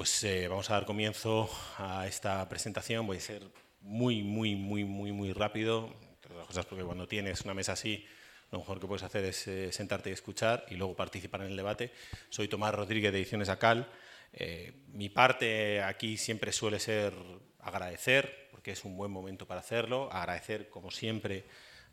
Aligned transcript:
Pues 0.00 0.24
eh, 0.24 0.48
vamos 0.48 0.70
a 0.70 0.72
dar 0.72 0.86
comienzo 0.86 1.50
a 1.76 2.06
esta 2.06 2.48
presentación. 2.48 3.06
Voy 3.06 3.18
a 3.18 3.20
ser 3.20 3.42
muy, 3.82 4.22
muy, 4.22 4.56
muy, 4.56 4.82
muy, 4.82 5.12
muy 5.12 5.34
rápido. 5.34 5.94
Las 6.34 6.46
cosas 6.46 6.64
porque 6.64 6.82
cuando 6.84 7.06
tienes 7.06 7.42
una 7.42 7.52
mesa 7.52 7.74
así, 7.74 8.06
lo 8.50 8.60
mejor 8.60 8.80
que 8.80 8.86
puedes 8.86 9.02
hacer 9.02 9.26
es 9.26 9.46
eh, 9.46 9.70
sentarte 9.72 10.08
y 10.08 10.14
escuchar 10.14 10.64
y 10.70 10.76
luego 10.76 10.96
participar 10.96 11.42
en 11.42 11.48
el 11.48 11.56
debate. 11.58 11.92
Soy 12.30 12.48
Tomás 12.48 12.74
Rodríguez 12.74 13.12
de 13.12 13.18
Ediciones 13.18 13.50
Acal. 13.50 13.92
Eh, 14.32 14.72
mi 14.86 15.10
parte 15.10 15.82
aquí 15.82 16.16
siempre 16.16 16.50
suele 16.50 16.80
ser 16.80 17.12
agradecer, 17.58 18.48
porque 18.52 18.70
es 18.70 18.86
un 18.86 18.96
buen 18.96 19.12
momento 19.12 19.46
para 19.46 19.60
hacerlo. 19.60 20.10
Agradecer, 20.10 20.70
como 20.70 20.90
siempre, 20.90 21.44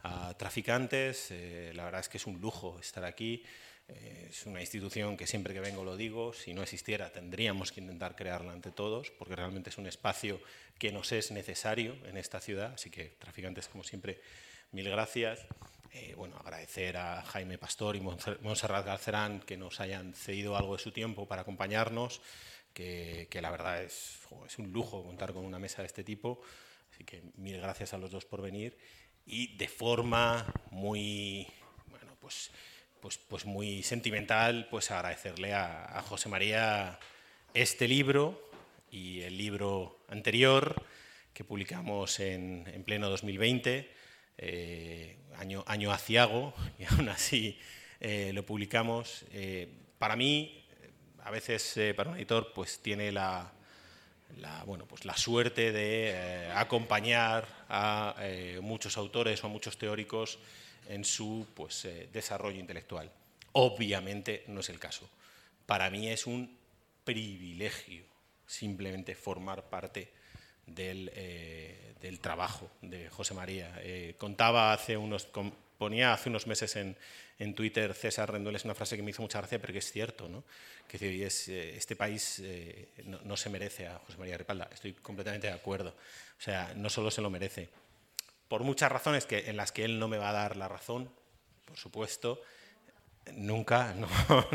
a 0.04 0.34
traficantes. 0.38 1.34
la 1.74 1.84
verdad 1.84 2.00
es 2.00 2.08
que 2.08 2.20
es 2.20 2.26
un 2.26 2.40
lujo 2.40 2.80
estar 2.80 3.04
aquí. 3.04 3.44
Eh, 3.88 4.28
es 4.30 4.46
una 4.46 4.60
institución 4.60 5.16
que 5.16 5.28
siempre 5.28 5.54
que 5.54 5.60
vengo 5.60 5.84
lo 5.84 5.96
digo, 5.96 6.34
si 6.34 6.54
no 6.54 6.62
existiera 6.62 7.10
tendríamos 7.10 7.72
que 7.72 7.80
intentar 7.80 8.16
crearla 8.16 8.52
ante 8.52 8.72
todos, 8.72 9.12
porque 9.12 9.36
realmente 9.36 9.70
es 9.70 9.78
un 9.78 9.88
espacio 9.88 10.42
que 10.78 10.92
nos 10.92 11.12
es 11.12 11.32
necesario 11.32 11.96
en 12.06 12.18
esta 12.18 12.40
ciudad, 12.40 12.74
así 12.74 12.90
que 12.90 13.16
traficantes 13.20 13.68
como 13.68 13.84
siempre, 13.84 14.22
mil 14.72 14.90
gracias. 14.90 15.46
Eh, 15.94 16.14
bueno, 16.16 16.38
agradecer 16.38 16.98
a 16.98 17.24
Jaime 17.24 17.58
Pastor 17.58 17.96
y 17.96 18.02
Monserrat 18.02 18.86
Galcerán 18.86 19.40
que 19.40 19.58
nos 19.58 19.80
hayan 19.80 20.14
cedido 20.14 20.58
algo 20.58 20.76
de 20.76 20.84
su 20.84 20.92
tiempo 20.92 21.28
para 21.28 21.42
acompañarnos, 21.44 22.22
que, 22.74 23.28
la 23.42 23.50
verdad 23.50 23.82
es, 23.82 24.20
es 24.46 24.60
un 24.60 24.72
lujo 24.72 25.04
contar 25.04 25.34
con 25.34 25.46
una 25.46 25.58
mesa 25.58 25.82
de 25.82 25.88
este 25.88 26.04
tipo, 26.04 26.42
así 26.94 27.04
que 27.04 27.24
mil 27.38 27.60
gracias 27.60 27.94
a 27.94 27.98
los 27.98 28.12
dos 28.12 28.26
por 28.26 28.42
venir 28.42 28.78
y 29.26 29.58
de 29.58 29.68
forma 29.68 30.46
muy, 30.70 31.48
bueno, 31.88 32.16
pues 32.20 32.52
pues, 33.02 33.18
pues 33.18 33.46
muy 33.46 33.84
sentimental 33.84 34.68
pues 34.70 34.92
agradecerle 34.92 35.54
a, 35.54 36.04
José 36.08 36.30
María 36.30 37.00
este 37.54 37.88
libro 37.88 38.50
y 38.92 39.22
el 39.22 39.38
libro 39.38 40.00
anterior 40.08 40.76
que 41.34 41.44
publicamos 41.44 42.20
en, 42.20 42.84
pleno 42.86 43.10
2020, 43.10 43.92
eh, 44.38 45.18
año, 45.38 45.64
año 45.68 45.92
aciago, 45.92 46.54
y 46.80 46.86
aún 46.86 47.10
así 47.10 47.60
eh, 48.00 48.32
lo 48.34 48.46
publicamos. 48.46 49.26
Eh, 49.32 49.68
para 50.00 50.16
mí, 50.16 50.66
a 51.24 51.32
veces 51.32 51.76
para 51.96 52.10
un 52.10 52.18
editor, 52.18 52.54
pues 52.54 52.80
tiene 52.80 53.12
la, 53.12 53.52
bueno, 54.66 54.86
pues 54.86 55.06
la 55.06 55.18
suerte 55.18 55.72
de 55.72 56.50
acompañar 56.56 57.48
a 57.70 58.16
muchos 58.62 58.98
autores 58.98 59.44
o 59.44 59.48
a 59.48 59.50
muchos 59.50 59.78
teóricos 59.78 60.40
en 60.90 61.06
su 61.06 61.48
pues, 61.54 61.86
eh, 61.86 62.10
desarrollo 62.12 62.60
intelectual. 62.60 63.12
Obviamente 63.54 64.44
no 64.48 64.62
es 64.62 64.70
el 64.70 64.80
caso. 64.80 65.10
Para 65.66 65.90
mí 65.90 66.10
es 66.10 66.28
un 66.28 66.58
privilegio 67.04 68.04
simplemente 68.46 69.16
formar 69.16 69.64
parte 69.70 70.12
del, 70.66 71.12
eh, 71.14 71.96
trabajo 72.22 72.70
de 72.82 73.10
José 73.10 73.34
María. 73.34 73.74
Eh, 73.82 74.16
contaba 74.18 74.74
hace 74.74 74.98
unos, 74.98 75.28
ponía 75.78 76.14
hace 76.14 76.30
unos 76.30 76.48
meses 76.48 76.76
en, 76.76 76.96
Twitter 77.54 77.94
César 77.94 78.32
Rendueles 78.32 78.66
una 78.66 78.74
frase 78.74 78.96
que 78.96 79.04
me 79.04 79.12
hizo 79.12 79.22
mucha 79.22 79.38
gracia, 79.40 79.60
pero 79.60 79.72
que 79.72 79.80
es 79.80 79.92
cierto, 79.92 80.28
¿no? 80.28 80.44
que 80.88 81.24
es, 81.24 81.50
este 81.50 81.96
país 81.96 82.42
no, 83.06 83.20
no, 83.22 83.38
se 83.38 83.50
merece 83.52 83.88
a 83.88 84.00
José 84.00 84.18
María 84.18 84.38
Ripalda. 84.38 84.68
Estoy 84.74 84.94
completamente 84.94 85.46
de 85.46 85.54
acuerdo. 85.54 85.90
O 85.90 86.42
sea, 86.42 86.74
no 86.76 86.90
solo 86.90 87.12
se 87.12 87.22
lo 87.22 87.30
merece, 87.30 87.70
por 88.48 88.64
muchas 88.64 88.92
razones 88.92 89.26
que, 89.26 89.50
en 89.50 89.58
las 89.58 89.72
que 89.72 89.86
él 89.86 90.00
no 90.00 90.08
me 90.08 90.18
va 90.18 90.30
a 90.30 90.34
dar 90.34 90.58
la 90.58 90.68
razón, 90.68 91.12
por 91.66 91.78
supuesto, 91.78 92.42
nunca, 93.34 93.94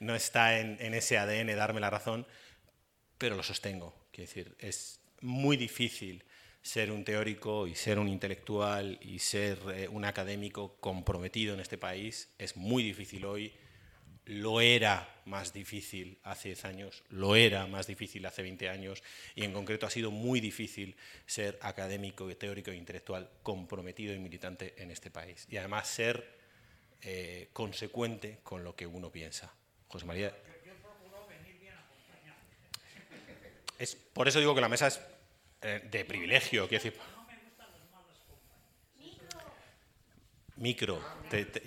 no, 0.00 0.14
está 0.14 0.58
en, 0.58 0.94
ese 0.94 1.18
ADN 1.18 1.54
darme 1.56 1.80
la 1.80 1.90
razón, 1.90 2.26
pero 3.18 3.36
lo 3.36 3.42
sostengo. 3.42 3.94
Quiero 4.12 4.28
decir, 4.28 4.56
es 4.58 5.00
muy 5.20 5.56
difícil 5.56 6.24
ser 6.62 6.90
un 6.90 7.04
teórico 7.04 7.66
y 7.66 7.74
ser 7.74 7.98
un 7.98 8.08
intelectual 8.08 8.98
y 9.00 9.18
ser 9.18 9.58
eh, 9.74 9.88
un 9.88 10.04
académico 10.04 10.76
comprometido 10.80 11.54
en 11.54 11.60
este 11.60 11.78
país. 11.78 12.28
Es 12.38 12.56
muy 12.56 12.82
difícil 12.82 13.24
hoy 13.24 13.54
lo 14.30 14.60
era 14.60 15.08
más 15.24 15.52
difícil 15.52 16.16
hace 16.22 16.50
10 16.50 16.64
años, 16.64 17.02
lo 17.08 17.34
era 17.34 17.66
más 17.66 17.88
difícil 17.88 18.24
hace 18.26 18.42
20 18.42 18.68
años 18.68 19.02
y 19.34 19.42
en 19.42 19.52
concreto 19.52 19.86
ha 19.86 19.90
sido 19.90 20.12
muy 20.12 20.40
difícil 20.40 20.94
ser 21.26 21.58
académico, 21.62 22.28
teórico 22.36 22.70
e 22.70 22.76
intelectual 22.76 23.28
comprometido 23.42 24.14
y 24.14 24.20
militante 24.20 24.74
en 24.80 24.92
este 24.92 25.10
país. 25.10 25.48
Y 25.50 25.56
además 25.56 25.88
ser 25.88 26.38
eh, 27.02 27.48
consecuente 27.52 28.38
con 28.44 28.62
lo 28.62 28.76
que 28.76 28.86
uno 28.86 29.10
piensa. 29.10 29.52
José 29.88 30.06
María. 30.06 30.32
Es, 33.80 33.96
por 33.96 34.28
eso 34.28 34.38
digo 34.38 34.54
que 34.54 34.60
la 34.60 34.68
mesa 34.68 34.86
es 34.86 35.00
eh, 35.62 35.88
de 35.90 36.04
privilegio. 36.04 36.68
Quiero 36.68 36.84
decir, 36.84 37.00
micro. 40.54 41.04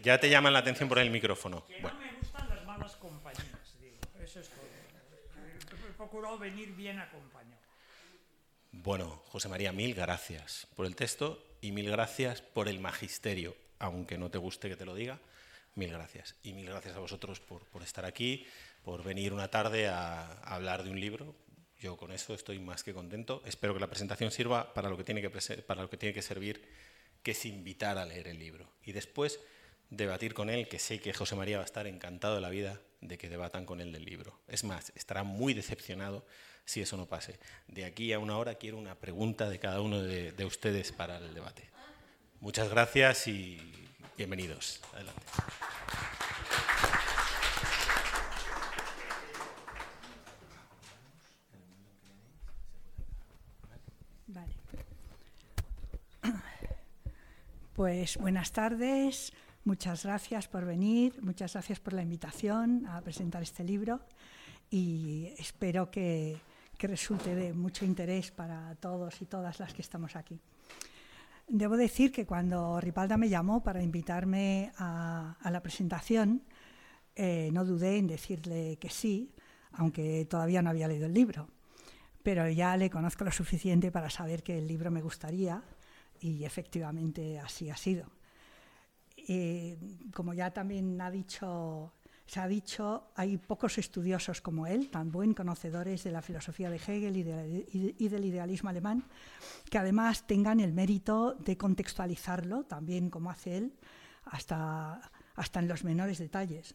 ya 0.02 0.18
te 0.18 0.30
llaman 0.30 0.54
la 0.54 0.60
atención 0.60 0.88
por 0.88 1.00
el 1.00 1.10
micrófono. 1.10 1.66
Bueno. 1.82 2.13
Venir 6.44 6.76
bien 6.76 7.00
acompañado. 7.00 7.62
Bueno, 8.72 9.24
José 9.28 9.48
María, 9.48 9.72
mil 9.72 9.94
gracias 9.94 10.68
por 10.76 10.86
el 10.86 10.96
texto 10.96 11.42
y 11.62 11.72
mil 11.72 11.90
gracias 11.90 12.42
por 12.42 12.68
el 12.68 12.80
magisterio, 12.80 13.56
aunque 13.80 14.18
no 14.18 14.30
te 14.30 14.38
guste 14.38 14.68
que 14.68 14.76
te 14.76 14.86
lo 14.86 14.94
diga. 14.96 15.20
Mil 15.76 15.92
gracias. 15.92 16.36
Y 16.44 16.54
mil 16.54 16.66
gracias 16.66 16.96
a 16.96 17.00
vosotros 17.00 17.40
por, 17.40 17.82
estar 17.82 18.06
aquí, 18.06 18.46
por 18.84 19.04
venir 19.04 19.34
una 19.34 19.50
tarde 19.50 19.88
a, 19.88 20.34
hablar 20.42 20.84
de 20.84 20.90
un 20.90 21.00
libro. 21.00 21.36
Yo 21.80 21.98
con 21.98 22.12
eso 22.12 22.34
estoy 22.34 22.60
más 22.60 22.84
que 22.84 22.94
contento. 22.94 23.42
Espero 23.46 23.74
que 23.74 23.80
la 23.80 23.88
presentación 23.88 24.32
sirva 24.32 24.74
para 24.74 24.90
lo 24.90 24.98
que 24.98 25.04
tiene 25.04 25.22
que, 25.22 25.30
para 25.62 25.82
lo 25.82 25.90
que, 25.90 25.98
tiene 25.98 26.14
que 26.14 26.22
servir, 26.22 26.68
que 27.24 27.32
es 27.32 27.46
invitar 27.46 27.98
a 27.98 28.06
leer 28.06 28.28
el 28.28 28.40
libro. 28.40 28.70
Y 28.84 28.92
después 28.92 29.40
debatir 29.96 30.34
con 30.34 30.50
él, 30.50 30.68
que 30.68 30.80
sé 30.80 31.00
que 31.00 31.14
José 31.14 31.36
María 31.36 31.58
va 31.58 31.64
a 31.64 31.66
estar 31.66 31.88
encantado 31.88 32.36
de 32.36 32.42
la 32.42 32.50
vida 32.50 32.82
de 33.02 33.18
que 33.18 33.30
debatan 33.30 33.66
con 33.66 33.82
él 33.82 33.92
del 33.92 34.06
libro. 34.06 34.40
Es 34.48 34.64
más, 34.64 34.92
estará 34.96 35.24
muy 35.24 35.54
decepcionado 35.54 36.26
si 36.66 36.82
eso 36.82 36.98
no 36.98 37.06
pase. 37.06 37.38
De 37.68 37.86
aquí 37.86 38.14
a 38.14 38.20
una 38.20 38.38
hora 38.38 38.56
quiero 38.56 38.78
una 38.78 38.96
pregunta 38.96 39.50
de 39.50 39.60
cada 39.60 39.82
uno 39.82 40.02
de, 40.02 40.46
ustedes 40.46 40.92
para 40.92 41.18
el 41.18 41.34
debate. 41.34 41.70
Muchas 42.40 42.70
gracias 42.70 43.28
y 43.28 43.60
bienvenidos. 44.18 44.82
Adelante. 44.94 45.22
Pues 57.76 58.18
buenas 58.18 58.52
tardes. 58.52 59.34
Muchas 59.66 60.04
gracias 60.04 60.50
por 60.50 60.66
venir, 60.66 61.24
muchas 61.24 61.54
gracias 61.54 61.80
por 61.80 61.94
la 61.94 62.02
invitación 62.02 62.86
a 62.86 63.00
presentar 63.00 63.42
este 63.44 63.64
libro 63.64 64.02
y 64.70 65.28
espero 65.38 65.90
que, 65.90 66.38
resulte 66.80 67.34
de 67.34 67.54
mucho 67.54 67.86
interés 67.86 68.30
para 68.30 68.76
todos 68.76 69.22
y 69.22 69.26
todas 69.26 69.58
las 69.62 69.74
que 69.74 69.82
estamos 69.82 70.18
aquí. 70.18 70.38
Debo 71.48 71.78
decir 71.78 72.12
que 72.12 72.26
cuando 72.26 72.82
Ripalda 72.82 73.16
me 73.16 73.30
llamó 73.30 73.64
para 73.64 73.82
invitarme 73.82 74.74
a, 74.78 75.38
la 75.50 75.62
presentación, 75.62 76.44
eh, 77.16 77.50
no 77.54 77.64
dudé 77.64 78.00
en 78.00 78.08
decirle 78.08 78.76
que 78.82 78.90
sí, 78.90 79.32
aunque 79.72 80.26
todavía 80.30 80.62
no 80.62 80.72
había 80.72 80.90
leído 80.90 81.06
el 81.06 81.14
libro. 81.14 81.48
Pero 82.22 82.50
ya 82.50 82.76
le 82.76 82.90
conozco 82.90 83.24
lo 83.24 83.32
suficiente 83.32 83.94
para 83.94 84.10
saber 84.10 84.44
que 84.44 84.58
el 84.58 84.68
libro 84.68 84.92
me 84.92 85.02
gustaría 85.02 85.64
y 86.20 86.44
efectivamente 86.44 87.40
así 87.40 87.70
ha 87.70 87.78
sido. 87.78 88.12
Eh, 89.28 89.78
como 90.14 90.34
ya 90.34 90.52
también 90.52 91.00
ha 91.00 91.10
dicho, 91.10 91.94
se 92.26 92.40
ha 92.40 92.48
dicho, 92.48 93.12
hay 93.16 93.38
pocos 93.38 93.78
estudiosos 93.78 94.42
como 94.42 94.68
él, 94.68 94.90
tan 94.90 95.12
buen 95.12 95.34
conocedores 95.34 96.04
de 96.04 96.12
la 96.12 96.22
filosofía 96.22 96.70
de 96.70 96.78
Hegel 96.78 97.18
y, 97.18 98.10
del 98.10 98.26
idealismo 98.26 98.70
alemán, 98.70 99.04
que 99.70 99.78
además 99.78 100.28
tengan 100.28 100.60
el 100.60 100.74
mérito 100.74 101.36
de 101.36 101.58
contextualizarlo, 101.58 102.64
también 102.64 103.10
como 103.10 103.30
hace 103.30 103.58
él, 103.58 103.74
hasta, 104.26 105.12
hasta 105.36 105.60
en 105.60 105.68
los 105.68 105.84
menores 105.84 106.18
detalles. 106.18 106.74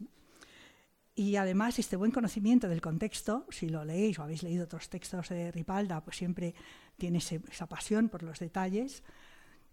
Y 1.15 1.35
además 1.35 1.79
este 1.81 1.97
buen 1.97 2.12
conocimiento 2.12 2.69
del 2.69 2.81
contexto, 2.81 3.45
si 3.50 3.69
lo 3.69 3.85
leéis 3.85 4.19
o 4.21 4.23
habéis 4.23 4.45
leído 4.45 4.65
otros 4.65 4.89
textos 4.89 5.29
de 5.31 5.50
Ripalda, 5.50 6.03
pues 6.05 6.17
siempre 6.17 6.55
tiene 6.97 7.19
esa 7.19 7.67
pasión 7.67 8.09
por 8.09 8.23
los 8.23 8.39
detalles, 8.39 9.03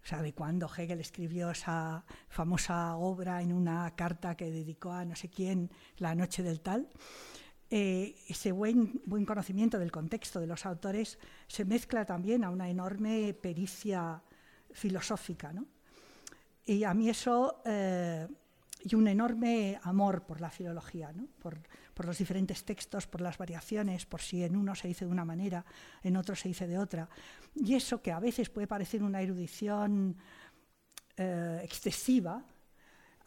¿Sabe 0.06 0.34
cuándo 0.34 0.70
Hegel 0.72 1.00
escribió 1.00 1.50
esa 1.50 2.04
famosa 2.28 2.94
obra 2.94 3.42
en 3.42 3.52
una 3.52 3.92
carta 3.96 4.36
que 4.36 4.52
dedicó 4.52 4.92
a 4.92 5.04
no 5.04 5.16
sé 5.16 5.28
quién 5.28 5.68
la 5.96 6.14
noche 6.14 6.44
del 6.44 6.60
tal? 6.60 6.88
Eh, 7.70 8.14
ese 8.28 8.52
buen, 8.52 9.02
buen 9.04 9.26
conocimiento 9.26 9.80
del 9.80 9.90
contexto 9.90 10.38
de 10.38 10.46
los 10.46 10.64
autores 10.64 11.18
se 11.48 11.64
mezcla 11.64 12.04
también 12.04 12.44
a 12.44 12.50
una 12.50 12.70
enorme 12.70 13.34
pericia 13.34 14.22
filosófica. 14.70 15.52
¿no? 15.52 15.66
Y 16.64 16.84
a 16.84 16.94
mí 16.94 17.08
eso, 17.08 17.60
eh, 17.64 18.28
y 18.84 18.94
un 18.94 19.08
enorme 19.08 19.80
amor 19.82 20.22
por 20.22 20.40
la 20.40 20.50
filología, 20.50 21.12
por, 21.40 21.58
los 22.04 22.18
diferentes 22.18 22.64
textos, 22.64 23.06
por 23.06 23.22
las 23.22 23.38
variaciones, 23.38 24.04
por 24.04 24.20
si 24.20 24.44
en 24.44 24.54
uno 24.54 24.74
se 24.74 24.88
dice 24.88 25.06
de 25.06 25.10
una 25.10 25.24
manera, 25.24 25.64
en 26.02 26.16
otro 26.18 26.36
se 26.36 26.48
dice 26.48 26.66
de 26.66 26.78
otra. 26.78 27.08
Y 27.54 27.74
eso 27.74 28.02
que 28.02 28.12
a 28.12 28.20
veces 28.20 28.50
puede 28.50 28.66
parecer 28.66 29.02
una 29.02 29.22
erudición 29.22 30.16
eh, 31.16 31.60
excesiva, 31.64 32.44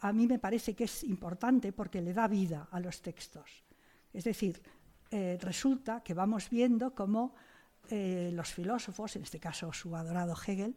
a 0.00 0.12
mí 0.12 0.28
me 0.28 0.38
parece 0.38 0.74
que 0.74 0.84
es 0.84 1.02
importante 1.02 1.72
porque 1.72 2.00
le 2.00 2.12
da 2.12 2.28
vida 2.28 2.68
a 2.70 2.78
los 2.78 3.02
textos. 3.02 3.64
Es 4.12 4.22
decir, 4.22 4.62
eh, 5.10 5.36
resulta 5.40 6.02
que 6.02 6.14
vamos 6.14 6.48
viendo 6.48 6.94
cómo 6.94 7.34
eh, 7.90 8.30
los 8.32 8.52
filósofos, 8.52 9.16
en 9.16 9.22
este 9.22 9.40
caso 9.40 9.72
su 9.72 9.96
adorado 9.96 10.36
Hegel, 10.46 10.76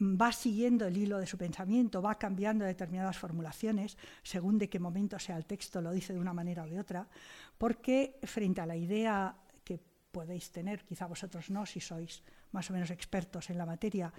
va 0.00 0.32
siguiendo 0.32 0.86
el 0.86 0.96
hilo 0.96 1.18
de 1.18 1.26
su 1.26 1.38
pensamiento, 1.38 2.02
va 2.02 2.18
cambiando 2.18 2.64
determinadas 2.64 3.18
formulaciones, 3.18 3.96
según 4.22 4.58
de 4.58 4.68
qué 4.68 4.78
momento 4.78 5.18
sea 5.18 5.36
el 5.36 5.46
texto, 5.46 5.80
lo 5.80 5.92
dice 5.92 6.12
de 6.12 6.20
una 6.20 6.32
manera 6.32 6.64
o 6.64 6.66
de 6.66 6.78
otra, 6.78 7.08
porque 7.58 8.18
frente 8.24 8.60
a 8.60 8.66
la 8.66 8.76
idea 8.76 9.36
que 9.64 9.80
podéis 10.10 10.50
tener, 10.50 10.84
quizá 10.84 11.06
vosotros 11.06 11.50
no, 11.50 11.66
si 11.66 11.80
sois 11.80 12.22
más 12.52 12.70
o 12.70 12.72
menos 12.72 12.90
expertos 12.90 13.50
en 13.50 13.58
la 13.58 13.66
materia, 13.66 14.12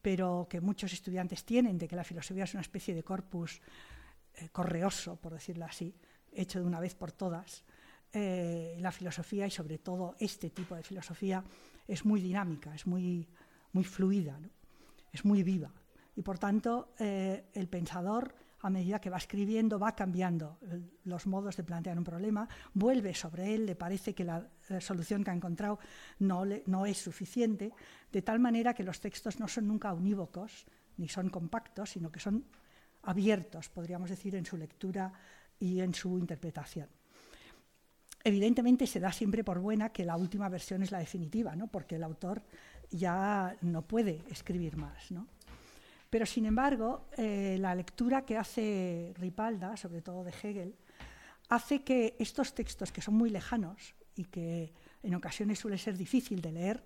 pero 0.00 0.46
que 0.48 0.60
muchos 0.60 0.92
estudiantes 0.92 1.44
tienen, 1.44 1.78
de 1.78 1.88
que 1.88 1.96
la 1.96 2.04
filosofía 2.04 2.44
es 2.44 2.54
una 2.54 2.60
especie 2.60 2.94
de 2.94 3.02
corpus 3.02 3.60
eh, 4.34 4.48
correoso, 4.50 5.16
por 5.16 5.32
decirlo 5.32 5.64
así, 5.64 5.94
hecho 6.32 6.58
de 6.60 6.66
una 6.66 6.80
vez 6.80 6.94
por 6.94 7.12
todas, 7.12 7.64
eh, 8.12 8.76
la 8.80 8.92
filosofía 8.92 9.46
y 9.46 9.50
sobre 9.50 9.78
todo 9.78 10.14
este 10.20 10.50
tipo 10.50 10.74
de 10.74 10.82
filosofía 10.82 11.42
es 11.88 12.04
muy 12.04 12.20
dinámica, 12.20 12.74
es 12.74 12.86
muy, 12.86 13.28
muy 13.72 13.84
fluida. 13.84 14.38
Es 15.14 15.24
muy 15.24 15.42
viva. 15.42 15.72
Y 16.16 16.22
por 16.22 16.38
tanto, 16.38 16.94
eh, 16.98 17.46
el 17.54 17.68
pensador, 17.68 18.34
a 18.60 18.70
medida 18.70 19.00
que 19.00 19.10
va 19.10 19.18
escribiendo, 19.18 19.78
va 19.78 19.94
cambiando 19.94 20.58
los 21.04 21.26
modos 21.26 21.56
de 21.56 21.64
plantear 21.64 21.96
un 21.96 22.04
problema, 22.04 22.48
vuelve 22.72 23.14
sobre 23.14 23.54
él, 23.54 23.66
le 23.66 23.76
parece 23.76 24.14
que 24.14 24.24
la, 24.24 24.48
solución 24.80 25.22
que 25.22 25.30
ha 25.30 25.34
encontrado 25.34 25.78
no, 26.18 26.44
no 26.66 26.86
es 26.86 26.98
suficiente, 26.98 27.72
de 28.10 28.22
tal 28.22 28.40
manera 28.40 28.74
que 28.74 28.82
los 28.82 29.00
textos 29.00 29.38
no 29.38 29.48
son 29.48 29.68
nunca 29.68 29.92
unívocos, 29.92 30.66
ni 30.96 31.08
son 31.08 31.28
compactos, 31.30 31.90
sino 31.90 32.10
que 32.10 32.20
son 32.20 32.44
abiertos, 33.02 33.68
podríamos 33.68 34.10
decir, 34.10 34.34
en 34.34 34.46
su 34.46 34.56
lectura 34.56 35.12
y 35.58 35.80
en 35.80 35.94
su 35.94 36.18
interpretación. 36.18 36.88
Evidentemente 38.26 38.86
se 38.86 39.00
da 39.00 39.12
siempre 39.12 39.44
por 39.44 39.58
buena 39.58 39.90
que 39.90 40.04
la 40.04 40.16
última 40.16 40.48
versión 40.48 40.82
es 40.82 40.90
la 40.90 40.98
definitiva, 40.98 41.54
¿no? 41.54 41.66
porque 41.66 41.96
el 41.96 42.02
autor 42.02 42.42
ya 42.94 43.56
no 43.62 43.82
puede 43.82 44.22
escribir 44.30 44.76
más. 44.76 45.10
¿no? 45.10 45.26
Pero, 46.10 46.26
sin 46.26 46.46
embargo, 46.46 47.08
eh, 47.16 47.56
la 47.60 47.74
lectura 47.74 48.24
que 48.24 48.38
hace 48.38 49.12
Ripalda, 49.18 49.76
sobre 49.76 50.00
todo 50.00 50.22
de 50.22 50.30
Hegel, 50.30 50.74
hace 51.48 51.82
que 51.82 52.16
estos 52.18 52.54
textos, 52.54 52.92
que 52.92 53.02
son 53.02 53.14
muy 53.14 53.30
lejanos 53.30 53.94
y 54.14 54.24
que 54.24 54.72
en 55.02 55.14
ocasiones 55.14 55.58
suele 55.58 55.76
ser 55.76 55.96
difícil 55.96 56.40
de 56.40 56.52
leer, 56.52 56.84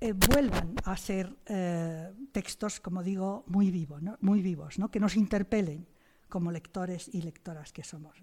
eh, 0.00 0.12
vuelvan 0.12 0.74
a 0.84 0.96
ser 0.96 1.32
eh, 1.46 2.12
textos, 2.32 2.80
como 2.80 3.02
digo, 3.02 3.44
muy, 3.46 3.70
vivos, 3.70 4.02
muy 4.20 4.42
vivos, 4.42 4.78
¿no? 4.78 4.90
que 4.90 4.98
nos 4.98 5.16
interpelen 5.16 5.86
como 6.28 6.50
lectores 6.50 7.08
y 7.14 7.22
lectoras 7.22 7.72
que 7.72 7.84
somos. 7.84 8.16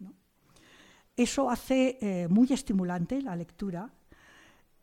Eso 1.15 1.49
hace 1.49 2.27
muy 2.29 2.51
estimulante 2.51 3.21
la 3.21 3.35
lectura 3.35 3.91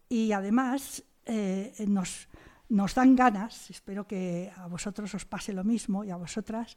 y 0.08 0.32
además 0.32 1.02
eh, 1.26 1.74
nos, 1.88 2.94
dan 2.94 3.16
ganas, 3.16 3.70
espero 3.70 4.06
que 4.06 4.50
a 4.56 4.66
vosotros 4.66 5.12
os 5.14 5.24
pase 5.24 5.52
lo 5.52 5.64
mismo 5.64 6.04
y 6.04 6.10
a 6.10 6.16
vosotras, 6.16 6.76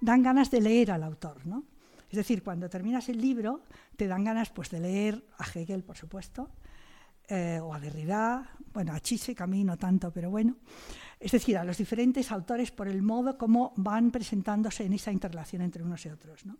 dan 0.00 0.22
ganas 0.22 0.50
de 0.50 0.60
leer 0.60 0.90
al 0.90 1.02
autor. 1.04 1.46
¿no? 1.46 1.64
Es 2.08 2.16
decir, 2.16 2.42
cuando 2.42 2.68
terminas 2.68 3.08
el 3.08 3.20
libro, 3.20 3.62
te 3.96 4.08
dan 4.08 4.24
ganas 4.24 4.50
pues, 4.50 4.70
de 4.70 4.80
leer 4.80 5.24
a 5.38 5.44
Hegel, 5.44 5.84
por 5.84 5.96
supuesto, 5.96 6.50
eh, 7.28 7.60
o 7.62 7.72
a 7.72 7.78
Derrida, 7.78 8.50
bueno, 8.72 8.92
a 8.92 9.00
Chise, 9.00 9.34
Camino 9.34 9.76
tanto, 9.76 10.10
pero 10.10 10.30
bueno. 10.30 10.56
Es 11.20 11.32
decir, 11.32 11.58
a 11.58 11.64
los 11.64 11.76
diferentes 11.76 12.32
autores 12.32 12.70
por 12.70 12.88
el 12.88 13.02
modo 13.02 13.36
como 13.36 13.72
van 13.76 14.10
presentándose 14.10 14.84
en 14.84 14.94
esa 14.94 15.12
interrelación 15.12 15.62
entre 15.62 15.82
unos 15.82 16.04
y 16.06 16.08
otros. 16.08 16.46
¿no? 16.46 16.56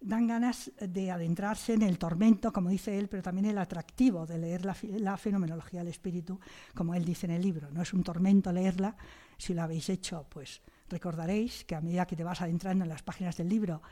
Dan 0.00 0.26
ganas 0.26 0.70
de 0.78 1.10
adentrarse 1.10 1.74
en 1.74 1.82
el 1.82 1.98
tormento, 1.98 2.52
como 2.52 2.70
dice 2.70 2.98
él, 2.98 3.08
pero 3.08 3.22
también 3.22 3.46
el 3.46 3.58
atractivo 3.58 4.26
de 4.26 4.38
leer 4.38 4.64
la, 4.64 5.16
fenomenología 5.16 5.80
del 5.80 5.88
espíritu, 5.88 6.38
como 6.74 6.94
él 6.94 7.04
dice 7.04 7.26
en 7.26 7.32
el 7.32 7.42
libro. 7.42 7.70
No 7.70 7.82
es 7.82 7.92
un 7.92 8.02
tormento 8.02 8.52
leerla, 8.52 8.96
si 9.36 9.54
lo 9.54 9.62
habéis 9.62 9.88
hecho, 9.88 10.26
pues 10.28 10.62
recordaréis 10.88 11.64
que 11.64 11.74
a 11.74 11.80
medida 11.80 12.06
que 12.06 12.16
te 12.16 12.24
vas 12.24 12.40
adentrando 12.40 12.84
en 12.84 12.90
las 12.90 13.02
páginas 13.02 13.36
del 13.36 13.48
libro, 13.48 13.82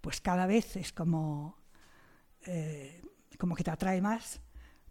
pues 0.00 0.20
cada 0.20 0.46
vez 0.46 0.76
es 0.76 0.92
como, 0.92 1.56
eh, 2.44 3.02
como 3.38 3.54
que 3.54 3.64
te 3.64 3.70
atrae 3.70 4.00
más 4.00 4.40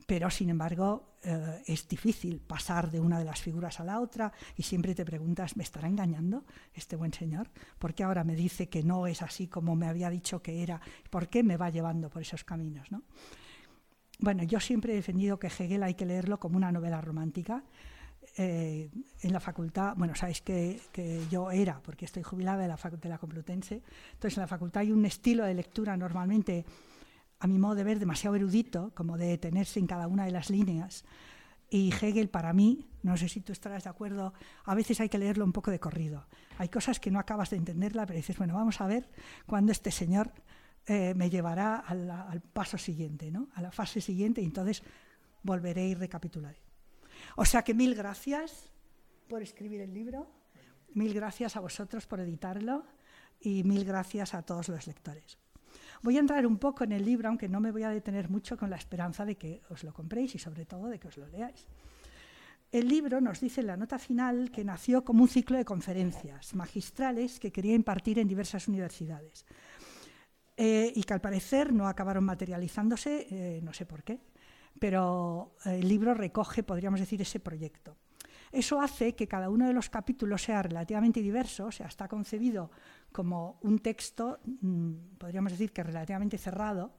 pero 0.05 0.29
sin 0.29 0.49
embargo 0.49 1.15
eh, 1.23 1.63
es 1.65 1.87
difícil 1.87 2.39
pasar 2.39 2.91
de 2.91 2.99
una 2.99 3.17
de 3.17 3.25
las 3.25 3.41
figuras 3.41 3.79
a 3.79 3.83
la 3.83 3.99
otra 3.99 4.31
y 4.55 4.63
siempre 4.63 4.93
te 4.93 5.05
preguntas, 5.05 5.57
¿me 5.57 5.63
estará 5.63 5.87
engañando 5.87 6.45
este 6.73 6.95
buen 6.95 7.13
señor? 7.13 7.49
¿Por 7.79 7.93
qué 7.93 8.03
ahora 8.03 8.23
me 8.23 8.35
dice 8.35 8.69
que 8.69 8.83
no 8.83 9.07
es 9.07 9.21
así 9.21 9.47
como 9.47 9.75
me 9.75 9.87
había 9.87 10.09
dicho 10.09 10.41
que 10.41 10.61
era? 10.61 10.79
¿Por 11.09 11.27
qué 11.27 11.43
me 11.43 11.57
va 11.57 11.69
llevando 11.69 12.09
por 12.09 12.21
esos 12.21 12.43
caminos? 12.43 12.91
¿no? 12.91 13.03
Bueno, 14.19 14.43
yo 14.43 14.59
siempre 14.59 14.93
he 14.93 14.95
defendido 14.95 15.39
que 15.39 15.47
Hegel 15.47 15.83
hay 15.83 15.95
que 15.95 16.05
leerlo 16.05 16.39
como 16.39 16.57
una 16.57 16.71
novela 16.71 17.01
romántica. 17.01 17.63
Eh, 18.37 18.89
en 19.21 19.33
la 19.33 19.39
facultad, 19.39 19.95
bueno, 19.95 20.13
sabéis 20.15 20.41
que, 20.41 20.79
yo 21.29 21.51
era, 21.51 21.79
porque 21.81 22.05
estoy 22.05 22.23
jubilada 22.23 22.63
de 22.63 22.67
la, 22.67 22.75
de 22.75 23.09
la 23.09 23.17
Complutense, 23.17 23.81
entonces 24.13 24.37
en 24.37 24.41
la 24.41 24.47
facultad 24.47 24.81
hay 24.81 24.91
un 24.91 25.05
estilo 25.05 25.45
de 25.45 25.53
lectura 25.53 25.95
normalmente 25.95 26.65
a 27.39 27.47
mi 27.47 27.59
modo 27.59 27.75
de 27.75 27.83
ver, 27.83 27.99
demasiado 27.99 28.35
erudito, 28.35 28.91
como 28.95 29.17
de 29.17 29.27
detenerse 29.27 29.79
en 29.79 29.87
cada 29.87 30.07
una 30.07 30.25
de 30.25 30.31
las 30.31 30.49
líneas. 30.49 31.05
Y 31.69 31.91
Hegel, 31.91 32.29
para 32.29 32.53
mí, 32.53 32.87
no 33.03 33.17
sé 33.17 33.27
si 33.27 33.41
tú 33.41 33.51
estarás 33.51 33.83
de 33.83 33.89
acuerdo, 33.89 34.33
a 34.63 34.75
veces 34.75 34.99
hay 35.01 35.09
que 35.09 35.17
leerlo 35.17 35.43
un 35.43 35.51
poco 35.51 35.71
de 35.71 35.79
corrido. 35.79 36.27
Hay 36.57 36.69
cosas 36.69 36.99
que 36.99 37.11
no 37.11 37.19
acabas 37.19 37.49
de 37.49 37.57
entenderla, 37.57 38.05
pero 38.05 38.17
dices, 38.17 38.37
bueno, 38.37 38.53
vamos 38.53 38.79
a 38.81 38.87
ver 38.87 39.09
cuándo 39.45 39.71
este 39.71 39.91
señor 39.91 40.31
eh, 40.87 41.13
me 41.15 41.29
llevará 41.29 41.77
al, 41.77 42.41
paso 42.53 42.77
siguiente, 42.77 43.31
¿no? 43.31 43.49
a 43.55 43.61
la 43.61 43.71
fase 43.71 44.01
siguiente, 44.01 44.41
y 44.41 44.45
entonces 44.45 44.83
volveré 45.41 45.88
y 45.88 45.95
recapitularé. 45.95 46.59
O 47.35 47.45
sea 47.45 47.63
que 47.63 47.73
mil 47.73 47.95
gracias 47.95 48.71
por 49.27 49.41
escribir 49.41 49.81
el 49.81 49.93
libro, 49.93 50.29
mil 50.93 51.13
gracias 51.13 51.55
a 51.55 51.59
vosotros 51.59 52.05
por 52.05 52.19
editarlo 52.19 52.85
y 53.39 53.63
mil 53.63 53.83
gracias 53.85 54.33
a 54.33 54.43
todos 54.43 54.69
los 54.69 54.85
lectores. 54.88 55.39
Voy 56.01 56.18
a 56.18 56.19
entrar 56.19 56.45
un 56.45 56.57
poco 56.57 56.83
en 56.83 56.92
el 56.92 57.03
libro, 57.06 57.30
aunque 57.30 57.50
no 57.50 57.59
me 57.59 57.71
voy 57.71 57.83
a 57.83 57.89
detener 57.89 58.30
mucho 58.30 58.57
con 58.57 58.69
la 58.69 58.75
esperanza 58.75 59.25
de 59.25 59.36
que 59.36 59.62
os 59.69 59.83
lo 59.83 59.94
compréis 59.94 60.36
y 60.36 60.39
sobre 60.39 60.65
todo 60.65 60.88
de 60.88 61.00
que 61.00 61.07
os 61.07 61.18
lo 61.18 61.27
leáis. 61.27 61.68
El 62.72 62.89
libro 62.89 63.22
nos 63.22 63.39
dice 63.39 63.62
en 63.62 63.67
la 63.67 63.77
nota 63.77 63.98
final 63.98 64.51
que 64.51 64.65
nació 64.65 65.05
como 65.05 65.24
un 65.24 65.29
ciclo 65.29 65.58
de 65.58 65.65
conferencias 65.65 66.53
magistrales 66.55 67.39
que 67.39 67.51
quería 67.51 67.74
impartir 67.74 68.19
en 68.19 68.27
diversas 68.27 68.67
universidades 68.67 69.46
eh, 70.58 70.91
y 70.93 71.03
que 71.03 71.13
al 71.13 71.22
parecer 71.22 71.72
no 71.72 71.88
acabaron 71.88 72.25
materializándose, 72.25 73.27
eh, 73.29 73.62
no 73.63 73.72
sé 73.72 73.86
por 73.86 74.03
qué, 74.03 74.19
pero 74.79 75.55
el 75.63 75.88
libro 75.88 76.13
recoge, 76.13 76.63
podríamos 76.63 77.00
decir, 77.00 77.22
ese 77.22 77.39
proyecto. 77.39 77.96
Eso 78.51 78.79
hace 78.79 79.15
que 79.15 79.27
cada 79.27 79.50
uno 79.50 79.67
de 79.67 79.74
los 79.74 79.89
capítulos 79.89 80.41
sea 80.43 80.62
relativamente 80.62 81.22
diverso, 81.22 81.67
o 81.67 81.72
sea, 81.72 81.88
está 81.88 82.08
concebido 82.08 82.72
como 83.15 83.60
un 83.62 83.79
texto, 83.79 84.39
mm, 84.43 85.15
podríamos 85.17 85.53
decir 85.53 85.72
que 85.72 85.84
relativamente 85.84 86.38
cerrado, 86.38 86.91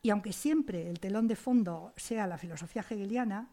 y 0.00 0.10
aunque 0.10 0.32
siempre 0.32 0.88
el 0.88 1.00
telón 1.00 1.26
de 1.26 1.34
fondo 1.34 1.92
sea 1.96 2.24
la 2.28 2.38
filosofía 2.38 2.86
hegeliana, 2.88 3.50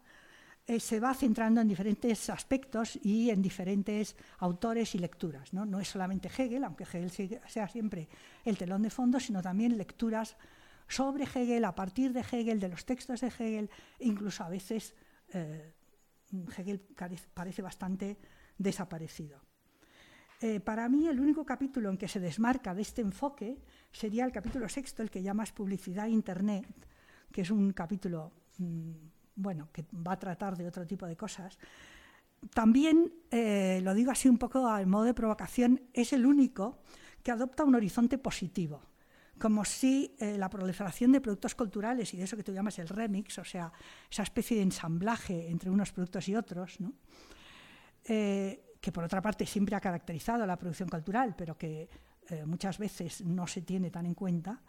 eh, 0.64 0.78
se 0.78 1.00
va 1.00 1.12
centrando 1.12 1.60
en 1.60 1.66
diferentes 1.66 2.30
aspectos 2.30 3.00
y 3.02 3.30
en 3.30 3.42
diferentes 3.42 4.14
autores 4.38 4.94
y 4.94 4.98
lecturas. 4.98 5.52
¿no? 5.52 5.66
no 5.66 5.80
es 5.80 5.88
solamente 5.88 6.28
Hegel, 6.28 6.62
aunque 6.62 6.84
Hegel 6.84 7.10
sea 7.10 7.66
siempre 7.66 8.08
el 8.44 8.56
telón 8.56 8.82
de 8.82 8.90
fondo, 8.90 9.18
sino 9.18 9.42
también 9.42 9.76
lecturas 9.76 10.36
sobre 10.86 11.24
Hegel, 11.24 11.64
a 11.64 11.74
partir 11.74 12.12
de 12.12 12.20
Hegel, 12.20 12.60
de 12.60 12.68
los 12.68 12.84
textos 12.84 13.22
de 13.22 13.26
Hegel, 13.26 13.70
incluso 13.98 14.44
a 14.44 14.48
veces 14.48 14.94
eh, 15.32 15.72
Hegel 16.56 16.78
parece 17.34 17.60
bastante 17.60 18.18
desaparecido. 18.56 19.45
Eh, 20.40 20.60
para 20.60 20.88
mí 20.88 21.08
el 21.08 21.18
único 21.18 21.46
capítulo 21.46 21.88
en 21.88 21.96
que 21.96 22.08
se 22.08 22.20
desmarca 22.20 22.74
de 22.74 22.82
este 22.82 23.00
enfoque 23.00 23.58
sería 23.90 24.24
el 24.24 24.32
capítulo 24.32 24.68
sexto, 24.68 25.02
el 25.02 25.10
que 25.10 25.22
llamas 25.22 25.52
Publicidad 25.52 26.08
Internet, 26.08 26.66
que 27.32 27.40
es 27.40 27.50
un 27.50 27.72
capítulo 27.72 28.32
mm, 28.58 28.92
bueno, 29.36 29.68
que 29.72 29.86
va 29.94 30.12
a 30.12 30.18
tratar 30.18 30.56
de 30.56 30.68
otro 30.68 30.86
tipo 30.86 31.06
de 31.06 31.16
cosas. 31.16 31.58
También, 32.52 33.12
eh, 33.30 33.80
lo 33.82 33.94
digo 33.94 34.10
así 34.10 34.28
un 34.28 34.38
poco 34.38 34.66
al 34.68 34.86
modo 34.86 35.04
de 35.04 35.14
provocación, 35.14 35.80
es 35.94 36.12
el 36.12 36.26
único 36.26 36.82
que 37.22 37.30
adopta 37.30 37.64
un 37.64 37.74
horizonte 37.74 38.18
positivo 38.18 38.82
como 39.38 39.64
si 39.64 40.14
eh, 40.18 40.38
la 40.38 40.48
proliferación 40.48 41.12
de 41.12 41.20
productos 41.20 41.54
culturales 41.54 42.12
y 42.14 42.16
de 42.16 42.24
eso 42.24 42.36
que 42.36 42.42
tú 42.42 42.52
llamas 42.52 42.78
el 42.78 42.88
remix, 42.88 43.38
o 43.38 43.44
sea, 43.44 43.70
esa 44.10 44.22
especie 44.22 44.56
de 44.56 44.62
ensamblaje 44.62 45.50
entre 45.50 45.70
unos 45.70 45.92
productos 45.92 46.28
y 46.28 46.34
otros, 46.34 46.78
eh, 48.04 48.65
que 48.86 48.92
por 48.92 49.02
otra 49.02 49.20
parte 49.20 49.44
siempre 49.44 49.74
ha 49.74 49.80
caracterizado 49.80 50.46
la 50.46 50.56
producción 50.56 50.88
cultural, 50.88 51.34
pero 51.36 51.58
que 51.58 51.88
eh, 52.28 52.44
muchas 52.46 52.78
veces 52.78 53.20
no 53.22 53.44
se 53.48 53.62
tiene 53.62 53.90
tan 53.90 54.06
en 54.06 54.14
cuenta, 54.14 54.62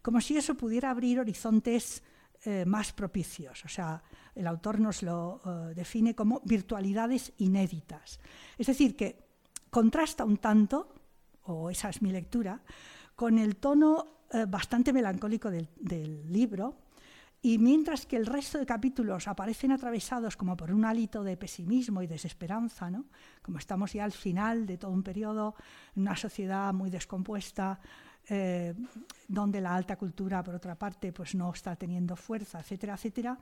como 0.00 0.22
si 0.22 0.38
eso 0.38 0.54
pudiera 0.54 0.88
abrir 0.88 1.20
horizontes 1.20 2.02
eh, 2.46 2.64
más 2.64 2.94
propicios. 2.94 3.62
O 3.66 3.68
sea, 3.68 4.02
el 4.34 4.46
autor 4.46 4.80
nos 4.80 5.02
lo 5.02 5.42
eh, 5.44 5.74
define 5.74 6.14
como 6.14 6.40
virtualidades 6.46 7.34
inéditas. 7.36 8.20
Es 8.56 8.68
decir, 8.68 8.96
que 8.96 9.18
contrasta 9.68 10.24
un 10.24 10.38
tanto, 10.38 10.94
o 11.42 11.68
esa 11.68 11.90
es 11.90 12.00
mi 12.00 12.10
lectura, 12.10 12.62
con 13.14 13.38
el 13.38 13.56
tono 13.56 14.24
bastante 14.48 14.94
melancólico 14.94 15.50
del, 15.50 15.68
del 15.76 16.32
libro, 16.32 16.87
y 17.40 17.58
mientras 17.58 18.04
que 18.04 18.16
el 18.16 18.26
resto 18.26 18.58
de 18.58 18.66
capítulos 18.66 19.28
aparecen 19.28 19.70
atravesados 19.70 20.36
como 20.36 20.56
por 20.56 20.72
un 20.72 20.84
hálito 20.84 21.22
de 21.22 21.36
pesimismo 21.36 22.02
y 22.02 22.06
desesperanza, 22.06 22.90
¿no? 22.90 23.06
como 23.42 23.58
estamos 23.58 23.92
ya 23.92 24.04
al 24.04 24.12
final 24.12 24.66
de 24.66 24.76
todo 24.76 24.90
un 24.90 25.04
periodo, 25.04 25.54
una 25.94 26.16
sociedad 26.16 26.74
muy 26.74 26.90
descompuesta, 26.90 27.78
eh, 28.28 28.74
donde 29.26 29.60
la 29.60 29.74
alta 29.74 29.96
cultura, 29.96 30.42
por 30.42 30.54
otra 30.56 30.74
parte, 30.74 31.12
pues 31.12 31.34
no 31.34 31.50
está 31.52 31.76
teniendo 31.76 32.16
fuerza, 32.16 32.60
etcétera, 32.60 32.94
etcétera. 32.94 33.38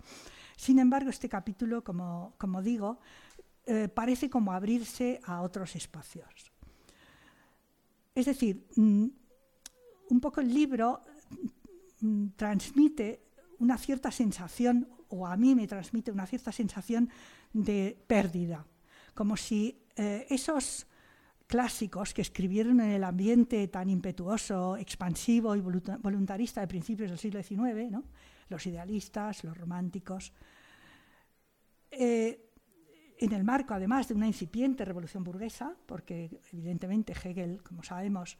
Sin 0.56 0.78
embargo, 0.78 1.10
este 1.10 1.28
capítulo, 1.28 1.82
como, 1.82 2.34
como 2.38 2.62
digo, 2.62 3.00
eh, 3.64 3.88
parece 3.88 4.30
como 4.30 4.52
abrirse 4.52 5.20
a 5.24 5.40
otros 5.40 5.74
espacios. 5.74 6.52
Es 8.14 8.26
decir, 8.26 8.68
mm, 8.76 9.06
un 10.10 10.20
poco 10.20 10.40
el 10.40 10.54
libro 10.54 11.00
mm, 12.00 12.28
transmite 12.36 13.25
una 13.58 13.78
cierta 13.78 14.10
sensación, 14.10 14.88
o 15.08 15.26
a 15.26 15.36
mí 15.36 15.54
me 15.54 15.66
transmite 15.66 16.10
una 16.10 16.26
cierta 16.26 16.52
sensación 16.52 17.10
de 17.52 17.98
pérdida, 18.06 18.66
como 19.14 19.36
si 19.36 19.82
eh, 19.96 20.26
esos 20.28 20.86
clásicos 21.46 22.12
que 22.12 22.22
escribieron 22.22 22.80
en 22.80 22.90
el 22.90 23.04
ambiente 23.04 23.68
tan 23.68 23.88
impetuoso, 23.88 24.76
expansivo 24.76 25.54
y 25.54 25.60
voluntarista 25.60 26.60
de 26.60 26.66
principios 26.66 27.10
del 27.10 27.18
siglo 27.18 27.42
XIX, 27.42 28.04
los 28.48 28.66
idealistas, 28.66 29.44
los 29.44 29.56
románticos, 29.56 30.32
eh, 31.90 32.42
en 33.18 33.32
el 33.32 33.44
marco 33.44 33.74
además 33.74 34.08
de 34.08 34.14
una 34.14 34.26
incipiente 34.26 34.84
revolución 34.84 35.24
burguesa, 35.24 35.74
porque 35.86 36.40
evidentemente 36.52 37.12
Hegel, 37.12 37.62
como 37.62 37.82
sabemos, 37.82 38.36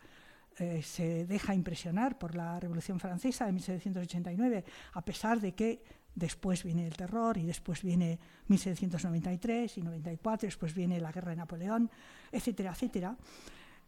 eh, 0.58 0.82
se 0.82 1.26
deja 1.26 1.54
impresionar 1.54 2.18
por 2.18 2.34
la 2.34 2.58
Revolución 2.58 2.98
Francesa 2.98 3.46
de 3.46 3.52
1789, 3.52 4.64
a 4.94 5.04
pesar 5.04 5.40
de 5.40 5.54
que 5.54 5.82
después 6.14 6.64
viene 6.64 6.86
el 6.86 6.96
terror 6.96 7.36
y 7.36 7.44
después 7.44 7.82
viene 7.82 8.18
1793 8.48 9.78
y 9.78 9.82
94, 9.82 10.46
después 10.46 10.74
viene 10.74 10.98
la 10.98 11.12
guerra 11.12 11.30
de 11.30 11.36
Napoleón, 11.36 11.90
etcétera, 12.32 12.72
etcétera. 12.72 13.16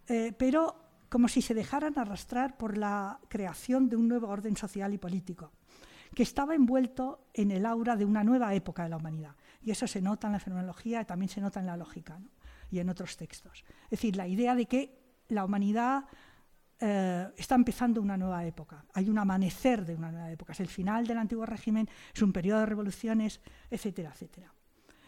Eh, 0.07 0.33
pero 0.37 0.89
como 1.09 1.27
si 1.29 1.41
se 1.41 1.55
dejaran 1.55 1.99
arrastrar 1.99 2.57
por 2.59 2.77
la 2.77 3.19
creación 3.29 3.89
de 3.89 3.97
un 3.97 4.09
nuevo 4.09 4.29
orden 4.29 4.57
social 4.57 4.93
y 4.93 4.99
político, 4.99 5.53
que 6.15 6.23
estaba 6.23 6.55
envuelto 6.55 7.29
en 7.33 7.51
el 7.51 7.65
aura 7.65 7.97
de 7.97 8.05
una 8.05 8.25
nueva 8.25 8.55
época 8.55 8.83
de 8.83 8.91
la 8.91 8.97
humanidad. 8.97 9.35
Y 9.63 9.71
eso 9.71 9.87
se 9.87 10.03
nota 10.03 10.27
en 10.27 10.35
la 10.35 10.41
fenomenología 10.41 11.01
y 11.01 11.05
también 11.05 11.29
se 11.29 11.41
nota 11.41 11.61
en 11.61 11.67
la 11.67 11.77
lógica 11.77 12.21
y 12.71 12.79
en 12.79 12.89
otros 12.89 13.17
textos. 13.17 13.65
Es 13.85 13.91
decir, 13.91 14.17
la 14.17 14.29
idea 14.29 14.55
de 14.55 14.67
que 14.67 14.99
la 15.29 15.45
humanidad 15.45 16.05
eh, 16.81 17.29
está 17.37 17.57
empezando 17.57 18.01
una 18.01 18.17
nueva 18.17 18.45
época, 18.47 18.85
hay 18.95 19.09
un 19.09 19.19
amanecer 19.19 19.85
de 19.85 19.95
una 19.97 20.13
nueva 20.13 20.31
época, 20.31 20.53
es 20.53 20.61
el 20.61 20.69
final 20.69 21.07
del 21.07 21.19
antiguo 21.19 21.45
régimen, 21.45 21.89
es 22.15 22.23
un 22.23 22.33
periodo 22.33 22.61
de 22.61 22.67
revoluciones, 22.67 23.41
etcétera, 23.71 24.11
etcétera. 24.13 24.53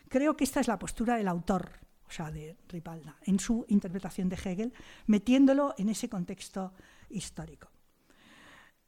Creo 0.08 0.36
que 0.36 0.44
esta 0.44 0.58
es 0.58 0.66
la 0.66 0.78
postura 0.78 1.16
del 1.16 1.28
autor, 1.28 1.70
o 2.08 2.10
sea, 2.10 2.32
de 2.32 2.56
Ripalda, 2.68 3.16
en 3.22 3.38
su 3.38 3.64
interpretación 3.68 4.28
de 4.28 4.34
Hegel, 4.34 4.72
metiéndolo 5.06 5.74
en 5.78 5.88
ese 5.88 6.08
contexto 6.08 6.72
histórico. 7.08 7.70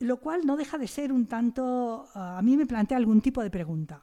Lo 0.00 0.18
cual 0.18 0.44
no 0.44 0.56
deja 0.56 0.78
de 0.78 0.88
ser 0.88 1.12
un 1.12 1.28
tanto, 1.28 2.08
eh, 2.08 2.18
a 2.18 2.42
mí 2.42 2.56
me 2.56 2.66
plantea 2.66 2.96
algún 2.96 3.20
tipo 3.20 3.40
de 3.40 3.50
pregunta. 3.50 4.02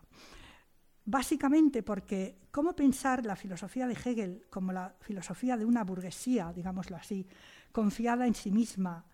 Básicamente 1.03 1.83
porque 1.83 2.39
cómo 2.51 2.74
pensar 2.74 3.25
la 3.25 3.36
filosofía 3.36 3.88
de 3.88 3.95
Hegel 3.95 4.45
como 4.50 4.71
la 4.71 4.95
filosofía 5.01 5.57
de 5.57 5.65
una 5.65 5.83
burguesía, 5.83 6.53
digámoslo 6.55 6.95
así, 6.95 7.27
confiada 7.72 8.26
en 8.28 8.34
sí 8.34 8.52
misma 8.52 9.06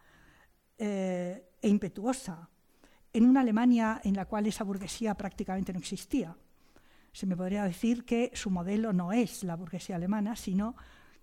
eh, 0.78 1.52
e 1.62 1.70
impetuosa, 1.70 2.50
en 3.14 3.26
una 3.26 3.42
Alemania 3.42 4.02
en 4.04 4.16
la 4.16 4.26
cual 4.26 4.46
esa 4.46 4.64
burguesía 4.64 5.16
prácticamente 5.16 5.72
no 5.72 5.80
existía. 5.80 6.36
Se 7.12 7.26
me 7.26 7.38
podría 7.38 7.64
decir 7.64 8.04
que 8.04 8.32
su 8.34 8.50
modelo 8.50 8.92
no 8.92 9.14
es 9.14 9.44
la 9.44 9.56
burguesía 9.56 9.96
alemana, 9.96 10.36
sino 10.36 10.76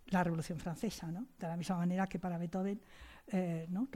la 0.06 0.24
Revolución 0.24 0.58
Francesa, 0.58 1.12
de 1.12 1.46
la 1.46 1.56
misma 1.56 1.76
manera 1.76 2.08
que 2.08 2.18
para 2.18 2.38
Beethoven, 2.38 2.80
eh, 3.26 3.66
¿no? 3.68 3.88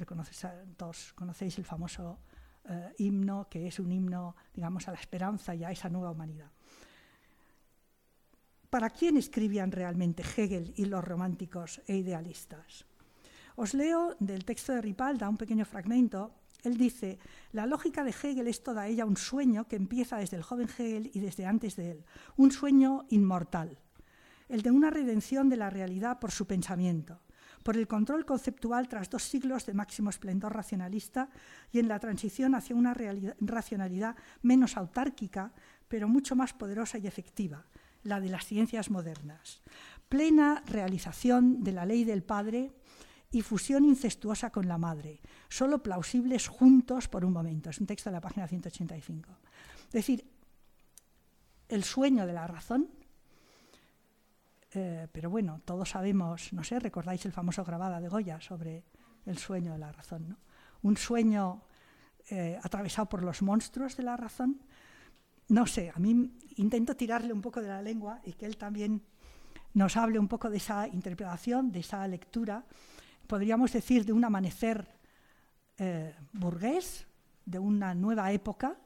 todos 0.77 1.13
conocéis 1.15 1.59
el 1.59 1.65
famoso 1.65 2.21
eh, 2.69 2.95
himno, 2.99 3.49
que 3.49 3.67
es 3.67 3.79
un 3.79 3.93
himno, 3.93 4.37
digamos, 4.53 4.89
a 4.89 4.93
la 4.93 4.99
esperanza 4.99 5.55
y 5.55 5.65
a 5.65 5.71
esa 5.71 5.89
nueva 5.89 6.11
humanidad. 6.11 6.51
¿Para 8.71 8.91
quién 8.91 9.17
escribían 9.17 9.73
realmente 9.73 10.23
Hegel 10.23 10.75
y 10.77 10.85
los 10.87 11.03
románticos 11.03 11.81
e 11.87 11.97
idealistas? 11.97 12.85
Os 13.57 13.73
leo 13.73 14.15
del 14.21 14.45
texto 14.45 14.77
de 14.77 14.85
Ripalda 14.85 15.33
un 15.33 15.41
pequeño 15.41 15.65
fragmento. 15.65 16.37
Él 16.63 16.77
dice, 16.77 17.19
la 17.53 17.65
lógica 17.65 18.05
de 18.05 18.11
Hegel 18.11 18.49
es 18.49 18.63
toda 18.63 18.87
ella 18.87 19.07
un 19.07 19.17
sueño 19.17 19.67
que 19.67 19.77
empieza 19.77 20.19
desde 20.19 20.37
el 20.37 20.43
joven 20.43 20.69
Hegel 20.69 21.11
y 21.15 21.21
desde 21.21 21.47
antes 21.47 21.75
de 21.77 21.93
él, 21.93 22.05
un 22.37 22.53
sueño 22.53 23.07
inmortal, 23.09 23.79
el 24.49 24.61
de 24.61 24.71
una 24.71 24.91
redención 24.91 25.49
de 25.49 25.57
la 25.57 25.71
realidad 25.71 26.19
por 26.19 26.33
su 26.33 26.47
pensamiento, 26.47 27.23
por 27.63 27.79
el 27.79 27.89
control 27.89 28.27
conceptual 28.27 28.89
tras 28.89 29.09
dos 29.09 29.23
siglos 29.23 29.65
de 29.65 29.73
máximo 29.73 30.11
esplendor 30.11 30.55
racionalista 30.55 31.31
y 31.73 31.79
en 31.79 31.89
la 31.89 31.99
transición 31.99 32.55
hacia 32.55 32.77
una 32.77 32.95
racionalidad 33.41 34.17
menos 34.43 34.77
autárquica, 34.77 35.55
pero 35.89 36.09
mucho 36.09 36.37
más 36.37 36.53
poderosa 36.53 36.99
y 36.99 37.07
efectiva, 37.07 37.65
la 38.03 38.21
de 38.21 38.29
las 38.29 38.45
ciencias 38.45 38.91
modernas. 38.91 39.63
Plena 40.09 40.63
realización 40.67 41.65
de 41.65 41.73
la 41.73 41.87
ley 41.87 42.05
del 42.05 42.23
Padre 42.23 42.73
y 43.37 43.43
fusión 43.43 43.85
incestuosa 43.85 44.49
con 44.49 44.67
la 44.67 44.79
madre, 44.79 45.21
solo 45.51 45.83
plausibles 45.83 46.49
juntos 46.49 47.07
por 47.07 47.23
un 47.23 47.35
momento. 47.35 47.69
Es 47.69 47.79
un 47.79 47.87
texto 47.87 48.09
de 48.09 48.15
la 48.15 48.21
página 48.23 48.49
185. 48.49 49.31
Es 49.89 49.93
decir, 49.93 50.25
el 51.69 51.85
sueño 51.85 52.27
de 52.27 52.33
la 52.33 52.47
razón, 52.47 52.89
eh, 54.73 55.07
pero 55.13 55.29
bueno, 55.29 55.61
todos 55.67 55.91
sabemos, 55.91 56.51
no 56.55 56.65
sé, 56.65 56.81
recordáis 56.81 57.27
el 57.27 57.33
famoso 57.33 57.63
grabada 57.63 58.01
de 58.01 58.09
Goya 58.09 58.41
sobre 58.41 58.85
el 59.27 59.37
sueño 59.37 59.73
de 59.73 59.79
la 59.81 59.93
razón, 59.93 60.31
¿no? 60.31 60.39
Un 60.81 60.97
sueño 60.97 61.61
eh, 62.31 62.59
atravesado 62.63 63.07
por 63.07 63.23
los 63.23 63.43
monstruos 63.43 63.99
de 63.99 64.03
la 64.03 64.17
razón. 64.17 64.63
No 65.49 65.67
sé, 65.67 65.93
a 65.95 65.99
mí 65.99 66.39
intento 66.57 66.97
tirarle 66.97 67.35
un 67.35 67.43
poco 67.43 67.61
de 67.61 67.69
la 67.69 67.83
lengua 67.83 68.19
y 68.25 68.33
que 68.33 68.47
él 68.47 68.57
también 68.57 69.03
nos 69.75 69.99
hable 69.99 70.19
un 70.19 70.27
poco 70.27 70.49
de 70.49 70.57
esa 70.57 70.89
interpretación, 70.89 71.71
de 71.71 71.81
esa 71.81 72.09
lectura 72.09 72.65
podríamos 73.27 73.73
decir, 73.73 74.05
de 74.05 74.13
un 74.13 74.25
amanecer 74.25 74.87
eh, 75.79 76.15
burgués, 76.33 77.07
de 77.45 77.59
una 77.59 77.95
nueva 77.95 78.33
época, 78.33 78.77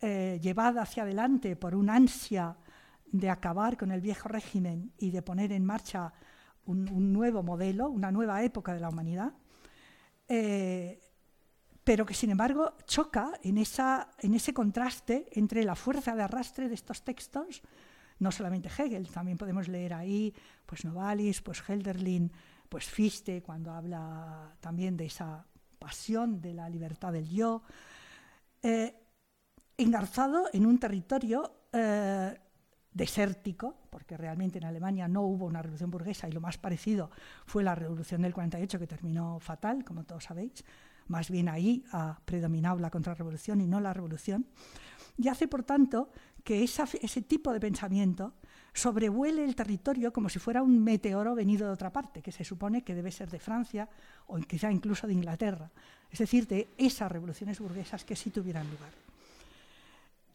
eh, 0.00 0.40
llevada 0.42 0.82
hacia 0.82 1.04
adelante 1.04 1.54
por 1.56 1.74
una 1.74 1.94
ansia 1.94 2.56
de 3.06 3.30
acabar 3.30 3.76
con 3.76 3.92
el 3.92 4.00
viejo 4.00 4.28
régimen 4.28 4.92
y 4.98 5.10
de 5.10 5.22
poner 5.22 5.52
en 5.52 5.64
marcha 5.64 6.12
un, 6.66 7.12
nuevo 7.12 7.42
modelo, 7.42 7.88
una 7.88 8.10
nueva 8.10 8.42
época 8.42 8.74
de 8.74 8.80
la 8.80 8.88
humanidad, 8.88 9.32
eh, 10.28 11.00
pero 11.84 12.06
que 12.06 12.14
sin 12.14 12.30
embargo 12.30 12.76
choca 12.86 13.32
en 13.42 13.58
ese 13.58 14.54
contraste 14.54 15.28
entre 15.32 15.64
la 15.64 15.74
fuerza 15.74 16.14
de 16.14 16.22
arrastre 16.22 16.68
de 16.68 16.74
estos 16.74 17.02
textos, 17.02 17.62
no 18.18 18.30
solamente 18.30 18.68
Hegel, 18.68 19.08
también 19.08 19.36
podemos 19.36 19.68
leer 19.68 19.94
ahí 19.94 20.34
pues 20.64 20.84
Novalis, 20.84 21.42
pues 21.42 21.62
Helderlin, 21.68 22.32
pues 22.72 22.86
Fichte, 22.86 23.42
cuando 23.42 23.70
habla 23.70 24.56
también 24.58 24.96
de 24.96 25.04
esa 25.04 25.44
pasión 25.78 26.40
de 26.40 26.54
la 26.54 26.70
libertad 26.70 27.12
del 27.12 27.28
yo, 27.28 27.60
eh, 28.62 28.94
engarzado 29.76 30.48
en 30.54 30.64
un 30.64 30.78
territorio 30.78 31.66
eh, 31.70 32.34
desértico, 32.90 33.76
porque 33.90 34.16
realmente 34.16 34.56
en 34.56 34.64
Alemania 34.64 35.06
no 35.06 35.20
hubo 35.20 35.44
una 35.44 35.60
revolución 35.60 35.90
burguesa 35.90 36.30
y 36.30 36.32
lo 36.32 36.40
más 36.40 36.56
parecido 36.56 37.10
fue 37.44 37.62
la 37.62 37.74
revolución 37.74 38.22
del 38.22 38.32
48 38.32 38.78
que 38.78 38.86
terminó 38.86 39.38
fatal, 39.38 39.84
como 39.84 40.04
todos 40.04 40.24
sabéis, 40.24 40.64
más 41.08 41.30
bien 41.30 41.50
ahí 41.50 41.84
ha 41.92 42.20
predominado 42.24 42.78
la 42.78 42.88
contrarrevolución 42.88 43.60
y 43.60 43.66
no 43.66 43.80
la 43.80 43.92
revolución, 43.92 44.46
y 45.18 45.28
hace 45.28 45.46
por 45.46 45.62
tanto 45.62 46.10
que 46.42 46.62
ese 46.64 47.20
tipo 47.20 47.52
de 47.52 47.60
pensamiento 47.60 48.32
sobrevuele 48.72 49.44
el 49.44 49.54
territorio 49.54 50.12
como 50.12 50.28
si 50.28 50.38
fuera 50.38 50.62
un 50.62 50.82
meteoro 50.82 51.34
venido 51.34 51.66
de 51.66 51.72
otra 51.72 51.92
parte, 51.92 52.22
que 52.22 52.32
se 52.32 52.44
supone 52.44 52.82
que 52.82 52.94
debe 52.94 53.12
ser 53.12 53.30
de 53.30 53.38
Francia 53.38 53.88
o 54.26 54.36
quizá 54.38 54.72
incluso 54.72 55.06
de 55.06 55.12
Inglaterra, 55.12 55.70
es 56.10 56.18
decir, 56.18 56.46
de 56.46 56.68
esas 56.78 57.10
revoluciones 57.10 57.60
burguesas 57.60 58.04
que 58.04 58.16
sí 58.16 58.30
tuvieran 58.30 58.68
lugar. 58.70 58.90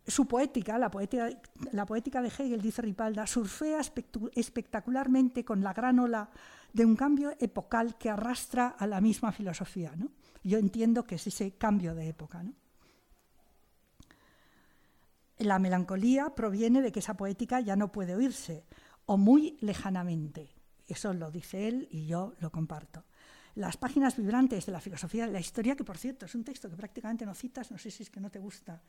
Su 0.05 0.25
poética, 0.25 0.77
la 0.77 0.89
poética, 0.89 2.21
de 2.21 2.29
Hegel, 2.29 2.61
dice 2.61 2.81
Ripalda, 2.81 3.27
surfea 3.27 3.81
espectacularmente 4.35 5.43
con 5.43 5.61
la 5.61 5.73
gran 5.73 5.99
ola 5.99 6.29
de 6.71 6.85
un 6.85 6.95
cambio 6.95 7.33
epocal 7.39 7.97
que 7.97 8.09
arrastra 8.09 8.67
a 8.67 8.87
la 8.87 9.01
misma 9.01 9.33
filosofía. 9.33 9.91
¿no? 9.97 10.09
Yo 10.43 10.59
entiendo 10.59 11.03
que 11.03 11.15
es 11.15 11.27
ese 11.27 11.51
cambio 11.57 11.93
de 11.93 12.07
época. 12.07 12.41
¿no? 12.41 12.53
La 15.39 15.59
melancolía 15.59 16.33
proviene 16.35 16.81
de 16.81 16.91
que 16.91 16.99
esa 16.99 17.15
poética 17.15 17.59
ya 17.59 17.75
no 17.75 17.91
puede 17.91 18.15
oírse, 18.15 18.65
o 19.05 19.17
muy 19.17 19.57
lejanamente. 19.61 20.49
Eso 20.87 21.13
lo 21.13 21.31
dice 21.31 21.67
él 21.67 21.87
y 21.91 22.07
yo 22.07 22.33
lo 22.39 22.51
comparto. 22.51 23.05
Las 23.55 23.77
páginas 23.77 24.15
vibrantes 24.15 24.65
de 24.65 24.71
la 24.71 24.79
filosofía 24.79 25.25
de 25.25 25.33
la 25.33 25.39
historia, 25.39 25.75
que 25.75 25.83
por 25.83 25.97
cierto 25.97 26.25
es 26.25 26.35
un 26.35 26.43
texto 26.43 26.69
que 26.69 26.75
prácticamente 26.75 27.25
no 27.25 27.33
citas, 27.33 27.71
no 27.71 27.77
sé 27.77 27.89
si 27.89 28.03
es 28.03 28.09
que 28.09 28.19
no 28.19 28.29
te 28.29 28.39
gusta, 28.39 28.81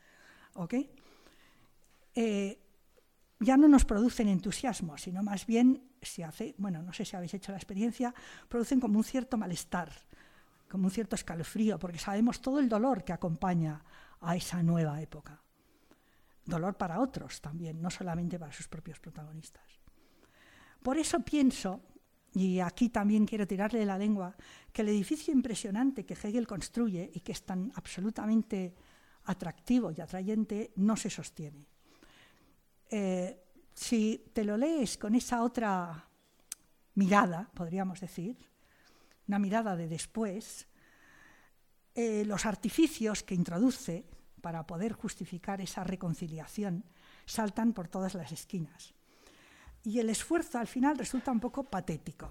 ¿ok? 0.54 0.74
Eh, 2.14 2.60
ya 3.40 3.56
no 3.56 3.68
nos 3.68 3.84
producen 3.84 4.28
entusiasmo, 4.28 4.98
sino 4.98 5.22
más 5.22 5.46
bien, 5.46 5.90
si 6.02 6.22
hace, 6.22 6.54
bueno, 6.58 6.82
no 6.82 6.92
sé 6.92 7.04
si 7.04 7.16
habéis 7.16 7.34
hecho 7.34 7.52
la 7.52 7.58
experiencia, 7.58 8.14
producen 8.48 8.80
como 8.80 8.98
un 8.98 9.04
cierto 9.04 9.36
malestar, 9.36 9.90
como 10.68 10.84
un 10.84 10.90
cierto 10.90 11.14
escalofrío, 11.14 11.78
porque 11.78 11.98
sabemos 11.98 12.40
todo 12.40 12.58
el 12.58 12.68
dolor 12.68 13.04
que 13.04 13.12
acompaña 13.12 13.82
a 14.20 14.36
esa 14.36 14.62
nueva 14.62 15.00
época. 15.00 15.40
Dolor 16.48 16.76
para 16.76 17.00
otros 17.00 17.40
también, 17.42 17.82
no 17.82 17.90
solamente 17.90 18.38
para 18.38 18.52
sus 18.52 18.68
propios 18.68 18.98
protagonistas. 18.98 19.80
Por 20.82 20.96
eso 20.96 21.20
pienso, 21.20 21.82
y 22.32 22.60
aquí 22.60 22.88
también 22.88 23.26
quiero 23.26 23.46
tirarle 23.46 23.84
la 23.84 23.98
lengua, 23.98 24.34
que 24.72 24.80
el 24.80 24.88
edificio 24.88 25.34
impresionante 25.34 26.06
que 26.06 26.14
Hegel 26.14 26.46
construye 26.46 27.10
y 27.12 27.20
que 27.20 27.32
es 27.32 27.44
tan 27.44 27.70
absolutamente 27.74 28.74
atractivo 29.24 29.92
y 29.92 30.00
atrayente 30.00 30.72
no 30.76 30.96
se 30.96 31.10
sostiene. 31.10 31.66
Eh, 32.90 33.44
si 33.74 34.30
te 34.32 34.42
lo 34.42 34.56
lees 34.56 34.96
con 34.96 35.14
esa 35.14 35.42
otra 35.42 36.08
mirada, 36.94 37.50
podríamos 37.52 38.00
decir, 38.00 38.38
una 39.26 39.38
mirada 39.38 39.76
de 39.76 39.86
después, 39.86 40.66
eh, 41.94 42.24
los 42.24 42.46
artificios 42.46 43.22
que 43.22 43.34
introduce 43.34 44.06
para 44.40 44.66
poder 44.66 44.92
justificar 44.92 45.60
esa 45.60 45.84
reconciliación 45.84 46.84
saltan 47.26 47.72
por 47.72 47.88
todas 47.88 48.14
las 48.14 48.32
esquinas. 48.32 48.94
Y 49.84 50.00
el 50.00 50.10
esfuerzo 50.10 50.58
al 50.58 50.66
final 50.66 50.98
resulta 50.98 51.30
un 51.30 51.40
poco 51.40 51.64
patético. 51.64 52.30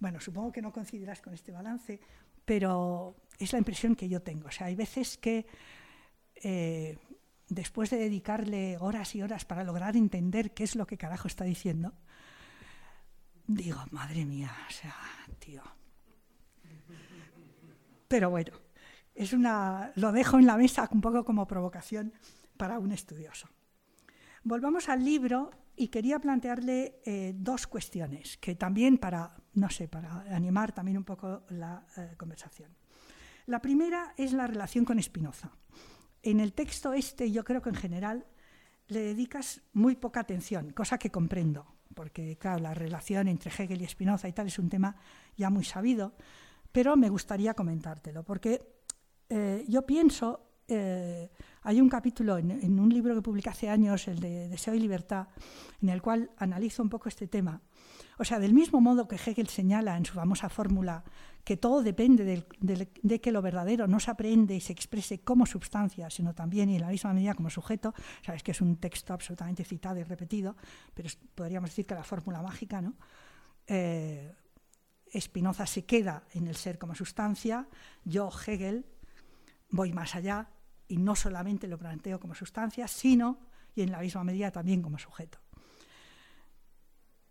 Bueno, 0.00 0.20
supongo 0.20 0.52
que 0.52 0.62
no 0.62 0.72
coincidirás 0.72 1.20
con 1.20 1.34
este 1.34 1.52
balance, 1.52 2.00
pero 2.44 3.16
es 3.38 3.52
la 3.52 3.58
impresión 3.58 3.94
que 3.94 4.08
yo 4.08 4.22
tengo. 4.22 4.48
O 4.48 4.50
sea, 4.50 4.66
hay 4.66 4.74
veces 4.74 5.16
que 5.16 5.46
eh, 6.36 6.98
después 7.48 7.90
de 7.90 7.98
dedicarle 7.98 8.76
horas 8.78 9.14
y 9.14 9.22
horas 9.22 9.44
para 9.44 9.64
lograr 9.64 9.96
entender 9.96 10.52
qué 10.52 10.64
es 10.64 10.76
lo 10.76 10.86
que 10.86 10.98
carajo 10.98 11.28
está 11.28 11.44
diciendo, 11.44 11.94
digo, 13.46 13.82
madre 13.90 14.24
mía, 14.24 14.52
o 14.68 14.72
sea, 14.72 14.94
tío. 15.38 15.62
Pero 18.08 18.30
bueno, 18.30 18.52
es 19.14 19.32
una, 19.32 19.92
lo 19.96 20.12
dejo 20.12 20.38
en 20.38 20.46
la 20.46 20.56
mesa 20.56 20.88
un 20.92 21.00
poco 21.00 21.24
como 21.24 21.46
provocación 21.46 22.12
para 22.56 22.78
un 22.78 22.92
estudioso. 22.92 23.48
Volvamos 24.42 24.88
al 24.88 25.04
libro 25.04 25.50
y 25.76 25.88
quería 25.88 26.18
plantearle 26.18 27.00
eh, 27.04 27.32
dos 27.36 27.66
cuestiones, 27.66 28.36
que 28.38 28.54
también 28.54 28.98
para, 28.98 29.34
no 29.54 29.70
sé, 29.70 29.88
para 29.88 30.20
animar 30.34 30.72
también 30.72 30.98
un 30.98 31.04
poco 31.04 31.44
la 31.48 31.86
eh, 31.96 32.14
conversación. 32.16 32.70
La 33.46 33.60
primera 33.60 34.14
es 34.16 34.32
la 34.32 34.46
relación 34.46 34.84
con 34.84 35.02
Spinoza 35.02 35.50
en 36.24 36.40
el 36.40 36.52
texto 36.52 36.92
este 36.92 37.30
yo 37.30 37.44
creo 37.44 37.62
que 37.62 37.68
en 37.68 37.76
general 37.76 38.26
le 38.88 39.00
dedicas 39.00 39.62
muy 39.72 39.94
poca 39.94 40.20
atención, 40.20 40.70
cosa 40.70 40.98
que 40.98 41.10
comprendo, 41.10 41.66
porque 41.94 42.36
claro, 42.36 42.60
la 42.60 42.74
relación 42.74 43.28
entre 43.28 43.50
Hegel 43.50 43.82
y 43.82 43.86
Spinoza 43.86 44.28
y 44.28 44.32
tal 44.32 44.48
es 44.48 44.58
un 44.58 44.68
tema 44.68 44.96
ya 45.36 45.48
muy 45.50 45.64
sabido, 45.64 46.14
pero 46.72 46.96
me 46.96 47.08
gustaría 47.08 47.54
comentártelo, 47.54 48.24
porque 48.24 48.73
eh, 49.28 49.64
yo 49.68 49.82
pienso, 49.86 50.40
eh, 50.68 51.30
hay 51.62 51.80
un 51.80 51.88
capítulo 51.88 52.38
en, 52.38 52.50
en, 52.50 52.78
un 52.78 52.88
libro 52.88 53.14
que 53.14 53.22
publiqué 53.22 53.50
hace 53.50 53.68
años, 53.68 54.08
el 54.08 54.20
de 54.20 54.48
Deseo 54.48 54.74
y 54.74 54.80
Libertad, 54.80 55.28
en 55.82 55.88
el 55.88 56.02
cual 56.02 56.30
analizo 56.38 56.82
un 56.82 56.88
poco 56.88 57.08
este 57.08 57.26
tema. 57.26 57.60
O 58.18 58.24
sea, 58.24 58.38
del 58.38 58.54
mismo 58.54 58.80
modo 58.80 59.08
que 59.08 59.16
Hegel 59.16 59.48
señala 59.48 59.96
en 59.96 60.04
su 60.04 60.14
famosa 60.14 60.48
fórmula 60.48 61.04
que 61.42 61.56
todo 61.56 61.82
depende 61.82 62.24
de, 62.24 63.20
que 63.20 63.32
lo 63.32 63.42
verdadero 63.42 63.86
no 63.86 64.00
se 64.00 64.10
aprende 64.10 64.54
y 64.54 64.60
se 64.60 64.72
exprese 64.72 65.20
como 65.20 65.46
sustancia, 65.46 66.08
sino 66.10 66.34
también 66.34 66.70
y 66.70 66.76
en 66.76 66.82
la 66.82 66.88
misma 66.88 67.12
medida 67.12 67.34
como 67.34 67.50
sujeto. 67.50 67.92
Sabes 68.24 68.42
que 68.42 68.52
es 68.52 68.60
un 68.60 68.76
texto 68.76 69.12
absolutamente 69.12 69.64
citado 69.64 69.98
y 69.98 70.04
repetido, 70.04 70.56
pero 70.94 71.08
podríamos 71.34 71.70
decir 71.70 71.86
que 71.86 71.94
la 71.94 72.04
fórmula 72.04 72.40
mágica, 72.40 72.80
¿no? 72.80 72.94
Eh, 73.66 74.32
Spinoza 75.18 75.66
se 75.66 75.84
queda 75.84 76.24
en 76.32 76.48
el 76.48 76.56
ser 76.56 76.78
como 76.78 76.94
sustancia, 76.94 77.68
yo, 78.04 78.30
Hegel, 78.30 78.86
voy 79.74 79.92
más 79.92 80.14
allá 80.14 80.48
y 80.86 80.98
no 80.98 81.16
solamente 81.16 81.66
lo 81.66 81.78
planteo 81.78 82.20
como 82.20 82.34
sustancia, 82.34 82.86
sino, 82.86 83.38
y 83.74 83.82
en 83.82 83.90
la 83.90 83.98
misma 83.98 84.22
medida 84.24 84.50
también 84.50 84.80
como 84.80 84.98
sujeto. 84.98 85.38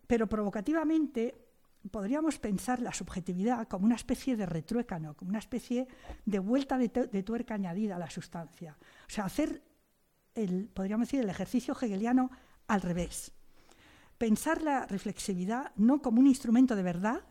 Pero 0.05 0.27
provocativamente 0.27 1.35
podríamos 1.89 2.39
pensar 2.39 2.81
la 2.81 2.93
subjetividad 2.93 3.67
como 3.67 3.85
una 3.85 3.95
especie 3.95 4.35
de 4.35 4.45
retruécano, 4.45 5.15
como 5.15 5.29
una 5.29 5.39
especie 5.39 5.87
de 6.25 6.39
vuelta 6.39 6.77
de, 6.77 6.89
tuerca 7.23 7.53
añadida 7.53 7.95
a 7.95 7.99
la 7.99 8.09
sustancia. 8.09 8.77
O 9.07 9.09
sea, 9.09 9.25
hacer, 9.25 9.63
el, 10.35 10.67
podríamos 10.67 11.07
decir, 11.07 11.21
el 11.21 11.29
ejercicio 11.29 11.73
hegeliano 11.73 12.29
al 12.67 12.81
revés. 12.81 13.31
Pensar 14.17 14.61
la 14.61 14.85
reflexividad 14.85 15.71
no 15.75 16.01
como 16.01 16.19
un 16.19 16.27
instrumento 16.27 16.75
de 16.75 16.83
verdad 16.83 17.21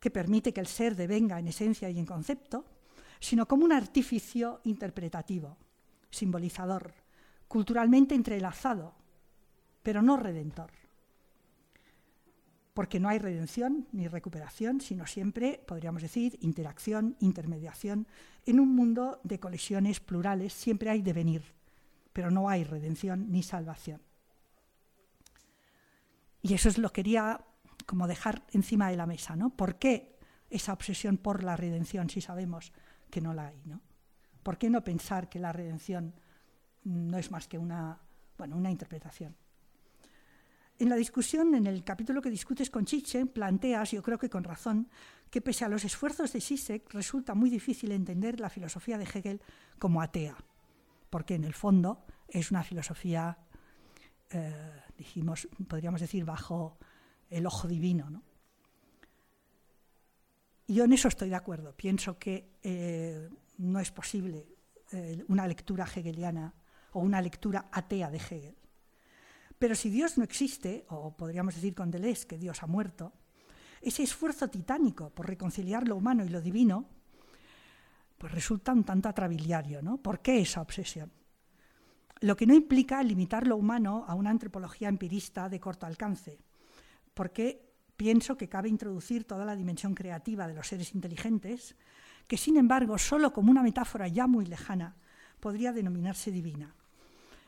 que 0.00 0.10
permite 0.10 0.52
que 0.52 0.60
el 0.60 0.66
ser 0.66 0.96
devenga 0.96 1.38
en 1.38 1.48
esencia 1.48 1.88
y 1.88 1.98
en 1.98 2.06
concepto, 2.06 2.66
sino 3.24 3.48
como 3.48 3.64
un 3.64 3.72
artificio 3.72 4.60
interpretativo, 4.64 5.56
simbolizador, 6.10 6.92
culturalmente 7.48 8.14
entrelazado, 8.14 8.94
pero 9.82 10.02
no 10.02 10.18
redentor 10.18 10.70
porque 12.74 12.98
no 12.98 13.08
hay 13.08 13.20
redención 13.20 13.86
ni 13.92 14.08
recuperación, 14.08 14.80
sino 14.80 15.06
siempre, 15.06 15.62
podríamos 15.64 16.02
decir, 16.02 16.36
interacción, 16.40 17.16
intermediación. 17.20 18.08
En 18.46 18.58
un 18.58 18.74
mundo 18.74 19.20
de 19.22 19.38
colisiones 19.38 20.00
plurales 20.00 20.52
siempre 20.52 20.90
hay 20.90 21.00
devenir, 21.00 21.54
pero 22.12 22.32
no 22.32 22.48
hay 22.48 22.64
redención 22.64 23.30
ni 23.30 23.44
salvación. 23.44 24.02
Y 26.42 26.52
eso 26.54 26.68
es 26.68 26.76
lo 26.76 26.88
que 26.88 27.04
quería 27.04 27.44
como 27.86 28.08
dejar 28.08 28.42
encima 28.50 28.90
de 28.90 28.96
la 28.96 29.06
mesa, 29.06 29.36
¿no? 29.36 29.50
¿Por 29.50 29.76
qué 29.76 30.18
esa 30.50 30.72
obsesión 30.72 31.16
por 31.16 31.44
la 31.44 31.56
redención 31.56 32.10
si 32.10 32.20
sabemos 32.20 32.72
que 33.14 33.20
no 33.20 33.32
la 33.32 33.46
hay, 33.46 33.62
¿no? 33.64 33.80
¿Por 34.42 34.58
qué 34.58 34.68
no 34.68 34.82
pensar 34.82 35.28
que 35.28 35.38
la 35.38 35.52
redención 35.52 36.12
no 36.82 37.16
es 37.16 37.30
más 37.30 37.46
que 37.46 37.58
una, 37.58 38.00
bueno, 38.36 38.56
una 38.56 38.72
interpretación? 38.72 39.36
En 40.80 40.88
la 40.88 40.96
discusión, 40.96 41.54
en 41.54 41.68
el 41.68 41.84
capítulo 41.84 42.20
que 42.20 42.28
discutes 42.28 42.70
con 42.70 42.84
Chiche, 42.84 43.24
planteas, 43.26 43.92
yo 43.92 44.02
creo 44.02 44.18
que 44.18 44.28
con 44.28 44.42
razón, 44.42 44.88
que 45.30 45.40
pese 45.40 45.64
a 45.64 45.68
los 45.68 45.84
esfuerzos 45.84 46.32
de 46.32 46.40
Sisek 46.40 46.92
resulta 46.92 47.36
muy 47.36 47.50
difícil 47.50 47.92
entender 47.92 48.40
la 48.40 48.50
filosofía 48.50 48.98
de 48.98 49.04
Hegel 49.04 49.40
como 49.78 50.02
atea, 50.02 50.36
porque 51.08 51.36
en 51.36 51.44
el 51.44 51.54
fondo 51.54 52.04
es 52.26 52.50
una 52.50 52.64
filosofía, 52.64 53.38
eh, 54.30 54.82
dijimos, 54.98 55.46
podríamos 55.68 56.00
decir, 56.00 56.24
bajo 56.24 56.78
el 57.30 57.46
ojo 57.46 57.68
divino. 57.68 58.10
¿no? 58.10 58.24
Yo 60.66 60.84
en 60.84 60.92
eso 60.92 61.08
estoy 61.08 61.28
de 61.28 61.36
acuerdo. 61.36 61.74
Pienso 61.76 62.18
que 62.18 62.56
eh, 62.62 63.28
no 63.58 63.80
es 63.80 63.90
posible 63.90 64.46
eh, 64.92 65.22
una 65.28 65.46
lectura 65.46 65.84
hegeliana 65.84 66.54
o 66.92 67.00
una 67.00 67.20
lectura 67.20 67.68
atea 67.70 68.10
de 68.10 68.18
Hegel. 68.18 68.56
Pero 69.58 69.74
si 69.74 69.90
Dios 69.90 70.18
no 70.18 70.24
existe, 70.24 70.84
o 70.88 71.16
podríamos 71.16 71.54
decir 71.54 71.74
con 71.74 71.90
Deleuze 71.90 72.26
que 72.26 72.38
Dios 72.38 72.62
ha 72.62 72.66
muerto, 72.66 73.12
ese 73.80 74.02
esfuerzo 74.02 74.48
titánico 74.48 75.10
por 75.10 75.28
reconciliar 75.28 75.86
lo 75.86 75.96
humano 75.96 76.24
y 76.24 76.28
lo 76.28 76.40
divino, 76.40 76.88
pues 78.16 78.32
resulta 78.32 78.72
un 78.72 78.84
tanto 78.84 79.08
atrabiliario, 79.08 79.82
¿no? 79.82 79.98
¿Por 79.98 80.20
qué 80.20 80.40
esa 80.40 80.62
obsesión? 80.62 81.12
Lo 82.20 82.36
que 82.36 82.46
no 82.46 82.54
implica 82.54 83.02
limitar 83.02 83.46
lo 83.46 83.56
humano 83.56 84.04
a 84.08 84.14
una 84.14 84.30
antropología 84.30 84.88
empirista 84.88 85.48
de 85.48 85.60
corto 85.60 85.84
alcance, 85.84 86.38
porque 87.12 87.73
pienso 87.96 88.36
que 88.36 88.48
cabe 88.48 88.68
introducir 88.68 89.24
toda 89.24 89.44
la 89.44 89.56
dimensión 89.56 89.94
creativa 89.94 90.46
de 90.46 90.54
los 90.54 90.68
seres 90.68 90.94
inteligentes, 90.94 91.76
que 92.26 92.36
sin 92.36 92.56
embargo, 92.56 92.98
solo 92.98 93.32
como 93.32 93.50
una 93.50 93.62
metáfora 93.62 94.08
ya 94.08 94.26
muy 94.26 94.46
lejana, 94.46 94.96
podría 95.40 95.72
denominarse 95.72 96.30
divina. 96.30 96.74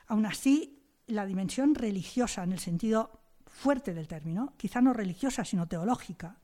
Aún 0.07 0.27
así, 0.27 0.83
la 1.07 1.27
dimensión 1.27 1.75
religiosa 1.75 2.45
en 2.45 2.53
el 2.53 2.59
sentido 2.59 3.21
fuerte 3.47 3.95
del 3.95 4.09
término, 4.09 4.55
quizá 4.57 4.81
no 4.81 4.93
religiosa 4.93 5.45
sino 5.45 5.67
teológica, 5.67 6.37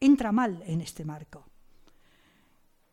entra 0.00 0.32
mal 0.32 0.62
en 0.66 0.80
este 0.80 1.04
marco. 1.04 1.46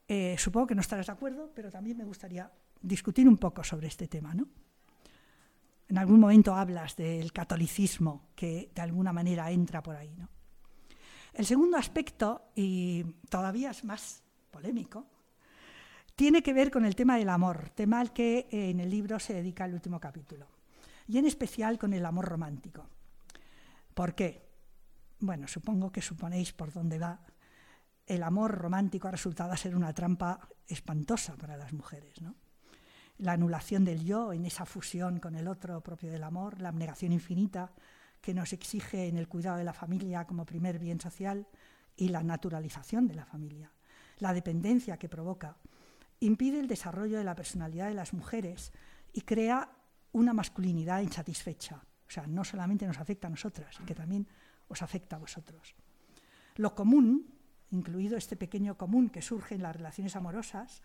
Eh, 0.08 0.36
supongo 0.38 0.68
que 0.68 0.76
no 0.76 0.82
estarás 0.82 1.08
de 1.08 1.14
acuerdo, 1.14 1.52
pero 1.54 1.72
también 1.72 1.98
me 1.98 2.06
gustaría 2.06 2.52
discutir 2.82 3.28
un 3.28 3.38
poco 3.38 3.64
sobre 3.64 3.88
este 3.88 4.08
tema. 4.08 4.34
¿no? 4.34 4.48
En 5.94 6.00
algún 6.00 6.20
momento 6.20 6.56
hablas 6.56 6.96
del 6.96 7.32
catolicismo 7.32 8.30
que 8.36 8.72
de 8.74 8.82
alguna 8.82 9.14
manera 9.14 9.52
entra 9.52 9.84
por 9.84 9.96
ahí. 9.96 10.12
¿no? 10.18 10.28
El 11.34 11.46
segundo 11.46 11.78
aspecto, 11.78 12.50
y 12.56 13.04
todavía 13.30 13.70
es 13.70 13.84
más 13.84 14.24
polémico, 14.50 15.06
tiene 16.16 16.42
que 16.42 16.52
ver 16.52 16.72
con 16.72 16.84
el 16.84 16.96
tema 16.96 17.18
del 17.18 17.30
amor, 17.30 17.70
tema 17.76 18.00
al 18.00 18.12
que 18.12 18.48
eh, 18.50 18.72
en 18.72 18.80
el 18.80 18.90
libro 18.90 19.20
se 19.20 19.36
dedica 19.36 19.66
el 19.66 19.76
último 19.76 20.00
capítulo, 20.00 20.48
y 21.08 21.20
en 21.20 21.28
especial 21.28 21.78
con 21.78 21.94
el 21.94 22.08
amor 22.08 22.26
romántico. 22.26 22.90
¿Por 23.94 24.16
qué? 24.16 24.50
Bueno, 25.20 25.48
supongo 25.48 25.92
que 25.92 26.02
suponéis 26.02 26.54
por 26.54 26.74
dónde 26.74 26.98
va. 26.98 27.20
El 28.08 28.24
amor 28.24 28.58
romántico 28.58 29.10
ha 29.10 29.12
resultado 29.12 29.56
ser 29.58 29.76
una 29.76 29.94
trampa 29.94 30.40
espantosa 30.68 31.36
para 31.36 31.56
las 31.56 31.72
mujeres. 31.72 32.20
¿no? 32.20 32.34
La 33.24 33.32
anulación 33.32 33.86
del 33.86 34.04
yo 34.04 34.34
en 34.34 34.46
esa 34.46 34.66
fusión 34.66 35.22
con 35.22 35.36
el 35.36 35.48
otro 35.48 35.80
propio 35.80 36.12
del 36.12 36.26
amor, 36.26 36.60
la 36.60 36.68
abnegación 36.68 37.14
infinita 37.14 37.72
que 38.20 38.34
nos 38.34 38.52
exige 38.52 39.08
en 39.08 39.18
el 39.18 39.30
cuidado 39.30 39.56
de 39.56 39.64
la 39.64 39.72
familia 39.72 40.28
como 40.28 40.46
primer 40.46 40.78
bien 40.78 41.00
social 41.00 41.48
y 41.96 42.10
la 42.10 42.22
naturalización 42.22 43.08
de 43.08 43.16
la 43.16 43.24
familia, 43.24 43.72
la 44.20 44.34
dependencia 44.34 44.98
que 44.98 45.08
provoca 45.08 45.56
impide 46.20 46.60
el 46.60 46.68
desarrollo 46.68 47.18
de 47.18 47.24
la 47.24 47.34
personalidad 47.34 47.88
de 47.88 47.94
las 47.94 48.12
mujeres 48.12 48.74
y 49.14 49.22
crea 49.22 49.72
una 50.12 50.34
masculinidad 50.34 51.00
insatisfecha. 51.00 51.78
O 52.06 52.12
sea, 52.12 52.28
no 52.28 52.44
solamente 52.44 52.86
nos 52.86 53.00
afecta 53.00 53.28
a 53.28 53.32
nosotras, 53.32 53.78
que 53.88 53.96
también 53.96 54.28
os 54.68 54.82
afecta 54.82 55.16
a 55.16 55.20
vosotros. 55.20 55.76
Lo 56.58 56.76
común, 56.76 57.34
incluido 57.72 58.18
este 58.18 58.36
pequeño 58.36 58.78
común 58.78 59.10
que 59.10 59.22
surge 59.22 59.56
en 59.56 59.64
las 59.64 59.78
relaciones 59.78 60.18
amorosas, 60.18 60.82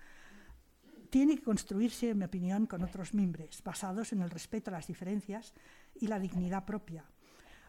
tiene 1.11 1.37
que 1.37 1.42
construirse, 1.42 2.11
en 2.11 2.18
mi 2.18 2.25
opinión, 2.25 2.66
con 2.66 2.83
otros 2.83 3.14
mimbres, 3.14 3.62
basados 3.62 4.12
en 4.12 4.23
el 4.23 4.31
respeto 4.31 4.71
a 4.71 4.75
las 4.75 4.87
diferencias 4.87 5.55
y 5.94 6.07
la 6.07 6.18
dignidad 6.18 6.64
propia. 6.64 7.05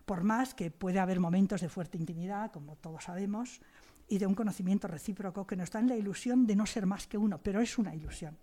Por 0.06 0.24
más 0.24 0.54
que 0.54 0.72
puede 0.72 1.00
haber 1.00 1.20
momentos 1.20 1.62
de 1.62 1.70
fuerte 1.70 1.98
intimidad, 1.98 2.52
como 2.52 2.76
todos 2.76 3.04
sabemos, 3.04 3.62
y 4.08 4.18
de 4.18 4.26
un 4.26 4.36
conocimiento 4.36 4.88
recíproco 4.88 5.46
que 5.46 5.56
nos 5.56 5.70
dan 5.70 5.88
la 5.88 5.96
ilusión 5.96 6.48
de 6.48 6.56
no 6.56 6.66
ser 6.66 6.86
más 6.86 7.08
que 7.08 7.18
uno, 7.18 7.40
pero 7.42 7.62
es 7.62 7.78
una 7.78 7.96
ilusión, 7.96 8.38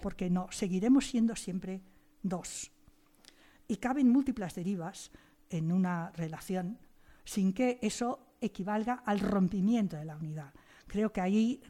porque 0.00 0.30
no, 0.30 0.46
seguiremos 0.50 1.06
siendo 1.06 1.36
siempre 1.36 1.82
dos. 2.22 2.72
Y 3.68 3.76
caben 3.76 4.08
múltiples 4.08 4.54
derivas 4.54 5.10
en 5.50 5.70
una 5.70 6.10
relación 6.12 6.78
sin 7.24 7.52
que 7.52 7.78
eso 7.82 8.26
equivalga 8.40 9.02
al 9.04 9.20
rompimiento 9.20 9.96
de 9.96 10.04
la 10.04 10.16
unidad. 10.16 10.52
Creo 10.86 11.12
que 11.12 11.20
ahí 11.20 11.60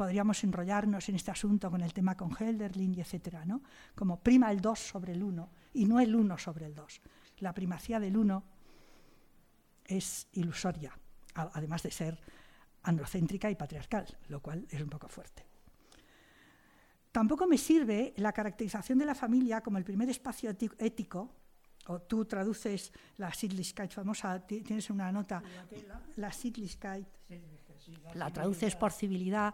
podríamos 0.00 0.42
enrollarnos 0.44 1.10
en 1.10 1.16
este 1.16 1.30
asunto 1.30 1.70
con 1.70 1.82
el 1.82 1.92
tema 1.92 2.16
con 2.16 2.34
Helderlin 2.34 2.94
y 2.94 3.02
etcétera, 3.02 3.44
¿no? 3.44 3.60
Como 3.94 4.18
prima 4.18 4.50
el 4.50 4.58
dos 4.58 4.78
sobre 4.78 5.12
el 5.12 5.22
uno 5.22 5.50
y 5.74 5.84
no 5.84 6.00
el 6.00 6.16
uno 6.16 6.38
sobre 6.38 6.64
el 6.64 6.74
dos. 6.74 7.02
La 7.40 7.52
primacía 7.52 8.00
del 8.00 8.16
uno 8.16 8.42
es 9.84 10.26
ilusoria, 10.32 10.98
además 11.34 11.82
de 11.82 11.90
ser 11.90 12.18
androcéntrica 12.84 13.50
y 13.50 13.56
patriarcal, 13.56 14.06
lo 14.28 14.40
cual 14.40 14.66
es 14.70 14.80
un 14.80 14.88
poco 14.88 15.06
fuerte. 15.06 15.44
Tampoco 17.12 17.46
me 17.46 17.58
sirve 17.58 18.14
la 18.16 18.32
caracterización 18.32 18.96
de 18.96 19.04
la 19.04 19.14
familia 19.14 19.60
como 19.60 19.76
el 19.76 19.84
primer 19.84 20.08
espacio 20.08 20.48
ético, 20.48 21.28
o 21.88 22.00
tú 22.00 22.24
traduces 22.24 22.90
la 23.18 23.34
Sittlichkeit 23.34 23.92
famosa, 23.92 24.40
tienes 24.46 24.88
una 24.88 25.12
nota, 25.12 25.42
la 26.16 26.32
Sittlichkeit, 26.32 27.06
la 28.14 28.32
traduces 28.32 28.74
por 28.76 28.92
civilidad. 28.92 29.52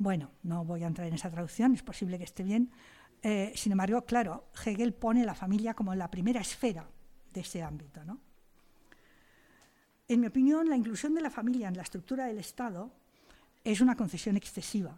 Bueno, 0.00 0.30
no 0.44 0.64
voy 0.64 0.82
a 0.82 0.86
entrar 0.86 1.06
en 1.06 1.12
esa 1.12 1.30
traducción, 1.30 1.74
es 1.74 1.82
posible 1.82 2.16
que 2.16 2.24
esté 2.24 2.42
bien. 2.42 2.70
Eh, 3.20 3.52
sin 3.54 3.72
embargo, 3.72 4.06
claro, 4.06 4.46
Hegel 4.64 4.94
pone 4.94 5.26
la 5.26 5.34
familia 5.34 5.74
como 5.74 5.94
la 5.94 6.10
primera 6.10 6.40
esfera 6.40 6.88
de 7.34 7.40
ese 7.42 7.62
ámbito, 7.62 8.02
¿no? 8.02 8.18
En 10.08 10.20
mi 10.20 10.26
opinión, 10.26 10.70
la 10.70 10.76
inclusión 10.76 11.14
de 11.14 11.20
la 11.20 11.28
familia 11.28 11.68
en 11.68 11.76
la 11.76 11.82
estructura 11.82 12.24
del 12.24 12.38
Estado 12.38 12.90
es 13.62 13.82
una 13.82 13.94
concesión 13.94 14.38
excesiva, 14.38 14.96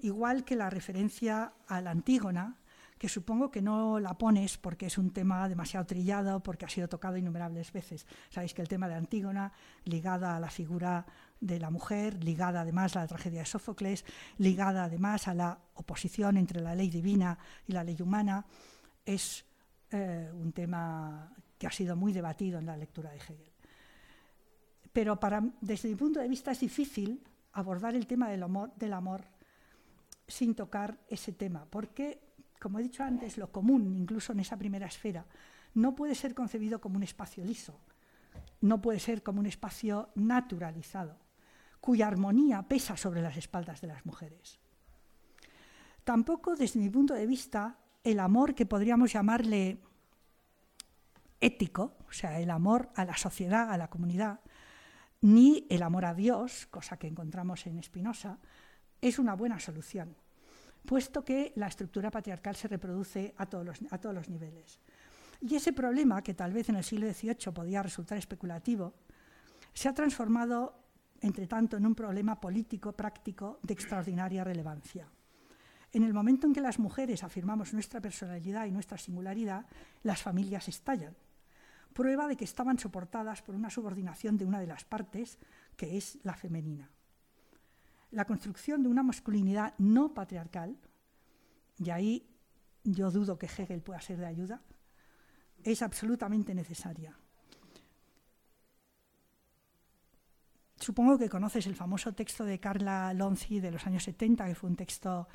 igual 0.00 0.44
que 0.44 0.56
la 0.56 0.70
referencia 0.70 1.52
a 1.68 1.80
la 1.80 1.92
Antígona, 1.92 2.58
que 2.98 3.08
supongo 3.08 3.52
que 3.52 3.62
no 3.62 4.00
la 4.00 4.18
pones 4.18 4.58
porque 4.58 4.86
es 4.86 4.98
un 4.98 5.12
tema 5.12 5.48
demasiado 5.48 5.86
trillado, 5.86 6.42
porque 6.42 6.64
ha 6.64 6.68
sido 6.68 6.88
tocado 6.88 7.16
innumerables 7.16 7.72
veces. 7.72 8.06
Sabéis 8.30 8.54
que 8.54 8.62
el 8.62 8.68
tema 8.68 8.88
de 8.88 8.94
Antígona, 8.94 9.52
ligada 9.84 10.34
a 10.34 10.40
la 10.40 10.50
figura 10.50 11.06
de 11.44 11.60
la 11.60 11.70
mujer, 11.70 12.24
ligada 12.24 12.62
además 12.62 12.96
a 12.96 13.00
la 13.00 13.06
tragedia 13.06 13.40
de 13.40 13.46
Sófocles, 13.46 14.04
ligada 14.38 14.84
además 14.84 15.28
a 15.28 15.34
la 15.34 15.58
oposición 15.74 16.38
entre 16.38 16.62
la 16.62 16.74
ley 16.74 16.88
divina 16.88 17.38
y 17.66 17.72
la 17.72 17.84
ley 17.84 18.00
humana, 18.00 18.46
es 19.04 19.44
eh, 19.90 20.30
un 20.32 20.52
tema 20.52 21.30
que 21.58 21.66
ha 21.66 21.70
sido 21.70 21.96
muy 21.96 22.14
debatido 22.14 22.58
en 22.58 22.66
la 22.66 22.76
lectura 22.76 23.10
de 23.10 23.16
Hegel. 23.16 23.52
Pero 24.90 25.18
desde 25.60 25.88
mi 25.88 25.96
punto 25.96 26.20
de 26.20 26.28
vista 26.28 26.52
es 26.52 26.60
difícil 26.60 27.22
abordar 27.52 27.94
el 27.94 28.06
tema 28.06 28.30
del 28.30 28.92
amor 28.92 29.24
sin 30.26 30.54
tocar 30.54 30.98
ese 31.08 31.32
tema, 31.32 31.66
porque, 31.68 32.20
como 32.58 32.78
he 32.78 32.82
dicho 32.82 33.02
antes, 33.02 33.36
lo 33.36 33.52
común, 33.52 33.94
incluso 33.94 34.32
en 34.32 34.40
esa 34.40 34.56
primera 34.56 34.86
esfera, 34.86 35.26
no 35.74 35.94
puede 35.94 36.14
ser 36.14 36.34
concebido 36.34 36.80
como 36.80 36.96
un 36.96 37.02
espacio 37.02 37.44
liso, 37.44 37.78
no 38.62 38.80
puede 38.80 38.98
ser 38.98 39.22
como 39.22 39.40
un 39.40 39.46
espacio 39.46 40.08
naturalizado, 40.14 41.23
cuya 41.84 42.06
armonía 42.06 42.62
pesa 42.62 42.96
sobre 42.96 43.20
las 43.20 43.36
espaldas 43.36 43.82
de 43.82 43.88
las 43.88 44.06
mujeres. 44.06 44.58
Tampoco, 46.02 46.56
desde 46.56 46.80
mi 46.80 46.88
punto 46.88 47.12
de 47.12 47.26
vista, 47.26 47.76
el 48.02 48.20
amor 48.20 48.54
que 48.54 48.64
podríamos 48.64 49.12
llamarle 49.12 49.76
ético, 51.42 51.98
o 52.08 52.12
sea, 52.12 52.40
el 52.40 52.48
amor 52.48 52.88
a 52.94 53.04
la 53.04 53.18
sociedad, 53.18 53.70
a 53.70 53.76
la 53.76 53.90
comunidad, 53.90 54.40
ni 55.20 55.66
el 55.68 55.82
amor 55.82 56.06
a 56.06 56.14
Dios, 56.14 56.68
cosa 56.70 56.96
que 56.96 57.06
encontramos 57.06 57.66
en 57.66 57.82
Spinoza, 57.82 58.38
es 59.02 59.18
una 59.18 59.34
buena 59.34 59.60
solución, 59.60 60.16
puesto 60.86 61.22
que 61.22 61.52
la 61.54 61.66
estructura 61.66 62.10
patriarcal 62.10 62.56
se 62.56 62.68
reproduce 62.68 63.34
a 63.36 63.44
todos 63.44 63.66
los, 63.66 63.80
a 63.90 63.98
todos 63.98 64.14
los 64.14 64.30
niveles. 64.30 64.80
Y 65.42 65.54
ese 65.54 65.74
problema, 65.74 66.22
que 66.22 66.32
tal 66.32 66.54
vez 66.54 66.70
en 66.70 66.76
el 66.76 66.84
siglo 66.84 67.12
XVIII 67.12 67.52
podía 67.52 67.82
resultar 67.82 68.16
especulativo, 68.16 68.94
se 69.74 69.90
ha 69.90 69.92
transformado, 69.92 70.83
entre 71.24 71.46
tanto, 71.46 71.76
en 71.76 71.86
un 71.86 71.94
problema 71.94 72.38
político 72.38 72.92
práctico 72.92 73.58
de 73.62 73.72
extraordinaria 73.72 74.44
relevancia. 74.44 75.08
En 75.92 76.02
el 76.02 76.12
momento 76.12 76.46
en 76.46 76.52
que 76.52 76.60
las 76.60 76.78
mujeres 76.78 77.24
afirmamos 77.24 77.72
nuestra 77.72 78.00
personalidad 78.00 78.66
y 78.66 78.72
nuestra 78.72 78.98
singularidad, 78.98 79.64
las 80.02 80.20
familias 80.20 80.68
estallan 80.68 81.16
prueba 81.94 82.26
de 82.26 82.36
que 82.36 82.44
estaban 82.44 82.78
soportadas 82.78 83.40
por 83.40 83.54
una 83.54 83.70
subordinación 83.70 84.36
de 84.36 84.44
una 84.44 84.60
de 84.60 84.66
las 84.66 84.84
partes, 84.84 85.38
que 85.76 85.96
es 85.96 86.18
la 86.24 86.34
femenina. 86.34 86.90
La 88.10 88.26
construcción 88.26 88.82
de 88.82 88.88
una 88.88 89.02
masculinidad 89.02 89.74
no 89.78 90.12
patriarcal, 90.12 90.76
y 91.78 91.90
ahí 91.90 92.28
yo 92.82 93.10
dudo 93.10 93.38
que 93.38 93.46
Hegel 93.46 93.80
pueda 93.80 94.00
ser 94.00 94.18
de 94.18 94.26
ayuda, 94.26 94.60
es 95.62 95.80
absolutamente 95.82 96.54
necesaria. 96.54 97.16
Supongo 100.84 101.16
que 101.16 101.30
conoces 101.30 101.66
el 101.66 101.74
famoso 101.74 102.12
texto 102.12 102.44
de 102.44 102.60
Carla 102.60 103.14
Lonzi 103.14 103.58
de 103.58 103.70
los 103.70 103.86
años 103.86 104.04
70, 104.04 104.44
que 104.44 104.54
fue 104.54 104.68
un 104.68 104.76
texto 104.76 105.26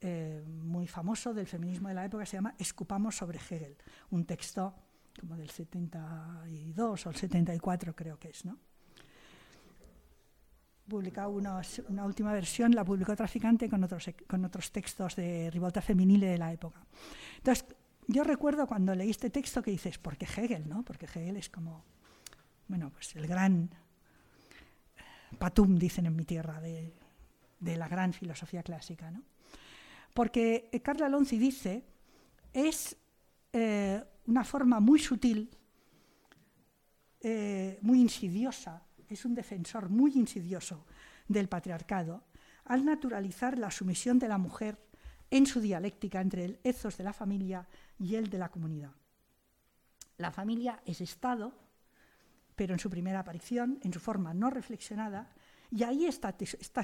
eh, 0.00 0.42
muy 0.44 0.88
famoso 0.88 1.32
del 1.32 1.46
feminismo 1.46 1.86
de 1.86 1.94
la 1.94 2.04
época, 2.04 2.26
se 2.26 2.38
llama 2.38 2.56
Escupamos 2.58 3.14
sobre 3.14 3.38
Hegel, 3.38 3.76
un 4.10 4.24
texto 4.24 4.74
como 5.20 5.36
del 5.36 5.48
72 5.48 7.06
o 7.06 7.08
el 7.08 7.14
74 7.14 7.94
creo 7.94 8.18
que 8.18 8.30
es, 8.30 8.44
¿no? 8.44 8.58
Publicado 10.88 11.30
una, 11.30 11.62
última 12.04 12.32
versión, 12.32 12.74
la 12.74 12.84
publicó 12.84 13.14
Traficante 13.14 13.68
con 13.68 13.84
otros, 13.84 14.10
con 14.26 14.44
otros 14.44 14.72
textos 14.72 15.14
de 15.14 15.52
rivolta 15.52 15.80
femenil 15.80 16.18
de 16.18 16.36
la 16.36 16.52
época. 16.52 16.84
Entonces, 17.36 17.64
yo 18.08 18.24
recuerdo 18.24 18.66
cuando 18.66 18.92
leí 18.96 19.10
este 19.10 19.30
texto 19.30 19.62
que 19.62 19.70
dices, 19.70 19.98
¿por 19.98 20.16
qué 20.16 20.24
Hegel? 20.24 20.68
¿no? 20.68 20.82
Porque 20.82 21.06
Hegel 21.06 21.36
es 21.36 21.48
como, 21.48 21.84
bueno, 22.66 22.90
pues 22.90 23.14
el 23.14 23.28
gran 23.28 23.70
patum, 25.38 25.76
dicen 25.78 26.06
en 26.06 26.16
mi 26.16 26.24
tierra, 26.24 26.60
de, 26.60 26.92
la 27.60 27.88
gran 27.88 28.12
filosofía 28.12 28.62
clásica. 28.62 29.10
¿no? 29.10 29.22
Porque 30.14 30.68
Carla 30.82 31.08
Lonzi 31.08 31.38
dice, 31.38 31.84
es 32.52 32.96
eh, 33.52 34.02
una 34.26 34.44
forma 34.44 34.80
muy 34.80 34.98
sutil, 34.98 35.50
eh, 37.20 37.78
muy 37.82 38.00
insidiosa, 38.00 38.82
es 39.08 39.24
un 39.24 39.34
defensor 39.34 39.88
muy 39.88 40.12
insidioso 40.14 40.86
del 41.28 41.48
patriarcado, 41.48 42.24
al 42.64 42.84
naturalizar 42.84 43.58
la 43.58 43.70
sumisión 43.70 44.18
de 44.18 44.28
la 44.28 44.38
mujer 44.38 44.78
en 45.30 45.46
su 45.46 45.60
dialéctica 45.60 46.20
entre 46.20 46.44
el 46.44 46.60
ethos 46.64 46.96
de 46.96 47.04
la 47.04 47.12
familia 47.12 47.68
y 47.98 48.14
el 48.16 48.30
de 48.30 48.38
la 48.38 48.48
comunidad. 48.48 48.92
La 50.16 50.30
familia 50.30 50.82
es 50.84 51.00
Estado, 51.00 51.52
pero 52.60 52.74
en 52.74 52.78
su 52.78 52.90
primera 52.90 53.20
aparición, 53.20 53.78
en 53.80 53.90
su 53.90 54.00
forma 54.00 54.34
no 54.34 54.50
reflexionada, 54.50 55.30
y 55.70 55.82
ahí 55.82 56.04
está, 56.04 56.34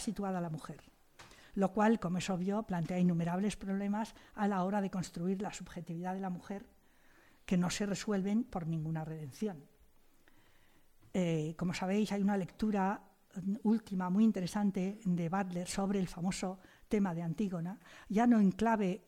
situada 0.00 0.40
la 0.40 0.48
mujer, 0.48 0.80
lo 1.52 1.70
cual, 1.74 2.00
como 2.00 2.16
es 2.16 2.30
obvio, 2.30 2.62
plantea 2.62 2.98
innumerables 2.98 3.56
problemas 3.56 4.14
a 4.36 4.48
la 4.48 4.64
hora 4.64 4.80
de 4.80 4.88
construir 4.88 5.42
la 5.42 5.52
subjetividad 5.52 6.14
de 6.14 6.20
la 6.20 6.30
mujer 6.30 6.64
que 7.44 7.58
no 7.58 7.68
se 7.68 7.84
resuelven 7.84 8.44
por 8.44 8.66
ninguna 8.66 9.04
redención. 9.04 9.66
Eh, 11.12 11.54
como 11.58 11.74
sabéis, 11.74 12.10
hay 12.10 12.22
una 12.22 12.38
lectura 12.38 13.02
última 13.64 14.08
muy 14.08 14.24
interesante 14.24 14.98
de 15.04 15.28
Butler 15.28 15.68
sobre 15.68 15.98
el 15.98 16.08
famoso 16.08 16.58
tema 16.88 17.14
de 17.14 17.20
Antígona, 17.20 17.78
ya 18.08 18.26
no 18.26 18.40
en 18.40 18.52
clave 18.52 19.04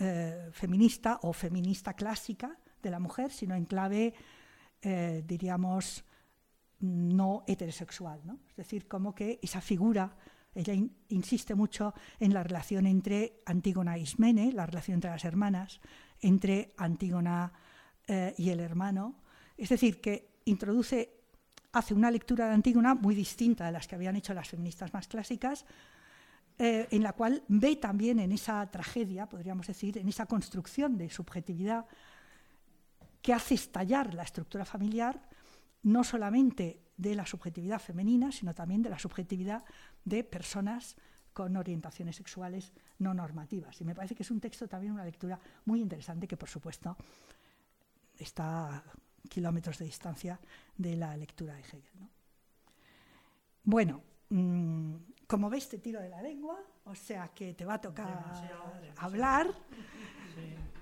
eh, 0.00 0.48
feminista 0.50 1.20
o 1.22 1.32
feminista 1.32 1.94
clásica 1.94 2.58
de 2.82 2.90
la 2.90 2.98
mujer, 2.98 3.30
sino 3.30 3.54
en 3.54 3.66
clave, 3.66 4.14
eh, 4.82 5.22
diríamos, 5.26 6.04
no 6.80 7.44
heterosexual. 7.46 8.20
¿no? 8.24 8.40
Es 8.48 8.56
decir, 8.56 8.88
como 8.88 9.14
que 9.14 9.38
esa 9.42 9.60
figura, 9.60 10.16
ella 10.54 10.74
insiste 11.08 11.54
mucho 11.54 11.94
en 12.18 12.34
la 12.34 12.42
relación 12.42 12.86
entre 12.86 13.40
Antígona 13.46 13.98
y 13.98 14.02
Ismene, 14.02 14.52
la 14.52 14.66
relación 14.66 14.96
entre 14.96 15.10
las 15.10 15.24
hermanas, 15.24 15.80
entre 16.20 16.74
Antígona 16.76 17.52
eh, 18.06 18.34
y 18.38 18.50
el 18.50 18.60
hermano. 18.60 19.16
Es 19.56 19.68
decir, 19.68 20.00
que 20.00 20.40
introduce, 20.46 21.10
hace 21.72 21.94
una 21.94 22.10
lectura 22.10 22.48
de 22.48 22.54
Antígona 22.54 22.94
muy 22.94 23.14
distinta 23.14 23.66
de 23.66 23.72
las 23.72 23.86
que 23.86 23.94
habían 23.94 24.16
hecho 24.16 24.34
las 24.34 24.48
feministas 24.48 24.92
más 24.92 25.06
clásicas, 25.06 25.64
eh, 26.58 26.88
en 26.90 27.02
la 27.02 27.12
cual 27.14 27.42
ve 27.48 27.76
también 27.76 28.18
en 28.18 28.32
esa 28.32 28.70
tragedia, 28.70 29.26
podríamos 29.26 29.66
decir, 29.66 29.96
en 29.96 30.08
esa 30.08 30.26
construcción 30.26 30.98
de 30.98 31.08
subjetividad 31.08 31.86
que 33.22 33.32
hace 33.32 33.54
estallar 33.54 34.14
la 34.14 34.22
estructura 34.22 34.64
familiar, 34.64 35.28
no 35.82 36.04
solamente 36.04 36.80
de 36.96 37.14
la 37.14 37.26
subjetividad 37.26 37.78
femenina, 37.78 38.32
sino 38.32 38.54
también 38.54 38.82
de 38.82 38.90
la 38.90 38.98
subjetividad 38.98 39.64
de 40.04 40.24
personas 40.24 40.96
con 41.32 41.56
orientaciones 41.56 42.16
sexuales 42.16 42.72
no 42.98 43.14
normativas. 43.14 43.80
Y 43.80 43.84
me 43.84 43.94
parece 43.94 44.14
que 44.14 44.22
es 44.22 44.30
un 44.30 44.40
texto 44.40 44.68
también, 44.68 44.92
una 44.92 45.04
lectura 45.04 45.38
muy 45.64 45.80
interesante 45.80 46.26
que, 46.26 46.36
por 46.36 46.48
supuesto, 46.48 46.96
está 48.18 48.76
a 48.76 48.84
kilómetros 49.28 49.78
de 49.78 49.84
distancia 49.84 50.38
de 50.76 50.96
la 50.96 51.16
lectura 51.16 51.54
de 51.54 51.60
Hegel. 51.60 51.82
Bueno, 53.64 54.02
mm, 54.30 54.94
como 55.26 55.48
ves, 55.48 55.68
te 55.68 55.78
tiro 55.78 56.00
de 56.00 56.08
la 56.08 56.20
lengua, 56.20 56.58
o 56.84 56.94
sea 56.94 57.28
que 57.28 57.54
te 57.54 57.64
va 57.64 57.74
a 57.74 57.80
tocar 57.80 58.24
hablar, 58.96 59.46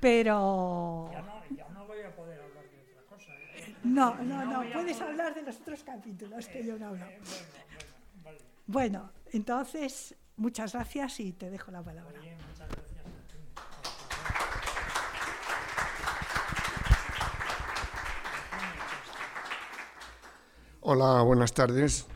pero... 0.01 1.11
Ya 1.13 1.23
no, 1.75 1.87
voy 1.87 2.01
a 2.03 2.15
poder 2.15 2.41
hablar 2.41 2.65
de 2.71 2.81
otra 2.93 3.03
cosa. 3.09 3.33
¿eh? 3.33 3.75
No, 3.85 4.15
no, 4.23 4.45
no, 4.45 4.73
puedes 4.73 5.01
hablar 5.01 5.35
de 5.35 5.43
los 5.43 5.57
otros 5.61 5.83
capítulos 5.85 6.49
que 6.49 6.65
yo 6.65 6.79
no 6.79 6.89
hablo. 6.89 7.05
Eh, 7.07 7.19
bueno, 8.67 9.11
entonces, 9.33 10.15
muchas 10.37 10.73
gracias 10.73 11.21
y 11.21 11.33
te 11.33 11.51
dejo 11.51 11.71
la 11.71 11.83
palabra. 11.83 12.21
Hola, 20.81 21.23
buenas 21.23 21.53
tardes. 21.53 22.07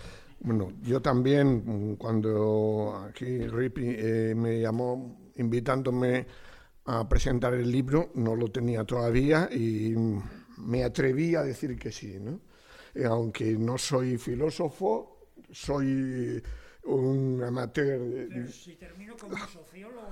Bueno, 0.40 0.72
yo 0.82 1.02
también, 1.02 1.96
cuando 1.96 3.06
aquí 3.08 3.46
Ripi 3.46 3.84
eh, 3.86 4.34
me 4.34 4.60
llamó 4.60 5.18
invitándome 5.36 6.26
a 6.84 7.08
presentar 7.08 7.54
el 7.54 7.70
libro, 7.70 8.10
no 8.14 8.34
lo 8.34 8.48
tenía 8.48 8.84
todavía 8.84 9.48
y 9.52 9.94
me 10.58 10.84
atreví 10.84 11.34
a 11.34 11.42
decir 11.42 11.78
que 11.78 11.92
sí, 11.92 12.18
¿no? 12.18 12.40
Eh, 12.94 13.04
aunque 13.04 13.52
no 13.52 13.78
soy 13.78 14.18
filósofo, 14.18 15.30
soy 15.50 16.42
un 16.84 17.42
amateur. 17.42 18.00
Pero 18.28 18.48
si 18.50 18.74
termino 18.74 19.16
como 19.16 19.36
sociólogo. 19.48 20.10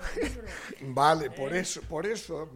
vale, 0.83 1.31
por 1.31 1.55
eso, 1.55 1.83
por 1.83 2.07
eso. 2.07 2.49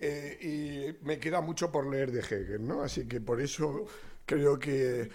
Eh, 0.00 0.96
y 1.00 1.04
me 1.04 1.18
queda 1.18 1.40
mucho 1.40 1.72
por 1.72 1.86
leer 1.86 2.12
de 2.12 2.20
Hegel, 2.20 2.66
¿no? 2.66 2.82
Así 2.82 3.06
que 3.06 3.20
por 3.20 3.40
eso 3.40 3.86
creo 4.26 4.58
que, 4.58 5.10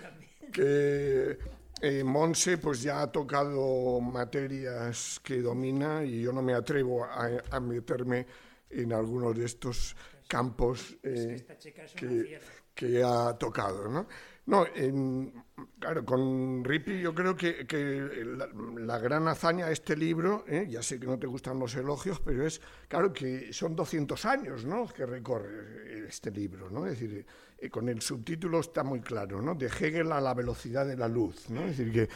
que 0.51 1.37
eh, 1.83 2.01
Monse 2.01 2.57
pues 2.57 2.81
ya 2.81 3.01
ha 3.01 3.11
tocado 3.11 3.99
materias 3.99 5.19
que 5.21 5.41
domina 5.41 6.01
y 6.05 6.21
yo 6.21 6.31
no 6.31 6.41
me 6.41 6.53
atrevo 6.53 7.03
a, 7.03 7.59
meterme 7.59 8.25
en 8.69 8.93
algunos 8.93 9.37
de 9.37 9.43
estos 9.43 9.93
campos 10.25 10.95
eh, 11.03 11.45
que, 12.73 13.03
ha 13.03 13.37
tocado. 13.37 13.89
¿no? 13.89 14.07
No, 14.45 14.65
claro, 15.79 16.03
con 16.03 16.65
Ripi 16.65 16.99
yo 16.99 17.15
creo 17.15 17.35
que, 17.35 17.65
la, 18.77 18.97
gran 18.99 19.27
hazaña 19.29 19.67
de 19.67 19.73
este 19.73 19.95
libro, 19.95 20.43
¿eh? 20.47 20.67
ya 20.69 20.83
sé 20.83 20.99
que 20.99 21.07
no 21.07 21.17
te 21.17 21.27
gustan 21.27 21.59
los 21.59 21.75
elogios, 21.75 22.19
pero 22.19 22.45
es, 22.45 22.59
claro, 22.89 23.13
que 23.13 23.53
son 23.53 23.73
200 23.73 24.25
años 24.25 24.65
¿no? 24.65 24.85
que 24.87 25.05
recorre 25.05 26.07
este 26.07 26.29
libro, 26.31 26.69
¿no? 26.69 26.85
Es 26.85 26.99
decir, 26.99 27.25
eh, 27.57 27.69
con 27.69 27.87
el 27.87 28.01
subtítulo 28.01 28.59
está 28.59 28.83
muy 28.83 28.99
claro, 28.99 29.41
¿no? 29.41 29.55
De 29.55 29.67
Hegel 29.67 30.11
a 30.11 30.19
la 30.19 30.33
velocidad 30.33 30.85
de 30.85 30.97
la 30.97 31.07
luz, 31.07 31.49
¿no? 31.49 31.61
Es 31.61 31.77
decir, 31.77 31.93
que 31.93 32.09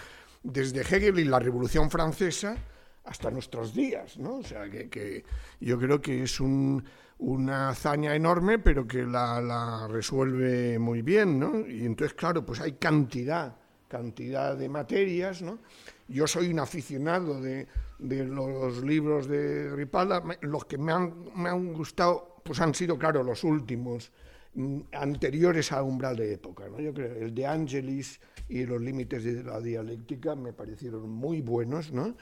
desde 0.43 0.81
Hegel 0.81 1.19
y 1.19 1.23
la 1.23 1.39
Revolución 1.39 1.89
Francesa 1.89 2.57
hasta 3.05 3.31
nuestros 3.31 3.73
días, 3.73 4.17
¿no? 4.17 4.39
O 4.39 4.43
sea, 4.43 4.69
que, 4.69 5.23
yo 5.59 5.79
creo 5.79 6.01
que 6.01 6.23
es 6.23 6.39
un 6.39 6.83
una 7.19 7.69
hazaña 7.69 8.15
enorme, 8.15 8.59
pero 8.59 8.87
que 8.87 9.03
la, 9.03 9.87
resuelve 9.89 10.77
muy 10.77 11.01
bien, 11.01 11.39
¿no? 11.39 11.67
Y 11.67 11.85
entonces, 11.85 12.13
claro, 12.15 12.45
pues 12.45 12.59
hay 12.61 12.73
cantidad, 12.73 13.55
cantidad 13.87 14.55
de 14.55 14.69
materias, 14.69 15.41
¿no? 15.41 15.59
Yo 16.07 16.27
soy 16.27 16.49
un 16.51 16.59
aficionado 16.59 17.41
de, 17.41 17.67
los 17.99 18.83
libros 18.83 19.27
de 19.27 19.75
Ripalda, 19.75 20.23
los 20.41 20.65
que 20.65 20.77
me 20.77 20.91
han, 20.91 21.25
me 21.35 21.49
han 21.49 21.73
gustado, 21.73 22.41
pues 22.43 22.61
han 22.61 22.75
sido, 22.75 22.97
claro, 22.97 23.23
los 23.23 23.43
últimos, 23.43 24.11
mm, 24.53 24.81
anteriores 24.93 25.71
a 25.71 25.81
Umbral 25.81 26.15
de 26.15 26.33
Época, 26.33 26.69
¿no? 26.69 26.79
Yo 26.79 26.93
creo, 26.93 27.15
el 27.15 27.33
de 27.33 27.47
Angelis 27.47 28.19
y 28.47 28.65
los 28.65 28.79
límites 28.79 29.23
de 29.23 29.43
la 29.43 29.59
dialéctica 29.59 30.35
me 30.35 30.53
parecieron 30.53 31.09
muy 31.09 31.41
buenos, 31.41 31.91
¿no? 31.91 32.15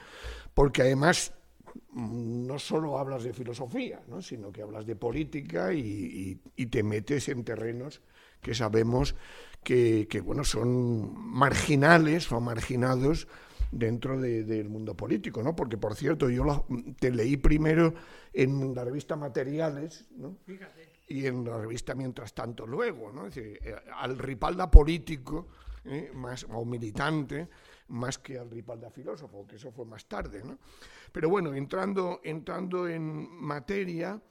Porque 0.54 0.84
además 0.84 1.34
no 1.94 2.60
solo 2.60 2.98
hablas 2.98 3.24
de 3.24 3.34
filosofía, 3.34 4.02
¿no? 4.08 4.22
sino 4.22 4.52
que 4.52 4.62
hablas 4.62 4.86
de 4.86 4.96
política 4.96 5.74
y, 5.74 6.40
te 6.70 6.84
metes 6.84 7.30
en 7.30 7.44
terrenos 7.44 8.02
que 8.42 8.54
sabemos 8.54 9.16
que, 9.64 10.08
bueno, 10.24 10.44
son 10.44 11.14
marginales 11.18 12.32
o 12.32 12.40
marginados 12.40 13.28
dentro 13.72 14.20
del 14.20 14.70
mundo 14.70 14.96
político, 14.96 15.42
¿no? 15.42 15.56
Porque, 15.56 15.78
por 15.78 15.96
cierto, 15.96 16.30
yo 16.30 16.66
te 17.00 17.12
leí 17.12 17.38
primero 17.38 17.94
en 18.32 18.76
la 18.76 18.84
revista 18.84 19.16
Materiales, 19.16 20.06
¿no? 20.16 20.38
Y 21.08 21.26
en 21.26 21.44
la 21.46 21.58
revista 21.58 21.96
Mientras 21.96 22.34
Tanto 22.34 22.68
luego, 22.68 23.12
¿no? 23.12 23.28
Eh, 23.36 23.60
al 23.96 24.18
ripalda 24.18 24.70
político, 24.70 25.48
¿eh? 25.86 26.12
más, 26.14 26.46
o 26.50 26.64
militante, 26.66 27.48
más 27.88 28.18
que 28.18 28.38
al 28.40 28.50
Ripalda 28.50 28.90
filósofo, 28.90 29.46
que 29.46 29.58
eso 29.58 29.72
fue 29.72 29.86
más 29.86 30.06
tarde. 30.08 30.44
¿no? 30.44 30.58
Pero 31.12 31.30
bueno, 31.30 31.54
entrando, 31.54 32.22
entrando 32.24 32.88
en 32.88 33.30
materia, 33.42 34.22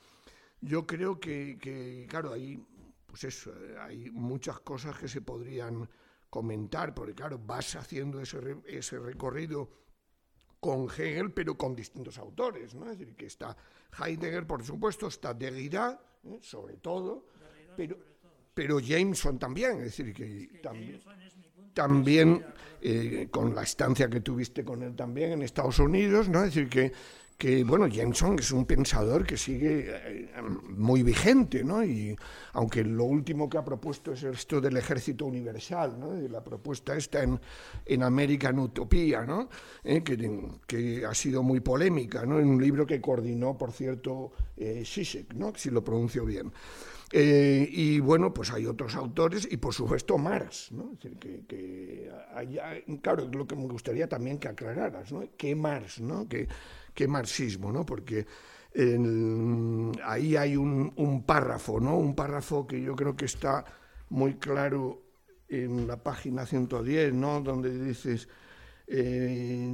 yo 0.60 0.86
creo 0.86 1.20
que, 1.20 2.06
claro, 2.08 2.32
hay, 2.32 2.64
pues 3.06 3.24
eso, 3.24 3.52
hay 3.80 4.10
muchas 4.10 4.60
cosas 4.60 4.98
que 4.98 5.08
se 5.08 5.20
podrían 5.20 5.88
comentar, 6.30 6.94
porque 6.94 7.14
claro, 7.14 7.38
vas 7.38 7.76
haciendo 7.76 8.20
ese, 8.20 8.56
ese 8.66 8.98
recorrido 8.98 9.70
con 10.58 10.88
Hegel, 10.88 11.30
pero 11.32 11.56
con 11.56 11.76
distintos 11.76 12.18
autores, 12.18 12.74
¿no? 12.74 12.90
Es 12.90 12.98
decir, 12.98 13.14
que 13.14 13.26
está 13.26 13.54
Heidegger, 13.98 14.46
por 14.46 14.64
supuesto, 14.64 15.08
está 15.08 15.34
Derrida, 15.34 16.00
¿eh? 16.24 16.38
sobre 16.40 16.78
todo, 16.78 17.26
pero, 17.76 17.98
pero 18.54 18.80
Jameson 18.80 19.38
también, 19.38 19.72
es 19.80 19.96
decir, 19.96 20.14
que, 20.14 20.60
también 20.62 20.98
también 21.74 22.44
eh, 22.80 23.28
con 23.30 23.54
la 23.54 23.62
estancia 23.62 24.08
que 24.08 24.20
tuviste 24.20 24.64
con 24.64 24.82
él 24.82 24.94
también 24.94 25.32
en 25.32 25.42
Estados 25.42 25.78
Unidos, 25.78 26.28
¿no? 26.28 26.44
Es 26.44 26.54
decir, 26.54 26.68
que, 26.68 26.92
que 27.36 27.64
bueno, 27.64 27.88
Jameson 27.88 28.38
es 28.38 28.52
un 28.52 28.64
pensador 28.64 29.26
que 29.26 29.36
sigue 29.36 29.86
eh, 29.88 30.30
muy 30.68 31.02
vigente, 31.02 31.64
¿no? 31.64 31.82
Y 31.82 32.16
aunque 32.52 32.84
lo 32.84 33.04
último 33.04 33.48
que 33.48 33.58
ha 33.58 33.64
propuesto 33.64 34.12
es 34.12 34.22
esto 34.22 34.60
del 34.60 34.76
ejército 34.76 35.26
universal, 35.26 35.98
¿no? 35.98 36.14
la 36.28 36.44
propuesta 36.44 36.96
está 36.96 37.22
en, 37.22 37.40
en 37.84 38.02
American 38.02 38.58
Utopía, 38.58 39.24
¿no? 39.24 39.48
Eh, 39.82 40.02
que, 40.02 40.40
que, 40.66 41.04
ha 41.04 41.14
sido 41.14 41.42
muy 41.42 41.60
polémica, 41.60 42.24
¿no? 42.24 42.38
En 42.38 42.48
un 42.48 42.62
libro 42.62 42.86
que 42.86 43.00
coordinó, 43.00 43.58
por 43.58 43.72
cierto, 43.72 44.32
eh, 44.56 44.84
¿no? 45.34 45.52
Si 45.56 45.70
lo 45.70 45.82
pronuncio 45.82 46.24
bien. 46.24 46.52
Eh, 47.16 47.68
y 47.70 48.00
bueno, 48.00 48.34
pues 48.34 48.50
hay 48.50 48.66
otros 48.66 48.96
autores 48.96 49.46
y 49.48 49.56
por 49.58 49.72
supuesto 49.72 50.18
Marx, 50.18 50.72
¿no? 50.72 50.94
Es 50.94 50.98
decir, 50.98 51.16
que, 51.16 51.46
que 51.46 52.10
claro, 53.00 53.28
lo 53.32 53.46
que 53.46 53.54
me 53.54 53.68
gustaría 53.68 54.08
también 54.08 54.38
que 54.38 54.48
aclararas, 54.48 55.12
¿no? 55.12 55.22
¿Qué 55.36 55.54
Marx, 55.54 56.00
¿no? 56.00 56.28
¿Qué, 56.28 56.48
qué 56.92 57.06
marxismo, 57.06 57.70
¿no? 57.70 57.86
Porque 57.86 58.26
ahí 60.02 60.34
hay 60.34 60.56
un, 60.56 61.22
párrafo, 61.24 61.78
¿no? 61.78 61.96
Un 61.96 62.16
párrafo 62.16 62.66
que 62.66 62.82
yo 62.82 62.96
creo 62.96 63.14
que 63.14 63.26
está 63.26 63.64
muy 64.08 64.34
claro 64.34 65.00
en 65.48 65.86
la 65.86 66.02
página 66.02 66.46
110, 66.46 67.14
¿no? 67.14 67.40
Donde 67.42 67.78
dices, 67.78 68.28
eh, 68.88 69.68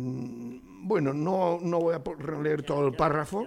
bueno, 0.83 1.14
no, 1.14 1.59
no 1.62 1.81
voy 1.81 1.94
a 1.94 2.38
leer 2.42 2.64
todo 2.64 2.88
el 2.88 2.94
párrafo. 2.94 3.46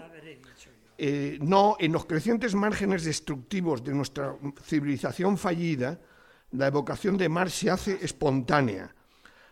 Eh, 1.06 1.38
no, 1.42 1.76
en 1.82 1.92
los 1.92 2.06
crecientes 2.06 2.56
márgenes 2.56 3.04
destructivos 3.04 3.84
de 3.84 3.94
nuestra 3.94 4.38
civilización 4.64 5.38
fallida, 5.38 6.00
la 6.52 6.68
evocación 6.68 7.18
de 7.18 7.28
Marx 7.28 7.56
se 7.56 7.70
hace 7.70 8.00
espontánea. 8.06 8.96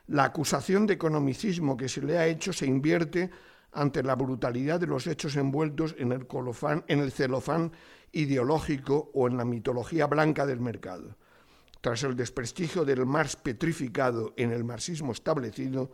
La 0.07 0.23
acusación 0.23 0.87
de 0.87 0.93
economicismo 0.93 1.75
que 1.75 1.89
se 1.89 2.03
le 2.03 2.17
ha 2.17 2.25
hecho 2.25 2.53
se 2.53 2.67
invierte 2.67 3.29
ante 3.73 4.01
la 4.01 4.15
brutalidad 4.15 4.79
de 4.79 4.87
los 4.87 5.07
hechos 5.07 5.35
envueltos 5.35 5.93
en 5.97 6.13
el, 6.13 6.25
en 6.87 6.99
el 7.01 7.11
celofán 7.11 7.73
ideológico 8.13 9.11
o 9.13 9.27
en 9.27 9.35
la 9.35 9.43
mitología 9.43 10.07
blanca 10.07 10.45
del 10.45 10.61
mercado. 10.61 11.17
Tras 11.81 12.01
el 12.03 12.15
desprestigio 12.15 12.85
del 12.85 13.05
Marx 13.05 13.35
petrificado 13.35 14.33
en 14.37 14.53
el 14.53 14.63
marxismo 14.63 15.11
establecido, 15.11 15.91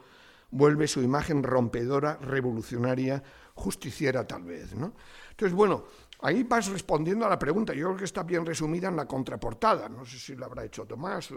vuelve 0.51 0.87
su 0.87 1.01
imagen 1.01 1.41
rompedora, 1.41 2.17
revolucionaria, 2.17 3.23
justiciera 3.55 4.27
tal 4.27 4.43
vez. 4.43 4.75
¿no? 4.75 4.93
Entonces, 5.37 5.55
bueno, 5.55 5.83
ahí 6.21 6.41
vas 6.41 6.67
respondiendo 6.67 7.23
a 7.23 7.29
la 7.29 7.37
pregunta. 7.37 7.71
Yo 7.75 7.89
creo 7.89 7.97
que 7.97 8.05
está 8.05 8.23
bien 8.23 8.43
resumida 8.43 8.87
en 8.87 8.95
la 8.95 9.05
contraportada. 9.05 9.87
No 9.87 10.03
sé 10.03 10.17
si 10.17 10.35
la 10.35 10.47
habrá 10.47 10.65
hecho 10.65 10.85
Tomás, 10.85 11.29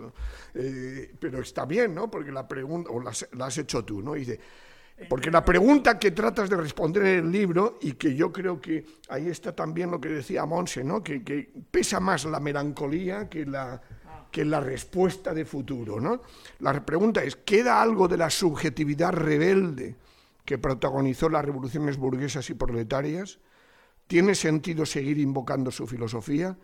eh, 0.54 1.14
pero 1.20 1.42
está 1.42 1.66
bien, 1.66 1.94
¿no? 1.94 2.10
Porque 2.10 2.32
la 2.32 2.48
pregunta, 2.48 2.90
o 2.90 2.98
la, 2.98 3.10
has 3.10 3.58
hecho 3.58 3.84
tú, 3.84 4.00
¿no? 4.00 4.14
dice, 4.14 4.40
porque 5.06 5.30
la 5.30 5.44
pregunta 5.44 5.98
que 5.98 6.12
tratas 6.12 6.48
de 6.48 6.56
responder 6.56 7.02
en 7.04 7.26
el 7.26 7.30
libro, 7.30 7.78
y 7.82 7.92
que 7.92 8.14
yo 8.14 8.32
creo 8.32 8.58
que 8.58 8.86
ahí 9.10 9.28
está 9.28 9.54
también 9.54 9.90
lo 9.90 10.00
que 10.00 10.08
decía 10.08 10.46
Monse, 10.46 10.82
¿no? 10.82 11.02
que, 11.02 11.22
que 11.22 11.52
pesa 11.70 12.00
más 12.00 12.24
la 12.24 12.40
melancolía 12.40 13.28
que 13.28 13.44
la, 13.44 13.82
que 14.30 14.46
la 14.46 14.60
respuesta 14.60 15.34
de 15.34 15.44
futuro. 15.44 16.00
¿no? 16.00 16.22
La 16.60 16.86
pregunta 16.86 17.22
es, 17.22 17.36
¿queda 17.36 17.82
algo 17.82 18.08
de 18.08 18.16
la 18.16 18.30
subjetividad 18.30 19.12
rebelde 19.12 19.96
que 20.46 20.56
protagonizó 20.56 21.28
las 21.28 21.44
revoluciones 21.44 21.98
burguesas 21.98 22.48
y 22.48 22.54
proletarias? 22.54 23.38
¿Tiene 24.10 24.34
sentido 24.34 24.84
seguir 24.84 25.18
invocando 25.18 25.70
su 25.70 25.86
filosofía? 25.86 26.58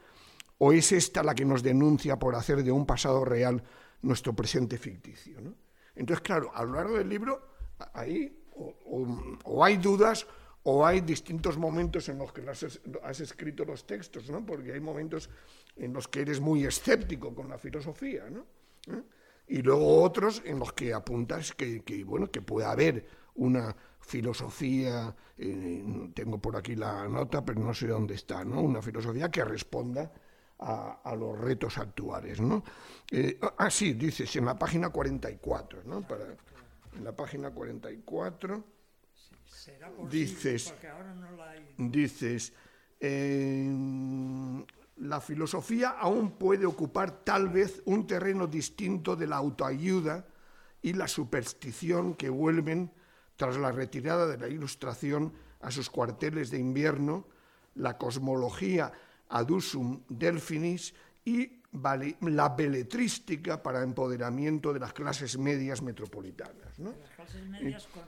¿O 0.59 0.73
es 0.73 0.91
esta 0.91 1.23
la 1.23 1.33
que 1.33 1.45
nos 1.45 1.63
denuncia 1.63 2.19
por 2.19 2.35
hacer 2.35 2.65
de 2.65 2.73
un 2.73 2.85
pasado 2.85 3.25
real 3.25 3.63
nuestro 4.03 4.35
presente 4.35 4.79
ficticio? 4.79 5.41
¿no? 5.41 5.55
Entonces, 5.95 6.25
claro, 6.25 6.51
a 6.53 6.65
lo 6.65 6.75
largo 6.75 6.99
del 6.99 7.09
libro, 7.09 7.51
ahí 7.93 8.37
o, 8.57 9.65
hay 9.65 9.77
dudas 9.77 10.27
o 10.65 10.85
hay 10.85 11.03
distintos 11.03 11.57
momentos 11.57 12.09
en 12.09 12.19
los 12.19 12.33
que 12.33 12.43
has, 12.51 13.21
escrito 13.21 13.65
los 13.65 13.87
textos, 13.87 14.29
¿no? 14.29 14.45
porque 14.45 14.73
hay 14.73 14.81
momentos 14.81 15.31
en 15.77 15.93
los 15.93 16.09
que 16.09 16.23
eres 16.23 16.41
muy 16.41 16.65
escéptico 16.65 17.33
con 17.33 17.49
la 17.49 17.59
filosofía, 17.59 18.29
¿no? 18.29 18.45
¿Eh? 18.89 19.03
y 19.47 19.63
luego 19.63 20.03
otros 20.03 20.43
en 20.45 20.59
los 20.59 20.73
que 20.73 20.93
apuntas 20.93 21.53
que, 21.53 21.81
bueno, 22.05 22.29
que 22.29 22.43
puede 22.43 22.67
haber 22.67 23.07
una 23.37 23.77
filosofía, 24.07 25.14
eh, 25.37 26.11
tengo 26.14 26.38
por 26.38 26.57
aquí 26.57 26.77
la 26.77 27.09
nota, 27.09 27.45
pero 27.45 27.61
no 27.61 27.75
sé 27.75 27.88
dónde 27.88 28.14
está, 28.14 28.45
¿no? 28.45 28.62
una 28.62 28.81
filosofía 28.81 29.31
que 29.31 29.45
responda 29.45 30.11
a, 30.59 31.14
los 31.19 31.38
retos 31.38 31.77
actuales. 31.79 32.40
¿no? 32.40 32.62
Eh, 33.11 33.38
ah, 33.59 33.69
sí, 33.69 33.92
dices, 33.95 34.35
en 34.37 34.47
la 34.47 34.59
página 34.59 34.90
44, 34.90 35.83
¿no? 35.85 36.01
Para, 36.03 36.25
en 36.97 37.05
la 37.05 37.14
página 37.14 37.51
44 37.51 38.64
dices, 40.09 40.75
dices 41.77 42.53
la 44.97 45.21
filosofía 45.21 45.90
aún 45.90 46.33
puede 46.33 46.64
ocupar 46.64 47.25
tal 47.25 47.49
vez 47.49 47.83
un 47.85 48.07
terreno 48.07 48.47
distinto 48.47 49.14
de 49.14 49.27
la 49.27 49.37
autoayuda 49.37 50.27
y 50.81 50.95
la 50.95 51.09
superstición 51.09 52.14
que 52.14 52.31
vuelven 52.31 52.90
tras 53.37 53.57
la 53.57 53.72
retirada 53.72 54.27
de 54.27 54.38
la 54.38 54.49
ilustración 54.49 55.33
a 55.61 55.70
sus 55.70 55.90
cuarteles 55.90 56.51
de 56.51 56.59
invierno, 56.59 57.27
la 57.75 57.96
cosmología 57.99 58.92
adusum 59.29 60.03
delfinis 60.09 60.94
y 61.25 61.61
la 62.22 62.49
beletrística 62.51 63.62
para 63.62 63.83
empoderamiento 63.83 64.72
de 64.72 64.81
las 64.81 64.92
clases 64.92 65.37
medias 65.37 65.83
metropolitanas. 65.83 66.79
¿no? 66.79 66.94
Las 66.99 67.11
clases 67.11 67.46
medias 67.49 67.87
con 67.88 68.03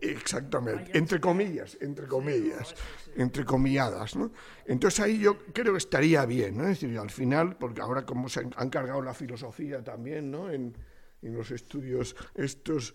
Exactamente, 0.00 0.96
entre 0.96 1.20
comillas, 1.20 1.78
entre 1.80 2.06
comillas, 2.06 2.74
entre 3.16 3.44
comilladas, 3.44 4.16
¿no? 4.16 4.30
Entonces 4.66 5.00
ahí 5.00 5.18
yo 5.18 5.38
creo 5.52 5.72
que 5.72 5.78
estaría 5.78 6.24
bien, 6.26 6.58
¿no? 6.58 6.64
Es 6.64 6.80
decir, 6.80 6.98
al 6.98 7.10
final, 7.10 7.56
porque 7.56 7.80
ahora 7.80 8.04
como 8.04 8.28
se 8.28 8.40
han 8.56 8.70
cargado 8.70 9.02
la 9.02 9.14
filosofía 9.14 9.82
también, 9.82 10.30
¿no? 10.30 10.50
En, 10.50 10.74
los 11.22 11.50
estudios 11.50 12.16
estos, 12.34 12.94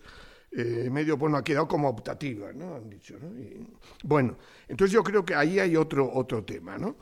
eh, 0.58 0.88
medio, 0.90 1.18
bueno, 1.18 1.36
ha 1.36 1.44
quedado 1.44 1.68
como 1.68 1.86
optativa, 1.90 2.50
¿no? 2.54 2.76
Han 2.76 2.88
dicho, 2.88 3.18
¿no? 3.20 3.28
bueno, 4.04 4.38
entonces 4.66 4.90
yo 4.90 5.02
creo 5.02 5.22
que 5.22 5.34
ahí 5.34 5.58
hay 5.58 5.76
otro, 5.76 6.10
otro 6.10 6.44
tema, 6.44 6.78
¿no? 6.78 6.96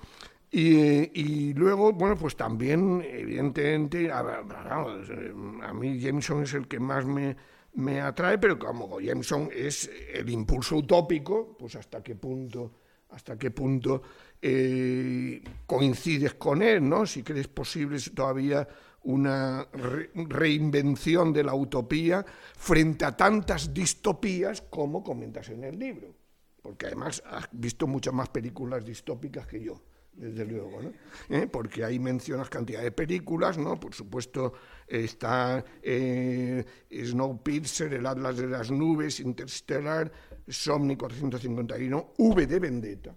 Y, 0.51 1.53
luego, 1.55 1.93
bueno, 1.93 2.17
pues 2.17 2.37
también, 2.37 3.01
evidentemente, 3.05 4.11
a, 4.11 4.21
a, 4.21 5.73
mí 5.73 6.01
Jameson 6.01 6.43
es 6.43 6.55
el 6.55 6.69
que 6.69 6.79
más 6.81 7.05
me, 7.05 7.37
me 7.75 8.01
atrae, 8.01 8.39
pero 8.39 8.59
como 8.59 9.01
Jameson 9.01 9.51
es 9.53 9.91
el 10.13 10.29
impulso 10.31 10.77
utópico, 10.77 11.57
pues 11.59 11.77
hasta 11.77 12.03
qué 12.03 12.15
punto, 12.17 12.73
hasta 13.11 13.37
qué 13.39 13.51
punto 13.51 14.03
eh, 14.41 15.43
coincides 15.67 16.35
con 16.35 16.63
él, 16.63 16.89
¿no? 16.89 17.07
Si 17.07 17.23
crees 17.23 17.49
posible 17.49 17.99
todavía 18.15 18.67
una 19.05 19.67
reinvención 20.15 21.33
de 21.33 21.45
la 21.45 21.55
utopía 21.55 22.25
frente 22.57 23.05
a 23.05 23.17
tantas 23.17 23.73
distopías 23.73 24.63
como 24.63 25.03
comentas 25.03 25.49
en 25.51 25.65
el 25.65 25.79
libro, 25.79 26.15
porque 26.63 26.87
además 26.87 27.23
has 27.27 27.49
visto 27.53 27.87
muchas 27.87 28.15
más 28.15 28.29
películas 28.29 28.85
distópicas 28.85 29.47
que 29.47 29.63
yo 29.63 29.81
desde 30.17 30.45
luego, 30.47 30.81
¿no? 30.81 30.93
¿Eh? 31.29 31.47
porque 31.47 31.85
ahí 31.85 31.99
mencionas 31.99 32.49
cantidad 32.49 32.83
de 32.83 32.93
películas, 32.93 33.59
¿no? 33.59 33.79
Por 33.79 33.95
supuesto 33.95 34.53
está 34.87 35.65
eh, 35.83 36.65
Snowpiercer, 36.91 37.95
El 37.95 38.07
Atlas 38.07 38.37
de 38.37 38.47
las 38.47 38.71
Nubes, 38.71 39.21
Interstellar, 39.21 40.11
Somni 40.47 40.97
451, 40.97 42.15
V 42.19 42.47
de 42.47 42.59
Vendetta, 42.59 43.15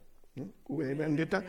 V 0.66 0.86
de 0.86 0.96
Vendetta, 0.96 1.44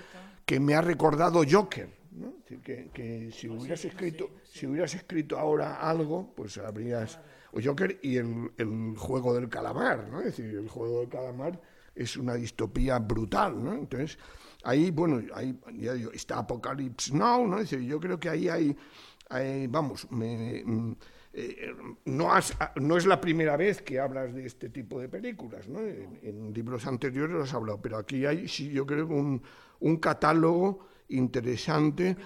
que 0.44 0.60
me 0.60 0.74
ha 0.74 0.80
recordado 0.80 1.42
Joker, 1.48 1.97
¿no? 2.18 2.34
que, 2.44 2.90
que, 2.92 3.30
si 3.32 3.48
hubieras 3.48 3.84
escrito, 3.84 4.30
si 4.44 4.66
hubieras 4.66 4.94
escrito 4.94 5.38
ahora 5.38 5.76
algo, 5.76 6.32
pues 6.34 6.58
habrías 6.58 7.20
o 7.52 7.60
Joker 7.62 7.98
y 8.02 8.16
el, 8.16 8.50
el 8.58 8.94
juego 8.96 9.34
del 9.34 9.48
calamar, 9.48 10.08
¿no? 10.10 10.20
Es 10.20 10.36
decir, 10.36 10.54
el 10.56 10.68
juego 10.68 11.00
del 11.00 11.08
calamar 11.08 11.60
es 11.94 12.16
una 12.16 12.34
distopía 12.34 12.98
brutal, 12.98 13.62
¿no? 13.62 13.74
Entonces 13.74 14.18
ahí, 14.64 14.90
bueno, 14.90 15.22
ahí 15.34 15.58
ya 15.74 15.94
digo, 15.94 16.12
está 16.12 16.38
Apocalypse 16.38 17.14
Now, 17.14 17.46
¿no? 17.46 17.62
yo 17.62 18.00
creo 18.00 18.18
que 18.18 18.28
ahí 18.28 18.48
hay, 18.48 19.66
vamos, 19.68 20.06
mm, 20.10 20.92
eh, 21.34 21.74
no, 22.06 22.30
no, 22.76 22.96
es 22.96 23.06
la 23.06 23.20
primera 23.20 23.56
vez 23.56 23.82
que 23.82 24.00
hablas 24.00 24.34
de 24.34 24.46
este 24.46 24.70
tipo 24.70 25.00
de 25.00 25.08
películas, 25.08 25.68
¿no? 25.68 25.80
En, 25.80 26.52
libros 26.52 26.86
anteriores 26.86 27.36
lo 27.36 27.42
has 27.42 27.54
hablado, 27.54 27.80
pero 27.80 27.98
aquí 27.98 28.26
hay, 28.26 28.48
sí, 28.48 28.70
yo 28.70 28.86
creo, 28.86 29.06
un, 29.06 29.42
un 29.80 29.96
catálogo 29.98 30.86
interesante 31.08 32.16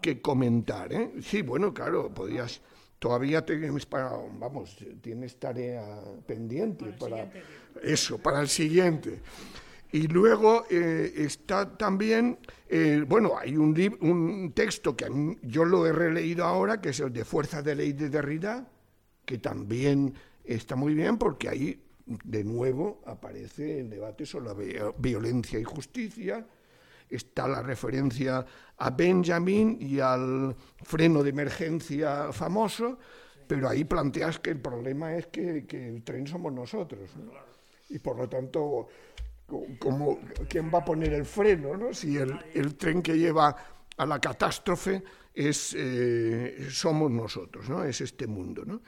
que 0.00 0.20
comentar, 0.20 0.92
¿eh? 0.92 1.12
Sí, 1.22 1.42
bueno, 1.42 1.72
claro, 1.72 2.12
podías... 2.12 2.60
Todavía 2.98 3.46
tienes 3.46 3.86
para, 3.86 4.12
vamos, 4.38 4.76
tienes 5.00 5.38
tarea 5.38 5.82
pendiente 6.26 6.84
para, 6.98 7.32
eso, 7.82 8.18
para 8.18 8.42
el 8.42 8.48
siguiente. 8.48 9.22
Y 9.90 10.06
luego 10.06 10.66
eh, 10.70 11.10
está 11.16 11.78
también, 11.78 12.38
eh, 12.68 13.02
bueno, 13.08 13.38
hay 13.38 13.56
un, 13.56 13.74
un 14.02 14.52
texto 14.54 14.94
que 14.94 15.06
yo 15.42 15.64
lo 15.64 15.86
he 15.86 15.92
releído 15.92 16.44
ahora, 16.44 16.80
que 16.82 16.90
es 16.90 17.00
el 17.00 17.10
de 17.10 17.24
Fuerza 17.24 17.62
de 17.62 17.74
Ley 17.74 17.94
de 17.94 18.10
Derrida, 18.10 18.68
que 19.24 19.38
también 19.38 20.12
está 20.44 20.76
muy 20.76 20.92
bien 20.92 21.16
porque 21.16 21.48
ahí 21.48 21.82
de 22.04 22.44
nuevo 22.44 23.00
aparece 23.06 23.80
el 23.80 23.90
debate 23.90 24.26
sobre 24.26 24.74
la 24.74 24.92
violencia 24.98 25.58
y 25.58 25.64
justicia, 25.64 26.46
está 27.10 27.48
la 27.48 27.62
referencia 27.62 28.44
a 28.78 28.90
Benjamin 28.90 29.76
y 29.80 30.00
al 30.00 30.54
freno 30.82 31.22
de 31.22 31.30
emergencia 31.30 32.32
famoso, 32.32 32.98
pero 33.46 33.68
ahí 33.68 33.84
planteas 33.84 34.38
que 34.38 34.50
el 34.50 34.60
problema 34.60 35.16
es 35.16 35.26
que, 35.26 35.66
el 35.68 36.02
tren 36.02 36.26
somos 36.26 36.52
nosotros. 36.52 37.10
Y 37.88 37.98
por 37.98 38.16
lo 38.16 38.28
tanto 38.28 38.88
como 39.78 40.20
quién 40.48 40.70
va 40.72 40.78
a 40.78 40.84
poner 40.84 41.12
el 41.12 41.24
freno, 41.24 41.76
¿no? 41.76 41.92
si 41.92 42.16
el, 42.16 42.76
tren 42.76 43.02
que 43.02 43.18
lleva 43.18 43.56
a 43.96 44.06
la 44.06 44.20
catástrofe 44.20 45.02
es, 45.34 45.74
eh, 45.76 46.68
somos 46.70 47.10
nosotros, 47.10 47.68
¿no? 47.68 47.82
es 47.82 48.00
este 48.00 48.28
mundo. 48.28 48.64
¿no? 48.64 48.80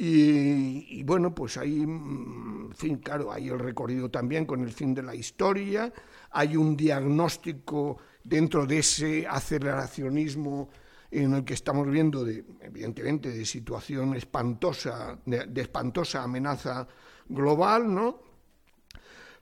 Y, 0.00 1.02
bueno, 1.02 1.34
pues 1.34 1.56
hay, 1.56 1.84
mm, 1.84 2.66
en 2.70 2.74
fin, 2.74 2.96
claro, 2.98 3.32
hay 3.32 3.48
el 3.48 3.58
recorrido 3.58 4.08
también 4.08 4.46
con 4.46 4.62
el 4.62 4.70
fin 4.70 4.94
de 4.94 5.02
la 5.02 5.14
historia, 5.14 5.92
hay 6.30 6.56
un 6.56 6.76
diagnóstico 6.76 7.98
dentro 8.22 8.66
de 8.66 8.78
ese 8.78 9.26
aceleracionismo 9.26 10.68
en 11.10 11.34
el 11.34 11.44
que 11.44 11.54
estamos 11.54 11.90
viendo, 11.90 12.24
de, 12.24 12.44
evidentemente, 12.60 13.30
de 13.30 13.44
situación 13.44 14.14
espantosa, 14.14 15.18
de, 15.24 15.60
espantosa 15.60 16.22
amenaza 16.22 16.86
global, 17.28 17.94
¿no? 17.94 18.20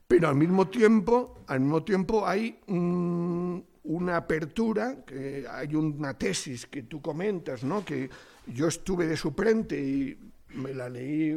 Pero 0.06 0.28
al 0.28 0.36
mismo 0.36 0.68
tiempo, 0.68 1.42
al 1.48 1.60
mismo 1.60 1.82
tiempo 1.82 2.24
hay 2.24 2.60
un, 2.68 3.66
una 3.82 4.16
apertura, 4.16 5.04
que 5.04 5.44
hay 5.50 5.74
una 5.74 6.14
tesis 6.14 6.66
que 6.66 6.84
tú 6.84 7.02
comentas, 7.02 7.64
¿no? 7.64 7.84
que 7.84 8.08
yo 8.46 8.68
estuve 8.68 9.08
de 9.08 9.16
suplente 9.16 9.76
y 9.76 10.16
me 10.54 10.72
la 10.72 10.88
leí, 10.88 11.32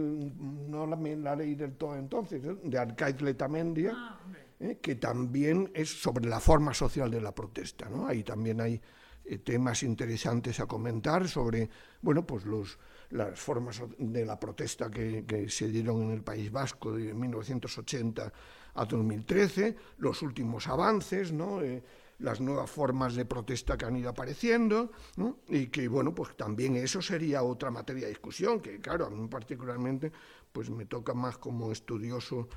no 0.67 0.85
la, 0.85 0.95
me 0.95 1.15
la 1.15 1.35
leí 1.35 1.55
del 1.55 1.73
todo 1.73 1.95
entonces, 1.95 2.43
¿eh? 2.45 2.55
de 2.63 2.77
Arcaiz 2.77 3.19
Letamendia, 3.21 3.93
Ah. 3.95 4.19
¿Eh? 4.59 4.79
que 4.81 4.95
también 4.95 5.71
es 5.73 6.01
sobre 6.01 6.27
la 6.27 6.39
forma 6.39 6.73
social 6.73 7.09
de 7.11 7.21
la 7.21 7.33
protesta. 7.33 7.89
¿no? 7.89 8.07
Ahí 8.07 8.23
también 8.23 8.61
hay 8.61 8.81
eh, 9.25 9.37
temas 9.39 9.83
interesantes 9.83 10.59
a 10.59 10.65
comentar 10.65 11.27
sobre 11.27 11.69
bueno, 12.01 12.25
pues 12.25 12.45
los, 12.45 12.77
las 13.09 13.39
formas 13.39 13.81
de 13.97 14.25
la 14.25 14.39
protesta 14.39 14.89
que, 14.89 15.25
que 15.25 15.49
se 15.49 15.67
dieron 15.67 16.03
en 16.03 16.11
el 16.11 16.23
País 16.23 16.51
Vasco 16.51 16.93
de 16.93 17.13
1980 17.13 18.33
a 18.75 18.85
2013, 18.85 19.75
los 19.97 20.21
últimos 20.21 20.67
avances, 20.67 21.31
¿no? 21.31 21.61
Eh, 21.61 21.83
las 22.19 22.41
nuevas 22.41 22.69
formas 22.69 23.15
de 23.15 23.25
protesta 23.25 23.77
que 23.77 23.85
han 23.85 23.95
ido 23.95 24.09
apareciendo, 24.09 24.91
¿no? 25.15 25.39
y 25.47 25.67
que, 25.67 25.87
bueno, 25.87 26.13
pues 26.13 26.35
también 26.35 26.75
eso 26.75 27.01
sería 27.01 27.43
otra 27.43 27.71
materia 27.71 28.03
de 28.03 28.09
discusión, 28.09 28.59
que, 28.59 28.79
claro, 28.79 29.05
a 29.05 29.09
mí 29.09 29.25
particularmente, 29.27 30.11
pues 30.51 30.69
me 30.69 30.85
toca 30.85 31.13
más 31.13 31.37
como 31.37 31.71
estudioso 31.71 32.49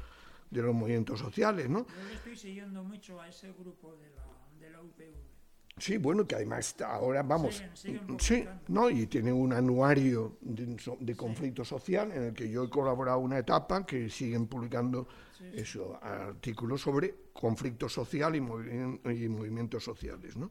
de 0.52 0.62
los 0.62 0.74
movimientos 0.74 1.18
sociales, 1.18 1.68
¿no? 1.68 1.86
Yo 1.86 2.08
le 2.08 2.14
estoy 2.14 2.36
siguiendo 2.36 2.84
mucho 2.84 3.20
a 3.20 3.28
ese 3.28 3.52
grupo 3.52 3.94
de 3.96 4.10
la, 4.10 4.22
de 4.60 4.70
la 4.70 4.80
UPV. 4.82 5.32
Sí, 5.78 5.96
bueno, 5.96 6.26
que 6.26 6.34
además 6.34 6.76
ahora 6.86 7.22
vamos, 7.22 7.64
siguen 7.74 8.00
sí, 8.18 8.34
publicando. 8.36 8.62
¿no? 8.68 8.90
Y 8.90 9.06
tiene 9.06 9.32
un 9.32 9.54
anuario 9.54 10.36
de, 10.42 11.16
conflicto 11.16 11.64
social 11.64 12.12
en 12.12 12.24
el 12.24 12.34
que 12.34 12.48
yo 12.50 12.64
he 12.64 12.68
colaborado 12.70 13.18
una 13.20 13.38
etapa 13.38 13.84
que 13.86 14.10
siguen 14.10 14.46
publicando 14.48 15.08
eso, 15.54 15.98
artículos 16.02 16.82
sobre 16.82 17.14
conflicto 17.32 17.88
social 17.88 18.36
y, 18.36 18.40
movi- 18.40 19.00
y 19.24 19.28
movimientos 19.28 19.82
sociales, 19.82 20.36
¿no? 20.36 20.50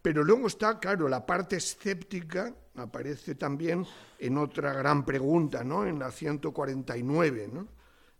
Pero 0.00 0.22
luego 0.22 0.46
está, 0.46 0.78
claro, 0.78 1.08
la 1.08 1.24
parte 1.26 1.56
escéptica 1.56 2.54
aparece 2.76 3.34
también 3.34 3.84
en 4.18 4.38
otra 4.38 4.72
gran 4.72 5.04
pregunta, 5.04 5.64
¿no? 5.64 5.84
En 5.86 5.98
la 5.98 6.10
149, 6.12 7.48
¿no? 7.52 7.66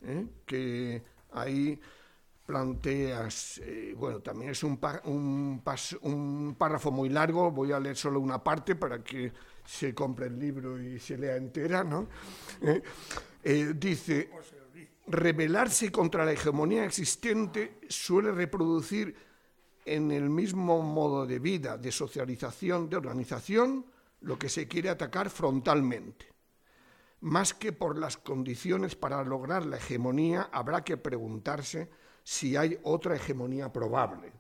¿Eh? 0.07 0.27
Que 0.45 1.03
ahí 1.33 1.81
planteas, 2.47 3.59
eh, 3.65 3.95
bueno, 3.97 4.21
también 4.21 4.51
es 4.51 4.63
un, 4.63 4.77
pa- 4.77 5.01
un, 5.07 5.63
pas- 5.65 5.99
un 6.03 6.55
párrafo 6.59 6.91
muy 6.91 7.09
largo, 7.09 7.51
voy 7.51 7.73
a 7.73 7.81
leer 7.81 7.97
solo 7.97 8.21
una 8.21 8.43
parte 8.45 8.77
para 8.77 9.03
que 9.03 9.33
se 9.65 9.95
compre 9.95 10.27
el 10.27 10.39
libro 10.39 10.79
y 10.81 10.99
se 11.01 11.17
lea 11.17 11.37
entera, 11.37 11.83
¿no? 11.83 12.07
Eh, 13.43 13.73
dice, 13.77 14.29
rebelarse 15.07 15.91
contra 15.91 16.25
la 16.27 16.33
hegemonía 16.33 16.85
existente 16.85 17.79
suele 17.89 18.31
reproducir 18.33 19.15
en 19.87 20.11
el 20.11 20.29
mismo 20.29 20.83
modo 20.83 21.27
de 21.27 21.39
vida, 21.39 21.79
de 21.79 21.93
socialización, 21.93 22.91
de 22.91 22.97
organización, 22.97 23.87
lo 24.21 24.39
que 24.39 24.49
se 24.51 24.67
quiere 24.69 24.91
atacar 24.91 25.31
frontalmente. 25.31 26.34
Más 27.25 27.55
que 27.55 27.73
por 27.73 27.97
las 27.97 28.19
condiciones 28.19 28.97
para 28.97 29.25
lograr 29.25 29.65
la 29.65 29.79
hegemonía, 29.79 30.51
habrá 30.53 30.85
que 30.85 30.99
preguntarse 30.99 31.89
si 32.23 32.55
hay 32.55 32.79
otra 32.83 33.17
hegemonía 33.17 33.73
probable. 33.73 34.31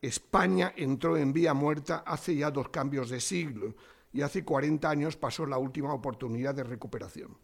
España 0.00 0.72
entró 0.76 1.16
en 1.16 1.32
vía 1.32 1.52
muerta 1.52 2.04
hace 2.06 2.36
ya 2.36 2.52
dos 2.52 2.68
cambios 2.68 3.10
de 3.10 3.20
siglo 3.20 3.74
y 4.12 4.22
hace 4.22 4.44
40 4.44 4.88
años 4.88 5.16
pasó 5.16 5.46
la 5.46 5.58
última 5.58 5.92
oportunidad 5.92 6.54
de 6.54 6.62
recuperación. 6.62 7.36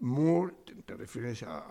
Moore, 0.00 0.54
te, 0.86 0.94
refieres 0.94 1.42
a 1.42 1.66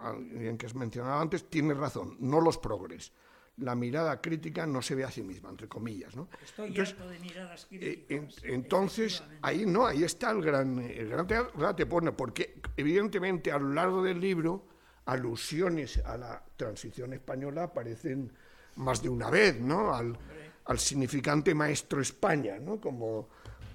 alguien 0.00 0.58
que 0.58 0.66
has 0.66 0.74
mencionado 0.74 1.20
antes, 1.20 1.48
tiene 1.48 1.74
razón, 1.74 2.16
no 2.18 2.40
los 2.40 2.58
progres. 2.58 3.12
La 3.58 3.74
mirada 3.74 4.20
crítica 4.20 4.66
no 4.66 4.82
se 4.82 4.94
ve 4.94 5.04
a 5.04 5.10
sí 5.10 5.22
misma, 5.22 5.48
entre 5.48 5.66
comillas. 5.66 6.14
¿no? 6.14 6.28
Estoy 6.44 6.68
Entonces, 6.68 6.94
harto 6.94 7.08
de 7.10 7.18
miradas 7.20 7.66
eh, 7.70 8.04
críticas. 8.06 8.44
en- 8.44 8.54
entonces, 8.54 9.22
ahí 9.42 9.64
no, 9.64 9.86
ahí 9.86 10.04
está 10.04 10.30
el 10.30 10.42
gran, 10.42 10.78
el 10.78 11.08
gran 11.08 11.26
debate, 11.26 11.86
porque 12.12 12.60
evidentemente 12.76 13.50
a 13.50 13.58
lo 13.58 13.72
largo 13.72 14.02
del 14.02 14.20
libro 14.20 14.66
alusiones 15.06 15.98
a 16.04 16.16
la 16.18 16.42
transición 16.56 17.12
española 17.14 17.64
aparecen 17.64 18.30
más 18.76 19.02
de 19.02 19.08
una 19.08 19.30
vez, 19.30 19.58
¿no? 19.60 19.94
Al, 19.94 20.18
al 20.66 20.78
significante 20.78 21.54
maestro 21.54 22.02
España, 22.02 22.58
¿no? 22.58 22.78
Como, 22.80 23.28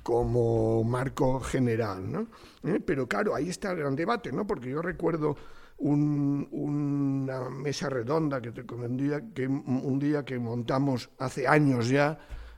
como 0.04 0.84
marco 0.84 1.40
general, 1.40 2.12
¿no? 2.12 2.28
¿Eh? 2.64 2.80
Pero 2.86 3.08
claro, 3.08 3.34
ahí 3.34 3.50
está 3.50 3.72
el 3.72 3.78
gran 3.80 3.96
debate, 3.96 4.32
¿no? 4.32 4.46
Porque 4.46 4.70
yo 4.70 4.82
recuerdo 4.82 5.36
un- 5.82 6.48
una 6.52 7.50
mesa 7.50 7.90
redonda 7.90 8.42
que 8.42 8.52
te 8.52 8.66
comenté 8.66 9.34
que 9.34 9.48
un 9.48 9.98
día 10.00 10.24
que 10.24 10.38
montamos 10.38 11.10
hace 11.18 11.48
años 11.48 11.90
ya, 11.90 12.18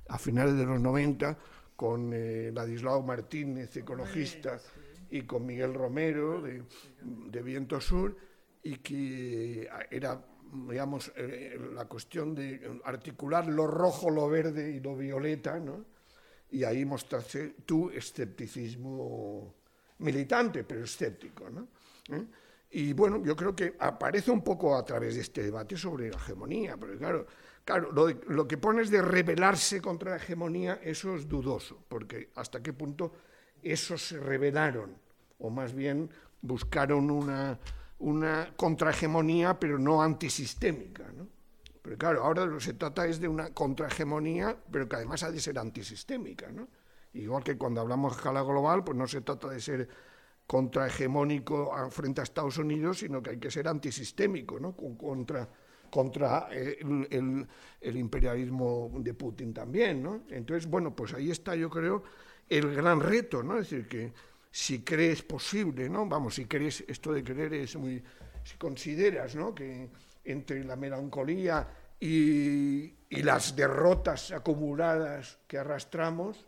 a 0.09 0.17
finales 0.17 0.55
de 0.57 0.65
los 0.65 0.79
90, 0.79 1.37
con 1.75 2.11
eh, 2.13 2.51
Ladislao 2.53 3.01
Martínez, 3.01 3.75
ecologista, 3.77 4.59
y 5.09 5.21
con 5.23 5.45
Miguel 5.45 5.73
Romero, 5.73 6.41
de, 6.41 6.63
de 7.01 7.41
Viento 7.41 7.79
Sur, 7.79 8.15
y 8.63 8.77
que 8.77 9.69
era, 9.91 10.19
digamos, 10.69 11.11
eh, 11.15 11.57
la 11.73 11.85
cuestión 11.85 12.33
de 12.35 12.79
articular 12.83 13.47
lo 13.47 13.67
rojo, 13.67 14.09
lo 14.09 14.27
verde 14.29 14.71
y 14.71 14.79
lo 14.79 14.95
violeta, 14.97 15.59
¿no? 15.59 15.85
Y 16.51 16.63
ahí 16.63 16.83
mostraste 16.85 17.55
tu 17.65 17.89
escepticismo 17.89 19.55
militante, 19.99 20.63
pero 20.63 20.83
escéptico, 20.83 21.49
¿no? 21.49 21.67
¿Eh? 22.09 22.25
Y 22.75 22.93
bueno, 22.93 23.21
yo 23.23 23.35
creo 23.35 23.55
que 23.55 23.75
aparece 23.79 24.31
un 24.31 24.43
poco 24.43 24.75
a 24.75 24.83
través 24.83 25.15
de 25.15 25.21
este 25.21 25.43
debate 25.43 25.77
sobre 25.77 26.09
la 26.09 26.17
hegemonía, 26.17 26.75
porque 26.75 26.97
claro, 26.97 27.27
claro 27.63 27.91
lo, 27.91 28.07
de- 28.07 28.19
lo 28.29 28.47
que 28.47 28.57
pones 28.57 28.89
de 28.89 29.01
rebelarse 29.01 29.79
contra 29.79 30.11
la 30.11 30.17
hegemonía, 30.17 30.79
eso 30.83 31.15
es 31.15 31.27
dudoso, 31.27 31.83
porque 31.87 32.31
hasta 32.35 32.63
qué 32.63 32.73
punto 32.73 33.13
esos 33.61 34.07
se 34.07 34.19
rebelaron, 34.19 34.97
o 35.39 35.49
más 35.51 35.73
bien 35.73 36.09
buscaron 36.41 37.11
una, 37.11 37.59
una 37.99 38.51
contrahegemonía, 38.57 39.59
pero 39.59 39.77
no 39.77 40.01
antisistémica, 40.01 41.03
¿no? 41.15 41.27
Pero 41.81 41.97
claro, 41.97 42.23
ahora 42.23 42.45
lo 42.45 42.57
que 42.57 42.63
se 42.63 42.73
trata 42.73 43.05
es 43.05 43.19
de 43.19 43.27
una 43.27 43.53
contrahegemonía, 43.53 44.57
pero 44.71 44.87
que 44.87 44.95
además 44.95 45.21
ha 45.23 45.31
de 45.31 45.39
ser 45.39 45.59
antisistémica, 45.59 46.49
¿no? 46.51 46.67
Igual 47.13 47.43
que 47.43 47.57
cuando 47.57 47.81
hablamos 47.81 48.13
de 48.13 48.17
escala 48.17 48.41
global, 48.41 48.83
pues 48.83 48.97
no 48.97 49.05
se 49.07 49.21
trata 49.21 49.49
de 49.49 49.59
ser 49.61 49.87
contrahegemónico 50.47 51.71
frente 51.89 52.21
a 52.21 52.23
Estados 52.23 52.57
Unidos, 52.57 52.99
sino 52.99 53.21
que 53.21 53.31
hay 53.31 53.37
que 53.37 53.51
ser 53.51 53.67
antisistémico, 53.67 54.59
¿no? 54.59 54.75
Con- 54.75 54.95
Contra, 54.95 55.49
contra 55.89 56.47
eh, 56.51 56.77
el, 57.81 57.97
imperialismo 57.97 58.91
de 58.99 59.13
Putin 59.13 59.53
también, 59.53 60.01
¿no? 60.01 60.23
Entonces, 60.29 60.69
bueno, 60.69 60.95
pues 60.95 61.13
ahí 61.13 61.31
está, 61.31 61.55
yo 61.55 61.69
creo, 61.69 62.03
el 62.49 62.73
gran 62.75 62.99
reto, 62.99 63.43
¿no? 63.43 63.57
Es 63.59 63.69
decir, 63.69 63.87
que 63.87 64.13
si 64.51 64.83
crees 64.83 65.23
posible, 65.23 65.89
¿no? 65.89 66.05
Vamos, 66.07 66.35
si 66.35 66.45
crees, 66.45 66.83
esto 66.87 67.13
de 67.13 67.23
creer 67.23 67.53
es 67.53 67.75
muy... 67.75 68.03
Si 68.43 68.57
consideras, 68.57 69.35
¿no? 69.35 69.55
Que 69.55 69.89
entre 70.25 70.63
la 70.63 70.75
melancolía 70.75 71.67
y 71.99 72.93
las 73.09 73.55
derrotas 73.55 74.31
acumuladas 74.31 75.39
que 75.47 75.57
arrastramos, 75.57 76.45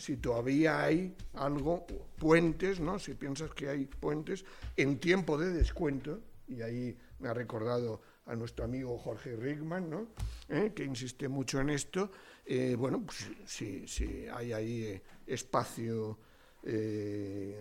si 0.00 0.16
todavía 0.16 0.82
hay 0.82 1.14
algo, 1.34 1.86
puentes, 2.18 2.80
¿no? 2.80 2.98
Si 2.98 3.12
piensas 3.14 3.50
que 3.50 3.68
hay 3.68 3.84
puentes 3.84 4.44
en 4.76 4.98
tiempo 4.98 5.36
de 5.36 5.50
descuento, 5.52 6.20
y 6.48 6.62
ahí 6.62 6.96
me 7.18 7.28
ha 7.28 7.34
recordado 7.34 8.00
a 8.26 8.34
nuestro 8.34 8.64
amigo 8.64 8.96
Jorge 8.98 9.36
Rickman, 9.36 9.90
¿no? 9.90 10.06
¿Eh? 10.48 10.72
que 10.74 10.84
insiste 10.84 11.28
mucho 11.28 11.60
en 11.60 11.68
esto, 11.70 12.10
eh, 12.46 12.74
bueno, 12.78 13.02
pues 13.04 13.28
sí, 13.44 13.84
sí, 13.86 14.24
hay 14.32 14.52
ahí 14.54 14.82
eh, 14.84 15.02
espacio, 15.26 16.18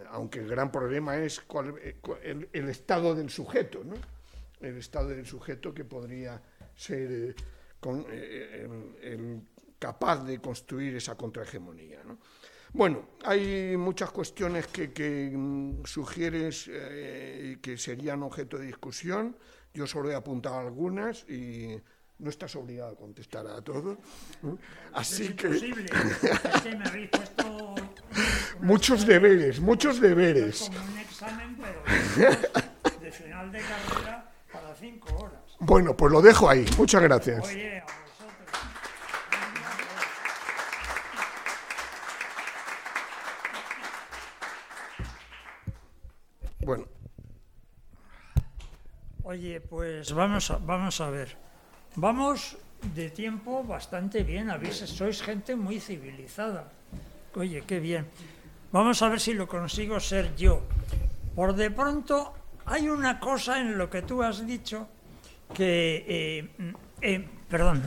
aunque 0.09 0.39
el 0.39 0.47
gran 0.47 0.71
problema 0.71 1.17
es 1.17 1.39
cuál- 1.41 1.75
eh, 1.81 1.97
cu- 2.01 2.17
el, 2.23 2.47
estado 2.69 3.15
del 3.15 3.29
sujeto, 3.29 3.83
¿no? 3.83 3.95
El 4.61 4.77
estado 4.77 5.09
del 5.09 5.25
sujeto 5.25 5.73
que 5.73 5.83
podría 5.85 6.41
ser 6.75 7.35
con- 7.79 8.05
el 8.09 9.41
capaz 9.79 10.23
de 10.23 10.39
construir 10.39 10.95
esa 10.95 11.15
contrahegemonía, 11.15 12.03
¿no? 12.03 12.17
Bueno, 12.71 13.09
hay 13.23 13.75
muchas 13.77 14.11
cuestiones 14.11 14.67
que, 14.67 14.93
que, 14.93 15.31
mm, 15.33 15.85
sugieres 15.85 16.69
eh, 16.71 17.57
que 17.61 17.77
serían 17.77 18.21
objeto 18.21 18.59
de 18.59 18.67
discusión. 18.67 19.35
Yo 19.73 19.87
solo 19.87 20.11
he 20.11 20.15
apuntado 20.15 20.59
algunas 20.59 21.27
y 21.27 21.81
no 22.19 22.29
estás 22.29 22.55
obligado 22.55 22.91
a 22.91 22.95
contestar 22.95 23.47
a 23.47 23.61
todo. 23.61 23.97
Así 24.93 25.23
es 25.25 25.33
que 25.33 25.47
imposible. 25.47 25.85
Es 26.53 26.61
que 26.61 26.75
me 26.75 26.85
habéis 26.85 27.09
puesto 27.09 27.75
muchos 28.61 29.05
deberes, 29.05 29.59
muchos 29.59 29.95
es 29.95 30.01
deberes. 30.01 30.69
como 30.69 30.91
un 30.91 30.97
examen, 30.99 31.57
pero 31.57 32.99
de 32.99 33.11
final 33.11 33.51
de 33.51 33.59
carrera 33.59 34.31
para 34.51 34.75
cinco 34.75 35.15
horas. 35.15 35.39
Bueno, 35.59 35.95
pues 35.95 36.11
lo 36.11 36.21
dejo 36.21 36.49
ahí. 36.49 36.65
Muchas 36.77 37.01
gracias. 37.01 37.45
Oye, 37.45 37.79
a 37.79 37.83
vosotros. 37.85 37.99
Bueno, 46.61 46.85
Oye, 49.29 49.61
pues 49.61 50.11
vamos 50.11 50.49
a, 50.49 50.57
vamos 50.57 50.99
a 51.01 51.11
ver. 51.11 51.37
Vamos 51.97 52.57
de 52.95 53.11
tiempo 53.11 53.63
bastante 53.63 54.23
bien. 54.23 54.49
Habéis, 54.49 54.77
sois 54.89 55.21
gente 55.21 55.55
muy 55.55 55.79
civilizada. 55.79 56.73
Oye, 57.35 57.61
qué 57.61 57.79
bien. 57.79 58.07
Vamos 58.71 59.03
a 59.03 59.07
ver 59.07 59.19
si 59.19 59.35
lo 59.35 59.47
consigo 59.47 59.99
ser 59.99 60.35
yo. 60.35 60.65
Por 61.35 61.53
de 61.53 61.69
pronto, 61.69 62.33
hay 62.65 62.89
una 62.89 63.19
cosa 63.19 63.61
en 63.61 63.77
lo 63.77 63.87
que 63.87 64.01
tú 64.01 64.23
has 64.23 64.47
dicho 64.47 64.89
que, 65.53 66.03
eh, 66.09 66.73
eh, 66.99 67.27
perdón, 67.47 67.83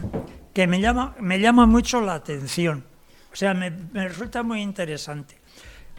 que 0.55 0.69
me 0.69 0.81
llama, 0.81 1.17
me 1.19 1.41
llama 1.41 1.67
mucho 1.67 2.01
la 2.01 2.15
atención. 2.15 2.85
O 3.33 3.35
sea, 3.35 3.53
me, 3.53 3.73
me 3.73 4.07
resulta 4.07 4.45
muy 4.45 4.63
interesante. 4.63 5.41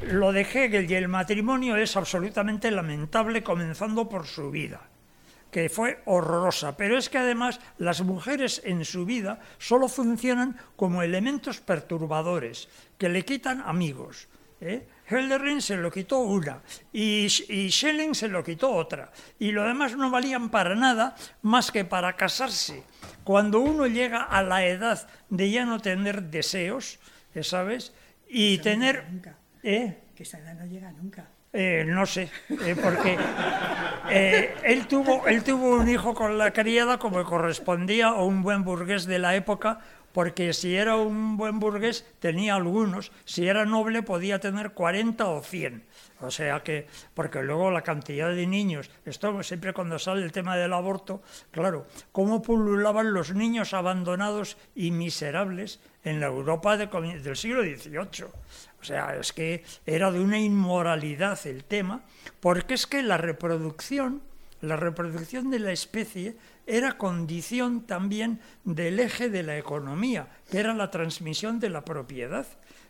Lo 0.07 0.31
de 0.31 0.47
Hegel 0.47 0.89
y 0.89 0.95
el 0.95 1.09
matrimonio 1.09 1.75
es 1.75 1.97
absolutamente 1.97 2.71
lamentable, 2.71 3.43
comenzando 3.43 4.07
por 4.07 4.25
su 4.25 4.49
vida 4.49 4.92
que 5.53 5.69
fue 5.69 6.01
horrorosa, 6.05 6.75
pero 6.75 6.97
es 6.97 7.09
que 7.09 7.19
además 7.19 7.61
las 7.77 8.01
mujeres 8.01 8.59
en 8.65 8.83
su 8.83 9.05
vida 9.05 9.39
solo 9.59 9.87
funcionan 9.87 10.57
como 10.75 11.03
elementos 11.03 11.61
perturbadores, 11.61 12.67
que 12.97 13.07
le 13.07 13.23
quitan 13.23 13.61
amigos. 13.61 14.27
¿eh? 14.59 14.87
se 15.59 15.77
lo 15.77 15.91
quitó 15.91 16.19
una 16.19 16.61
y, 16.91 17.27
y, 17.49 17.69
Schelling 17.69 18.15
se 18.15 18.27
lo 18.27 18.43
quitó 18.43 18.73
otra. 18.73 19.11
Y 19.37 19.51
lo 19.51 19.63
demás 19.63 19.95
no 19.95 20.09
valían 20.09 20.49
para 20.49 20.73
nada 20.73 21.15
más 21.43 21.71
que 21.71 21.85
para 21.85 22.15
casarse. 22.15 22.83
Cuando 23.23 23.59
uno 23.59 23.85
llega 23.85 24.23
a 24.23 24.41
la 24.41 24.65
edad 24.65 25.07
de 25.29 25.51
ya 25.51 25.65
no 25.65 25.79
tener 25.79 26.23
deseos, 26.23 26.99
¿sabes? 27.41 27.93
Y 28.27 28.57
tener... 28.57 29.05
¿eh? 29.61 29.99
Que 30.15 30.23
esa 30.23 30.39
edad 30.39 30.55
no 30.55 30.65
llega 30.65 30.91
nunca. 30.91 31.27
Eh, 31.55 31.83
no 31.85 32.07
sé, 32.07 32.31
eh, 32.65 32.75
porque 32.81 33.15
eh, 34.09 34.55
él, 34.63 34.87
tuvo, 34.87 35.27
él 35.27 35.43
tuvo 35.43 35.75
un 35.75 35.87
hijo 35.87 36.15
con 36.15 36.39
la 36.39 36.51
criada 36.51 36.97
como 36.97 37.23
correspondía 37.23 38.07
a 38.07 38.23
un 38.23 38.41
buen 38.41 38.63
burgués 38.63 39.05
de 39.05 39.19
la 39.19 39.35
época, 39.35 39.77
porque 40.13 40.53
si 40.53 40.75
era 40.75 40.95
un 40.95 41.35
buen 41.35 41.59
burgués 41.59 42.05
tenía 42.19 42.55
algunos, 42.55 43.11
si 43.25 43.47
era 43.47 43.65
noble 43.65 44.03
podía 44.03 44.39
tener 44.39 44.71
40 44.71 45.27
o 45.27 45.41
100. 45.41 45.83
O 46.21 46.31
sea 46.31 46.63
que, 46.63 46.87
porque 47.13 47.43
luego 47.43 47.69
la 47.69 47.81
cantidad 47.81 48.33
de 48.33 48.47
niños, 48.47 48.89
esto 49.05 49.43
siempre 49.43 49.73
cuando 49.73 49.99
sale 49.99 50.23
el 50.23 50.31
tema 50.31 50.55
del 50.55 50.71
aborto, 50.71 51.21
claro, 51.51 51.85
cómo 52.13 52.41
pululaban 52.41 53.13
los 53.13 53.33
niños 53.33 53.73
abandonados 53.73 54.55
y 54.73 54.91
miserables 54.91 55.81
en 56.03 56.21
la 56.21 56.27
Europa 56.27 56.77
del 56.77 57.35
siglo 57.35 57.63
XVIII. 57.63 58.27
O 58.79 58.85
sea, 58.85 59.15
es 59.15 59.33
que 59.33 59.63
era 59.85 60.11
de 60.11 60.19
una 60.19 60.39
inmoralidad 60.39 61.39
el 61.45 61.63
tema, 61.63 62.03
porque 62.39 62.75
es 62.75 62.87
que 62.87 63.01
la 63.01 63.17
reproducción, 63.17 64.21
la 64.61 64.77
reproducción 64.77 65.49
de 65.49 65.59
la 65.59 65.71
especie 65.71 66.37
era 66.65 66.97
condición 66.97 67.81
también 67.81 68.39
del 68.63 68.99
eje 68.99 69.29
de 69.29 69.43
la 69.43 69.57
economía, 69.57 70.27
que 70.49 70.59
era 70.59 70.73
la 70.73 70.91
transmisión 70.91 71.59
de 71.59 71.69
la 71.69 71.83
propiedad. 71.83 72.47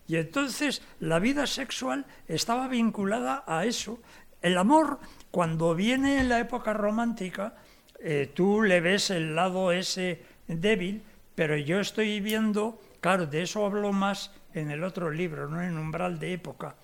Y 0.07 0.17
entonces 0.17 0.81
la 0.99 1.19
vida 1.19 1.47
sexual 1.47 2.05
estaba 2.27 2.67
vinculada 2.67 3.43
a 3.47 3.65
eso. 3.65 3.99
El 4.41 4.57
amor, 4.57 4.99
cuando 5.31 5.73
viene 5.75 6.19
en 6.19 6.29
la 6.29 6.39
época 6.39 6.73
romántica, 6.73 7.55
eh, 7.99 8.29
tú 8.33 8.61
le 8.61 8.81
ves 8.81 9.09
el 9.09 9.35
lado 9.35 9.71
ese 9.71 10.21
débil, 10.47 11.01
pero 11.35 11.55
yo 11.57 11.79
estoy 11.79 12.19
viendo, 12.19 12.79
claro, 12.99 13.25
de 13.25 13.43
eso 13.43 13.65
hablo 13.65 13.93
más 13.93 14.31
en 14.53 14.69
el 14.69 14.83
otro 14.83 15.09
libro, 15.09 15.47
¿no? 15.47 15.61
en 15.61 15.77
Umbral 15.77 16.19
de 16.19 16.33
Época, 16.33 16.75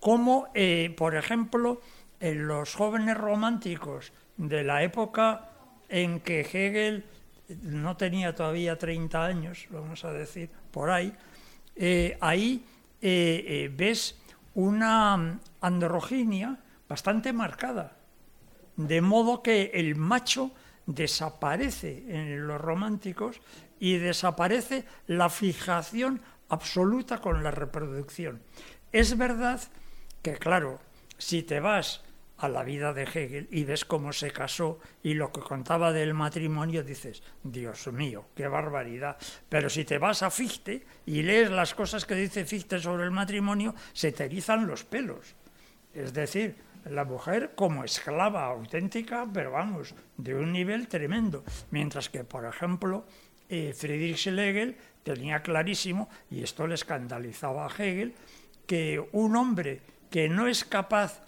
como, 0.00 0.48
eh, 0.52 0.92
por 0.96 1.14
ejemplo, 1.14 1.80
en 2.20 2.46
los 2.46 2.74
jóvenes 2.74 3.16
románticos 3.16 4.12
de 4.36 4.64
la 4.64 4.82
época 4.82 5.53
en 5.88 6.20
que 6.20 6.40
Hegel 6.40 7.04
no 7.62 7.96
tenía 7.96 8.34
todavía 8.34 8.78
30 8.78 9.24
años, 9.24 9.66
vamos 9.70 10.04
a 10.04 10.12
decir, 10.12 10.50
por 10.70 10.90
ahí, 10.90 11.12
eh, 11.76 12.16
ahí 12.20 12.64
eh, 13.00 13.70
ves 13.74 14.16
una 14.54 15.40
androginia 15.60 16.58
bastante 16.88 17.32
marcada, 17.32 17.96
de 18.76 19.00
modo 19.00 19.42
que 19.42 19.70
el 19.74 19.96
macho 19.96 20.52
desaparece 20.86 22.04
en 22.08 22.46
los 22.46 22.60
románticos 22.60 23.40
y 23.80 23.96
desaparece 23.98 24.84
la 25.06 25.30
fijación 25.30 26.20
absoluta 26.48 27.20
con 27.20 27.42
la 27.42 27.50
reproducción. 27.50 28.42
Es 28.92 29.16
verdad 29.16 29.60
que, 30.22 30.34
claro, 30.34 30.80
si 31.18 31.42
te 31.42 31.60
vas 31.60 32.02
a 32.38 32.48
la 32.48 32.64
vida 32.64 32.92
de 32.92 33.04
Hegel 33.04 33.48
y 33.50 33.64
ves 33.64 33.84
cómo 33.84 34.12
se 34.12 34.30
casó 34.30 34.80
y 35.02 35.14
lo 35.14 35.32
que 35.32 35.40
contaba 35.40 35.92
del 35.92 36.14
matrimonio, 36.14 36.82
dices, 36.82 37.22
Dios 37.42 37.86
mío, 37.88 38.26
qué 38.34 38.48
barbaridad. 38.48 39.16
Pero 39.48 39.70
si 39.70 39.84
te 39.84 39.98
vas 39.98 40.22
a 40.22 40.30
Fichte 40.30 40.84
y 41.06 41.22
lees 41.22 41.50
las 41.50 41.74
cosas 41.74 42.04
que 42.04 42.14
dice 42.14 42.44
Fichte 42.44 42.80
sobre 42.80 43.04
el 43.04 43.10
matrimonio, 43.10 43.74
se 43.92 44.12
te 44.12 44.24
erizan 44.24 44.66
los 44.66 44.84
pelos. 44.84 45.34
Es 45.94 46.12
decir, 46.12 46.56
la 46.90 47.04
mujer 47.04 47.52
como 47.54 47.84
esclava 47.84 48.44
auténtica, 48.44 49.26
pero 49.32 49.52
vamos, 49.52 49.94
de 50.16 50.34
un 50.34 50.52
nivel 50.52 50.88
tremendo. 50.88 51.44
Mientras 51.70 52.10
que, 52.10 52.24
por 52.24 52.44
ejemplo, 52.44 53.06
eh, 53.48 53.72
Friedrich 53.74 54.18
Schlegel 54.18 54.76
tenía 55.02 55.42
clarísimo, 55.42 56.08
y 56.30 56.42
esto 56.42 56.66
le 56.66 56.74
escandalizaba 56.74 57.66
a 57.66 57.70
Hegel, 57.70 58.14
que 58.66 59.02
un 59.12 59.36
hombre 59.36 59.80
que 60.10 60.28
no 60.28 60.46
es 60.46 60.64
capaz 60.64 61.23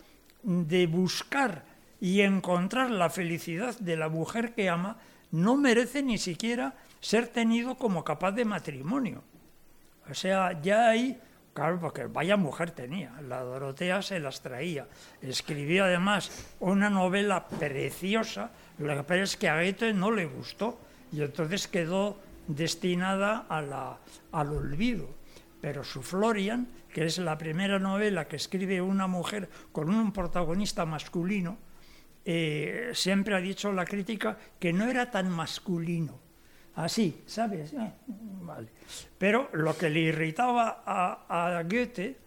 de 0.46 0.86
buscar 0.86 1.64
y 2.00 2.20
encontrar 2.20 2.90
la 2.90 3.10
felicidad 3.10 3.76
de 3.78 3.96
la 3.96 4.08
mujer 4.08 4.54
que 4.54 4.70
ama, 4.70 4.96
no 5.32 5.56
merece 5.56 6.02
ni 6.02 6.18
siquiera 6.18 6.74
ser 7.00 7.26
tenido 7.26 7.76
como 7.76 8.04
capaz 8.04 8.32
de 8.32 8.44
matrimonio. 8.44 9.24
O 10.08 10.14
sea, 10.14 10.60
ya 10.62 10.90
hay, 10.90 11.20
claro, 11.52 11.80
porque 11.80 12.06
vaya 12.06 12.36
mujer 12.36 12.70
tenía, 12.70 13.12
la 13.22 13.40
Dorotea 13.40 14.02
se 14.02 14.20
las 14.20 14.40
traía. 14.40 14.86
Escribió 15.20 15.84
además 15.84 16.30
una 16.60 16.90
novela 16.90 17.48
preciosa, 17.48 18.52
lo 18.78 18.94
que 18.94 19.02
pasa 19.02 19.22
es 19.22 19.36
que 19.36 19.48
a 19.48 19.56
Goethe 19.56 19.92
no 19.92 20.12
le 20.12 20.26
gustó 20.26 20.78
y 21.12 21.22
entonces 21.22 21.66
quedó 21.66 22.18
destinada 22.46 23.46
al 23.48 24.48
olvido. 24.52 25.08
Pero 25.60 25.84
su 25.84 26.02
Florian, 26.02 26.68
que 26.92 27.04
es 27.04 27.18
la 27.18 27.38
primera 27.38 27.78
novela 27.78 28.28
que 28.28 28.36
escribe 28.36 28.80
una 28.80 29.06
mujer 29.06 29.48
con 29.72 29.90
un 29.90 30.12
protagonista 30.12 30.84
masculino, 30.84 31.58
eh, 32.24 32.90
siempre 32.92 33.34
ha 33.34 33.40
dicho 33.40 33.72
la 33.72 33.84
crítica 33.84 34.36
que 34.58 34.72
no 34.72 34.86
era 34.86 35.10
tan 35.10 35.30
masculino. 35.30 36.18
Así, 36.74 37.22
¿sabes? 37.24 37.72
Eh, 37.72 37.92
vale. 38.42 38.68
Pero 39.16 39.48
lo 39.52 39.76
que 39.78 39.88
le 39.88 40.00
irritaba 40.00 40.82
a, 40.84 41.62
Goethe 41.62 42.18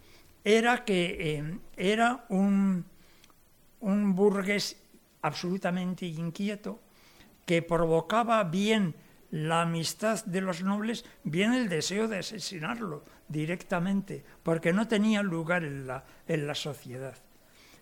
era 0.42 0.84
que 0.84 1.36
eh, 1.36 1.58
era 1.76 2.24
un, 2.30 2.84
un 3.80 4.14
burgués 4.14 4.76
absolutamente 5.22 6.06
inquieto 6.06 6.80
que 7.46 7.62
provocaba 7.62 8.42
bien 8.44 8.94
la 9.30 9.62
amistad 9.62 10.24
de 10.24 10.40
los 10.40 10.62
nobles, 10.62 11.04
viene 11.24 11.58
el 11.58 11.68
deseo 11.68 12.08
de 12.08 12.18
asesinarlo 12.18 13.04
directamente, 13.28 14.24
porque 14.42 14.72
no 14.72 14.88
tenía 14.88 15.22
lugar 15.22 15.64
en 15.64 15.86
la, 15.86 16.04
en 16.26 16.46
la 16.46 16.54
sociedad. 16.54 17.16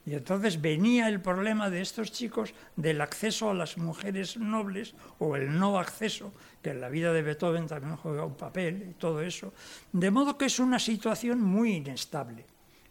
Y 0.05 0.15
entonces 0.15 0.61
venía 0.61 1.09
el 1.09 1.21
problema 1.21 1.69
de 1.69 1.83
estos 1.83 2.13
chicos 2.13 2.55
del 2.77 3.01
acceso 3.01 3.51
a 3.51 3.55
las 3.55 3.77
mujeres 3.77 4.39
nobles 4.39 4.95
o 5.19 5.37
el 5.37 5.59
no 5.59 5.79
acceso, 5.79 6.33
que 6.63 6.71
en 6.71 6.81
la 6.81 6.89
vida 6.89 7.13
de 7.13 7.23
Beethoven 7.23 7.67
también 7.67 7.97
juega 7.97 8.25
un 8.25 8.37
papel 8.37 8.89
y 8.91 8.95
todo 8.95 9.21
eso, 9.21 9.53
de 9.93 10.11
modo 10.11 10.39
que 10.39 10.47
es 10.47 10.59
una 10.61 10.79
situación 10.79 11.43
muy 11.43 11.77
inestable, 11.77 12.47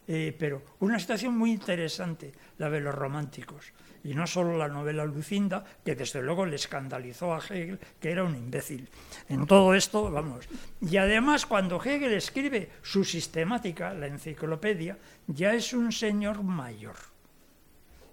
eh, 0.07 0.35
pero 0.37 0.61
una 0.79 0.99
situación 0.99 1.35
muy 1.35 1.51
interesante, 1.51 2.31
la 2.59 2.69
de 2.69 2.81
los 2.81 2.93
románticos 2.93 3.73
y 4.07 4.13
no 4.13 4.25
solo 4.25 4.57
la 4.57 4.69
novela 4.69 5.03
Lucinda, 5.03 5.65
que 5.83 5.93
desde 5.93 6.21
luego 6.21 6.45
le 6.45 6.55
escandalizó 6.55 7.33
a 7.33 7.39
Hegel, 7.39 7.77
que 7.99 8.09
era 8.09 8.23
un 8.23 8.35
imbécil. 8.35 8.87
En 9.27 9.45
todo 9.45 9.73
esto, 9.73 10.09
vamos. 10.09 10.47
Y 10.79 10.95
además, 10.95 11.45
cuando 11.45 11.75
Hegel 11.83 12.13
escribe 12.13 12.69
su 12.81 13.03
sistemática, 13.03 13.93
la 13.93 14.07
enciclopedia, 14.07 14.97
ya 15.27 15.53
es 15.53 15.73
un 15.73 15.91
señor 15.91 16.41
mayor. 16.41 16.95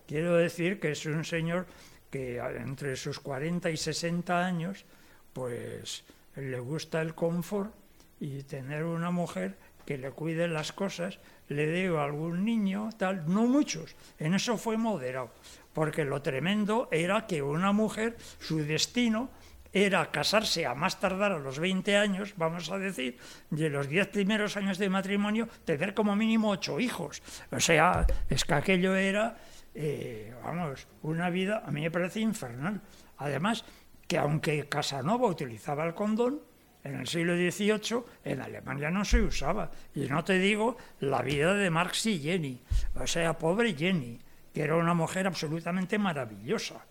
Quiero 0.09 0.35
decir 0.35 0.81
que 0.81 0.91
es 0.91 1.07
un 1.07 1.25
señor 1.25 1.67
que 2.11 2.39
entre 2.39 2.97
sus 2.97 3.21
40 3.21 3.71
y 3.71 3.77
60 3.77 4.45
años, 4.45 4.85
pues 5.33 6.03
le 6.35 6.59
gusta 6.59 7.03
el 7.03 7.15
confort 7.15 7.73
y 8.19 8.43
tener 8.43 8.83
una 8.83 9.13
mujer 9.13 9.55
que 9.87 9.97
le 9.97 10.11
cuide 10.11 10.49
las 10.49 10.73
cosas, 10.73 11.21
le 11.49 11.67
dé 11.67 11.87
algún 11.87 12.45
niño, 12.45 12.89
tal, 12.97 13.33
no 13.33 13.43
muchos, 13.47 13.95
en 14.19 14.35
eso 14.35 14.57
fue 14.57 14.77
moderado 14.79 15.31
porque 15.75 16.05
lo 16.05 16.23
tremendo 16.23 16.89
era 16.91 17.27
que 17.27 17.43
una 17.43 17.73
mujer, 17.73 18.17
su 18.39 18.59
destino 18.65 19.31
era 19.75 20.09
casarse 20.13 20.65
a 20.67 20.75
más 20.75 21.01
tardar 21.01 21.33
a 21.33 21.39
los 21.39 21.59
20 21.59 21.97
años, 21.97 22.35
vamos 22.37 22.71
a 22.71 22.79
decir, 22.79 23.19
en 23.51 23.73
los 23.73 23.89
10 23.89 24.07
primeros 24.07 24.57
años 24.57 24.79
de 24.79 24.89
matrimonio 24.89 25.49
tener 25.65 25.95
como 25.95 26.15
mínimo 26.15 26.51
ocho 26.51 26.79
hijos. 26.79 27.21
O 27.51 27.59
sea, 27.59 28.07
es 28.31 28.45
que 28.45 28.55
aquello 28.55 28.95
era, 28.95 29.37
eh, 29.75 30.33
vamos, 30.45 30.87
una 31.03 31.29
vida, 31.29 31.65
a 31.67 31.73
mí 31.73 31.81
me 31.81 31.91
parece 31.91 32.21
infernal. 32.21 32.81
Además, 33.19 33.65
que 34.07 34.17
aunque 34.17 34.69
Casanova 34.69 35.27
utilizaba 35.27 35.85
el 35.85 35.95
condón, 35.95 36.41
en 36.85 36.97
el 36.97 37.09
siglo 37.09 37.35
XVIII 37.35 38.05
en 38.25 38.43
Alemania 38.43 38.91
no 38.91 39.05
se 39.05 39.23
usaba. 39.23 39.71
Y 39.95 40.03
no 40.03 40.23
te 40.23 40.39
digo 40.39 40.77
la 41.01 41.23
vida 41.23 41.55
de 41.55 41.71
Marx 41.71 42.07
y 42.07 42.21
Jenny, 42.21 42.61
o 42.95 43.07
sea, 43.07 43.37
pobre 43.39 43.75
Jenny, 43.75 44.21
que 44.55 44.63
era 44.63 44.77
una 44.77 44.95
mujer 44.95 45.27
absolutamente 45.27 45.99
maravillosa. 45.99 46.87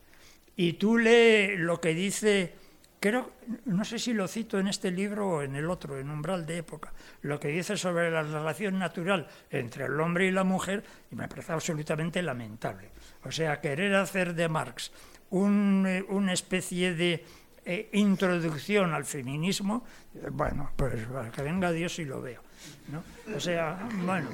Y 0.56 0.74
tú 0.74 0.98
lees 0.98 1.58
lo 1.58 1.80
que 1.80 1.96
dice, 1.96 2.54
creo, 3.00 3.32
no 3.66 3.86
sé 3.86 3.98
si 3.98 4.14
lo 4.14 4.28
cito 4.28 4.60
en 4.60 4.68
este 4.68 4.92
libro 4.92 5.28
o 5.30 5.42
en 5.42 5.56
el 5.56 5.70
otro, 5.70 5.98
en 5.98 6.10
Umbral 6.10 6.46
de 6.46 6.58
Época, 6.58 6.94
lo 7.22 7.40
que 7.40 7.48
dice 7.48 7.78
sobre 7.78 8.12
la 8.12 8.22
relación 8.22 8.78
natural 8.78 9.28
entre 9.50 9.86
el 9.86 10.00
hombre 10.00 10.28
y 10.28 10.32
la 10.32 10.44
mujer, 10.44 10.84
y 11.10 11.16
me 11.16 11.28
parece 11.28 11.54
absolutamente 11.54 12.22
lamentable. 12.22 12.90
O 13.24 13.32
sea, 13.32 13.62
querer 13.62 13.96
hacer 13.96 14.36
de 14.36 14.50
Marx 14.50 14.92
eh, 15.32 16.06
una 16.10 16.34
especie 16.34 16.94
de 16.94 17.26
eh, 17.66 17.90
introducción 17.94 18.94
al 18.94 19.06
feminismo, 19.06 19.86
bueno, 20.32 20.72
pues 20.76 21.08
que 21.34 21.42
venga 21.42 21.72
Dios 21.72 21.98
y 22.00 22.06
lo 22.06 22.22
veo. 22.22 22.42
¿no? 22.90 23.04
O 23.36 23.40
sea, 23.40 23.88
bueno. 24.06 24.30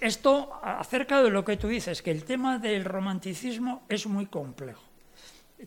Esto 0.00 0.60
acerca 0.62 1.22
de 1.22 1.30
lo 1.30 1.44
que 1.44 1.56
tú 1.56 1.68
dices, 1.68 2.02
que 2.02 2.10
el 2.10 2.24
tema 2.24 2.58
del 2.58 2.84
romanticismo 2.84 3.84
es 3.88 4.06
muy 4.06 4.26
complejo. 4.26 4.82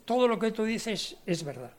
Todo 0.06 0.28
lo 0.28 0.40
que 0.40 0.52
tú 0.52 0.64
dices 0.64 1.18
es 1.26 1.44
verdad. 1.44 1.72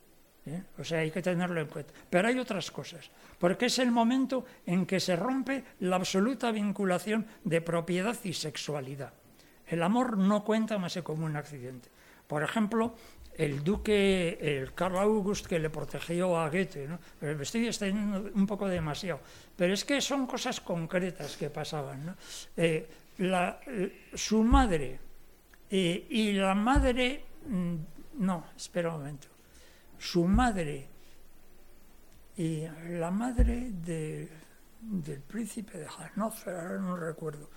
¿eh? 0.47 0.63
O 0.79 0.85
sea, 0.85 1.01
hay 1.01 1.11
que 1.11 1.23
tenerlo 1.23 1.61
en 1.61 1.67
cuenta. 1.67 1.93
Pero 2.09 2.29
hay 2.29 2.39
otras 2.39 2.71
cosas, 2.71 3.11
porque 3.39 3.67
es 3.67 3.79
el 3.79 3.91
momento 3.91 4.45
en 4.65 4.87
que 4.87 5.01
se 5.01 5.17
rompe 5.17 5.65
la 5.81 5.97
absoluta 5.97 6.51
vinculación 6.51 7.27
de 7.45 7.61
propiedad 7.61 8.17
y 8.25 8.33
sexualidad. 8.33 9.13
El 9.67 9.83
amor 9.83 10.17
no 10.17 10.45
cuenta 10.45 10.79
más 10.79 10.95
que 10.95 11.03
como 11.03 11.27
un 11.27 11.37
accidente. 11.37 11.89
Por 12.27 12.43
ejemplo, 12.43 12.95
el 13.37 13.63
duque, 13.63 14.39
el 14.41 14.73
Carl 14.73 14.97
August 14.97 15.47
que 15.47 15.59
le 15.59 15.69
protegió 15.69 16.39
a 16.39 16.49
Goethe, 16.49 16.89
¿no? 16.89 16.99
me 17.21 17.43
estoy 17.43 17.67
extendiendo 17.67 18.31
un 18.35 18.47
poco 18.47 18.67
demasiado, 18.67 19.21
pero 19.57 19.75
es 19.75 19.85
que 19.85 20.01
son 20.01 20.27
cosas 20.27 20.61
concretas 20.61 21.37
que 21.37 21.51
pasaban. 21.51 22.07
¿no? 22.07 22.15
Eh, 22.57 22.89
su 24.15 24.43
madre 24.43 24.99
eh, 25.71 26.07
y 26.11 26.33
la 26.33 26.55
madre, 26.55 27.25
mm, 27.49 27.75
no, 28.19 28.47
espera 28.57 28.91
un 28.91 28.99
momento, 28.99 29.29
su 29.99 30.25
madre 30.25 30.89
y 32.37 32.65
la 32.91 33.11
madre 33.11 33.71
de, 33.71 34.29
del 34.81 35.21
príncipe 35.21 35.79
de 35.79 35.87
Hannover, 35.87 36.55
ahora 36.55 36.79
no 36.79 36.97
recuerdo, 36.97 37.51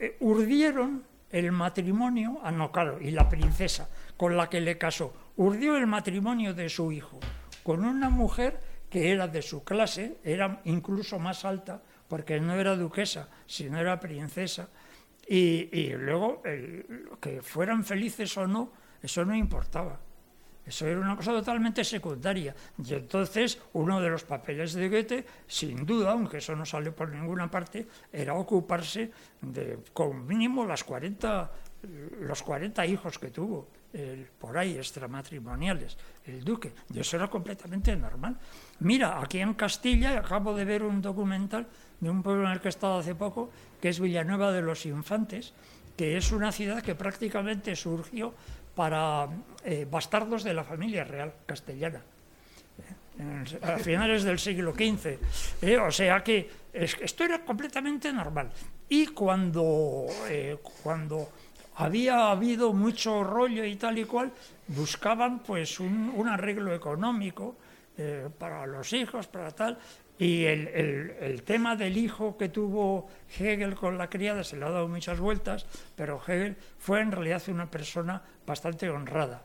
eh, 0.00 0.16
urdieron 0.20 1.15
el 1.38 1.52
matrimonio, 1.52 2.40
ah, 2.42 2.50
no, 2.50 2.72
claro, 2.72 3.00
y 3.00 3.10
la 3.10 3.28
princesa 3.28 3.88
con 4.16 4.36
la 4.36 4.48
que 4.48 4.60
le 4.60 4.78
casó, 4.78 5.12
urdió 5.36 5.76
el 5.76 5.86
matrimonio 5.86 6.54
de 6.54 6.68
su 6.68 6.92
hijo 6.92 7.20
con 7.62 7.84
una 7.84 8.08
mujer 8.08 8.60
que 8.88 9.10
era 9.10 9.28
de 9.28 9.42
su 9.42 9.64
clase, 9.64 10.18
era 10.24 10.60
incluso 10.64 11.18
más 11.18 11.44
alta, 11.44 11.82
porque 12.08 12.40
no 12.40 12.54
era 12.54 12.76
duquesa, 12.76 13.28
sino 13.46 13.78
era 13.78 13.98
princesa, 13.98 14.68
y, 15.28 15.88
luego 15.88 16.40
que 17.20 17.42
fueran 17.42 17.84
felices 17.84 18.36
o 18.36 18.46
no, 18.46 18.70
eso 19.02 19.24
no 19.24 19.34
importaba. 19.34 19.98
Eso 20.66 20.86
era 20.86 20.98
una 21.00 21.14
cosa 21.14 21.30
totalmente 21.30 21.84
secundaria. 21.84 22.54
Y 22.84 22.94
entonces 22.94 23.58
uno 23.74 24.00
de 24.00 24.10
los 24.10 24.24
papeles 24.24 24.74
de 24.74 24.88
Goethe, 24.88 25.24
sin 25.46 25.86
duda, 25.86 26.10
aunque 26.10 26.38
eso 26.38 26.56
no 26.56 26.66
salió 26.66 26.94
por 26.94 27.08
ninguna 27.08 27.48
parte, 27.48 27.86
era 28.12 28.34
ocuparse 28.34 29.10
de 29.40 29.78
con 29.92 30.26
mínimo 30.26 30.64
las 30.66 30.82
40, 30.82 31.52
los 32.20 32.42
40 32.42 32.84
hijos 32.86 33.18
que 33.18 33.30
tuvo, 33.30 33.68
por 34.38 34.58
ahí 34.58 34.76
extramatrimoniales, 34.76 35.96
el 36.26 36.42
duque. 36.42 36.72
Y 36.92 36.98
eso 36.98 37.16
era 37.16 37.28
completamente 37.28 37.94
normal. 37.94 38.36
Mira, 38.80 39.20
aquí 39.20 39.38
en 39.38 39.54
Castilla 39.54 40.18
acabo 40.18 40.52
de 40.54 40.64
ver 40.64 40.82
un 40.82 41.00
documental 41.00 41.66
de 42.00 42.10
un 42.10 42.22
pueblo 42.22 42.46
en 42.46 42.52
el 42.52 42.60
que 42.60 42.68
he 42.68 42.70
estado 42.70 42.98
hace 42.98 43.14
poco, 43.14 43.50
que 43.80 43.88
es 43.88 44.00
Villanueva 44.00 44.50
de 44.52 44.62
los 44.62 44.84
Infantes, 44.84 45.54
que 45.96 46.16
es 46.16 46.32
una 46.32 46.52
ciudad 46.52 46.82
que 46.82 46.94
prácticamente 46.94 47.74
surgió 47.74 48.34
para 48.76 49.26
eh, 49.64 49.88
bastardos 49.90 50.44
de 50.44 50.52
la 50.52 50.62
familia 50.62 51.02
real 51.02 51.32
castellana 51.46 52.02
eh, 53.18 53.58
a 53.62 53.78
finales 53.78 54.22
del 54.22 54.38
siglo 54.38 54.72
XV. 54.72 55.18
Eh, 55.62 55.78
o 55.78 55.90
sea 55.90 56.22
que 56.22 56.68
esto 56.72 57.24
era 57.24 57.40
completamente 57.40 58.12
normal. 58.12 58.52
Y 58.88 59.08
cuando, 59.08 60.06
cuando 60.82 61.32
había 61.76 62.30
habido 62.30 62.74
mucho 62.74 63.24
rollo 63.24 63.64
y 63.64 63.76
tal 63.76 63.98
y 63.98 64.04
cual, 64.04 64.30
buscaban 64.68 65.40
pues 65.40 65.80
un, 65.80 66.12
un 66.14 66.28
arreglo 66.28 66.72
económico 66.74 67.56
para 68.38 68.66
los 68.66 68.92
hijos, 68.92 69.26
para 69.26 69.50
tal, 69.52 69.78
y 70.18 70.44
el, 70.44 70.68
el, 70.68 71.42
tema 71.42 71.76
del 71.76 71.96
hijo 71.96 72.36
que 72.38 72.48
tuvo 72.48 73.08
Hegel 73.38 73.74
con 73.74 73.98
la 73.98 74.08
criada 74.08 74.44
se 74.44 74.56
le 74.56 74.64
ha 74.64 74.70
dado 74.70 74.88
muchas 74.88 75.20
vueltas, 75.20 75.66
pero 75.94 76.20
Hegel 76.26 76.56
fue 76.78 77.00
en 77.00 77.12
realidad 77.12 77.42
una 77.48 77.70
persona 77.70 78.22
bastante 78.46 78.88
honrada. 78.88 79.42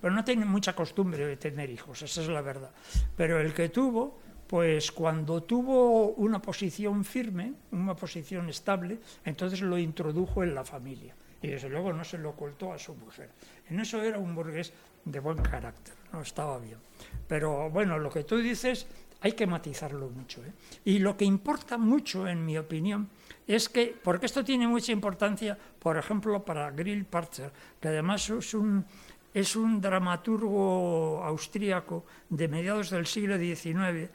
Pero 0.00 0.12
no 0.12 0.24
tiene 0.24 0.44
mucha 0.44 0.74
costumbre 0.74 1.24
de 1.24 1.36
tener 1.36 1.70
hijos, 1.70 2.02
esa 2.02 2.20
es 2.20 2.28
la 2.28 2.42
verdad. 2.42 2.72
Pero 3.16 3.40
el 3.40 3.54
que 3.54 3.68
tuvo, 3.68 4.18
pues 4.48 4.92
cuando 4.92 5.44
tuvo 5.44 6.08
una 6.08 6.42
posición 6.42 7.04
firme, 7.04 7.54
una 7.70 7.96
posición 7.96 8.50
estable, 8.50 8.98
entonces 9.24 9.62
lo 9.62 9.78
introdujo 9.78 10.42
en 10.42 10.54
la 10.54 10.64
familia. 10.64 11.14
Y 11.40 11.48
desde 11.48 11.68
luego 11.68 11.92
no 11.92 12.04
se 12.04 12.18
lo 12.18 12.30
ocultó 12.30 12.72
a 12.72 12.78
su 12.78 12.94
mujer. 12.94 13.30
En 13.68 13.80
eso 13.80 14.02
era 14.02 14.18
un 14.18 14.34
burgués 14.34 14.72
de 15.04 15.20
buen 15.20 15.38
carácter, 15.38 15.94
no 16.12 16.20
estaba 16.20 16.58
bien. 16.58 16.78
Pero 17.26 17.70
bueno, 17.70 17.98
lo 17.98 18.10
que 18.10 18.24
tú 18.24 18.36
dices 18.38 18.86
hay 19.22 19.32
que 19.32 19.46
matizarlo 19.46 20.10
mucho. 20.10 20.44
¿eh? 20.44 20.52
Y 20.84 20.98
lo 20.98 21.16
que 21.16 21.24
importa 21.24 21.78
mucho, 21.78 22.26
en 22.26 22.44
mi 22.44 22.58
opinión, 22.58 23.08
es 23.46 23.68
que, 23.68 23.96
porque 24.02 24.26
esto 24.26 24.44
tiene 24.44 24.66
mucha 24.66 24.92
importancia, 24.92 25.56
por 25.78 25.96
ejemplo, 25.96 26.44
para 26.44 26.70
Grill 26.72 27.04
Parzer, 27.04 27.52
que 27.80 27.88
además 27.88 28.28
es 28.28 28.52
un, 28.54 28.84
es 29.32 29.54
un 29.54 29.80
dramaturgo 29.80 31.22
austríaco 31.24 32.04
de 32.28 32.48
mediados 32.48 32.90
del 32.90 33.06
siglo 33.06 33.38
XIX, 33.38 34.10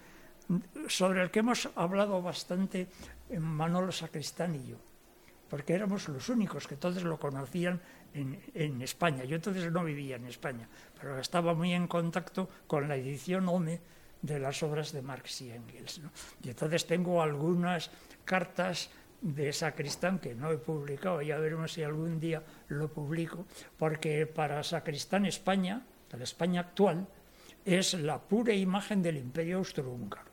sobre 0.88 1.24
el 1.24 1.32
que 1.32 1.40
hemos 1.40 1.70
hablado 1.76 2.22
bastante 2.22 2.88
en 3.30 3.44
Manolo 3.44 3.92
Sacristán 3.92 4.56
y 4.56 4.68
yo, 4.68 4.78
porque 5.50 5.74
éramos 5.74 6.08
los 6.10 6.30
únicos 6.30 6.68
que 6.68 6.76
todos 6.76 7.04
lo 7.04 7.20
conocían 7.20 7.82
en, 8.14 8.40
en, 8.54 8.82
España. 8.82 9.26
Yo 9.26 9.36
entonces 9.36 9.70
no 9.72 9.84
vivía 9.84 10.16
en 10.16 10.26
España, 10.26 10.68
pero 11.00 11.20
estaba 11.20 11.54
muy 11.54 11.74
en 11.74 11.88
contacto 11.88 12.50
con 12.66 12.88
la 12.88 12.96
edición 12.96 13.48
OME 13.50 13.82
de 14.22 14.40
las 14.40 14.62
obras 14.64 14.92
de 14.92 15.02
Marx 15.02 15.42
y 15.42 15.52
Engels. 15.52 16.02
Y 16.44 16.50
entonces 16.50 16.86
tengo 16.86 17.22
algunas 17.22 17.92
cartas 18.26 18.90
de 19.22 19.52
Sacristán 19.52 20.20
que 20.20 20.36
no 20.36 20.52
he 20.52 20.58
publicado, 20.58 21.22
ya 21.22 21.38
veremos 21.40 21.74
si 21.74 21.84
algún 21.84 22.20
día 22.20 22.44
lo 22.68 22.88
publico, 22.88 23.46
porque 23.78 24.28
para 24.28 24.64
Sacristán 24.64 25.26
España, 25.26 25.86
la 26.12 26.24
España 26.24 26.62
actual, 26.62 27.08
es 27.66 27.94
la 27.96 28.20
pura 28.22 28.54
imagen 28.54 29.02
del 29.02 29.18
imperio 29.18 29.58
austrohúngaro. 29.58 30.32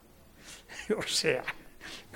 o 0.98 1.02
sea, 1.02 1.42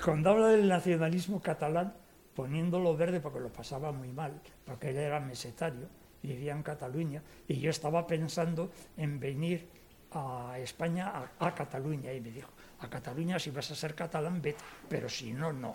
cuando 0.03 0.29
habla 0.29 0.47
del 0.47 0.67
nacionalismo 0.67 1.41
catalán, 1.41 1.93
poniéndolo 2.35 2.95
verde 2.95 3.19
porque 3.19 3.39
lo 3.39 3.51
pasaba 3.51 3.91
muy 3.91 4.09
mal, 4.09 4.39
porque 4.65 4.91
él 4.91 4.97
era 4.97 5.19
mesetario, 5.19 5.89
vivía 6.21 6.53
en 6.53 6.63
Cataluña, 6.63 7.23
y 7.47 7.59
yo 7.59 7.69
estaba 7.69 8.07
pensando 8.07 8.71
en 8.95 9.19
venir 9.19 9.67
a 10.11 10.57
España, 10.59 11.13
a, 11.39 11.53
Cataluña, 11.53 12.13
y 12.13 12.21
me 12.21 12.31
dijo, 12.31 12.49
a 12.79 12.89
Cataluña 12.89 13.39
si 13.39 13.51
vas 13.51 13.69
a 13.71 13.75
ser 13.75 13.93
catalán, 13.95 14.41
vete, 14.41 14.63
pero 14.87 15.09
si 15.09 15.31
no, 15.31 15.53
no. 15.53 15.73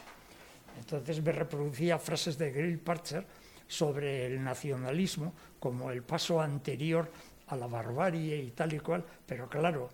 Entonces 0.78 1.22
me 1.22 1.32
reproducía 1.32 1.98
frases 1.98 2.36
de 2.36 2.50
Grill 2.50 2.78
Parcher 2.78 3.24
sobre 3.66 4.26
el 4.26 4.42
nacionalismo 4.42 5.32
como 5.60 5.90
el 5.90 6.02
paso 6.02 6.40
anterior 6.40 7.10
a 7.48 7.56
la 7.56 7.66
barbarie 7.66 8.36
y 8.36 8.50
tal 8.50 8.72
y 8.72 8.80
cual, 8.80 9.04
pero 9.26 9.48
claro, 9.48 9.90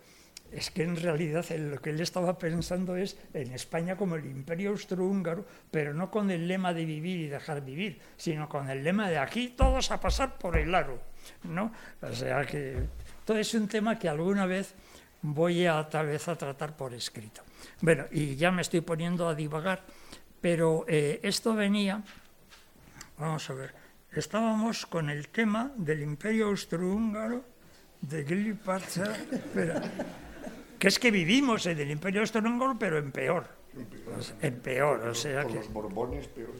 es 0.52 0.70
que 0.70 0.82
en 0.82 0.96
realidad 0.96 1.44
lo 1.50 1.80
que 1.80 1.90
él 1.90 2.00
estaba 2.00 2.36
pensando 2.38 2.96
es 2.96 3.16
en 3.34 3.52
España 3.52 3.96
como 3.96 4.16
el 4.16 4.26
imperio 4.26 4.70
austrohúngaro, 4.70 5.44
pero 5.70 5.94
no 5.94 6.10
con 6.10 6.30
el 6.30 6.48
lema 6.48 6.74
de 6.74 6.84
vivir 6.84 7.20
y 7.20 7.28
dejar 7.28 7.64
vivir, 7.64 8.00
sino 8.16 8.48
con 8.48 8.68
el 8.68 8.82
lema 8.82 9.08
de 9.08 9.18
aquí 9.18 9.54
todos 9.56 9.90
a 9.90 10.00
pasar 10.00 10.38
por 10.38 10.56
el 10.56 10.74
aro, 10.74 11.00
¿no? 11.44 11.72
O 12.02 12.12
sea 12.12 12.44
que 12.44 12.88
es 13.28 13.54
un 13.54 13.68
tema 13.68 13.98
que 13.98 14.08
alguna 14.08 14.46
vez 14.46 14.74
voy 15.22 15.66
a 15.66 15.88
tal 15.88 16.06
vez 16.06 16.28
a 16.28 16.36
tratar 16.36 16.76
por 16.76 16.94
escrito. 16.94 17.42
Bueno, 17.80 18.04
y 18.10 18.36
ya 18.36 18.50
me 18.50 18.62
estoy 18.62 18.80
poniendo 18.80 19.28
a 19.28 19.34
divagar, 19.34 19.82
pero 20.40 20.84
eh, 20.88 21.20
esto 21.22 21.54
venía, 21.54 22.02
vamos 23.18 23.48
a 23.50 23.54
ver, 23.54 23.74
estábamos 24.12 24.86
con 24.86 25.10
el 25.10 25.28
tema 25.28 25.72
del 25.76 26.02
imperio 26.02 26.46
austrohúngaro 26.46 27.44
de 28.00 28.24
Gili 28.24 28.58
que 30.78 30.88
es 30.88 30.98
que 30.98 31.10
vivimos 31.10 31.66
en 31.66 31.78
el 31.78 31.90
imperio 31.90 32.22
austrohúngaro, 32.22 32.78
pero 32.78 32.98
en 32.98 33.12
peor. 33.12 33.60
En 34.40 34.60
peor, 34.60 35.06
o 35.06 35.14
sea 35.14 35.44
Con 35.44 35.52
que... 35.52 35.58
los 35.58 35.72
Borbones, 35.72 36.26
peor. 36.26 36.50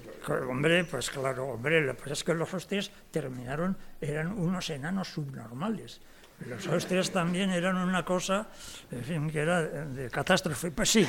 Hombre, 0.48 0.84
pues 0.84 1.10
claro, 1.10 1.48
hombre, 1.48 1.80
lo 1.80 1.96
que 1.96 2.02
pasa 2.02 2.12
es 2.12 2.22
que 2.22 2.34
los 2.34 2.52
Austrias 2.54 2.90
terminaron, 3.10 3.76
eran 4.00 4.38
unos 4.38 4.70
enanos 4.70 5.08
subnormales. 5.08 6.00
Los 6.46 6.66
Austrias 6.68 7.10
también 7.10 7.50
eran 7.50 7.76
una 7.76 8.04
cosa, 8.04 8.48
que 8.88 9.38
era 9.38 9.62
de 9.62 10.08
catástrofe. 10.10 10.70
Pues 10.70 10.90
sí, 10.90 11.06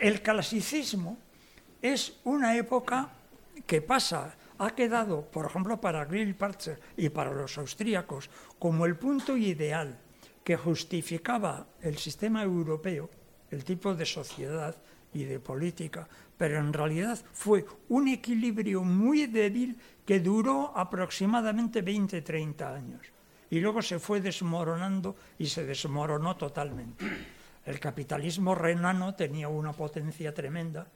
el 0.00 0.20
clasicismo 0.20 1.18
es 1.80 2.20
una 2.24 2.56
época 2.56 3.08
que 3.66 3.80
pasa, 3.80 4.34
ha 4.58 4.74
quedado, 4.74 5.22
por 5.22 5.46
ejemplo, 5.46 5.80
para 5.80 6.04
Grillparzer 6.04 6.80
y 6.96 7.08
para 7.08 7.32
los 7.32 7.56
austríacos, 7.56 8.28
como 8.58 8.84
el 8.84 8.96
punto 8.96 9.36
ideal 9.36 9.98
que 10.44 10.56
justificaba 10.56 11.66
el 11.80 11.96
sistema 11.96 12.42
europeo, 12.42 13.08
el 13.50 13.64
tipo 13.64 13.94
de 13.94 14.04
sociedad 14.04 14.76
y 15.14 15.24
de 15.24 15.40
política, 15.40 16.06
pero 16.36 16.58
en 16.58 16.72
realidad 16.72 17.18
fue 17.32 17.64
un 17.88 18.08
equilibrio 18.08 18.82
muy 18.82 19.26
débil 19.26 19.78
que 20.04 20.20
duró 20.20 20.76
aproximadamente 20.76 21.82
20-30 21.82 22.74
años 22.74 23.13
y 23.50 23.60
luego 23.60 23.82
se 23.82 23.98
fue 23.98 24.20
desmoronando 24.20 25.16
y 25.38 25.46
se 25.46 25.64
desmoronó 25.64 26.36
totalmente. 26.36 27.04
El 27.64 27.80
capitalismo 27.80 28.54
renano 28.54 29.14
tenía 29.14 29.48
una 29.48 29.72
potencia 29.72 30.34
tremenda 30.34 30.86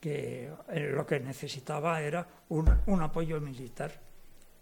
que 0.00 0.52
eh, 0.68 0.90
lo 0.94 1.06
que 1.06 1.20
necesitaba 1.20 2.00
era 2.00 2.26
un, 2.48 2.70
un 2.86 3.02
apoyo 3.02 3.40
militar 3.40 3.92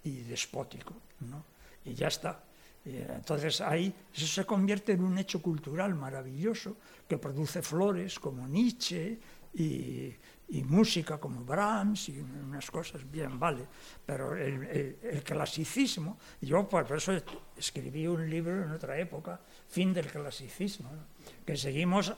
y 0.04 0.22
despótico, 0.22 0.94
¿no? 1.20 1.44
Y 1.84 1.94
ya 1.94 2.08
está. 2.08 2.44
Entonces 2.84 3.60
ahí 3.60 3.92
eso 4.14 4.26
se 4.26 4.46
convierte 4.46 4.92
en 4.92 5.04
un 5.04 5.18
hecho 5.18 5.42
cultural 5.42 5.94
maravilloso 5.94 6.76
que 7.06 7.18
produce 7.18 7.60
flores 7.60 8.18
como 8.18 8.48
Nietzsche 8.48 9.18
y, 9.52 10.14
y 10.50 10.64
música 10.64 11.18
como 11.18 11.44
Brahms 11.44 12.08
y 12.08 12.20
unas 12.20 12.70
cosas 12.70 13.08
bien, 13.10 13.38
vale. 13.38 13.66
Pero 14.04 14.36
el, 14.36 14.64
el, 14.64 14.98
el 15.02 15.22
clasicismo, 15.22 16.18
yo 16.40 16.68
por 16.68 16.90
eso 16.92 17.12
escribí 17.56 18.06
un 18.06 18.28
libro 18.28 18.64
en 18.64 18.70
otra 18.72 18.98
época, 18.98 19.40
Fin 19.68 19.92
del 19.94 20.06
clasicismo, 20.06 20.90
¿no? 20.90 21.04
que 21.46 21.56
seguimos 21.56 22.12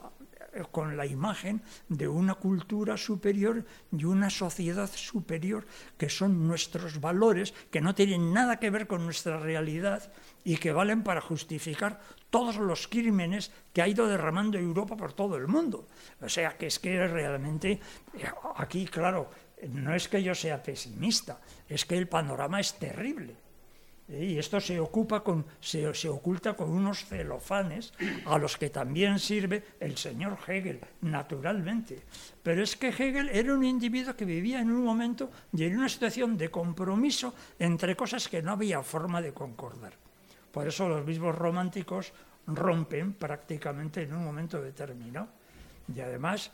con 0.71 0.97
la 0.97 1.05
imagen 1.05 1.61
de 1.89 2.07
una 2.07 2.35
cultura 2.35 2.97
superior 2.97 3.65
y 3.91 4.03
una 4.05 4.29
sociedad 4.29 4.89
superior, 4.93 5.65
que 5.97 6.09
son 6.09 6.47
nuestros 6.47 6.99
valores, 6.99 7.53
que 7.71 7.81
no 7.81 7.95
tienen 7.95 8.33
nada 8.33 8.59
que 8.59 8.69
ver 8.69 8.87
con 8.87 9.03
nuestra 9.05 9.37
realidad 9.39 10.11
y 10.43 10.57
que 10.57 10.71
valen 10.71 11.03
para 11.03 11.21
justificar 11.21 11.99
todos 12.29 12.57
los 12.57 12.87
crímenes 12.87 13.51
que 13.73 13.81
ha 13.81 13.87
ido 13.87 14.07
derramando 14.07 14.57
Europa 14.57 14.97
por 14.97 15.13
todo 15.13 15.37
el 15.37 15.47
mundo. 15.47 15.87
O 16.21 16.29
sea, 16.29 16.57
que 16.57 16.67
es 16.67 16.79
que 16.79 17.07
realmente, 17.07 17.79
aquí, 18.57 18.85
claro, 18.85 19.29
no 19.69 19.93
es 19.93 20.07
que 20.07 20.21
yo 20.21 20.35
sea 20.35 20.61
pesimista, 20.61 21.39
es 21.67 21.85
que 21.85 21.97
el 21.97 22.07
panorama 22.07 22.59
es 22.59 22.73
terrible. 22.75 23.42
Y 24.07 24.37
esto 24.37 24.59
se, 24.59 24.79
ocupa 24.79 25.23
se, 25.61 25.93
se, 25.93 26.09
oculta 26.09 26.55
con 26.55 26.69
unos 26.69 27.05
celofanes 27.05 27.93
a 28.25 28.37
los 28.37 28.57
que 28.57 28.69
también 28.69 29.17
sirve 29.17 29.63
el 29.79 29.97
señor 29.97 30.37
Hegel, 30.45 30.81
naturalmente. 31.01 32.03
Pero 32.43 32.61
es 32.61 32.75
que 32.75 32.89
Hegel 32.89 33.29
era 33.29 33.53
un 33.53 33.63
individuo 33.63 34.15
que 34.15 34.25
vivía 34.25 34.59
en 34.59 34.71
un 34.71 34.83
momento 34.83 35.31
y 35.53 35.63
en 35.63 35.77
una 35.77 35.87
situación 35.87 36.37
de 36.37 36.51
compromiso 36.51 37.33
entre 37.57 37.95
cosas 37.95 38.27
que 38.27 38.41
no 38.41 38.51
había 38.51 38.83
forma 38.83 39.21
de 39.21 39.33
concordar. 39.33 39.93
Por 40.51 40.67
eso 40.67 40.89
los 40.89 41.05
mismos 41.05 41.35
románticos 41.35 42.11
rompen 42.45 43.13
prácticamente 43.13 44.03
en 44.03 44.13
un 44.13 44.23
momento 44.23 44.61
determinado. 44.61 45.29
Y 45.93 46.01
además 46.01 46.51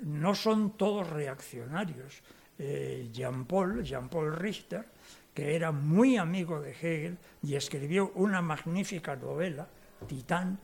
no 0.00 0.34
son 0.34 0.76
todos 0.76 1.10
reaccionarios. 1.10 2.22
Eh, 2.58 3.10
Jean 3.12 3.46
Paul, 3.46 3.82
Jean 3.82 4.08
Paul 4.08 4.34
Richter, 4.36 4.86
que 5.34 5.56
era 5.56 5.72
muy 5.72 6.16
amigo 6.16 6.60
de 6.60 6.70
Hegel 6.70 7.18
y 7.42 7.56
escribió 7.56 8.12
una 8.14 8.40
magnífica 8.40 9.16
novela, 9.16 9.66
Titán, 10.06 10.58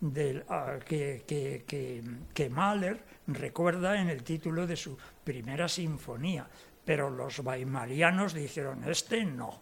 uh, 0.00 0.78
que, 0.86 1.24
que, 1.26 1.64
que, 2.32 2.50
Mahler 2.50 3.02
recuerda 3.26 4.00
en 4.00 4.08
el 4.08 4.22
título 4.22 4.66
de 4.66 4.76
su 4.76 4.96
primera 5.24 5.68
sinfonía. 5.68 6.46
Pero 6.84 7.10
los 7.10 7.40
weimarianos 7.40 8.32
dijeron, 8.32 8.84
este 8.88 9.24
no, 9.24 9.60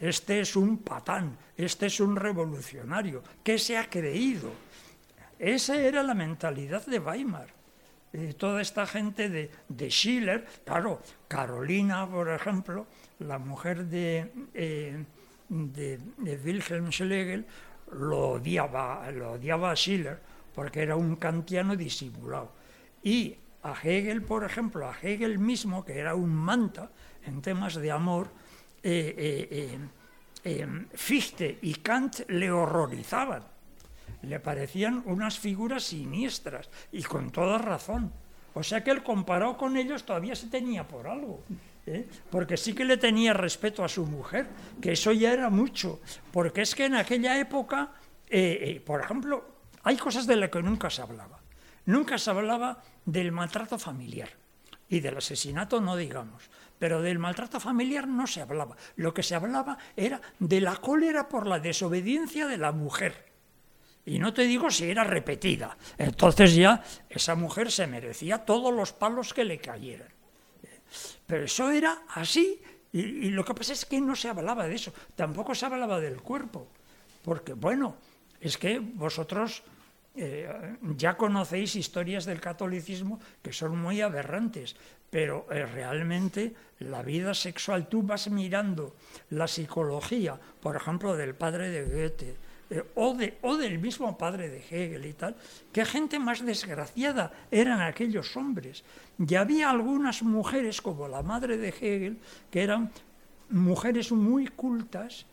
este 0.00 0.40
es 0.40 0.54
un 0.54 0.78
patán, 0.78 1.36
este 1.56 1.86
es 1.86 2.00
un 2.00 2.16
revolucionario, 2.16 3.22
¿qué 3.42 3.58
se 3.58 3.78
ha 3.78 3.88
creído? 3.88 4.50
Esa 5.38 5.80
era 5.80 6.02
la 6.02 6.14
mentalidad 6.14 6.86
de 6.86 6.98
Weimar. 6.98 7.48
Y 8.12 8.32
toda 8.34 8.62
esta 8.62 8.86
gente 8.86 9.28
de, 9.28 9.50
de 9.68 9.90
Schiller, 9.90 10.46
claro, 10.64 11.02
Carolina, 11.26 12.08
por 12.08 12.28
ejemplo, 12.28 12.86
la 13.20 13.38
mujer 13.38 13.86
de, 13.86 14.32
eh, 14.54 15.04
de, 15.48 15.98
de, 16.18 16.36
Wilhelm 16.36 16.90
Schlegel 16.90 17.46
lo 17.92 18.30
odiaba, 18.30 19.10
lo 19.10 19.32
odiaba 19.32 19.70
a 19.70 19.76
Schiller 19.76 20.20
porque 20.54 20.82
era 20.82 20.96
un 20.96 21.16
kantiano 21.16 21.76
disimulado. 21.76 22.52
Y 23.02 23.36
a 23.62 23.74
Hegel, 23.82 24.22
por 24.22 24.44
ejemplo, 24.44 24.88
a 24.88 24.96
Hegel 25.00 25.38
mismo, 25.38 25.84
que 25.84 25.98
era 25.98 26.14
un 26.14 26.34
manta 26.34 26.90
en 27.26 27.42
temas 27.42 27.74
de 27.74 27.90
amor, 27.90 28.28
eh, 28.82 29.48
eh, 29.50 29.78
eh, 30.44 30.86
Fichte 30.92 31.58
y 31.62 31.74
Kant 31.76 32.28
le 32.28 32.50
horrorizaban, 32.50 33.42
le 34.22 34.40
parecían 34.40 35.02
unas 35.06 35.38
figuras 35.38 35.84
siniestras 35.84 36.68
y 36.92 37.02
con 37.02 37.30
toda 37.30 37.58
razón. 37.58 38.12
O 38.52 38.62
sea 38.62 38.84
que 38.84 38.90
él 38.90 39.02
comparado 39.02 39.56
con 39.56 39.76
ellos 39.76 40.04
todavía 40.04 40.36
se 40.36 40.48
tenía 40.48 40.86
por 40.86 41.08
algo. 41.08 41.42
¿Eh? 41.86 42.06
porque 42.30 42.56
sí 42.56 42.74
que 42.74 42.84
le 42.84 42.96
tenía 42.96 43.32
respeto 43.32 43.84
a 43.84 43.88
su 43.88 44.06
mujer, 44.06 44.48
que 44.80 44.92
eso 44.92 45.12
ya 45.12 45.32
era 45.32 45.50
mucho, 45.50 46.00
porque 46.32 46.62
es 46.62 46.74
que 46.74 46.86
en 46.86 46.94
aquella 46.94 47.38
época, 47.38 47.92
eh, 48.28 48.58
eh, 48.62 48.80
por 48.80 49.00
ejemplo, 49.00 49.44
hay 49.82 49.96
cosas 49.96 50.26
de 50.26 50.36
las 50.36 50.50
que 50.50 50.62
nunca 50.62 50.90
se 50.90 51.02
hablaba. 51.02 51.40
Nunca 51.86 52.16
se 52.16 52.30
hablaba 52.30 52.82
del 53.04 53.32
maltrato 53.32 53.78
familiar 53.78 54.30
y 54.88 55.00
del 55.00 55.18
asesinato 55.18 55.80
no 55.80 55.96
digamos, 55.96 56.50
pero 56.78 57.02
del 57.02 57.18
maltrato 57.18 57.60
familiar 57.60 58.08
no 58.08 58.26
se 58.26 58.40
hablaba. 58.40 58.76
Lo 58.96 59.12
que 59.12 59.22
se 59.22 59.34
hablaba 59.34 59.76
era 59.96 60.20
de 60.38 60.60
la 60.60 60.76
cólera 60.76 61.28
por 61.28 61.46
la 61.46 61.58
desobediencia 61.58 62.46
de 62.46 62.56
la 62.56 62.72
mujer. 62.72 63.32
Y 64.06 64.18
no 64.18 64.32
te 64.32 64.42
digo 64.42 64.70
si 64.70 64.90
era 64.90 65.04
repetida. 65.04 65.76
Entonces 65.98 66.54
ya 66.54 66.82
esa 67.08 67.34
mujer 67.34 67.70
se 67.70 67.86
merecía 67.86 68.44
todos 68.44 68.72
los 68.72 68.92
palos 68.92 69.32
que 69.32 69.44
le 69.44 69.58
cayeran. 69.58 70.13
Pero 71.26 71.44
eso 71.44 71.70
era 71.70 72.02
así, 72.08 72.60
y, 72.92 73.30
lo 73.30 73.44
que 73.44 73.54
pasa 73.54 73.72
es 73.72 73.84
que 73.84 74.00
no 74.00 74.14
se 74.14 74.28
hablaba 74.28 74.68
de 74.68 74.74
eso, 74.76 74.92
tampoco 75.16 75.54
se 75.54 75.66
hablaba 75.66 75.98
del 75.98 76.20
cuerpo, 76.20 76.68
porque 77.24 77.54
bueno, 77.54 77.96
es 78.40 78.56
que 78.56 78.78
vosotros 78.78 79.62
eh, 80.14 80.76
ya 80.96 81.16
conocéis 81.16 81.74
historias 81.74 82.24
del 82.24 82.40
catolicismo 82.40 83.18
que 83.42 83.52
son 83.52 83.76
muy 83.78 84.00
aberrantes, 84.00 84.76
pero 85.10 85.46
eh, 85.50 85.66
realmente 85.66 86.54
la 86.80 87.02
vida 87.02 87.34
sexual, 87.34 87.88
tú 87.88 88.02
vas 88.02 88.30
mirando 88.30 88.94
la 89.30 89.48
psicología, 89.48 90.38
por 90.60 90.76
ejemplo, 90.76 91.16
del 91.16 91.34
padre 91.34 91.70
de 91.70 91.84
Goethe, 91.84 92.36
eh, 92.74 92.82
o, 92.96 93.14
de, 93.14 93.38
o, 93.42 93.56
del 93.56 93.78
mismo 93.78 94.18
padre 94.18 94.50
de 94.50 94.58
Hegel 94.58 95.06
y 95.06 95.12
tal, 95.12 95.36
qué 95.72 95.84
gente 95.84 96.18
más 96.18 96.44
desgraciada 96.44 97.32
eran 97.50 97.80
aquellos 97.80 98.36
hombres. 98.36 98.82
Y 99.16 99.34
había 99.36 99.70
algunas 99.70 100.22
mujeres, 100.24 100.82
como 100.82 101.06
la 101.06 101.22
madre 101.22 101.56
de 101.56 101.68
Hegel, 101.68 102.18
que 102.50 102.62
eran 102.62 102.90
mujeres 103.50 104.10
muy 104.10 104.48
cultas, 104.48 105.26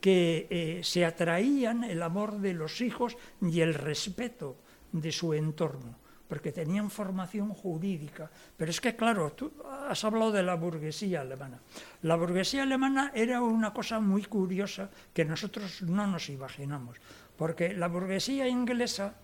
que 0.00 0.46
eh, 0.48 0.80
se 0.82 1.04
atraían 1.04 1.84
el 1.84 2.02
amor 2.02 2.38
de 2.38 2.54
los 2.54 2.80
hijos 2.80 3.16
y 3.42 3.60
el 3.60 3.74
respeto 3.74 4.56
de 4.92 5.12
su 5.12 5.34
entorno, 5.34 5.96
porque 6.28 6.52
tenían 6.52 6.90
formación 6.90 7.54
jurídica. 7.54 8.30
Pero 8.56 8.70
es 8.70 8.80
que, 8.80 8.94
claro, 8.94 9.32
tú 9.32 9.50
has 9.88 10.04
hablado 10.04 10.30
de 10.30 10.42
la 10.42 10.54
burguesía 10.54 11.22
alemana. 11.22 11.58
La 12.02 12.16
burguesía 12.16 12.62
alemana 12.62 13.10
era 13.14 13.40
una 13.42 13.72
cosa 13.72 13.98
muy 13.98 14.24
curiosa 14.24 14.90
que 15.12 15.24
nosotros 15.24 15.82
no 15.82 16.06
nos 16.06 16.28
imaginamos, 16.28 16.98
porque 17.36 17.72
la 17.72 17.88
burguesía 17.88 18.46
inglesa 18.46 19.14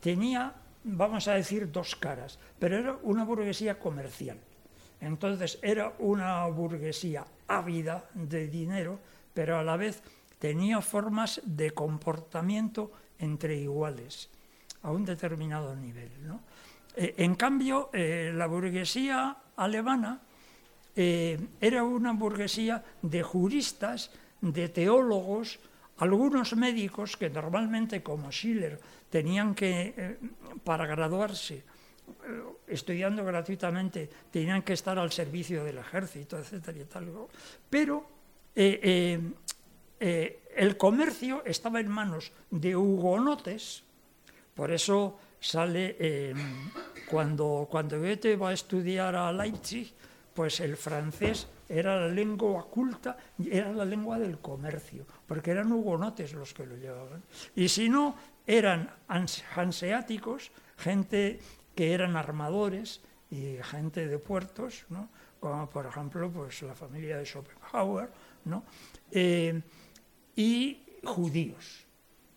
tenía, 0.00 0.54
vamos 0.84 1.26
a 1.26 1.34
decir, 1.34 1.70
dos 1.70 1.96
caras, 1.96 2.38
pero 2.58 2.78
era 2.78 2.96
una 3.02 3.24
burguesía 3.24 3.78
comercial. 3.78 4.38
Entonces 5.00 5.58
era 5.62 5.92
una 5.98 6.46
burguesía 6.46 7.24
ávida 7.46 8.04
de 8.14 8.48
dinero, 8.48 8.98
pero 9.34 9.58
a 9.58 9.64
la 9.64 9.76
vez 9.76 10.02
tenía 10.38 10.80
formas 10.80 11.40
de 11.44 11.72
comportamiento 11.72 12.92
entre 13.18 13.56
iguales 13.56 14.30
a 14.82 14.90
un 14.90 15.04
determinado 15.04 15.74
nivel. 15.74 16.10
¿no? 16.26 16.40
Eh, 16.98 17.14
en 17.18 17.36
cambio, 17.36 17.90
eh, 17.92 18.32
la 18.34 18.46
burguesía 18.48 19.36
alemana 19.54 20.20
eh, 20.96 21.38
era 21.60 21.84
una 21.84 22.12
burguesía 22.12 22.82
de 23.02 23.22
juristas, 23.22 24.10
de 24.40 24.68
teólogos, 24.68 25.60
algunos 25.98 26.56
médicos 26.56 27.16
que 27.16 27.30
normalmente, 27.30 28.02
como 28.02 28.32
Schiller, 28.32 28.80
tenían 29.10 29.54
que, 29.54 30.18
para 30.64 30.86
graduarse, 30.86 31.62
estudiando 32.66 33.24
gratuitamente, 33.24 34.10
tenían 34.30 34.62
que 34.62 34.72
estar 34.72 34.98
al 34.98 35.12
servicio 35.12 35.62
del 35.62 35.78
ejército, 35.78 36.38
etcétera 36.38 36.78
y 36.78 36.84
tal. 36.84 37.06
Pero 37.70 38.06
el 38.54 39.34
comercio 40.76 41.42
estaba 41.44 41.80
en 41.80 41.88
manos 41.88 42.32
de 42.50 42.76
hugonotes, 42.76 43.84
por 44.58 44.72
eso 44.72 45.16
sale 45.38 46.34
cuando, 47.08 47.68
cuando 47.70 47.96
Goethe 48.00 48.34
va 48.34 48.48
a 48.48 48.54
estudiar 48.54 49.14
a 49.14 49.32
Leipzig, 49.32 49.94
pues 50.34 50.58
el 50.58 50.76
francés 50.76 51.46
era 51.68 51.94
la 52.00 52.08
lengua 52.08 52.66
culta, 52.66 53.16
era 53.48 53.72
la 53.72 53.84
lengua 53.84 54.18
del 54.18 54.40
comercio, 54.40 55.06
porque 55.28 55.52
eran 55.52 55.70
hugonotes 55.70 56.32
los 56.32 56.52
que 56.54 56.66
lo 56.66 56.74
llevaban. 56.74 57.22
Y 57.54 57.68
si 57.68 57.88
no, 57.88 58.16
eran 58.48 58.90
hanseáticos, 59.06 60.50
gente 60.76 61.38
que 61.76 61.94
eran 61.94 62.16
armadores 62.16 63.00
y 63.30 63.58
gente 63.62 64.08
de 64.08 64.18
puertos, 64.18 64.86
¿no? 64.88 65.08
como 65.38 65.70
por 65.70 65.86
ejemplo 65.86 66.32
pues, 66.32 66.62
la 66.62 66.74
familia 66.74 67.18
de 67.18 67.24
Schopenhauer, 67.24 68.10
¿no? 68.44 68.64
Eh, 69.12 69.62
y 70.34 70.82
judíos. 71.04 71.87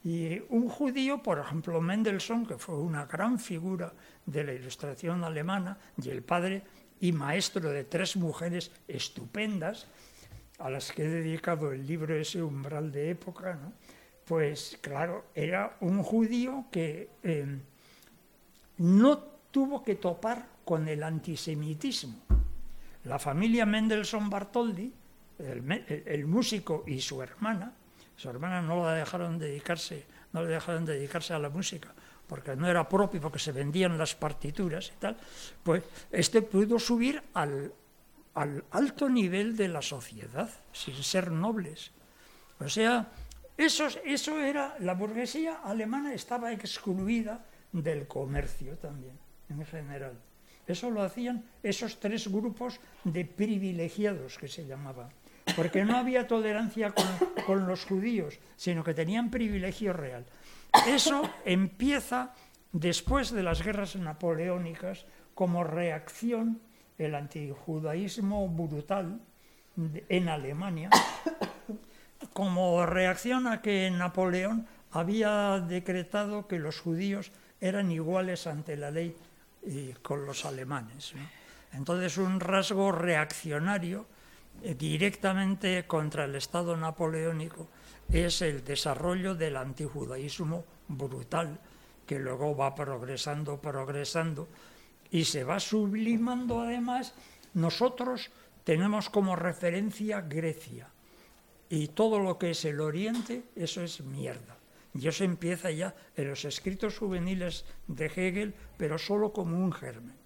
Y 0.04 0.40
un 0.50 0.68
judío, 0.68 1.22
por 1.22 1.40
ejemplo, 1.40 1.80
Mendelssohn, 1.80 2.46
que 2.46 2.58
fue 2.58 2.76
una 2.76 3.06
gran 3.06 3.38
figura 3.40 3.94
de 4.26 4.44
la 4.44 4.54
ilustración 4.54 5.24
alemana 5.24 5.78
y 6.02 6.10
el 6.10 6.24
padre 6.24 6.64
y 7.00 7.12
maestro 7.12 7.70
de 7.70 7.84
tres 7.84 8.16
mujeres 8.16 8.72
estupendas, 8.88 9.88
a 10.58 10.70
las 10.70 10.92
que 10.92 11.04
he 11.04 11.10
dedicado 11.10 11.72
el 11.72 11.86
libro 11.86 12.16
ese 12.16 12.42
umbral 12.42 12.92
de 12.92 13.10
época, 13.10 13.56
¿no? 13.56 13.74
pues 14.26 14.78
claro, 14.82 15.26
era 15.36 15.76
un 15.82 16.04
judío 16.04 16.66
que 16.72 17.10
eh, 17.24 17.60
no 18.78 19.18
tuvo 19.52 19.84
que 19.84 19.96
topar 19.96 20.48
con 20.64 20.88
el 20.88 21.04
antisemitismo. 21.04 22.16
La 23.04 23.20
familia 23.20 23.66
Mendelssohn 23.66 24.30
Bartholdy, 24.30 24.94
el, 25.40 26.28
músico 26.28 26.84
y 26.86 27.02
su 27.02 27.22
hermana, 27.22 27.74
su 28.22 28.30
hermana 28.30 28.62
no 28.62 28.86
la 28.86 28.94
dejaron 28.94 29.40
dedicarse, 29.40 30.06
no 30.32 30.44
le 30.44 30.50
dejaron 30.54 30.86
dedicarse 30.86 31.34
a 31.34 31.40
la 31.40 31.50
música, 31.50 31.92
porque 32.28 32.56
no 32.56 32.70
era 32.70 32.88
propio, 32.88 33.20
porque 33.20 33.40
se 33.40 33.52
vendían 33.52 33.98
las 33.98 34.14
partituras 34.14 34.92
y 34.96 35.00
tal, 35.00 35.18
pues 35.64 35.82
este 36.12 36.44
pudo 36.44 36.78
subir 36.78 37.20
al, 37.34 37.74
al 38.36 38.64
alto 38.70 39.10
nivel 39.10 39.58
de 39.58 39.70
la 39.70 39.82
sociedad, 39.82 40.52
sin 40.72 40.94
ser 41.02 41.32
nobles. 41.32 41.90
O 42.60 42.70
sea, 42.70 43.10
eso 43.58 44.40
era, 44.40 44.76
la 44.78 44.94
burguesía 44.94 45.62
alemana 45.64 46.14
estaba 46.14 46.52
excluida 46.52 47.44
del 47.72 48.08
comercio 48.08 48.78
también, 48.78 49.18
en 49.50 49.66
general. 49.66 50.14
Eso 50.68 50.92
lo 50.92 51.02
hacían 51.02 51.44
esos 51.64 52.00
tres 52.00 52.28
grupos 52.28 52.80
de 53.04 53.26
privilegiados 53.26 54.38
que 54.38 54.48
se 54.48 54.68
llamaban, 54.68 55.10
porque 55.56 55.84
no 55.84 55.98
había 55.98 56.28
tolerancia 56.28 56.94
con, 57.46 57.68
los 57.68 57.86
judíos, 57.86 58.40
sino 58.56 58.84
que 58.84 58.94
tenían 58.94 59.30
privilegio 59.30 59.94
real. 59.94 60.26
Eso 60.88 61.30
empieza 61.46 62.34
después 62.72 63.32
de 63.32 63.44
las 63.44 63.62
guerras 63.62 63.96
napoleónicas 63.96 65.06
como 65.36 65.64
reacción 65.64 66.62
el 66.98 67.16
antijudaísmo 67.16 68.48
brutal 68.48 69.20
en 70.10 70.30
Alemania 70.30 70.90
como 72.34 72.86
reacción 72.86 73.48
a 73.48 73.62
que 73.62 73.90
Napoleón 73.92 74.68
había 74.92 75.60
decretado 75.60 76.48
que 76.48 76.60
los 76.60 76.80
judíos 76.80 77.32
eran 77.60 77.92
iguales 77.92 78.48
ante 78.48 78.78
la 78.78 78.92
ley 78.92 79.16
y 79.66 79.94
con 79.94 80.26
los 80.26 80.46
alemanes. 80.46 81.14
Entonces 81.74 82.18
un 82.18 82.40
rasgo 82.40 82.92
reaccionario 82.92 84.02
eh, 84.02 84.11
directamente 84.78 85.86
contra 85.88 86.26
el 86.26 86.36
Estado 86.36 86.78
napoleónico 86.78 87.68
es 88.12 88.42
el 88.42 88.64
desarrollo 88.64 89.36
del 89.36 89.58
antijudaísmo 89.58 90.66
brutal, 90.88 91.60
que 92.06 92.20
luego 92.20 92.56
va 92.56 92.76
progresando, 92.76 93.60
progresando, 93.62 94.48
y 95.10 95.26
se 95.26 95.44
va 95.44 95.60
sublimando 95.60 96.62
además. 96.62 97.14
Nosotros 97.54 98.32
tenemos 98.64 99.10
como 99.10 99.36
referencia 99.36 100.22
Grecia 100.22 100.90
y 101.70 101.88
todo 101.88 102.20
lo 102.20 102.38
que 102.38 102.52
es 102.52 102.66
el 102.66 102.82
Oriente, 102.82 103.44
eso 103.56 103.82
es 103.82 104.02
mierda. 104.02 104.58
Y 104.94 105.08
eso 105.08 105.24
empieza 105.24 105.72
ya 105.72 105.96
en 106.18 106.30
los 106.30 106.44
escritos 106.44 106.98
juveniles 106.98 107.66
de 107.88 108.08
Hegel, 108.08 108.54
pero 108.78 108.98
solo 108.98 109.32
como 109.32 109.58
un 109.58 109.72
germen. 109.72 110.18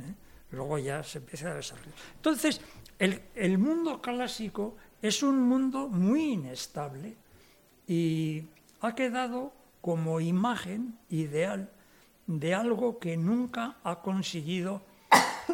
¿eh? 0.00 0.14
Luego 0.50 0.76
ya 0.78 1.04
se 1.04 1.18
empieza 1.18 1.52
a 1.52 1.54
desarrollar. 1.54 1.94
Entonces, 2.16 2.60
el, 2.98 3.58
mundo 3.58 4.00
clásico 4.00 4.76
es 5.00 5.22
un 5.22 5.40
mundo 5.42 5.88
muy 5.88 6.32
inestable 6.32 7.16
y 7.86 8.44
ha 8.80 8.94
quedado 8.94 9.52
como 9.80 10.20
imagen 10.20 10.98
ideal 11.08 11.70
de 12.26 12.54
algo 12.54 12.98
que 12.98 13.16
nunca 13.16 13.76
ha 13.84 14.00
conseguido 14.00 14.82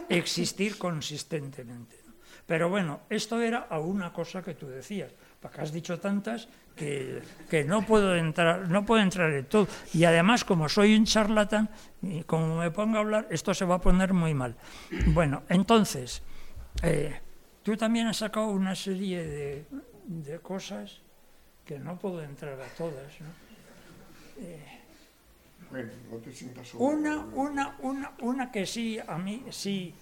existir 0.09 0.78
consistentemente. 0.78 2.01
Pero 2.47 2.68
bueno, 2.68 3.01
esto 3.09 3.40
era 3.40 3.66
a 3.70 3.78
una 3.78 4.12
cosa 4.12 4.42
que 4.42 4.55
tú 4.55 4.66
decías 4.66 5.12
porque 5.45 5.61
has 5.61 5.72
dicho 5.72 6.01
tantas 6.01 6.49
que, 6.74 7.20
que, 7.51 7.64
no 7.64 7.84
puedo 7.84 8.16
entrar, 8.16 8.66
no 8.70 8.86
puedo 8.86 9.03
entrar 9.03 9.30
en 9.30 9.45
todo. 9.45 9.68
Y 9.92 10.05
además, 10.05 10.42
como 10.42 10.70
soy 10.70 10.97
un 10.97 11.05
charlatán, 11.05 11.68
y 12.01 12.22
como 12.22 12.57
me 12.57 12.70
pongo 12.70 12.97
a 12.97 13.01
hablar, 13.01 13.28
esto 13.30 13.53
se 13.53 13.66
va 13.66 13.74
a 13.74 13.80
poner 13.80 14.14
muy 14.14 14.32
mal. 14.32 14.57
Bueno, 15.09 15.42
entonces, 15.51 16.22
eh, 16.82 17.20
tú 17.64 17.76
también 17.76 18.06
has 18.06 18.18
sacado 18.18 18.50
una 18.50 18.76
serie 18.76 19.26
de, 19.26 19.64
de, 20.04 20.38
cosas 20.38 21.00
que 21.66 21.80
no 21.80 21.98
puedo 21.98 22.22
entrar 22.22 22.60
a 22.60 22.68
todas. 22.76 23.20
¿no? 23.20 23.26
Eh, 24.38 24.80
una, 26.74 27.16
una, 27.34 27.76
una, 27.80 28.12
una 28.20 28.52
que 28.52 28.64
sí, 28.66 29.00
a 29.04 29.18
mí 29.18 29.44
sí, 29.50 29.92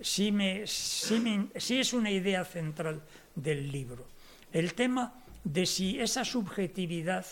sí, 0.00 0.32
me, 0.32 0.66
sí, 0.66 1.20
me, 1.20 1.60
sí 1.60 1.80
es 1.80 1.92
una 1.92 2.10
idea 2.10 2.42
central 2.44 3.02
del 3.34 3.70
libro 3.70 4.06
el 4.52 4.74
tema 4.74 5.14
de 5.44 5.66
si 5.66 6.00
esa 6.00 6.24
subjetividad 6.24 7.26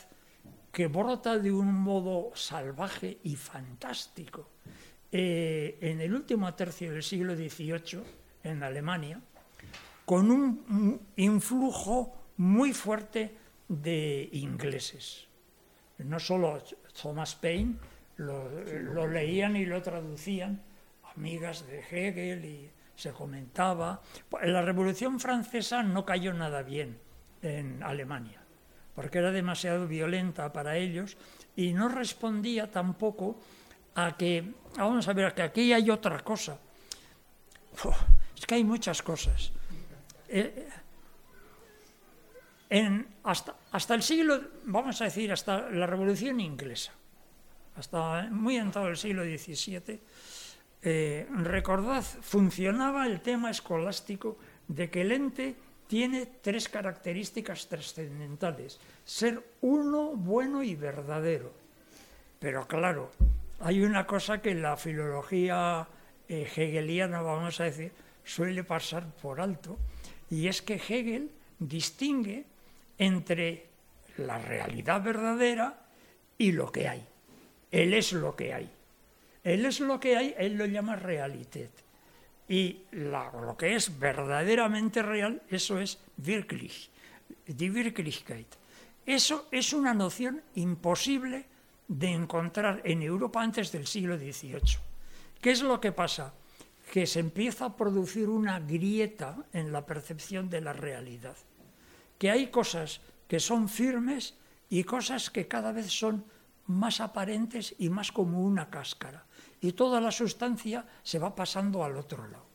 que 0.72 0.86
brota 0.86 1.38
de 1.38 1.50
un 1.50 1.72
modo 1.72 2.30
salvaje 2.34 3.18
y 3.24 3.36
fantástico 3.36 4.48
eh, 5.10 5.78
en 5.80 6.00
el 6.00 6.14
último 6.14 6.52
tercio 6.54 6.92
del 6.92 7.02
siglo 7.02 7.34
XVIII 7.34 8.02
en 8.44 8.62
Alemania, 8.62 9.20
con 10.08 10.30
un 10.30 11.02
influjo 11.16 12.16
muy 12.38 12.72
fuerte 12.72 13.36
de 13.68 14.26
ingleses. 14.32 15.28
No 15.98 16.18
solo 16.18 16.64
Thomas 17.02 17.34
Paine, 17.34 17.74
lo, 18.16 19.06
leían 19.06 19.54
y 19.54 19.66
lo 19.66 19.82
traducían, 19.82 20.62
amigas 21.14 21.66
de 21.66 21.80
Hegel 21.80 22.42
y 22.46 22.70
se 22.96 23.12
comentaba. 23.12 24.00
La 24.44 24.62
Revolución 24.62 25.20
Francesa 25.20 25.82
no 25.82 26.06
cayó 26.06 26.32
nada 26.32 26.62
bien 26.62 26.98
en 27.42 27.82
Alemania, 27.82 28.40
porque 28.94 29.18
era 29.18 29.30
demasiado 29.30 29.86
violenta 29.86 30.54
para 30.54 30.78
ellos 30.78 31.18
y 31.54 31.74
no 31.74 31.90
respondía 31.90 32.70
tampoco 32.70 33.38
a 33.94 34.16
que, 34.16 34.54
vamos 34.74 35.06
a 35.06 35.12
ver, 35.12 35.34
que 35.34 35.42
aquí 35.42 35.70
hay 35.74 35.90
otra 35.90 36.20
cosa. 36.20 36.58
es 38.34 38.46
que 38.46 38.54
hay 38.54 38.64
muchas 38.64 39.02
cosas. 39.02 39.52
Eh, 40.28 40.68
hasta, 43.22 43.94
el 43.94 44.02
siglo, 44.02 44.40
vamos 44.64 45.00
a 45.00 45.04
decir, 45.04 45.32
hasta 45.32 45.70
la 45.70 45.86
Revolución 45.86 46.40
Inglesa, 46.40 46.92
hasta 47.76 48.28
muy 48.30 48.56
entrado 48.56 48.88
el 48.88 48.96
siglo 48.96 49.24
XVII, 49.24 50.00
eh, 50.82 51.26
recordad, 51.30 52.02
funcionaba 52.02 53.06
el 53.06 53.20
tema 53.20 53.50
escolástico 53.50 54.38
de 54.68 54.90
que 54.90 55.00
el 55.00 55.12
ente 55.12 55.56
tiene 55.86 56.26
tres 56.42 56.68
características 56.68 57.66
trascendentales. 57.66 58.78
Ser 59.04 59.42
uno, 59.62 60.12
bueno 60.14 60.62
y 60.62 60.74
verdadero. 60.76 61.52
Pero 62.38 62.68
claro, 62.68 63.10
hay 63.60 63.82
una 63.82 64.06
cosa 64.06 64.40
que 64.40 64.54
la 64.54 64.76
filología 64.76 65.88
eh, 66.28 66.48
hegeliana, 66.54 67.22
vamos 67.22 67.58
a 67.60 67.64
decir, 67.64 67.90
suele 68.22 68.62
pasar 68.62 69.06
por 69.22 69.40
alto, 69.40 69.78
y 70.30 70.48
es 70.48 70.62
que 70.62 70.74
Hegel 70.74 71.30
distingue 71.58 72.44
entre 72.98 73.66
la 74.18 74.38
realidad 74.38 75.02
verdadera 75.02 75.78
y 76.36 76.52
lo 76.52 76.70
que 76.70 76.88
hay. 76.88 77.04
Él 77.70 77.94
es 77.94 78.12
lo 78.12 78.34
que 78.34 78.52
hay. 78.52 78.70
Él 79.44 79.64
es 79.64 79.80
lo 79.80 79.98
que 80.00 80.16
hay, 80.16 80.34
él 80.36 80.54
lo 80.54 80.66
llama 80.66 80.96
realité. 80.96 81.70
Y 82.48 82.82
lo 82.92 83.56
que 83.56 83.76
es 83.76 83.98
verdaderamente 83.98 85.02
real, 85.02 85.42
eso 85.50 85.78
es 85.78 85.98
wirklich, 86.16 86.88
die 87.46 87.70
Wirklichkeit. 87.70 88.46
Eso 89.04 89.48
es 89.50 89.72
una 89.72 89.94
noción 89.94 90.42
imposible 90.54 91.44
de 91.88 92.08
encontrar 92.08 92.82
en 92.84 93.02
Europa 93.02 93.42
antes 93.42 93.72
del 93.72 93.86
siglo 93.86 94.18
XVIII. 94.18 94.78
¿Qué 95.40 95.50
es 95.50 95.62
lo 95.62 95.80
que 95.80 95.92
pasa? 95.92 96.34
Que 96.90 97.06
se 97.06 97.20
empieza 97.20 97.66
a 97.66 97.76
producir 97.76 98.28
una 98.28 98.60
grieta 98.60 99.36
en 99.52 99.72
la 99.72 99.84
percepción 99.84 100.48
de 100.48 100.60
la 100.60 100.72
realidad. 100.72 101.36
Que 102.18 102.30
hay 102.30 102.48
cosas 102.48 103.00
que 103.28 103.40
son 103.40 103.68
firmes 103.68 104.34
y 104.70 104.84
cosas 104.84 105.30
que 105.30 105.46
cada 105.46 105.72
vez 105.72 105.92
son 105.92 106.24
más 106.66 107.00
aparentes 107.00 107.74
y 107.78 107.88
más 107.88 108.12
como 108.12 108.42
una 108.42 108.70
cáscara. 108.70 109.24
Y 109.60 109.72
toda 109.72 110.00
la 110.00 110.12
sustancia 110.12 110.86
se 111.02 111.18
va 111.18 111.34
pasando 111.34 111.84
al 111.84 111.96
otro 111.96 112.26
lado. 112.26 112.46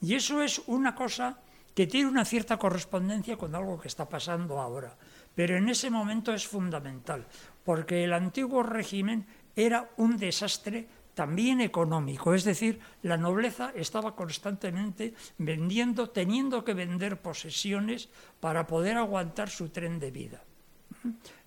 Y 0.00 0.14
eso 0.14 0.42
es 0.42 0.62
una 0.66 0.94
cosa 0.94 1.38
que 1.74 1.86
tiene 1.86 2.08
una 2.08 2.24
cierta 2.24 2.56
correspondencia 2.56 3.36
con 3.36 3.54
algo 3.54 3.78
que 3.78 3.88
está 3.88 4.08
pasando 4.08 4.60
ahora. 4.60 4.96
Pero 5.34 5.56
en 5.56 5.68
ese 5.68 5.90
momento 5.90 6.32
es 6.32 6.46
fundamental, 6.46 7.26
porque 7.64 8.04
el 8.04 8.12
antiguo 8.12 8.62
régimen 8.62 9.26
era 9.54 9.90
un 9.96 10.16
desastre 10.16 10.88
también 11.20 11.60
económico, 11.60 12.32
es 12.32 12.44
decir, 12.44 12.80
la 13.02 13.18
nobleza 13.18 13.72
estaba 13.76 14.16
constantemente 14.16 15.12
vendiendo, 15.36 16.08
teniendo 16.08 16.64
que 16.64 16.72
vender 16.72 17.20
posesiones 17.20 18.08
para 18.40 18.66
poder 18.66 18.96
aguantar 18.96 19.50
su 19.50 19.68
tren 19.68 20.00
de 20.00 20.10
vida. 20.10 20.42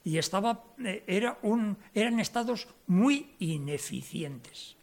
Y 0.03 0.19
estaba, 0.19 0.61
eh, 0.77 1.03
era 1.07 1.39
un, 1.41 1.75
eran 1.95 2.19
estados 2.19 2.67
muy 2.85 3.33
ineficientes. 3.39 4.75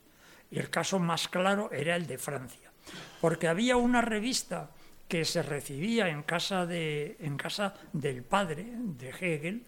Y 0.51 0.59
el 0.59 0.71
caso 0.71 0.99
más 0.99 1.29
claro 1.29 1.71
era 1.71 1.95
el 1.95 2.09
de 2.09 2.19
Francia, 2.19 2.73
porque 3.21 3.47
había 3.47 3.77
una 3.77 4.01
revista 4.01 4.71
que 5.07 5.25
se 5.25 5.45
recibía 5.45 6.09
en 6.09 6.25
casa, 6.25 6.67
de, 6.67 7.17
en 7.21 7.37
casa 7.37 7.75
del 7.93 8.25
padre 8.25 8.67
de 8.75 9.11
Hegel, 9.11 9.63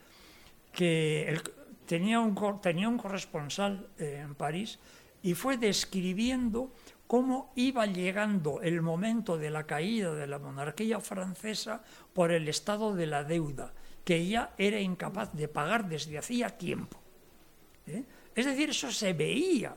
que 0.73 1.41
tenía, 1.87 2.19
un, 2.19 2.35
tenía 2.61 2.89
un 2.89 2.99
corresponsal 2.99 3.87
eh, 4.01 4.19
en 4.21 4.35
París 4.35 4.81
y 5.23 5.35
fue 5.35 5.57
describiendo 5.57 6.73
cómo 7.07 7.53
iba 7.57 7.87
llegando 7.87 8.61
el 8.63 8.81
momento 8.81 9.37
de 9.37 9.51
la 9.51 9.65
caída 9.67 10.15
de 10.15 10.27
la 10.27 10.39
monarquía 10.39 10.99
francesa 11.01 11.83
por 12.13 12.33
el 12.33 12.49
estado 12.49 12.95
de 12.95 13.07
la 13.07 13.23
deuda, 13.23 13.73
que 14.05 14.17
ella 14.17 14.51
era 14.57 14.81
incapaz 14.81 15.33
de 15.35 15.49
pagar 15.49 15.89
desde 15.89 16.19
hacía 16.19 16.51
tiempo. 16.57 16.99
¿eh? 17.87 18.05
Es 18.35 18.47
decir, 18.47 18.71
eso 18.71 18.91
se 18.91 19.13
veía. 19.13 19.77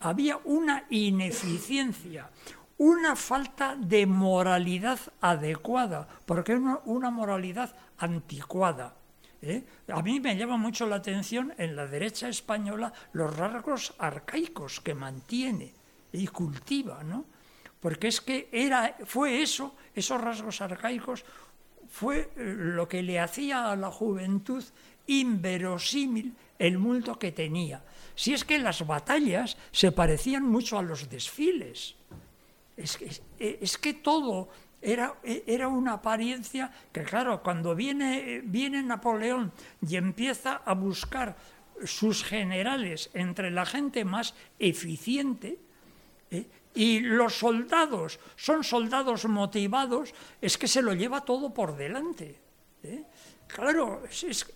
Había 0.00 0.38
una 0.44 0.84
ineficiencia, 0.90 2.30
una 2.78 3.16
falta 3.16 3.74
de 3.74 4.06
moralidad 4.06 5.00
adecuada, 5.20 6.06
porque 6.24 6.52
es 6.52 6.60
una, 6.84 7.10
moralidad 7.10 7.74
anticuada. 7.98 8.94
¿Eh? 9.48 9.64
A 9.88 10.02
mí 10.02 10.20
me 10.20 10.36
llama 10.36 10.56
mucho 10.56 10.86
la 10.86 10.96
atención 10.96 11.54
en 11.58 11.76
la 11.76 11.86
derecha 11.86 12.28
española 12.28 12.92
los 13.12 13.36
rasgos 13.36 13.94
arcaicos 13.98 14.80
que 14.80 14.94
mantiene 14.94 15.72
y 16.12 16.26
cultiva, 16.26 17.02
¿no? 17.02 17.24
Porque 17.80 18.08
es 18.08 18.20
que 18.20 18.48
era, 18.52 18.96
fue 19.04 19.42
eso, 19.42 19.76
esos 19.94 20.20
rasgos 20.20 20.60
arcaicos, 20.60 21.24
fue 21.88 22.30
eh, 22.36 22.54
lo 22.56 22.88
que 22.88 23.02
le 23.02 23.20
hacía 23.20 23.70
a 23.70 23.76
la 23.76 23.90
juventud 23.90 24.64
inverosímil 25.06 26.34
el 26.58 26.78
mundo 26.78 27.18
que 27.18 27.32
tenía. 27.32 27.84
Si 28.14 28.32
es 28.32 28.44
que 28.44 28.58
las 28.58 28.86
batallas 28.86 29.56
se 29.70 29.92
parecían 29.92 30.42
mucho 30.42 30.78
a 30.78 30.82
los 30.82 31.08
desfiles. 31.08 31.94
Es 32.76 32.96
que, 32.96 33.10
es 33.38 33.78
que 33.78 33.94
todo 33.94 34.48
era, 34.86 35.16
era, 35.24 35.66
una 35.66 35.94
apariencia 35.94 36.70
que, 36.92 37.02
claro, 37.02 37.42
cuando 37.42 37.74
viene, 37.74 38.40
viene 38.44 38.84
Napoleón 38.84 39.52
y 39.82 39.96
empieza 39.96 40.62
a 40.64 40.74
buscar 40.74 41.36
sus 41.84 42.22
generales 42.22 43.10
entre 43.12 43.50
la 43.50 43.66
gente 43.66 44.04
más 44.04 44.34
eficiente, 44.60 45.58
¿eh? 46.30 46.46
y 46.72 47.00
los 47.00 47.34
soldados 47.34 48.20
son 48.36 48.62
soldados 48.62 49.24
motivados, 49.24 50.14
es 50.40 50.56
que 50.56 50.68
se 50.68 50.82
lo 50.82 50.94
lleva 50.94 51.24
todo 51.24 51.52
por 51.52 51.76
delante. 51.76 52.38
¿eh? 52.84 53.02
Claro, 53.48 54.04
es, 54.06 54.46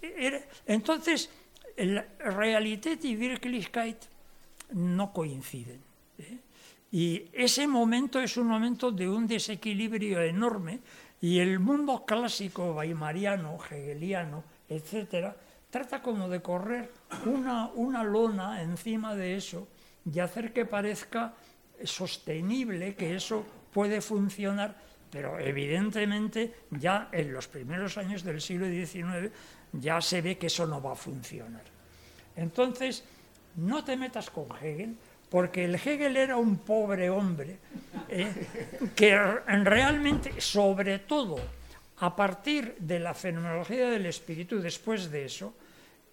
entonces, 0.67 1.29
Realität 1.77 3.05
y 3.05 3.17
Wirklichkeit 3.17 3.99
no 4.75 5.13
coinciden. 5.13 5.81
¿eh? 6.19 6.39
Y 6.93 7.31
ese 7.33 7.67
momento 7.67 8.21
es 8.21 8.37
un 8.37 8.49
momento 8.49 8.91
de 8.91 9.09
un 9.09 9.27
desequilibrio 9.27 10.21
enorme 10.23 10.81
y 11.21 11.39
el 11.39 11.61
mundo 11.61 12.05
clásico 12.05 12.73
weimariano, 12.73 13.59
hegeliano, 13.71 14.43
etcétera, 14.69 15.37
trata 15.71 16.03
como 16.03 16.29
de 16.29 16.43
correr 16.43 16.91
una, 17.27 17.69
una 17.75 18.03
lona 18.03 18.63
encima 18.63 19.15
de 19.15 19.37
eso 19.37 19.69
y 20.13 20.19
hacer 20.19 20.53
que 20.53 20.65
parezca 20.65 21.35
sostenible, 21.85 22.95
que 22.95 23.15
eso 23.15 23.45
puede 23.73 24.01
funcionar, 24.01 24.77
pero 25.11 25.39
evidentemente 25.39 26.67
ya 26.71 27.09
en 27.13 27.33
los 27.33 27.47
primeros 27.47 27.99
años 27.99 28.25
del 28.25 28.41
siglo 28.41 28.67
XIX 28.67 29.31
ya 29.73 30.01
se 30.01 30.23
ve 30.23 30.39
que 30.39 30.47
eso 30.47 30.67
no 30.67 30.83
va 30.83 30.93
a 30.93 30.97
funcionar. 30.97 31.63
Entonces, 32.35 33.05
no 33.57 33.85
te 33.85 33.97
metas 33.97 34.31
con 34.31 34.47
Hegel, 34.61 34.97
porque 35.31 35.65
el 35.65 35.77
Hegel 35.77 36.17
era 36.17 36.37
un 36.37 36.59
pobre 36.59 37.09
hombre 37.09 37.59
¿eh? 38.09 38.47
que 38.97 39.17
realmente, 39.17 40.41
sobre 40.41 40.99
todo, 40.99 41.39
a 41.99 42.17
partir 42.17 42.75
de 42.79 42.99
la 42.99 43.15
fenomenología 43.15 43.89
del 43.89 44.07
espíritu, 44.07 44.59
después 44.61 45.11
de 45.11 45.25
eso, 45.25 45.55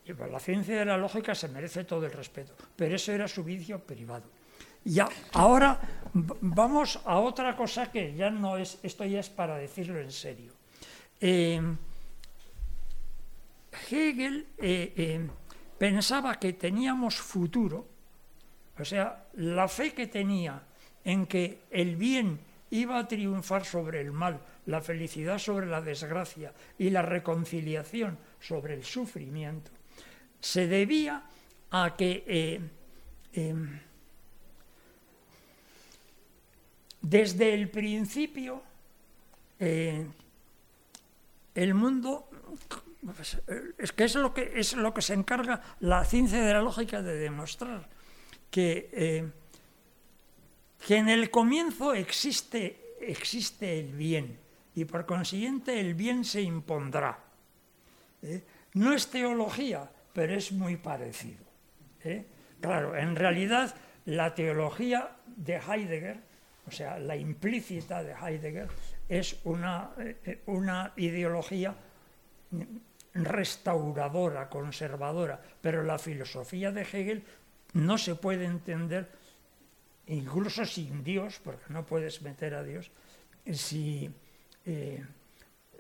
la 0.06 0.40
ciencia 0.40 0.78
de 0.78 0.86
la 0.86 0.98
lógica 0.98 1.34
se 1.34 1.48
merece 1.50 1.84
todo 1.84 2.06
el 2.06 2.12
respeto, 2.12 2.54
pero 2.76 2.96
eso 2.96 3.12
era 3.12 3.28
su 3.28 3.44
vicio 3.44 3.80
privado. 3.80 4.30
Ya, 4.86 5.10
ahora 5.34 5.82
vamos 6.14 7.00
a 7.04 7.20
otra 7.20 7.58
cosa 7.58 7.92
que 7.92 8.14
ya 8.14 8.30
no 8.30 8.58
es, 8.58 8.78
esto 8.84 9.04
ya 9.04 9.20
es 9.20 9.30
para 9.30 9.58
decirlo 9.58 10.00
en 10.00 10.12
serio. 10.12 10.54
Eh, 11.20 11.60
Hegel 13.90 14.46
eh, 14.60 15.28
pensaba 15.78 16.40
que 16.40 16.54
teníamos 16.54 17.16
futuro 17.16 17.97
o 18.80 18.86
sea, 18.86 19.26
la 19.34 19.68
fe 19.68 19.94
que 19.94 20.08
tenía 20.08 20.62
en 21.04 21.26
que 21.26 21.64
el 21.72 21.96
bien 21.96 22.40
iba 22.70 23.00
a 23.00 23.08
triunfar 23.08 23.66
sobre 23.66 24.02
el 24.02 24.12
mal, 24.12 24.42
la 24.66 24.82
felicidad 24.82 25.40
sobre 25.40 25.66
la 25.66 25.82
desgracia 25.82 26.54
y 26.78 26.90
la 26.90 27.02
reconciliación 27.02 28.18
sobre 28.40 28.74
el 28.74 28.84
sufrimiento, 28.84 29.72
se 30.40 30.68
debía 30.68 31.24
a 31.72 31.96
que 31.98 32.24
eh, 32.28 32.62
em, 33.34 33.80
desde 37.02 37.54
el 37.54 37.70
principio 37.70 38.62
eh, 39.60 40.06
el 41.56 41.74
mundo 41.74 42.30
es 43.78 43.92
que 43.94 44.04
es 44.04 44.16
lo 44.16 44.34
que 44.34 44.52
es 44.56 44.76
lo 44.76 44.94
que 44.94 45.02
se 45.02 45.14
encarga 45.14 45.62
la 45.80 46.04
ciencia 46.04 46.42
de 46.42 46.54
la 46.54 46.62
lógica 46.62 47.02
de 47.02 47.16
demostrar 47.18 47.97
eh, 48.56 49.30
que, 50.86 50.98
en 50.98 51.10
el 51.10 51.30
comienzo 51.30 51.94
existe, 51.94 52.96
existe 53.02 53.80
el 53.80 53.94
bien 53.94 54.40
y 54.76 54.86
por 54.86 55.06
consiguiente 55.06 55.80
el 55.80 55.94
bien 55.94 56.24
se 56.24 56.42
impondrá. 56.42 57.20
¿eh? 58.22 58.44
No 58.74 58.94
es 58.94 59.08
teología, 59.10 59.90
pero 60.14 60.34
es 60.34 60.52
muy 60.52 60.78
parecido. 60.78 61.46
¿eh? 62.04 62.26
Claro, 62.62 62.96
en 62.96 63.16
realidad 63.16 63.76
la 64.06 64.34
teología 64.34 65.18
de 65.26 65.58
Heidegger, 65.58 66.20
o 66.68 66.72
sea, 66.72 67.00
la 67.00 67.16
implícita 67.16 68.04
de 68.04 68.14
Heidegger, 68.14 68.68
es 69.10 69.40
una, 69.44 69.92
una 70.46 70.94
ideología 70.98 71.76
restauradora, 73.24 74.50
conservadora, 74.50 75.42
pero 75.62 75.84
la 75.84 75.98
filosofía 75.98 76.72
de 76.72 76.82
Hegel 76.82 77.24
no 77.74 77.98
se 77.98 78.16
puede 78.16 78.46
entender, 78.46 79.10
incluso 80.08 80.66
sin 80.66 81.04
Dios, 81.04 81.40
porque 81.44 81.66
no 81.70 81.86
puedes 81.86 82.22
meter 82.22 82.56
a 82.56 82.64
Dios, 82.64 82.92
si, 83.54 84.10
eh, 84.66 85.06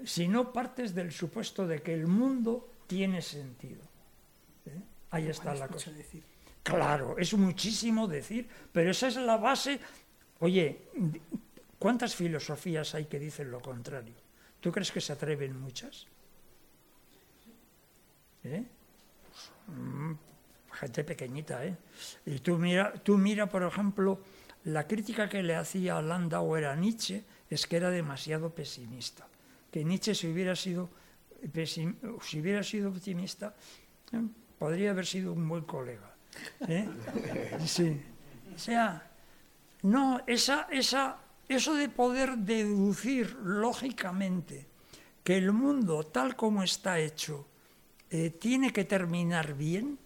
si 0.05 0.27
no 0.27 0.53
partes 0.53 0.93
del 0.93 1.11
supuesto 1.11 1.67
de 1.67 1.81
que 1.81 1.93
el 1.93 2.07
mundo 2.07 2.69
tiene 2.87 3.21
sentido. 3.21 3.81
¿eh? 4.65 4.81
Ahí 5.11 5.27
está 5.27 5.53
la 5.53 5.67
cosa. 5.67 5.91
Decir. 5.91 6.23
Claro, 6.63 7.17
es 7.17 7.33
muchísimo 7.33 8.07
decir, 8.07 8.47
pero 8.71 8.91
esa 8.91 9.07
es 9.07 9.15
la 9.15 9.37
base. 9.37 9.79
Oye, 10.39 10.89
¿cuántas 11.79 12.15
filosofías 12.15 12.93
hay 12.95 13.05
que 13.05 13.19
dicen 13.19 13.49
lo 13.49 13.61
contrario? 13.61 14.15
¿Tú 14.59 14.71
crees 14.71 14.91
que 14.91 15.01
se 15.01 15.13
atreven 15.13 15.59
muchas? 15.59 16.07
¿Eh? 18.43 18.63
Gente 20.79 21.03
pequeñita, 21.03 21.65
¿eh? 21.65 21.75
Y 22.25 22.39
tú 22.39 22.57
mira, 22.57 22.93
tú 22.93 23.17
mira, 23.17 23.47
por 23.47 23.63
ejemplo, 23.63 24.21
la 24.65 24.87
crítica 24.87 25.27
que 25.27 25.41
le 25.41 25.55
hacía 25.55 25.97
a 25.97 26.01
Landau 26.01 26.55
era 26.55 26.75
Nietzsche, 26.75 27.23
es 27.49 27.65
que 27.65 27.77
era 27.77 27.89
demasiado 27.89 28.49
pesimista. 28.53 29.27
Que 29.71 29.83
Nietzsche 29.83 30.13
si 30.13 30.27
hubiera 30.27 30.55
sido, 30.55 30.89
si 32.21 32.39
hubiera 32.39 32.63
sido 32.63 32.89
optimista, 32.89 33.55
¿eh? 34.11 34.21
podría 34.59 34.91
haber 34.91 35.05
sido 35.05 35.33
un 35.33 35.47
buen 35.47 35.63
colega. 35.63 36.13
¿eh? 36.67 36.87
Sí. 37.65 38.01
O 38.55 38.59
sea, 38.59 39.09
no, 39.83 40.21
esa, 40.25 40.67
esa, 40.71 41.17
eso 41.47 41.73
de 41.75 41.89
poder 41.89 42.37
deducir 42.37 43.35
lógicamente 43.43 44.65
que 45.23 45.37
el 45.37 45.51
mundo 45.51 46.03
tal 46.03 46.35
como 46.35 46.63
está 46.63 46.99
hecho 46.99 47.45
eh, 48.09 48.31
tiene 48.31 48.71
que 48.71 48.85
terminar 48.85 49.53
bien, 49.53 49.99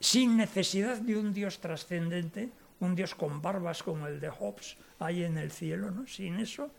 sin 0.00 0.36
necesidad 0.36 0.96
de 0.96 1.16
un 1.16 1.32
Dios 1.32 1.60
trascendente, 1.60 2.50
un 2.80 2.94
Dios 2.94 3.14
con 3.14 3.42
barbas 3.42 3.82
como 3.82 4.06
el 4.06 4.18
de 4.18 4.30
Hobbes 4.30 4.78
ahí 4.98 5.22
en 5.22 5.36
el 5.36 5.52
cielo, 5.52 5.90
¿no? 5.90 6.06
Sin 6.06 6.40
eso, 6.40 6.70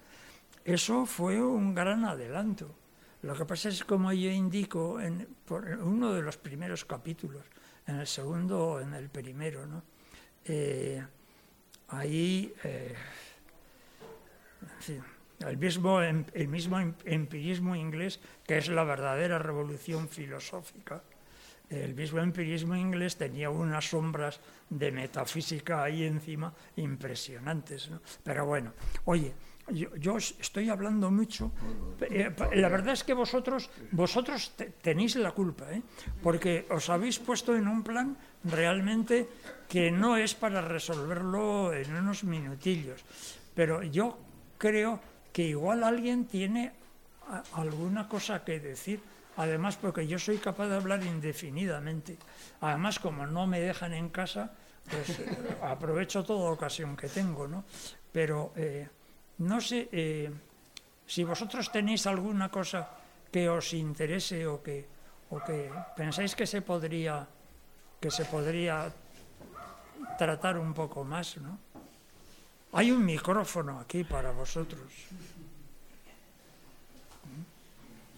eso 0.66 1.06
fue 1.06 1.42
un 1.42 1.76
gran 1.76 2.04
adelanto. 2.04 2.76
Lo 3.22 3.36
que 3.36 3.46
pasa 3.46 3.70
es 3.70 3.84
como 3.84 4.12
yo 4.12 4.32
indico 4.32 5.00
en 5.00 5.28
uno 5.84 6.14
de 6.14 6.24
los 6.24 6.38
primeros 6.38 6.86
capítulos, 6.86 7.46
en 7.86 7.98
el 7.98 8.08
segundo 8.08 8.68
o 8.68 8.80
en 8.80 8.96
el 8.96 9.10
primero, 9.10 9.68
¿no? 9.68 9.84
Eh, 10.46 11.06
ahí, 11.90 12.52
eh, 12.64 12.96
el, 15.46 15.58
mismo, 15.58 16.02
em, 16.02 16.26
em, 16.34 16.94
empirismo 17.06 17.76
inglés, 17.76 18.20
que 18.48 18.58
es 18.58 18.70
la 18.70 18.84
verdadera 18.84 19.38
revolución 19.38 20.10
filosófica, 20.10 21.04
el 21.72 21.96
mismo 21.96 22.20
empirismo 22.20 22.76
inglés 22.76 23.16
tenía 23.16 23.50
unas 23.50 23.90
sombras 23.90 24.40
de 24.70 24.92
metafísica 24.92 25.84
ahí 25.84 26.04
encima 26.04 26.54
impresionantes. 26.76 27.90
¿no? 27.90 28.02
Pero 28.24 28.46
bueno, 28.46 28.74
oye, 29.06 29.34
yo, 29.70 30.18
estoy 30.18 30.70
hablando 30.70 31.10
mucho. 31.10 31.52
Eh, 32.02 32.30
la 32.56 32.68
verdad 32.68 32.94
es 32.94 33.04
que 33.04 33.14
vosotros, 33.14 33.70
vosotros 33.92 34.54
tenéis 34.82 35.16
la 35.16 35.32
culpa, 35.32 35.72
¿eh? 35.72 35.82
porque 36.22 36.68
os 36.70 36.90
habéis 36.90 37.20
puesto 37.20 37.56
en 37.56 37.68
un 37.68 37.84
plan 37.84 38.18
realmente 38.44 39.30
que 39.70 39.92
no 39.92 40.18
es 40.18 40.36
para 40.36 40.62
resolverlo 40.62 41.74
en 41.74 41.96
unos 41.96 42.24
minutillos. 42.26 43.02
Pero 43.56 43.84
yo 43.84 44.18
creo 44.58 45.00
que 45.32 45.44
igual 45.44 45.84
alguien 45.84 46.26
tiene 46.26 46.74
alguna 47.54 48.08
cosa 48.08 48.44
que 48.44 48.60
decir. 48.60 49.00
Además, 49.42 49.76
porque 49.76 50.06
yo 50.06 50.20
soy 50.20 50.38
capaz 50.38 50.68
de 50.68 50.76
hablar 50.76 51.04
indefinidamente. 51.04 52.18
Además, 52.62 53.00
como 53.00 53.26
no 53.26 53.48
me 53.48 53.60
dejan 53.60 53.94
en 53.94 54.10
casa, 54.10 54.52
pues 54.86 55.18
eh, 55.18 55.58
aprovecho 55.64 56.24
toda 56.24 56.52
ocasión 56.52 56.96
que 56.96 57.10
tengo, 57.10 57.48
¿no? 57.48 57.66
Pero 58.12 58.54
no 59.40 59.60
sé 59.62 59.90
eh, 59.92 60.30
si 61.08 61.24
vosotros 61.24 61.72
tenéis 61.72 62.06
alguna 62.06 62.50
cosa 62.50 62.88
que 63.32 63.50
os 63.50 63.74
interese 63.74 64.46
o 64.46 64.62
que, 64.62 64.86
o 65.34 65.42
que 65.42 65.74
pensáis 65.98 66.36
que 66.36 66.46
se 66.46 66.62
podría 66.62 67.26
que 68.02 68.10
se 68.10 68.26
podría 68.26 68.92
tratar 70.18 70.58
un 70.58 70.74
poco 70.74 71.04
más, 71.04 71.38
¿no? 71.38 71.58
Hay 72.74 72.92
un 72.92 73.06
micrófono 73.06 73.80
aquí 73.80 74.04
para 74.04 74.32
vosotros. 74.32 74.90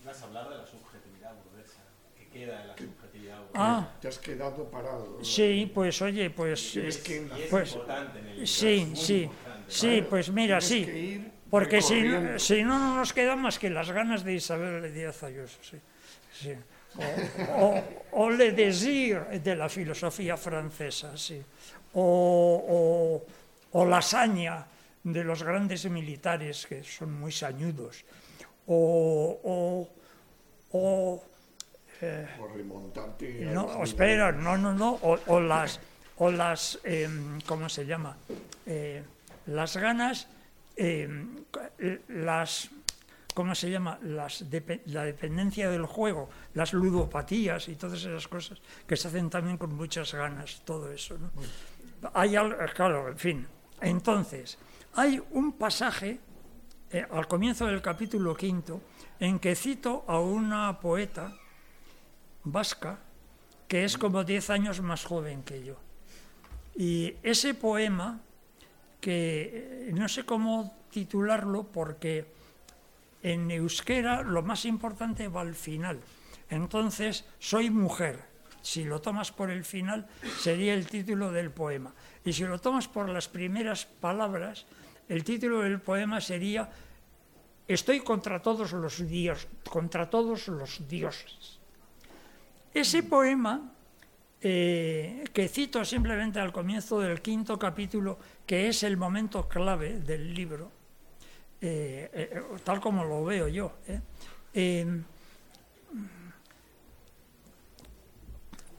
Vas 0.06 0.22
a 0.22 0.26
hablar 0.26 0.50
de 0.50 0.58
la 0.58 0.68
subjetividad 0.68 1.34
burguesa, 1.44 1.84
que 2.18 2.28
queda 2.30 2.62
en 2.62 2.68
la 2.68 2.78
subjetividad 2.78 3.40
burguesa. 3.40 3.43
Ah, 3.54 3.88
te 4.02 4.08
has 4.08 4.18
quedado 4.18 4.70
parado. 4.70 5.20
Sí, 5.24 5.72
pues 5.74 6.02
oye, 6.02 6.30
pues, 6.30 6.76
es, 6.76 6.98
que, 6.98 7.28
pues, 7.50 7.78
sí, 8.46 8.94
sí. 8.96 9.30
Sí, 9.68 10.04
pues 10.10 10.30
mira, 10.30 10.60
sí. 10.60 11.30
Porque 11.50 11.82
si, 11.82 12.02
si, 12.38 12.64
no, 12.64 12.80
no 12.80 12.96
nos 12.96 13.14
quedan 13.14 13.42
más 13.42 13.60
que 13.60 13.70
las 13.70 13.92
ganas 13.92 14.24
de 14.24 14.34
Isabel 14.34 14.92
Díaz 14.94 15.22
Ayuso. 15.24 15.60
Sí, 15.64 16.54
O, 18.12 18.30
le 18.30 18.52
désir 18.52 19.22
de 19.42 19.56
la 19.56 19.70
filosofía 19.70 20.36
francesa, 20.38 21.16
sí. 21.16 21.42
O, 21.94 23.22
la 23.74 24.02
saña 24.02 24.66
de 25.04 25.24
los 25.24 25.44
grandes 25.44 25.86
militares 25.90 26.66
que 26.66 26.84
son 26.84 27.14
muy 27.14 27.32
sañudos. 27.32 28.04
O. 28.66 29.88
o 30.72 31.33
eh, 32.04 32.28
remontarte. 32.56 33.46
No, 33.46 33.84
espera, 33.84 34.32
no, 34.32 34.58
no, 34.58 34.74
no. 34.74 35.00
O, 35.02 35.40
las. 35.40 35.80
O 36.18 36.32
las 36.32 36.80
em, 36.84 37.42
¿Cómo 37.42 37.70
se 37.70 37.86
llama? 37.86 38.16
Eh, 38.66 39.04
las 39.48 39.76
ganas, 39.78 40.28
eh, 40.78 41.10
las, 42.10 42.70
¿cómo 43.34 43.56
se 43.56 43.70
llama? 43.70 44.00
Las 44.04 44.46
la 44.86 45.04
dependencia 45.04 45.70
del 45.70 45.86
juego, 45.86 46.30
las 46.54 46.74
ludopatías 46.74 47.68
y 47.68 47.76
todas 47.76 48.00
esas 48.00 48.28
cosas 48.28 48.60
que 48.88 48.96
se 48.96 49.08
hacen 49.08 49.30
también 49.30 49.58
con 49.58 49.76
muchas 49.76 50.14
ganas, 50.14 50.62
todo 50.66 50.92
eso. 50.92 51.18
¿no? 51.18 51.32
Hay 52.14 52.36
algo, 52.36 52.58
claro, 52.74 53.10
en 53.10 53.18
fin. 53.18 53.48
Entonces, 53.82 54.58
hay 54.96 55.22
un 55.32 55.54
pasaje 55.54 56.20
eh, 56.92 57.06
al 57.10 57.28
comienzo 57.28 57.66
del 57.66 57.82
capítulo 57.82 58.36
quinto 58.36 58.82
en 59.20 59.40
que 59.40 59.56
cito 59.56 60.06
a 60.08 60.20
una 60.20 60.80
poeta 60.80 61.34
vasca 62.44 63.00
que 63.68 63.86
es 63.86 63.98
como 63.98 64.24
10 64.24 64.50
años 64.50 64.82
más 64.82 65.06
joven 65.06 65.44
que 65.44 65.64
yo. 65.64 65.78
Y 66.76 67.16
ese 67.24 67.54
poema 67.54 68.20
que 69.00 69.88
eh, 69.90 69.92
no 69.94 70.08
sé 70.08 70.26
cómo 70.26 70.78
titularlo 70.92 71.64
porque 71.64 72.26
en 73.22 73.50
euskera 73.50 74.22
lo 74.22 74.44
más 74.44 74.66
importante 74.66 75.28
va 75.28 75.42
al 75.42 75.56
final. 75.56 76.00
Entonces, 76.50 77.26
soy 77.40 77.70
mujer. 77.70 78.20
Si 78.62 78.86
lo 78.86 79.02
tomas 79.02 79.32
por 79.32 79.50
el 79.50 79.66
final, 79.66 80.08
sería 80.40 80.74
el 80.74 80.88
título 80.88 81.32
del 81.32 81.52
poema. 81.52 81.94
Y 82.24 82.32
si 82.32 82.44
lo 82.44 82.60
tomas 82.60 82.88
por 82.88 83.10
las 83.10 83.28
primeras 83.28 83.86
palabras, 83.86 84.66
el 85.10 85.24
título 85.24 85.62
del 85.62 85.82
poema 85.82 86.22
sería 86.22 86.70
Estoy 87.68 88.02
contra 88.02 88.42
todos 88.42 88.72
los 88.74 89.08
dioses, 89.08 89.48
contra 89.70 90.10
todos 90.10 90.48
los 90.48 90.88
dioses. 90.88 91.63
Ese 92.74 93.04
poema 93.04 93.74
eh, 94.42 95.24
que 95.32 95.48
cito 95.48 95.86
simplemente 95.86 96.40
al 96.40 96.52
comienzo 96.52 97.00
del 97.00 97.22
quinto 97.22 97.58
capítulo, 97.58 98.18
que 98.46 98.68
es 98.68 98.84
el 98.84 98.98
momento 98.98 99.48
clave 99.48 100.00
del 100.00 100.34
libro, 100.34 100.72
eh, 101.62 102.10
eh, 102.12 102.42
tal 102.64 102.82
como 102.82 103.06
lo 103.06 103.24
veo 103.24 103.48
yo. 103.48 103.74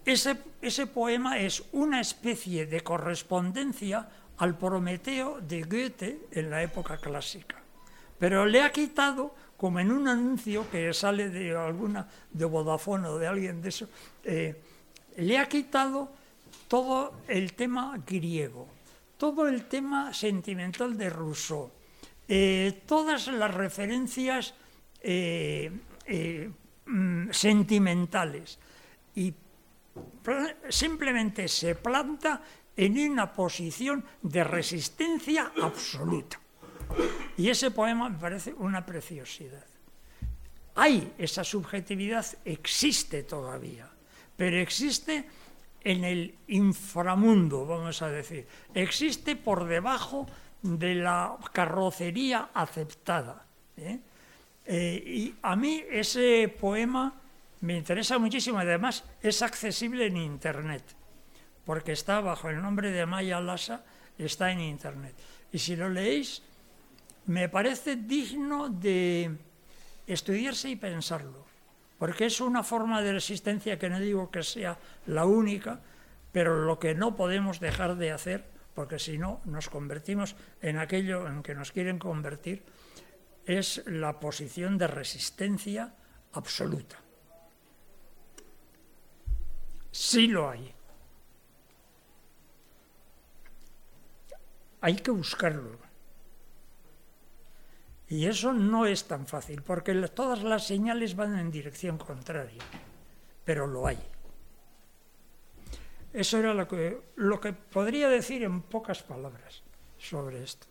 Ese, 0.04 0.36
ese, 0.60 0.86
poema 0.86 1.38
es 1.38 1.62
una 1.72 2.00
especie 2.00 2.66
de 2.66 2.82
correspondencia 2.82 4.06
al 4.36 4.58
Prometeo 4.58 5.40
de 5.40 5.62
Goethe 5.62 6.28
en 6.32 6.50
la 6.50 6.62
época 6.62 6.98
clásica, 6.98 7.56
pero 8.18 8.44
le 8.44 8.60
ha 8.60 8.70
quitado, 8.70 9.34
como 9.64 9.80
en 9.80 9.90
un 9.90 10.06
anuncio 10.08 10.68
que 10.68 10.92
sale 10.92 11.30
de 11.30 11.56
alguna, 11.56 12.06
de 12.30 12.44
Vodafone 12.44 13.08
o 13.08 13.16
de 13.16 13.26
alguien 13.26 13.62
de 13.62 13.70
eso, 13.70 13.88
le 15.16 15.38
ha 15.38 15.48
quitado 15.48 16.12
todo 16.68 17.24
el 17.28 17.54
tema 17.54 17.96
griego, 18.06 18.68
todo 19.16 19.48
el 19.48 19.64
tema 19.64 20.12
sentimental 20.12 20.98
de 20.98 21.08
Rousseau, 21.08 21.70
eh, 22.28 22.82
todas 22.84 23.28
las 23.28 23.54
referencias 23.54 24.52
eh, 25.00 25.72
eh, 26.04 26.50
mm, 26.84 27.30
sentimentales 27.30 28.58
y 29.16 29.32
simplemente 30.68 31.48
se 31.48 31.74
planta 31.74 32.42
en 32.76 32.98
una 33.12 33.32
posición 33.32 34.04
de 34.20 34.44
resistencia 34.44 35.52
absoluta. 35.56 36.43
Y 37.36 37.48
ese 37.48 37.70
poema 37.70 38.08
me 38.08 38.18
parece 38.18 38.52
una 38.54 38.84
preciosidad. 38.84 39.64
Hay 40.76 41.12
esa 41.18 41.44
subjetividad, 41.44 42.26
existe 42.44 43.22
todavía 43.22 43.88
pero 44.36 44.58
existe 44.58 45.24
en 45.82 46.04
el 46.04 46.34
inframundo, 46.48 47.66
vamos 47.66 48.00
a 48.02 48.08
decir. 48.08 48.46
Existe 48.74 49.36
por 49.36 49.66
debajo 49.66 50.26
de 50.62 50.94
la 50.94 51.36
carrocería 51.52 52.50
aceptada. 52.54 53.44
¿eh? 53.76 53.98
Eh, 54.64 55.02
y 55.06 55.34
a 55.42 55.54
mí 55.56 55.82
ese 55.90 56.48
poema 56.48 57.12
me 57.60 57.76
interesa 57.76 58.18
muchísimo, 58.18 58.58
además 58.58 59.04
es 59.22 59.42
accesible 59.42 60.06
en 60.06 60.16
Internet, 60.16 60.82
porque 61.64 61.92
está 61.92 62.20
bajo 62.20 62.48
el 62.48 62.60
nombre 62.60 62.90
de 62.90 63.06
Maya 63.06 63.40
Lassa, 63.40 63.84
está 64.18 64.50
en 64.50 64.60
Internet. 64.60 65.14
Y 65.52 65.58
si 65.58 65.76
lo 65.76 65.88
leéis, 65.88 66.42
me 67.26 67.48
parece 67.48 67.96
digno 67.96 68.68
de 68.68 69.36
estudiarse 70.06 70.70
y 70.70 70.76
pensarlo 70.76 71.44
porque 71.98 72.26
es 72.26 72.40
una 72.40 72.62
forma 72.62 73.00
de 73.02 73.12
resistencia 73.12 73.78
que 73.78 73.88
no 73.88 73.98
digo 73.98 74.30
que 74.30 74.42
sea 74.42 74.78
la 75.06 75.24
única, 75.24 75.80
pero 76.32 76.64
lo 76.64 76.78
que 76.78 76.94
no 76.94 77.16
podemos 77.16 77.60
dejar 77.60 77.96
de 77.96 78.10
hacer, 78.10 78.44
porque 78.74 78.98
si 78.98 79.16
no 79.16 79.40
nos 79.44 79.70
convertimos 79.70 80.36
en 80.60 80.78
aquello 80.78 81.26
en 81.26 81.42
que 81.42 81.54
nos 81.54 81.72
quieren 81.72 81.98
convertir, 81.98 82.62
es 83.46 83.82
la 83.86 84.20
posición 84.20 84.76
de 84.76 84.86
resistencia 84.86 85.94
absoluta. 86.32 87.00
Sí 89.90 90.26
lo 90.26 90.50
hay. 90.50 90.74
hay 94.82 94.96
que 94.96 95.10
buscarlo. 95.10 95.78
Y 98.08 98.26
eso 98.26 98.52
no 98.52 98.86
es 98.86 99.04
tan 99.04 99.26
fácil, 99.26 99.62
porque 99.62 99.94
todas 100.08 100.42
las 100.42 100.66
señales 100.66 101.16
van 101.16 101.38
en 101.38 101.50
dirección 101.50 101.96
contraria, 101.98 102.62
pero 103.44 103.66
lo 103.66 103.86
hay. 103.86 103.98
Eso 106.12 106.38
era 106.38 106.54
lo 106.54 106.68
que, 106.68 107.00
lo 107.16 107.40
que 107.40 107.52
podría 107.52 108.08
decir 108.08 108.44
en 108.44 108.62
pocas 108.62 109.02
palabras 109.02 109.62
sobre 109.98 110.44
esto. 110.44 110.66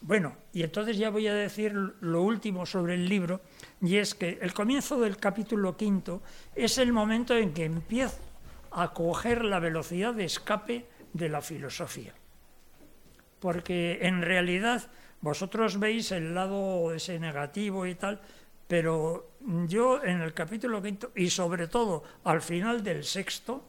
Bueno, 0.00 0.36
y 0.52 0.62
entonces 0.62 0.96
ya 0.96 1.10
voy 1.10 1.26
a 1.26 1.34
decir 1.34 1.72
lo 1.72 2.22
último 2.22 2.66
sobre 2.66 2.94
el 2.94 3.08
libro, 3.08 3.40
y 3.80 3.96
es 3.96 4.14
que 4.14 4.38
el 4.40 4.54
comienzo 4.54 5.00
del 5.00 5.16
capítulo 5.16 5.76
quinto 5.76 6.22
es 6.54 6.78
el 6.78 6.92
momento 6.92 7.36
en 7.36 7.52
que 7.52 7.64
empiezo 7.64 8.20
a 8.70 8.92
coger 8.92 9.44
la 9.44 9.58
velocidad 9.58 10.14
de 10.14 10.24
escape 10.24 10.86
de 11.12 11.28
la 11.28 11.40
filosofía. 11.40 12.14
Porque 13.40 13.98
en 14.02 14.22
realidad 14.22 14.88
vosotros 15.20 15.78
veis 15.78 16.12
el 16.12 16.34
lado 16.34 16.94
ese 16.94 17.18
negativo 17.18 17.86
y 17.86 17.94
tal, 17.94 18.20
pero 18.66 19.30
yo 19.66 20.02
en 20.04 20.20
el 20.20 20.34
capítulo 20.34 20.82
quinto 20.82 21.10
y 21.16 21.30
sobre 21.30 21.66
todo 21.68 22.04
al 22.24 22.42
final 22.42 22.84
del 22.84 23.04
sexto 23.04 23.64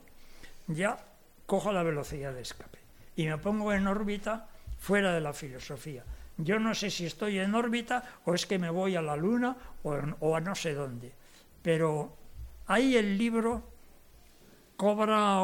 ya 0.66 0.98
cojo 1.46 1.72
la 1.72 1.82
velocidad 1.82 2.32
de 2.32 2.42
escape 2.42 2.78
y 3.16 3.26
me 3.26 3.38
pongo 3.38 3.72
en 3.72 3.86
órbita 3.86 4.46
fuera 4.78 5.12
de 5.12 5.20
la 5.20 5.32
filosofía. 5.32 6.04
Yo 6.38 6.58
no 6.58 6.74
sé 6.74 6.90
si 6.90 7.06
estoy 7.06 7.38
en 7.38 7.54
órbita 7.54 8.20
o 8.24 8.34
es 8.34 8.46
que 8.46 8.58
me 8.58 8.70
voy 8.70 8.96
a 8.96 9.02
la 9.02 9.16
luna 9.16 9.56
o, 9.82 10.36
a 10.36 10.40
no 10.40 10.54
sé 10.54 10.74
dónde, 10.74 11.12
pero 11.62 12.16
ahí 12.66 12.96
el 12.96 13.18
libro 13.18 13.62
cobra 14.76 15.42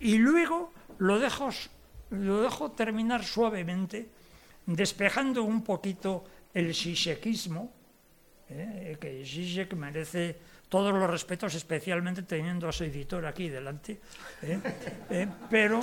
y 0.00 0.16
luego 0.16 0.72
lo 0.98 1.18
dejo, 1.18 1.50
lo 2.10 2.40
dejo 2.40 2.70
terminar 2.70 3.24
suavemente, 3.24 4.08
despejando 4.68 5.44
un 5.44 5.62
poquito 5.62 6.24
el 6.52 6.72
shishekismo, 6.72 7.72
¿eh? 8.50 8.96
que 9.00 9.24
Zizek 9.24 9.72
merece 9.74 10.36
todos 10.68 10.92
los 10.92 11.08
respetos, 11.08 11.54
especialmente 11.54 12.22
teniendo 12.22 12.68
a 12.68 12.72
su 12.72 12.84
editor 12.84 13.24
aquí 13.24 13.48
delante. 13.48 13.98
¿eh? 14.42 14.60
¿Eh? 15.10 15.28
pero, 15.48 15.80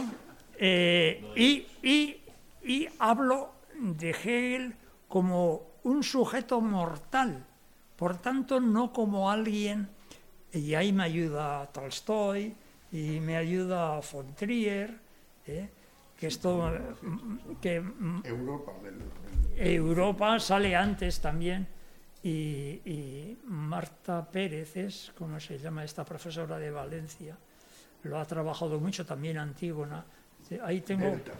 y, 0.59 1.65
y, 1.81 2.21
y 2.63 2.87
hablo 2.99 3.53
de 3.79 4.11
Hegel 4.11 4.75
como 5.07 5.79
un 5.83 6.03
sujeto 6.03 6.61
mortal, 6.61 7.43
por 7.95 8.17
tanto 8.17 8.59
no 8.59 8.93
como 8.93 9.31
alguien, 9.31 9.89
y 10.53 10.75
ahí 10.75 10.93
me 10.93 11.03
ayuda 11.03 11.67
Tolstoy, 11.71 12.53
y 12.91 13.19
me 13.19 13.35
ayuda 13.35 13.99
von 14.11 14.35
Trier, 14.35 14.99
que 16.17 16.27
esto 16.27 16.71
que 17.61 17.75
Europa, 18.23 18.71
Europa 19.55 20.39
sale 20.39 20.75
antes 20.75 21.19
también 21.19 21.67
y, 22.23 23.37
Marta 23.45 24.25
Pérez 24.25 24.75
es, 24.77 25.11
como 25.17 25.39
se 25.39 25.59
llama 25.59 25.83
esta 25.83 26.03
profesora 26.03 26.57
de 26.57 26.71
Valencia, 26.71 27.37
lo 28.03 28.19
ha 28.19 28.25
trabajado 28.25 28.79
mucho 28.79 29.05
también 29.05 29.37
Antígona. 29.37 30.03
Ahí 30.63 30.81
tengo. 30.81 31.11
Berta, 31.11 31.33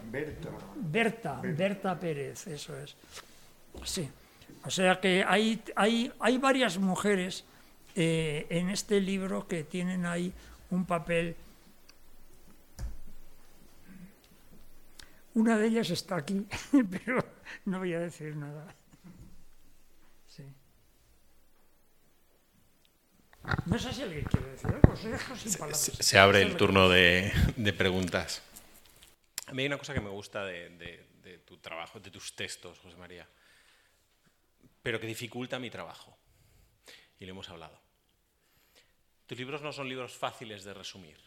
Berta. 0.76 1.40
Berta, 1.42 1.98
Pérez, 1.98 2.46
eso 2.46 2.76
es. 2.78 2.96
Sí. 3.84 4.08
O 4.64 4.70
sea 4.70 5.00
que 5.00 5.24
hay, 5.26 5.62
hay, 5.74 6.12
hay 6.20 6.38
varias 6.38 6.78
mujeres 6.78 7.44
eh, 7.94 8.46
en 8.50 8.70
este 8.70 9.00
libro 9.00 9.46
que 9.46 9.64
tienen 9.64 10.06
ahí 10.06 10.32
un 10.70 10.84
papel. 10.84 11.36
Una 15.36 15.58
de 15.58 15.66
ellas 15.66 15.90
está 15.90 16.16
aquí, 16.16 16.46
pero 16.90 17.22
no 17.66 17.78
voy 17.78 17.92
a 17.92 18.00
decir 18.00 18.34
nada. 18.34 18.74
No 23.66 23.78
sé 23.78 23.92
si 23.92 24.02
alguien 24.02 24.24
quiere 24.24 24.46
decir 24.46 24.68
algo, 24.68 24.96
se 24.96 25.10
deja 25.10 25.36
sin 25.36 25.52
palabras. 25.52 25.92
Se, 26.00 26.18
abre 26.18 26.40
el 26.40 26.56
turno 26.56 26.88
de, 26.88 27.30
preguntas. 27.76 28.42
A 29.46 29.52
mí 29.52 29.62
hay 29.62 29.66
una 29.68 29.76
cosa 29.76 29.92
que 29.92 30.00
me 30.00 30.08
gusta 30.08 30.42
de, 30.42 31.04
tu 31.44 31.58
trabajo, 31.58 32.00
de 32.00 32.10
tus 32.10 32.34
textos, 32.34 32.78
José 32.78 32.96
María, 32.96 33.28
pero 34.82 34.98
que 34.98 35.06
dificulta 35.06 35.58
mi 35.58 35.68
trabajo. 35.68 36.16
Y 37.20 37.26
lo 37.26 37.32
hemos 37.32 37.50
hablado. 37.50 37.78
Tus 39.26 39.36
libros 39.36 39.60
no 39.60 39.70
son 39.70 39.86
libros 39.86 40.16
fáciles 40.16 40.64
de 40.64 40.72
resumir. 40.72 41.18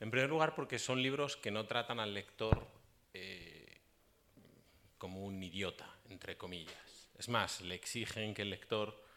En 0.00 0.10
primer 0.10 0.28
lugar, 0.28 0.56
porque 0.56 0.80
son 0.80 1.00
libros 1.00 1.36
que 1.36 1.52
no 1.52 1.64
tratan 1.64 2.00
al 2.00 2.12
lector 2.12 2.77
eh, 3.18 3.80
como 4.98 5.24
un 5.24 5.42
idiota, 5.42 5.88
entre 6.08 6.36
comillas. 6.36 7.08
Es 7.18 7.28
más, 7.28 7.60
le 7.60 7.74
exigen 7.74 8.34
que 8.34 8.42
el 8.42 8.50
lector 8.50 9.08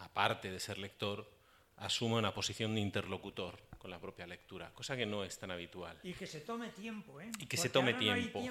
aparte 0.00 0.50
de 0.50 0.60
ser 0.60 0.78
lector, 0.78 1.28
asuma 1.76 2.18
una 2.18 2.34
posición 2.34 2.74
de 2.74 2.80
interlocutor 2.80 3.58
con 3.78 3.90
la 3.90 4.00
propia 4.00 4.26
lectura, 4.26 4.72
cosa 4.74 4.96
que 4.96 5.06
no 5.06 5.24
es 5.24 5.38
tan 5.38 5.50
habitual. 5.50 5.98
Y 6.02 6.12
que 6.12 6.26
se 6.26 6.40
tome 6.40 6.70
tiempo, 6.70 7.20
¿eh? 7.20 7.30
Y 7.38 7.46
que 7.46 7.56
se 7.56 7.68
tome 7.68 7.94
tiempo. 7.94 8.42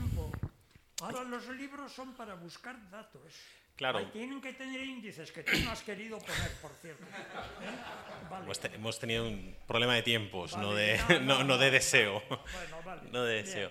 Ahora 1.02 1.24
los 1.24 1.48
libros 1.50 1.92
son 1.92 2.16
para 2.16 2.36
buscar 2.36 2.90
datos. 2.90 3.34
Claro. 3.76 4.10
tienen 4.10 4.42
que 4.42 4.54
tener 4.54 4.82
índices 4.82 5.32
que 5.32 5.44
tú 5.44 5.52
no 5.64 5.70
has 5.70 5.84
querido 5.84 6.18
poner, 6.18 6.52
por 6.64 6.72
cierto. 6.82 7.06
¿Eh? 7.06 8.74
Hemos, 8.74 9.00
tenido 9.00 9.28
un 9.28 9.56
problema 9.68 9.94
de 9.94 10.02
tiempos, 10.02 10.58
no, 10.58 10.74
de, 10.74 11.00
no, 11.22 11.58
de 11.60 11.70
deseo. 11.70 12.24
Bueno, 12.28 12.82
vale. 12.84 13.12
No 13.12 13.24
de 13.24 13.44
deseo. 13.44 13.70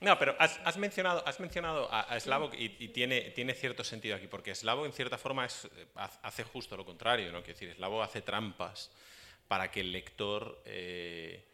No, 0.00 0.18
pero 0.18 0.36
has, 0.38 0.76
mencionado, 0.76 1.26
has 1.26 1.40
mencionado 1.40 1.88
a, 1.90 2.18
Slavok 2.18 2.54
y, 2.58 2.88
tiene, 2.88 3.54
cierto 3.54 3.84
sentido 3.84 4.16
aquí, 4.16 4.26
porque 4.26 4.54
Slavok 4.54 4.86
en 4.86 4.92
cierta 4.92 5.16
forma 5.16 5.46
hace 5.94 6.44
justo 6.44 6.76
lo 6.76 6.84
contrario, 6.84 7.32
¿no? 7.32 7.42
Quiero 7.42 7.58
decir, 7.58 7.74
Slavok 7.74 8.02
hace 8.02 8.22
trampas 8.22 8.90
para 9.48 9.70
que 9.70 9.80
el 9.80 9.92
lector 9.92 10.62
eh, 10.66 11.44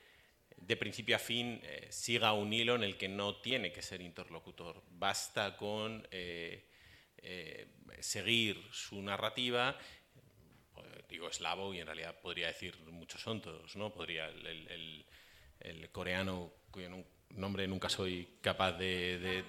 de 0.57 0.77
principio 0.77 1.17
a 1.17 1.19
fin 1.19 1.61
eh, 1.63 1.87
siga 1.91 2.33
un 2.33 2.53
hilo 2.53 2.75
en 2.75 2.83
el 2.83 2.97
que 2.97 3.09
no 3.09 3.37
tiene 3.37 3.73
que 3.73 3.83
ser 3.83 4.01
interlocutor. 4.01 4.83
Basta 4.91 5.57
con 5.57 6.07
eh, 6.11 6.67
seguir 8.01 8.67
su 8.73 9.01
narrativa 9.03 9.77
digo 11.09 11.31
Slavok 11.31 11.75
y 11.75 11.81
en 11.81 11.87
realidad 11.87 12.15
podría 12.21 12.47
decir 12.47 12.79
muchos 12.87 13.21
son 13.21 13.41
todos, 13.43 13.75
¿no? 13.77 13.93
Podría 13.93 14.29
el, 14.29 15.05
el 15.59 15.91
coreano 15.91 16.53
cuyo 16.71 16.89
nombre 17.37 17.67
nunca 17.67 17.89
soy 17.89 18.29
capaz 18.41 18.73
de... 18.73 19.19
de, 19.19 19.45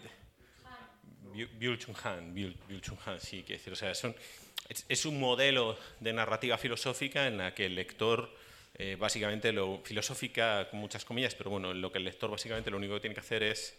de 1.33 1.77
Chung 1.77 1.95
Han, 2.03 2.35
Chung 2.81 2.97
Han, 3.05 3.19
sí, 3.19 3.43
que 3.43 3.53
decir, 3.53 3.71
o 3.71 3.75
sea, 3.75 3.91
es, 3.91 5.05
un 5.05 5.19
modelo 5.19 5.77
de 5.99 6.13
narrativa 6.13 6.57
filosófica 6.57 7.27
en 7.27 7.37
la 7.37 7.53
que 7.53 7.65
el 7.67 7.75
lector, 7.75 8.33
eh, 8.75 8.95
básicamente, 8.99 9.51
lo, 9.51 9.81
filosófica 9.83 10.69
con 10.69 10.79
muchas 10.79 11.05
comillas, 11.05 11.35
pero 11.35 11.49
bueno, 11.49 11.73
lo 11.73 11.91
que 11.91 11.99
el 11.99 12.03
lector 12.03 12.29
básicamente 12.29 12.69
lo 12.69 12.77
único 12.77 12.95
que 12.95 13.01
tiene 13.01 13.13
que 13.13 13.21
hacer 13.21 13.43
es 13.43 13.77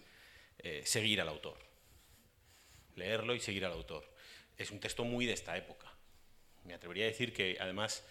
eh, 0.59 0.83
seguir 0.85 1.21
al 1.21 1.29
autor, 1.29 1.59
leerlo 2.97 3.35
y 3.35 3.41
seguir 3.41 3.65
al 3.65 3.73
autor. 3.73 4.09
Es 4.57 4.71
un 4.71 4.81
texto 4.81 5.05
muy 5.05 5.27
de 5.27 5.33
esta 5.33 5.57
época. 5.57 5.93
Me 6.65 6.75
atrevería 6.75 7.05
a 7.05 7.09
decir 7.09 7.33
que 7.33 7.57
además 7.61 8.05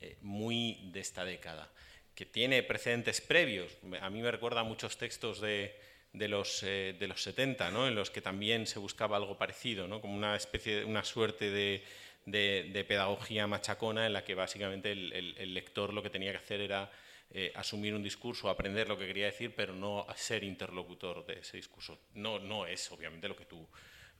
eh, 0.00 0.16
muy 0.22 0.90
de 0.92 1.00
esta 1.00 1.24
década 1.24 1.70
que 2.18 2.26
tiene 2.26 2.64
precedentes 2.64 3.20
previos. 3.20 3.70
A 4.00 4.10
mí 4.10 4.20
me 4.20 4.32
recuerda 4.32 4.62
a 4.62 4.64
muchos 4.64 4.98
textos 4.98 5.40
de, 5.40 5.72
los, 6.12 6.64
eh, 6.64 6.96
de 6.98 7.06
los 7.06 7.22
70, 7.22 7.70
¿no? 7.70 7.86
en 7.86 7.94
los 7.94 8.10
que 8.10 8.20
también 8.20 8.66
se 8.66 8.80
buscaba 8.80 9.16
algo 9.16 9.38
parecido, 9.38 9.86
¿no? 9.86 10.00
como 10.00 10.16
una 10.16 10.34
especie, 10.34 10.84
una 10.84 11.04
suerte 11.04 11.48
de, 11.52 11.84
de, 12.26 12.84
pedagogía 12.88 13.46
machacona 13.46 14.04
en 14.04 14.14
la 14.14 14.24
que 14.24 14.34
básicamente 14.34 14.90
el, 14.90 15.54
lector 15.54 15.94
lo 15.94 16.02
que 16.02 16.10
tenía 16.10 16.32
que 16.32 16.38
hacer 16.38 16.60
era 16.60 16.90
eh, 17.30 17.52
asumir 17.54 17.94
un 17.94 18.02
discurso, 18.02 18.48
aprender 18.48 18.88
lo 18.88 18.98
que 18.98 19.06
quería 19.06 19.26
decir, 19.26 19.54
pero 19.54 19.72
no 19.72 20.04
ser 20.16 20.42
interlocutor 20.42 21.24
de 21.24 21.34
ese 21.34 21.56
discurso. 21.56 22.00
No, 22.14 22.40
no 22.40 22.66
es 22.66 22.90
obviamente 22.90 23.28
lo 23.28 23.36
que 23.36 23.44
tú 23.44 23.64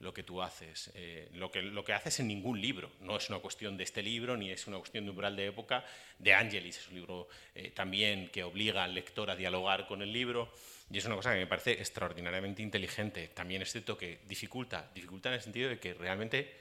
lo 0.01 0.15
que 0.15 0.23
tú 0.23 0.41
haces. 0.43 0.91
Eh, 0.95 1.29
lo, 1.35 1.51
que, 1.51 1.63
lo 1.63 1.85
que 1.85 1.93
haces 1.93 2.21
en 2.21 2.29
ningún 2.29 2.61
libro. 2.61 2.93
No 3.01 3.17
es 3.17 3.29
una 3.31 3.39
cuestión 3.41 3.77
de 3.77 3.85
este 3.85 4.03
libro, 4.03 4.37
ni 4.37 4.51
es 4.51 4.67
una 4.67 4.79
cuestión 4.79 5.05
de 5.05 5.11
umbral 5.11 5.35
de 5.37 5.47
época. 5.47 5.85
De 6.19 6.35
Angelis 6.35 6.79
es 6.79 6.89
un 6.89 6.95
libro 6.95 7.29
eh, 7.55 7.71
también 7.71 8.29
que 8.29 8.45
obliga 8.45 8.85
al 8.85 8.95
lector 8.95 9.31
a 9.31 9.37
dialogar 9.37 9.87
con 9.87 10.03
el 10.03 10.13
libro. 10.13 10.53
Y 10.91 10.99
es 10.99 11.05
una 11.05 11.17
cosa 11.17 11.33
que 11.33 11.41
me 11.41 11.47
parece 11.47 11.73
extraordinariamente 11.73 12.63
inteligente. 12.63 13.29
También 13.29 13.63
es 13.63 13.73
cierto 13.73 13.99
que 13.99 14.21
dificulta, 14.27 14.91
dificulta 14.95 15.29
en 15.29 15.35
el 15.35 15.41
sentido 15.41 15.69
de 15.69 15.79
que 15.79 15.95
realmente 15.95 16.55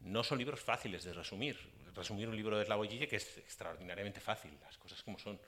no 0.00 0.24
son 0.24 0.38
libros 0.38 0.60
fáciles 0.60 1.04
de 1.04 1.12
resumir. 1.12 1.58
Resumir 1.94 2.28
un 2.28 2.36
libro 2.36 2.58
de 2.58 2.64
Slavoj 2.64 2.88
que 2.88 3.16
es 3.16 3.38
extraordinariamente 3.38 4.20
fácil, 4.20 4.50
las 4.62 4.78
cosas 4.78 5.02
como 5.02 5.18
son. 5.18 5.38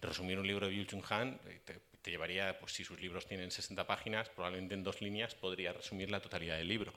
Resumir 0.00 0.38
un 0.38 0.46
libro 0.46 0.66
de 0.66 0.72
Byul 0.72 0.86
Chung 0.88 1.04
Han 1.10 1.38
eh, 1.46 1.60
te 2.02 2.10
llevaría, 2.10 2.58
pues 2.58 2.72
si 2.72 2.84
sus 2.84 3.00
libros 3.00 3.26
tienen 3.26 3.50
60 3.50 3.86
páginas, 3.86 4.28
probablemente 4.28 4.74
en 4.74 4.82
dos 4.82 5.00
líneas 5.00 5.34
podría 5.34 5.72
resumir 5.72 6.10
la 6.10 6.20
totalidad 6.20 6.58
del 6.58 6.68
libro. 6.68 6.92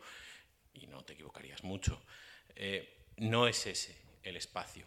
Y 0.73 0.87
no 0.87 1.03
te 1.03 1.13
equivocarías 1.13 1.63
mucho. 1.63 2.01
Eh, 2.55 3.05
no 3.17 3.47
es 3.47 3.65
ese 3.67 3.95
el 4.23 4.35
espacio. 4.35 4.85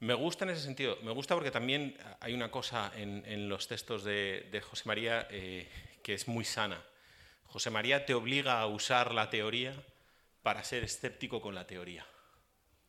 Me 0.00 0.14
gusta 0.14 0.44
en 0.44 0.50
ese 0.50 0.62
sentido. 0.62 0.98
Me 1.02 1.12
gusta 1.12 1.34
porque 1.34 1.52
también 1.52 1.96
hay 2.20 2.34
una 2.34 2.50
cosa 2.50 2.92
en, 2.96 3.48
los 3.48 3.68
textos 3.68 4.02
de, 4.02 4.62
José 4.68 4.82
María 4.86 5.28
eh, 5.30 5.68
que 6.02 6.14
es 6.14 6.26
muy 6.26 6.44
sana. 6.44 6.82
José 7.44 7.70
María 7.70 8.04
te 8.04 8.14
obliga 8.14 8.60
a 8.60 8.66
usar 8.66 9.14
la 9.14 9.30
teoría 9.30 9.74
para 10.42 10.64
ser 10.64 10.82
escéptico 10.82 11.40
con 11.40 11.54
la 11.54 11.66
teoría, 11.68 12.04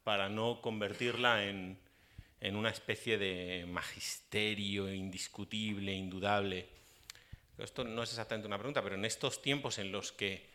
para 0.03 0.27
no 0.27 0.59
convertirla 0.61 1.45
en, 1.45 1.82
en 2.43 2.57
una 2.57 2.69
especie 2.69 3.17
de 3.17 3.65
magisterio 3.65 4.93
indiscutible, 4.93 5.93
indudable. 5.93 6.67
Esto 7.57 7.85
no 7.85 8.03
es 8.03 8.09
exactamente 8.09 8.47
una 8.47 8.57
pregunta, 8.57 8.83
pero 8.83 8.95
en 8.95 9.05
estos 9.05 9.41
tiempos 9.41 9.79
en 9.79 9.93
los 9.93 10.11
que 10.11 10.45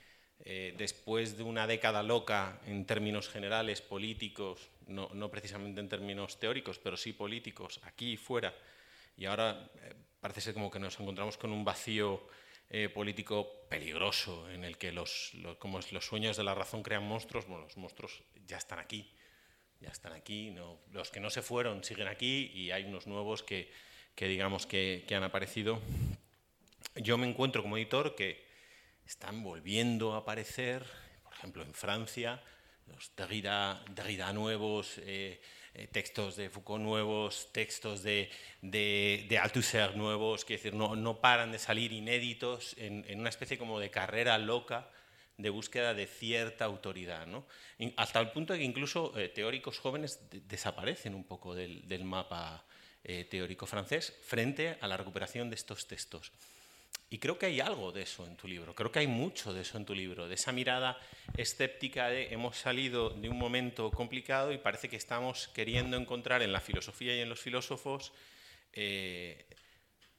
eh, 0.45 0.75
después 0.77 1.39
de 1.39 1.45
una 1.45 1.67
década 1.67 2.03
loca 2.03 2.61
en 2.67 2.85
términos 2.85 3.31
generales, 3.31 3.81
políticos, 3.81 4.69
no, 4.87 5.31
precisamente 5.31 5.81
en 5.81 5.89
términos 5.89 6.39
teóricos, 6.39 6.79
pero 6.79 6.99
sí 6.99 7.15
políticos, 7.15 7.81
aquí 7.85 8.13
y 8.13 8.17
fuera, 8.19 8.55
y 9.17 9.25
ahora 9.25 9.71
eh, 9.83 9.95
parece 10.21 10.43
ser 10.43 10.53
como 10.53 10.71
que 10.71 10.79
nos 10.79 11.01
encontramos 11.01 11.39
con 11.39 11.53
un 11.53 11.65
vacío 11.65 12.29
eh, 12.69 12.91
político 12.91 13.65
peligroso 13.71 14.51
en 14.51 14.63
el 14.65 14.77
que 14.77 14.93
los, 14.93 15.33
los, 15.35 15.57
como 15.57 15.81
los 15.91 16.05
sueños 16.05 16.37
de 16.37 16.45
la 16.45 16.55
razón 16.55 16.83
crean 16.83 17.09
monstruos, 17.09 17.47
bueno, 17.47 17.65
los 17.65 17.79
monstruos 17.79 18.23
ya 18.47 18.59
están 18.59 18.79
aquí, 18.79 19.11
ya 19.81 19.91
están 19.91 20.13
aquí, 20.13 20.55
los 20.91 21.11
que 21.11 21.21
no 21.21 21.31
se 21.31 21.43
fueron 21.43 21.85
siguen 21.85 22.09
aquí 22.09 22.51
y 22.55 22.71
hay 22.71 22.85
unos 22.85 23.07
nuevos 23.07 23.43
que, 23.43 23.71
digamos 24.17 24.67
que 24.67 25.07
han 25.11 25.25
aparecido. 25.25 25.81
Yo 26.97 27.17
me 27.17 27.29
encuentro 27.29 27.63
como 27.63 27.77
editor 27.77 28.15
que 28.15 28.45
están 29.07 29.43
volviendo 29.43 30.15
a 30.15 30.19
aparecer, 30.19 30.85
por 31.23 31.33
ejemplo, 31.33 31.63
en 31.63 31.73
Francia, 31.73 32.43
los 32.87 33.15
Derrida, 33.17 33.83
Derrida 33.91 34.33
nuevos, 34.33 34.99
eh, 34.99 35.41
eh, 35.75 35.87
textos 35.89 36.37
de 36.37 36.51
Foucault 36.51 36.83
nuevos, 36.83 37.51
textos 37.53 38.03
de, 38.03 38.31
de, 38.63 39.27
de 39.29 39.39
Althusser 39.39 39.97
nuevos, 39.97 40.45
que 40.45 40.55
decir, 40.55 40.75
no, 40.75 40.97
no, 40.97 41.21
paran 41.21 41.53
de 41.53 41.59
salir 41.59 41.93
inéditos 41.93 42.75
en, 42.79 43.05
en, 43.09 43.21
una 43.21 43.29
especie 43.29 43.59
como 43.59 43.79
de 43.79 43.91
carrera 43.91 44.39
loca 44.39 44.91
de 45.39 45.51
búsqueda 45.51 45.95
de 45.95 46.07
cierta 46.07 46.65
autoridad, 46.65 47.27
¿no? 47.27 47.47
hasta 47.97 48.21
el 48.21 48.31
punto 48.33 48.53
de 48.53 48.59
que 48.59 48.65
incluso 48.65 49.17
eh, 49.17 49.29
teóricos 49.29 49.79
jóvenes 49.79 50.29
de, 50.31 50.41
desaparecen 50.41 51.15
un 51.15 51.25
poco 51.25 51.55
del, 51.55 51.87
del 51.87 52.05
mapa 52.05 52.65
eh, 53.05 53.25
teórico 53.25 53.65
francés 53.65 54.13
frente 54.23 54.77
a 54.81 54.89
la 54.89 54.97
recuperación 54.97 55.49
de 55.49 55.55
estos 55.55 55.87
textos. 55.87 56.33
Y 57.11 57.19
creo 57.19 57.39
que 57.39 57.47
hay 57.47 57.61
algo 57.61 57.91
de 57.91 58.03
eso 58.03 58.27
en 58.27 58.37
tu 58.37 58.47
libro, 58.47 58.75
creo 58.75 58.93
que 58.93 58.99
hay 58.99 59.07
mucho 59.07 59.55
de 59.55 59.63
eso 59.63 59.79
en 59.79 59.87
tu 59.87 59.95
libro, 59.95 60.29
de 60.29 60.35
esa 60.35 60.53
mirada 60.53 60.99
escéptica 61.37 62.09
de 62.09 62.35
hemos 62.35 62.59
salido 62.59 63.11
de 63.11 63.31
un 63.31 63.39
momento 63.39 63.91
complicado 63.91 64.53
y 64.53 64.59
parece 64.59 64.91
que 64.91 64.97
estamos 64.97 65.49
queriendo 65.49 65.97
encontrar 65.97 66.43
en 66.43 66.53
la 66.53 66.61
filosofía 66.61 67.17
y 67.17 67.21
en 67.21 67.31
los 67.31 67.41
filósofos 67.41 68.13
eh, 68.75 69.47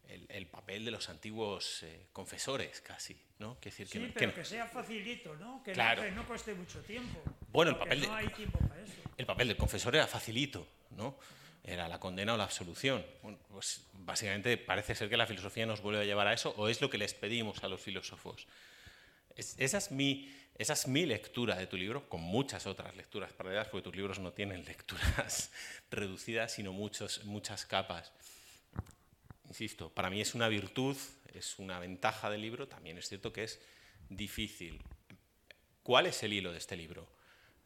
el, 0.10 0.26
el, 0.30 0.48
papel 0.48 0.86
de 0.86 0.92
los 0.92 1.08
antiguos 1.10 1.84
eh, 1.84 2.08
confesores 2.12 2.82
casi, 2.82 3.18
¿no? 3.40 3.60
Que 3.60 3.70
decir, 3.70 3.88
sí, 3.88 4.00
que, 4.00 4.08
pero 4.08 4.34
que, 4.34 4.42
que, 4.42 4.46
sea 4.46 4.68
facilito, 4.68 5.36
¿no? 5.38 5.64
Que, 5.64 5.72
claro. 5.72 6.02
no, 6.02 6.10
que 6.10 6.16
no 6.16 6.28
cueste 6.28 6.54
mucho 6.54 6.80
tiempo. 6.82 7.22
Bueno, 7.52 7.72
el 7.72 7.78
papel, 7.78 8.02
no 8.02 8.16
hay 8.16 8.28
tiempo 8.30 8.60
para 8.60 8.82
eso. 8.82 8.94
el 9.18 9.26
papel 9.26 9.48
del 9.48 9.58
confesor 9.58 9.96
era 9.96 10.08
facilito, 10.08 10.68
¿no? 10.92 11.18
era 11.64 11.88
la 11.88 12.00
condena 12.00 12.34
o 12.34 12.38
la 12.38 12.46
absolución. 12.46 13.06
Bueno, 13.22 13.38
pues 13.50 13.84
básicamente 13.94 14.58
parece 14.58 14.96
ser 14.96 15.10
que 15.10 15.18
la 15.18 15.28
filosofía 15.28 15.66
nos 15.66 15.82
vuelve 15.82 16.02
a 16.02 16.06
llevar 16.06 16.28
a 16.28 16.34
eso, 16.34 16.54
o 16.58 16.68
es 16.68 16.82
lo 16.82 16.90
que 16.90 16.98
les 16.98 17.14
pedimos 17.14 17.64
a 17.64 17.68
los 17.68 17.82
filósofos. 17.82 18.48
Es, 19.36 19.56
esa, 19.58 19.78
es 19.78 19.92
mi, 19.92 20.34
esa 20.58 20.74
es 20.74 20.88
mi 20.88 21.06
lectura 21.06 21.56
de 21.56 21.68
tu 21.68 21.78
libro, 21.78 22.10
con 22.10 22.22
muchas 22.22 22.66
otras 22.66 22.96
lecturas 22.96 23.32
paralelas, 23.34 23.68
porque 23.68 23.84
tus 23.84 23.96
libros 23.96 24.20
no 24.20 24.34
tienen 24.34 24.66
lecturas 24.66 25.52
reducidas, 25.92 26.54
sino 26.54 26.74
muchos, 26.74 27.24
muchas 27.26 27.66
capas. 27.66 28.12
Insisto, 29.50 29.90
para 29.90 30.10
mí 30.10 30.22
es 30.22 30.34
una 30.36 30.48
virtud, 30.48 30.96
es 31.34 31.60
una 31.60 31.80
ventaja 31.80 32.30
del 32.30 32.42
libro, 32.42 32.68
también 32.68 32.98
es 32.98 33.10
cierto 33.10 33.34
que 33.34 33.44
es 33.44 33.60
difícil. 34.10 34.82
¿Cuál 35.84 36.06
es 36.06 36.24
el 36.24 36.34
hilo 36.34 36.52
de 36.52 36.60
este 36.60 36.78
libro? 36.78 37.20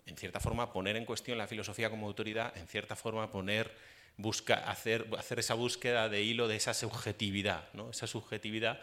en 0.06 0.18
cierta 0.18 0.40
forma, 0.40 0.72
poner 0.72 0.96
en 0.96 1.06
cuestión 1.06 1.38
la 1.38 1.48
filosofía 1.48 1.90
como 1.90 2.08
autoridad, 2.08 2.56
en 2.58 2.68
cierta 2.68 2.96
forma, 2.96 3.32
poner, 3.32 3.72
busca, 4.18 4.56
hacer, 4.70 5.08
hacer 5.18 5.40
esa 5.40 5.54
búsqueda 5.54 6.10
de 6.10 6.22
hilo 6.22 6.48
de 6.48 6.58
esa 6.58 6.74
subjetividad, 6.74 7.72
¿no? 7.74 7.90
esa 7.90 8.08
subjetividad, 8.08 8.80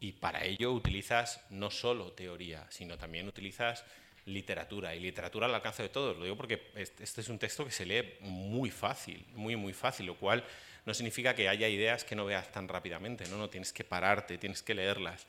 y 0.00 0.12
para 0.12 0.44
ello 0.44 0.72
utilizas 0.72 1.40
no 1.50 1.70
solo 1.70 2.12
teoría, 2.12 2.66
sino 2.70 2.98
también 2.98 3.28
utilizas 3.28 3.84
literatura, 4.26 4.94
y 4.94 5.00
literatura 5.00 5.46
al 5.46 5.54
alcance 5.54 5.82
de 5.82 5.88
todos. 5.88 6.16
Lo 6.16 6.24
digo 6.24 6.36
porque 6.36 6.72
este 6.74 7.20
es 7.20 7.28
un 7.28 7.38
texto 7.38 7.64
que 7.64 7.70
se 7.70 7.86
lee 7.86 8.16
muy 8.20 8.70
fácil, 8.70 9.24
muy, 9.34 9.54
muy 9.54 9.72
fácil, 9.72 10.06
lo 10.06 10.16
cual 10.16 10.44
no 10.84 10.94
significa 10.94 11.34
que 11.34 11.48
haya 11.48 11.68
ideas 11.68 12.04
que 12.04 12.14
no 12.14 12.24
veas 12.24 12.50
tan 12.52 12.68
rápidamente, 12.68 13.26
no, 13.28 13.36
no, 13.38 13.48
tienes 13.48 13.72
que 13.72 13.84
pararte, 13.84 14.38
tienes 14.38 14.62
que 14.62 14.74
leerlas. 14.74 15.26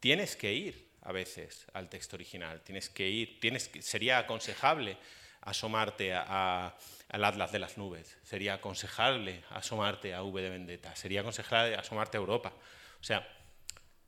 Tienes 0.00 0.36
que 0.36 0.52
ir 0.52 0.88
a 1.02 1.12
veces 1.12 1.66
al 1.72 1.88
texto 1.88 2.16
original. 2.16 2.60
Tienes 2.62 2.88
que 2.88 3.08
ir, 3.08 3.40
tienes 3.40 3.68
que, 3.68 3.82
sería 3.82 4.18
aconsejable 4.18 4.98
asomarte 5.40 6.12
a, 6.12 6.76
al 7.08 7.24
Atlas 7.24 7.52
de 7.52 7.60
las 7.60 7.78
Nubes, 7.78 8.18
sería 8.24 8.54
aconsejable 8.54 9.44
asomarte 9.50 10.12
a 10.12 10.22
V 10.22 10.42
de 10.42 10.50
Vendetta, 10.50 10.94
sería 10.96 11.20
aconsejable 11.20 11.76
asomarte 11.76 12.16
a 12.16 12.20
Europa. 12.20 12.52
O 13.00 13.04
sea, 13.04 13.26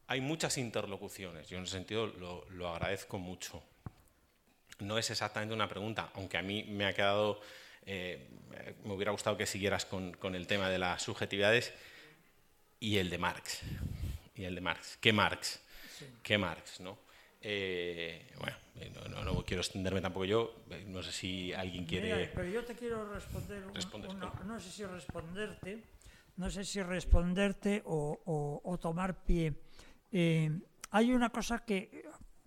hay 0.08 0.20
muchas 0.20 0.58
interlocuciones, 0.58 1.48
yo 1.48 1.58
en 1.58 1.64
ese 1.64 1.72
sentido 1.74 2.08
lo 2.08 2.68
agradezco 2.68 3.18
mucho. 3.18 3.62
No 4.80 4.96
es 4.96 5.10
exactamente 5.10 5.54
una 5.54 5.68
pregunta, 5.68 6.10
aunque 6.14 6.38
a 6.38 6.42
mí 6.42 6.62
me 6.64 6.86
ha 6.86 6.92
quedado, 6.92 7.40
eh, 7.90 8.28
me 8.84 8.92
hubiera 8.92 9.12
gustado 9.12 9.36
que 9.38 9.46
siguieras 9.46 9.86
con, 9.86 10.12
con 10.12 10.34
el 10.34 10.46
tema 10.46 10.68
de 10.68 10.78
las 10.78 11.02
subjetividades 11.02 11.72
y 12.78 12.98
el 12.98 13.08
de 13.08 13.16
Marx. 13.16 13.62
Y 14.34 14.44
el 14.44 14.54
de 14.54 14.60
Marx. 14.60 14.98
¿Qué 15.00 15.10
Marx? 15.12 15.60
sí. 15.98 16.04
que 16.22 16.36
Marx, 16.36 16.80
¿no? 16.80 16.98
Eh, 17.40 18.30
bueno, 18.38 18.56
no, 18.94 19.08
no, 19.08 19.24
no, 19.24 19.44
quiero 19.44 19.62
extenderme 19.62 20.02
tampoco 20.02 20.26
yo, 20.26 20.64
no 20.86 21.02
sé 21.02 21.12
si 21.12 21.52
alguien 21.54 21.86
quiere... 21.86 22.14
Mira, 22.14 22.30
pero 22.34 22.48
yo 22.48 22.62
te 22.62 22.74
quiero 22.74 23.10
responder, 23.10 23.64
responder 23.72 24.10
una, 24.10 24.32
no 24.44 24.60
sé 24.60 24.70
si 24.70 24.84
responderte, 24.84 25.84
no 26.36 26.50
sé 26.50 26.64
si 26.64 26.82
responderte 26.82 27.82
o, 27.86 28.20
o, 28.26 28.60
o 28.64 28.78
tomar 28.78 29.24
pie. 29.24 29.54
Eh, 30.12 30.50
hay 30.90 31.12
una 31.12 31.30
cosa 31.30 31.64
que, 31.64 32.04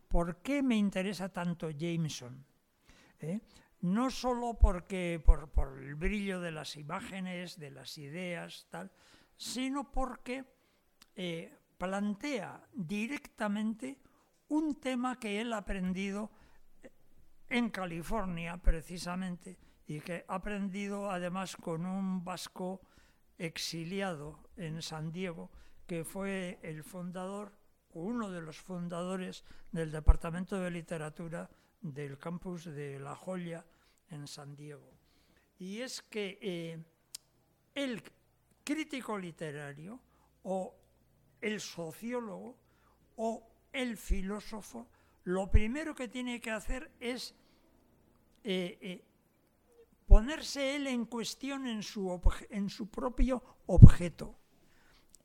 ¿por 0.08 0.42
qué 0.44 0.62
me 0.62 0.76
interesa 0.76 1.30
tanto 1.30 1.72
Jameson? 1.72 2.46
¿Eh? 3.22 3.40
No 3.82 4.10
solo 4.12 4.58
porque, 4.60 5.22
por, 5.24 5.50
por 5.50 5.82
el 5.82 5.96
brillo 5.96 6.40
de 6.40 6.52
las 6.52 6.78
imágenes, 6.78 7.58
de 7.58 7.72
las 7.72 7.98
ideas, 7.98 8.68
tal, 8.70 8.92
sino 9.36 9.92
porque 9.92 10.46
eh, 11.16 11.58
plantea 11.78 12.64
directamente 12.74 13.98
un 14.50 14.80
tema 14.80 15.20
que 15.20 15.42
él 15.42 15.54
ha 15.54 15.58
aprendido 15.58 16.30
en 17.50 17.70
California 17.70 18.58
precisamente 18.58 19.58
y 19.88 20.00
que 20.00 20.26
ha 20.28 20.36
aprendido 20.36 21.10
además 21.10 21.56
con 21.56 21.86
un 21.86 22.24
vasco 22.24 22.82
exiliado 23.38 24.40
en 24.56 24.82
San 24.82 25.12
Diego 25.12 25.52
que 25.88 26.06
fue 26.06 26.60
el 26.62 26.84
fundador 26.84 27.54
uno 27.94 28.30
de 28.30 28.42
los 28.42 28.58
fundadores 28.58 29.44
del 29.72 29.92
Departamento 29.92 30.60
de 30.60 30.72
Literatura 30.72 31.50
del 31.82 32.18
campus 32.18 32.66
de 32.66 33.00
La 33.00 33.16
Joya 33.16 33.66
en 34.10 34.28
San 34.28 34.56
Diego. 34.56 34.90
Y 35.60 35.82
es 35.82 36.02
que 36.02 36.38
eh, 36.42 36.84
el 37.76 38.04
crítico 38.64 39.18
literario 39.18 40.00
o 40.44 40.76
el 41.40 41.60
sociólogo 41.60 42.56
o 43.18 43.48
el 43.72 43.98
filósofo, 43.98 44.88
lo 45.24 45.50
primero 45.50 45.94
que 45.96 46.08
tiene 46.08 46.40
que 46.40 46.52
hacer 46.52 46.92
es 47.00 47.34
eh, 48.44 48.78
eh, 48.82 49.04
ponerse 50.08 50.76
él 50.76 50.88
en 50.88 51.06
cuestión 51.06 51.68
en 51.68 51.84
su, 51.84 52.20
en 52.50 52.70
su, 52.70 52.90
propio 52.90 53.44
objeto. 53.68 54.36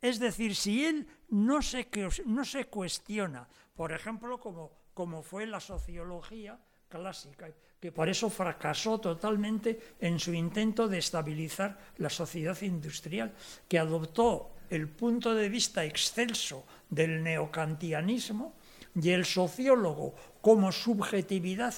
Es 0.01 0.19
decir, 0.19 0.55
si 0.55 0.85
él 0.85 1.09
no 1.31 1.63
se, 1.63 1.89
no 2.27 2.45
se 2.45 2.67
cuestiona, 2.67 3.49
por 3.75 3.93
ejemplo, 3.93 4.39
como, 4.39 4.71
como 4.97 5.23
fue 5.23 5.45
la 5.45 5.61
sociología 5.61 6.59
clásica, 6.89 7.51
que 7.79 7.93
por 7.93 8.09
eso 8.09 8.31
fracasó 8.31 8.99
totalmente 8.99 9.79
en 10.01 10.19
su 10.19 10.33
intento 10.33 10.89
de 10.89 10.97
estabilizar 10.97 11.77
la 11.99 12.09
sociedad 12.09 12.57
industrial, 12.63 13.35
que 13.69 13.79
adoptó 13.79 14.53
el 14.71 14.89
punto 14.89 15.35
de 15.35 15.51
vista 15.51 15.85
excelso 15.85 16.65
del 16.89 17.23
neocantianismo 17.23 18.55
y 18.95 19.11
el 19.11 19.27
sociólogo 19.27 20.15
como 20.41 20.73
subjetividad 20.73 21.75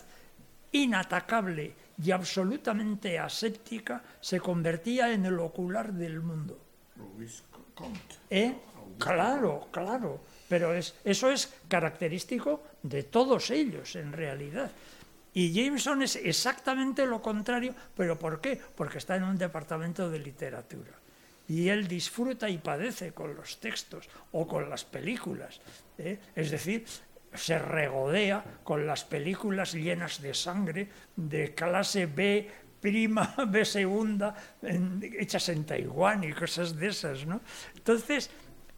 inatacable 0.70 1.74
y 2.00 2.12
absolutamente 2.12 3.18
aséptica 3.18 4.00
se 4.20 4.38
convertía 4.38 5.12
en 5.12 5.26
el 5.26 5.40
ocular 5.40 5.92
del 5.92 6.20
mundo. 6.20 6.56
¿Eh? 8.30 8.54
Claro, 8.96 9.66
claro, 9.72 10.20
pero 10.48 10.74
es, 10.74 10.94
eso 11.04 11.30
es 11.30 11.52
característico 11.68 12.62
de 12.82 13.02
todos 13.02 13.50
ellos 13.50 13.96
en 13.96 14.12
realidad. 14.12 14.70
Y 15.34 15.52
Jameson 15.52 16.02
es 16.02 16.16
exactamente 16.16 17.06
lo 17.06 17.20
contrario, 17.22 17.74
pero 17.96 18.18
¿por 18.18 18.40
qué? 18.40 18.60
Porque 18.74 18.98
está 18.98 19.16
en 19.16 19.24
un 19.24 19.38
departamento 19.38 20.10
de 20.10 20.18
literatura. 20.18 20.92
y 21.46 21.68
él 21.70 21.88
disfruta 21.88 22.50
y 22.50 22.58
padece 22.58 23.12
con 23.12 23.34
los 23.34 23.58
textos 23.58 24.08
o 24.32 24.46
con 24.46 24.68
las 24.68 24.84
películas. 24.84 25.60
¿eh? 25.96 26.18
Es 26.34 26.50
decir, 26.50 26.84
se 27.34 27.58
regodea 27.58 28.44
con 28.64 28.86
las 28.86 29.04
películas 29.04 29.72
llenas 29.72 30.20
de 30.20 30.34
sangre 30.34 30.88
de 31.16 31.54
clase 31.54 32.04
B, 32.06 32.50
prima, 32.80 33.34
B 33.48 33.64
segunda, 33.64 34.34
hechas 35.18 35.48
en 35.48 35.64
Taiwán 35.64 36.24
y 36.24 36.32
cosas 36.32 36.76
de 36.76 36.88
esas. 36.88 37.26
¿no? 37.26 37.40
Entonces, 37.76 38.30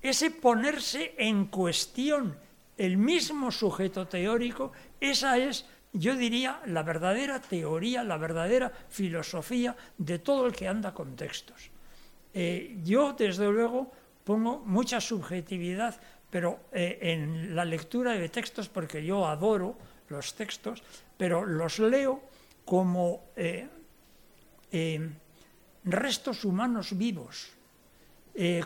ese 0.02 0.31
ponerse 0.31 1.14
en 1.18 1.47
cuestión 1.47 2.36
el 2.77 2.97
mismo 2.97 3.52
sujeto 3.52 4.09
teórico, 4.09 4.72
esa 5.01 5.36
es, 5.36 5.66
yo 5.93 6.16
diría, 6.16 6.62
la 6.66 6.82
verdadera 6.82 7.40
teoría, 7.40 8.02
la 8.02 8.16
verdadera 8.16 8.72
filosofía 8.89 9.77
de 9.98 10.18
todo 10.18 10.47
el 10.47 10.52
que 10.52 10.66
anda 10.66 10.94
con 10.94 11.14
textos. 11.14 11.70
Eh, 12.32 12.78
yo, 12.82 13.12
desde 13.12 13.51
luego, 13.51 13.93
pongo 14.24 14.60
mucha 14.64 15.01
subjetividad, 15.01 16.01
pero 16.31 16.60
eh, 16.72 16.98
en 17.02 17.55
la 17.55 17.66
lectura 17.66 18.12
de 18.12 18.28
textos, 18.31 18.68
porque 18.68 19.05
yo 19.05 19.27
adoro 19.27 19.77
los 20.09 20.32
textos, 20.35 20.82
pero 21.18 21.44
los 21.44 21.78
leo 21.81 22.22
como 22.64 23.24
eh, 23.36 23.68
restos 25.85 26.44
humanos 26.47 26.97
vivos. 26.97 27.60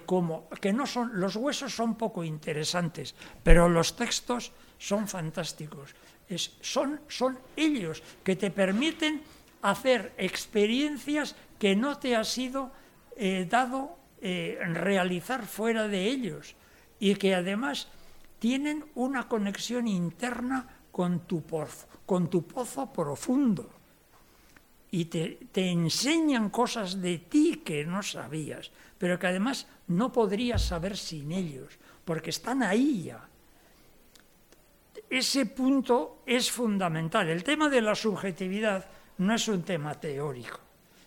Como 0.07 0.49
que 0.61 0.73
no 0.73 0.87
son 0.87 1.19
los 1.21 1.37
huesos 1.37 1.75
son 1.75 1.97
poco 1.97 2.23
interesantes, 2.23 3.15
pero 3.43 3.69
los 3.69 3.97
textos 3.97 4.53
son 4.79 5.09
fantásticos. 5.09 5.95
son, 6.61 7.01
son 7.09 7.39
ellos 7.57 8.03
que 8.23 8.37
te 8.37 8.51
permiten 8.51 9.23
hacer 9.63 10.15
experiencias 10.19 11.35
que 11.59 11.75
no 11.75 11.99
te 11.99 12.15
ha 12.15 12.25
sido 12.25 12.71
dado 13.49 13.97
eh, 14.27 14.59
realizar 14.73 15.45
fuera 15.45 15.87
de 15.87 16.07
ellos 16.07 16.57
y 16.99 17.15
que 17.17 17.35
además 17.35 17.89
tienen 18.39 18.85
una 18.95 19.29
conexión 19.29 19.87
interna 19.87 20.67
con 20.91 21.27
tu, 21.27 21.43
con 22.07 22.31
tu 22.31 22.47
pozo 22.47 22.91
profundo 22.91 23.84
y 24.95 25.07
te, 25.07 25.51
te, 25.51 25.73
enseñan 25.73 26.51
cosas 26.51 27.03
de 27.03 27.19
ti 27.19 27.63
que 27.65 27.85
no 27.85 28.01
sabías, 28.01 28.71
pero 28.97 29.19
que 29.19 29.27
además 29.27 29.67
no 29.89 30.13
podrías 30.13 30.63
saber 30.63 30.97
sin 30.97 31.33
ellos, 31.33 31.75
porque 32.05 32.31
están 32.31 32.63
ahí 32.63 33.11
ya. 33.11 33.27
Ese 35.11 35.47
punto 35.47 36.23
es 36.25 36.49
fundamental. 36.49 37.29
El 37.29 37.43
tema 37.43 37.69
de 37.69 37.81
la 37.81 37.97
subjetividad 37.97 38.87
no 39.19 39.35
es 39.35 39.49
un 39.49 39.65
tema 39.65 39.99
teórico. 39.99 40.61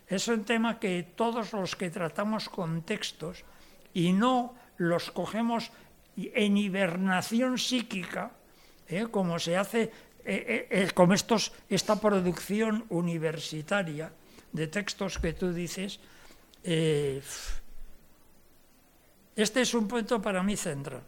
Es 0.06 0.28
un 0.28 0.44
tema 0.44 0.80
que 0.80 1.08
todos 1.16 1.54
los 1.54 1.78
que 1.78 1.90
tratamos 1.90 2.50
con 2.50 2.82
textos 2.82 3.46
y 3.94 4.12
no 4.12 4.54
los 4.76 5.12
cogemos 5.12 5.72
en 6.18 6.58
hibernación 6.58 7.58
psíquica, 7.58 8.32
¿eh? 8.90 9.08
como 9.10 9.40
se 9.40 9.56
hace 9.56 9.92
eh, 10.28 10.68
eh, 10.70 10.91
como 10.94 11.14
estos, 11.14 11.54
esta 11.70 11.99
producción 11.99 12.86
universitaria 12.90 14.12
de 14.52 14.68
textos 14.68 15.20
que 15.20 15.34
tú 15.34 15.54
dices, 15.54 15.99
este 19.36 19.62
es 19.62 19.74
un 19.74 19.88
punto 19.88 20.22
para 20.22 20.44
mí 20.44 20.58
central. 20.58 21.02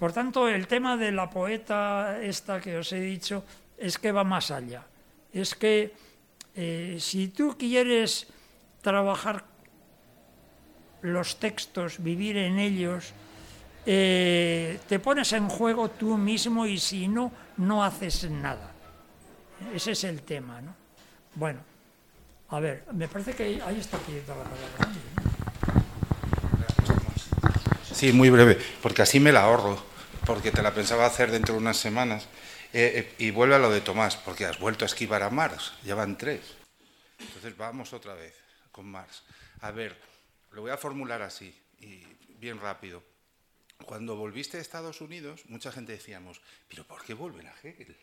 Por 0.00 0.12
tanto, 0.12 0.48
el 0.48 0.66
tema 0.66 0.96
de 0.96 1.12
la 1.12 1.28
poeta 1.28 2.18
esta 2.22 2.58
que 2.58 2.78
os 2.78 2.90
he 2.92 3.00
dicho 3.00 3.44
es 3.76 3.98
que 3.98 4.12
va 4.12 4.24
más 4.24 4.50
allá. 4.50 4.82
Es 5.30 5.54
que 5.54 5.92
eh, 6.56 6.96
si 6.98 7.28
tú 7.28 7.54
quieres 7.58 8.26
trabajar 8.80 9.44
los 11.02 11.36
textos, 11.38 12.02
vivir 12.02 12.38
en 12.38 12.58
ellos, 12.58 13.12
eh, 13.84 14.80
te 14.88 14.98
pones 14.98 15.34
en 15.34 15.48
juego 15.50 15.90
tú 15.90 16.16
mismo 16.16 16.64
y 16.64 16.78
si 16.78 17.06
no, 17.06 17.30
no 17.60 17.84
haces 17.84 18.28
nada. 18.30 18.72
Ese 19.74 19.92
es 19.92 20.04
el 20.04 20.22
tema, 20.22 20.60
¿no? 20.60 20.74
Bueno, 21.34 21.60
a 22.48 22.58
ver, 22.58 22.84
me 22.92 23.06
parece 23.06 23.34
que 23.34 23.60
ahí 23.62 23.78
está 23.78 23.98
pidiendo 23.98 24.34
la 24.34 24.44
palabra. 24.44 25.00
Sí, 27.92 28.12
muy 28.12 28.30
breve, 28.30 28.58
porque 28.82 29.02
así 29.02 29.20
me 29.20 29.30
la 29.30 29.44
ahorro, 29.44 29.80
porque 30.24 30.50
te 30.50 30.62
la 30.62 30.72
pensaba 30.72 31.04
hacer 31.04 31.30
dentro 31.30 31.54
de 31.54 31.60
unas 31.60 31.76
semanas. 31.76 32.26
Eh, 32.72 32.92
eh, 32.94 33.14
y 33.18 33.30
vuelve 33.30 33.56
a 33.56 33.58
lo 33.58 33.70
de 33.70 33.80
Tomás, 33.80 34.16
porque 34.16 34.46
has 34.46 34.58
vuelto 34.58 34.84
a 34.84 34.86
esquivar 34.86 35.22
a 35.22 35.28
Marx, 35.28 35.72
ya 35.84 35.94
van 35.94 36.16
tres. 36.16 36.40
Entonces 37.18 37.56
vamos 37.56 37.92
otra 37.92 38.14
vez 38.14 38.34
con 38.72 38.86
Marx. 38.86 39.22
A 39.60 39.70
ver, 39.70 40.00
lo 40.52 40.62
voy 40.62 40.70
a 40.70 40.78
formular 40.78 41.20
así, 41.20 41.54
y 41.80 42.04
bien 42.38 42.58
rápido. 42.58 43.09
Cuando 43.86 44.16
volviste 44.16 44.58
a 44.58 44.60
Estados 44.60 45.00
Unidos, 45.00 45.42
mucha 45.48 45.72
gente 45.72 45.92
decíamos, 45.92 46.40
pero 46.68 46.84
¿por 46.84 47.04
qué 47.04 47.14
vuelven 47.14 47.46
a 47.46 47.54
Hegel? 47.62 47.96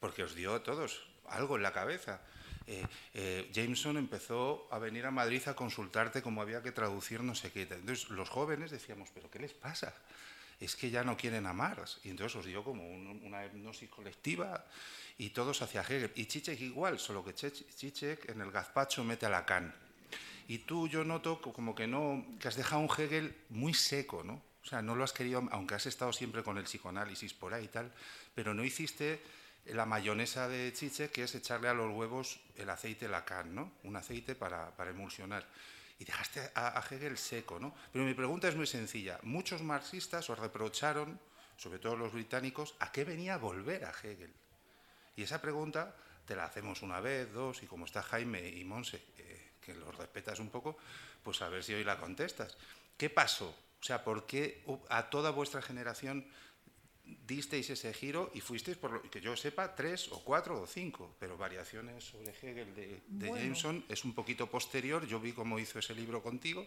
Porque 0.00 0.22
os 0.24 0.34
dio 0.34 0.54
a 0.54 0.62
todos 0.62 1.06
algo 1.28 1.56
en 1.56 1.62
la 1.62 1.72
cabeza. 1.72 2.20
Eh, 2.66 3.50
Jameson 3.52 3.96
empezó 3.96 4.68
a 4.70 4.78
venir 4.78 5.06
a 5.06 5.10
Madrid 5.10 5.42
a 5.46 5.54
consultarte 5.54 6.22
cómo 6.22 6.42
había 6.42 6.62
que 6.62 6.72
traducir 6.72 7.22
no 7.22 7.34
sé 7.34 7.50
qué. 7.52 7.62
Entonces 7.62 8.08
los 8.10 8.28
jóvenes 8.28 8.70
decíamos, 8.70 9.10
pero 9.14 9.30
¿qué 9.30 9.38
les 9.38 9.52
pasa? 9.52 9.94
es 10.64 10.76
que 10.76 10.90
ya 10.90 11.02
no 11.02 11.16
quieren 11.16 11.46
amar. 11.46 11.84
Y 12.04 12.10
entonces 12.10 12.36
os 12.36 12.46
dio 12.46 12.62
como 12.62 12.88
una 12.88 13.44
hipnosis 13.44 13.88
colectiva 13.90 14.64
y 15.18 15.30
todos 15.30 15.60
hacia 15.62 15.82
Hegel. 15.82 16.12
Y 16.14 16.26
Chichek 16.26 16.60
igual, 16.60 16.98
solo 16.98 17.24
que 17.24 17.34
Chichek 17.34 18.28
en 18.28 18.40
el 18.40 18.50
gazpacho 18.50 19.02
mete 19.02 19.26
a 19.26 19.28
Lacan. 19.28 19.74
Y 20.48 20.58
tú 20.58 20.88
yo 20.88 21.04
noto 21.04 21.40
como 21.40 21.74
que 21.74 21.86
no, 21.86 22.24
que 22.38 22.48
has 22.48 22.56
dejado 22.56 22.82
un 22.82 22.88
Hegel 22.96 23.34
muy 23.50 23.74
seco, 23.74 24.22
¿no? 24.22 24.40
O 24.62 24.66
sea, 24.66 24.82
no 24.82 24.94
lo 24.94 25.04
has 25.04 25.12
querido, 25.12 25.46
aunque 25.50 25.74
has 25.74 25.86
estado 25.86 26.12
siempre 26.12 26.42
con 26.42 26.56
el 26.56 26.64
psicoanálisis 26.64 27.34
por 27.34 27.52
ahí 27.52 27.64
y 27.64 27.68
tal, 27.68 27.90
pero 28.34 28.54
no 28.54 28.64
hiciste 28.64 29.20
la 29.66 29.86
mayonesa 29.86 30.48
de 30.48 30.72
Chichek, 30.72 31.12
que 31.12 31.24
es 31.24 31.34
echarle 31.34 31.68
a 31.68 31.74
los 31.74 31.92
huevos 31.94 32.40
el 32.56 32.70
aceite 32.70 33.08
Lacan, 33.08 33.54
¿no? 33.54 33.72
Un 33.84 33.96
aceite 33.96 34.34
para, 34.34 34.72
emulsionar 34.88 35.46
y 35.98 36.04
dejaste 36.04 36.50
a, 36.54 36.82
Hegel 36.90 37.18
seco, 37.18 37.58
¿no? 37.58 37.74
Pero 37.92 38.04
mi 38.04 38.14
pregunta 38.14 38.48
es 38.48 38.56
muy 38.56 38.66
sencilla. 38.66 39.18
Muchos 39.22 39.62
marxistas 39.62 40.28
os 40.30 40.38
reprocharon, 40.38 41.18
sobre 41.56 41.78
todo 41.78 41.96
los 41.96 42.12
británicos, 42.12 42.74
a 42.80 42.90
qué 42.90 43.04
venía 43.04 43.34
a 43.34 43.38
volver 43.38 43.84
a 43.84 43.90
Hegel. 43.90 44.32
Y 45.16 45.22
esa 45.22 45.40
pregunta 45.40 45.94
te 46.26 46.34
la 46.34 46.44
hacemos 46.44 46.82
una 46.82 47.00
vez, 47.00 47.32
dos, 47.32 47.62
y 47.62 47.66
como 47.66 47.84
está 47.84 48.02
Jaime 48.02 48.48
y 48.48 48.64
Monse, 48.64 49.02
que 49.60 49.74
los 49.74 49.94
respetas 49.96 50.40
un 50.40 50.50
poco, 50.50 50.76
pues 51.22 51.40
a 51.42 51.48
ver 51.48 51.62
si 51.62 51.74
hoy 51.74 51.84
la 51.84 51.98
contestas. 51.98 52.56
¿Qué 52.96 53.10
pasó? 53.10 53.54
O 53.82 53.84
sea, 53.84 54.04
¿por 54.04 54.26
qué 54.26 54.64
a 54.88 55.10
toda 55.10 55.30
vuestra 55.30 55.60
generación 55.60 56.24
disteis 57.26 57.70
ese 57.70 57.92
giro 57.92 58.30
y 58.34 58.40
fuisteis, 58.40 58.76
por 58.76 58.92
lo 58.92 59.02
que 59.02 59.20
yo 59.20 59.36
sepa, 59.36 59.74
tres 59.74 60.08
o 60.10 60.20
cuatro 60.20 60.60
o 60.60 60.66
cinco, 60.66 61.14
pero 61.18 61.36
variaciones 61.36 62.04
sobre 62.04 62.30
Hegel 62.30 62.74
de, 62.74 63.00
Jameson 63.28 63.84
es 63.88 64.04
un 64.04 64.14
poquito 64.14 64.46
posterior. 64.46 65.06
Yo 65.06 65.20
vi 65.20 65.32
cómo 65.32 65.58
hizo 65.58 65.78
ese 65.78 65.94
libro 65.94 66.22
contigo. 66.22 66.66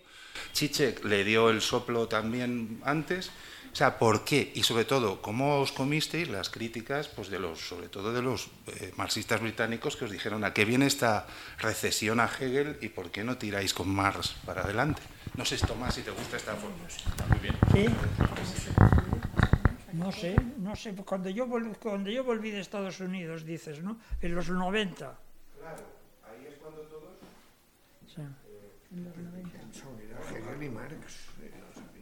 Chichek 0.53 1.03
le 1.05 1.23
dio 1.23 1.49
el 1.49 1.61
soplo 1.61 2.07
también 2.07 2.81
antes. 2.84 3.31
O 3.72 3.76
sea, 3.76 3.99
¿por 3.99 4.23
qué? 4.23 4.53
Y 4.55 4.63
sobre 4.63 4.85
todo, 4.85 5.22
¿cómo 5.22 5.59
os 5.59 5.72
comisteis 5.73 6.30
las 6.30 6.49
críticas, 6.49 7.09
pues 7.09 7.30
de 7.30 7.39
los, 7.39 7.59
sobre 7.59 7.89
todo 7.89 8.13
de 8.13 8.22
los 8.22 8.47
eh, 8.67 8.93
marxistas 8.95 9.41
británicos 9.41 9.97
que 9.97 10.05
os 10.05 10.11
dijeron 10.11 10.45
a 10.45 10.53
qué 10.53 10.63
viene 10.63 10.85
esta 10.85 11.27
recesión 11.57 12.22
a 12.22 12.26
Hegel 12.26 12.77
y 12.81 12.89
por 12.89 13.11
qué 13.11 13.23
no 13.23 13.38
tiráis 13.38 13.73
con 13.73 13.89
Marx 13.89 14.35
para 14.45 14.63
adelante? 14.63 15.01
No 15.35 15.43
sé, 15.43 15.57
Tomás, 15.57 15.95
si 15.95 16.01
te 16.01 16.11
gusta 16.11 16.38
esta 16.38 16.55
forma. 16.55 16.77
Muy 17.30 17.39
bien. 17.39 17.55
¿Sí? 17.73 19.14
No 19.95 20.11
sé, 20.11 20.35
no 20.57 20.76
sé. 20.76 20.93
Cuando 20.93 21.30
yo, 21.30 21.47
volví, 21.47 21.72
cuando 21.80 22.09
yo 22.09 22.23
volví 22.23 22.51
de 22.51 22.59
Estados 22.59 22.99
Unidos, 22.99 23.45
dices, 23.45 23.81
¿no? 23.81 23.97
En 24.22 24.35
los 24.35 24.49
90. 24.49 25.17
Claro, 25.59 25.84
ahí 26.23 26.47
es 26.47 26.55
cuando 26.59 26.81
todos... 26.81 27.13
Sí. 28.05 28.22
En 28.91 29.03
los 29.05 29.15
90. 29.17 29.59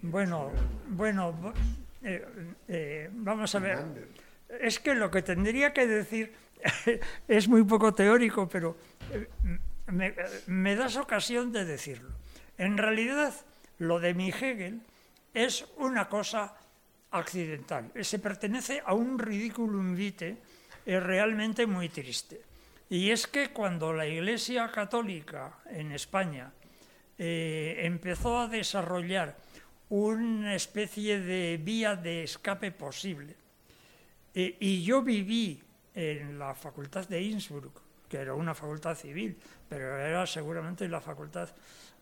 Bueno, 0.02 0.52
bueno, 0.90 1.53
eh, 2.02 2.26
eh, 2.68 3.10
vamos 3.14 3.53
a 3.56 3.60
ver. 3.60 3.86
Es 4.60 4.80
que 4.80 4.95
lo 4.95 5.10
que 5.11 5.22
tendría 5.22 5.72
que 5.72 5.88
decir 5.88 6.34
es 7.28 7.48
muy 7.48 7.64
poco 7.64 7.94
teórico, 7.94 8.49
pero 8.49 8.76
eh, 9.11 9.30
me, 9.88 10.15
me 10.48 10.76
das 10.76 10.98
ocasión 10.98 11.52
de 11.52 11.64
decirlo. 11.65 12.10
En 12.57 12.78
realidad, 12.78 13.34
lo 13.78 13.99
de 13.99 14.14
mi 14.14 14.30
Hegel 14.30 14.82
es 15.34 15.65
una 15.78 16.10
cosa 16.10 16.56
accidental. 17.14 17.91
Se 18.02 18.19
pertenece 18.19 18.81
a 18.85 18.94
un 18.94 19.18
ridiculum 19.18 19.95
vitae 19.95 20.38
realmente 20.85 21.65
muy 21.65 21.90
triste. 21.90 22.41
Y 22.90 23.10
es 23.10 23.27
que 23.27 23.49
cuando 23.49 23.94
la 23.94 24.06
Iglesia 24.06 24.69
Católica 24.72 25.60
en 25.69 25.94
España 25.94 26.52
eh, 27.18 27.80
empezó 27.84 28.40
a 28.40 28.48
desarrollar 28.48 29.38
una 29.90 30.56
especie 30.56 31.19
de 31.19 31.60
vía 31.61 31.95
de 31.95 32.23
escape 32.23 32.72
posible, 32.72 33.35
eh, 34.34 34.57
y 34.60 34.84
yo 34.84 35.02
viví 35.02 35.61
en 35.94 36.40
la 36.40 36.56
Facultad 36.56 37.07
de 37.07 37.22
Innsbruck, 37.22 37.81
que 38.10 38.18
era 38.18 38.34
una 38.34 38.53
facultad 38.53 38.95
civil, 38.95 39.38
pero 39.68 39.98
era 39.98 40.26
seguramente 40.27 40.88
la 40.88 41.02
facultad 41.02 41.49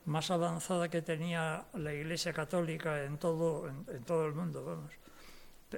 más 0.06 0.32
avanzada 0.32 0.90
que 0.90 1.02
tenía 1.02 1.66
la 1.74 1.94
Iglesia 1.94 2.34
Católica 2.34 3.04
en 3.04 3.18
todo, 3.18 3.68
en, 3.68 4.04
todo 4.04 4.26
el 4.26 4.34
mundo, 4.34 4.64
vamos. 4.64 4.92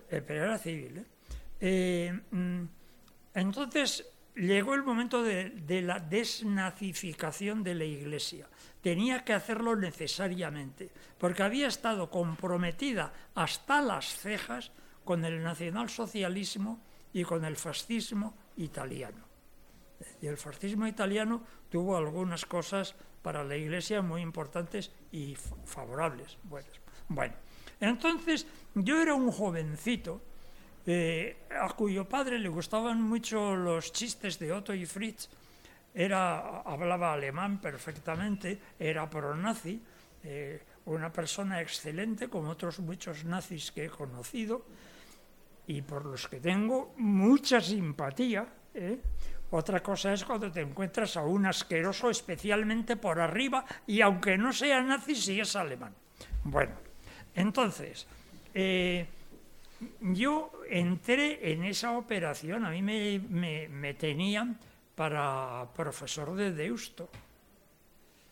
Eh, 0.09 0.23
pero 0.25 0.45
era 0.45 0.57
civil. 0.57 0.97
¿eh? 0.97 1.05
Eh, 1.59 2.21
mm, 2.31 2.63
entonces 3.35 4.09
llegó 4.35 4.73
el 4.73 4.83
momento 4.83 5.21
de, 5.21 5.49
de, 5.51 5.81
la 5.81 5.99
desnazificación 5.99 7.63
de 7.63 7.75
la 7.75 7.85
Iglesia. 7.85 8.47
Tenía 8.81 9.23
que 9.23 9.33
hacerlo 9.33 9.75
necesariamente, 9.75 10.89
porque 11.17 11.43
había 11.43 11.67
estado 11.67 12.09
comprometida 12.09 13.13
hasta 13.35 13.81
las 13.81 14.05
cejas 14.17 14.71
con 15.03 15.25
el 15.25 15.43
nacionalsocialismo 15.43 16.81
y 17.13 17.23
con 17.23 17.45
el 17.45 17.55
fascismo 17.55 18.33
italiano. 18.57 19.23
Y 20.21 20.27
el 20.27 20.37
fascismo 20.37 20.87
italiano 20.87 21.43
tuvo 21.69 21.97
algunas 21.97 22.45
cosas 22.45 22.95
para 23.23 23.43
la 23.43 23.55
Iglesia 23.55 24.03
muy 24.03 24.21
importantes 24.21 24.91
y 25.11 25.35
favorables. 25.65 26.37
Bueno, 27.07 27.33
entonces 27.79 28.45
yo 28.75 29.01
era 29.01 29.15
un 29.15 29.31
jovencito 29.31 30.21
eh, 30.85 31.37
a 31.49 31.69
cuyo 31.69 32.07
padre 32.07 32.37
le 32.37 32.49
gustaban 32.49 33.01
mucho 33.01 33.55
los 33.55 33.91
chistes 33.93 34.37
de 34.37 34.51
Otto 34.51 34.73
y 34.73 34.85
Fritz. 34.85 35.29
Era, 35.95 36.61
hablaba 36.61 37.13
alemán 37.13 37.61
perfectamente, 37.61 38.59
era 38.77 39.09
pro-nazi, 39.09 39.81
eh, 40.23 40.61
una 40.85 41.11
persona 41.11 41.61
excelente, 41.61 42.27
como 42.27 42.49
otros 42.49 42.79
muchos 42.79 43.23
nazis 43.23 43.71
que 43.71 43.85
he 43.85 43.89
conocido 43.89 44.65
y 45.67 45.81
por 45.81 46.05
los 46.05 46.27
que 46.27 46.39
tengo 46.39 46.93
mucha 46.97 47.61
simpatía. 47.61 48.45
¿eh? 48.73 48.99
Otra 49.55 49.83
cosa 49.83 50.11
es 50.11 50.25
cuando 50.25 50.51
te 50.51 50.61
encuentras 50.61 51.15
a 51.15 51.21
un 51.21 51.45
asqueroso 51.45 52.09
especialmente 52.09 52.95
por 52.97 53.19
arriba 53.19 53.63
y 53.85 54.01
aunque 54.01 54.35
no 54.35 54.51
sea 54.51 54.81
nazi, 54.81 55.13
sí 55.13 55.39
es 55.39 55.55
alemán. 55.55 55.93
Bueno, 56.43 56.73
entonces, 57.35 58.07
eh, 58.51 59.05
yo 60.01 60.51
entré 60.67 61.51
en 61.51 61.65
esa 61.65 61.91
operación, 61.91 62.65
a 62.65 62.71
mí 62.71 62.81
me, 62.81 63.93
tenían 63.93 64.57
para 64.95 65.67
profesor 65.75 66.35
de 66.35 66.51
Deusto. 66.51 67.11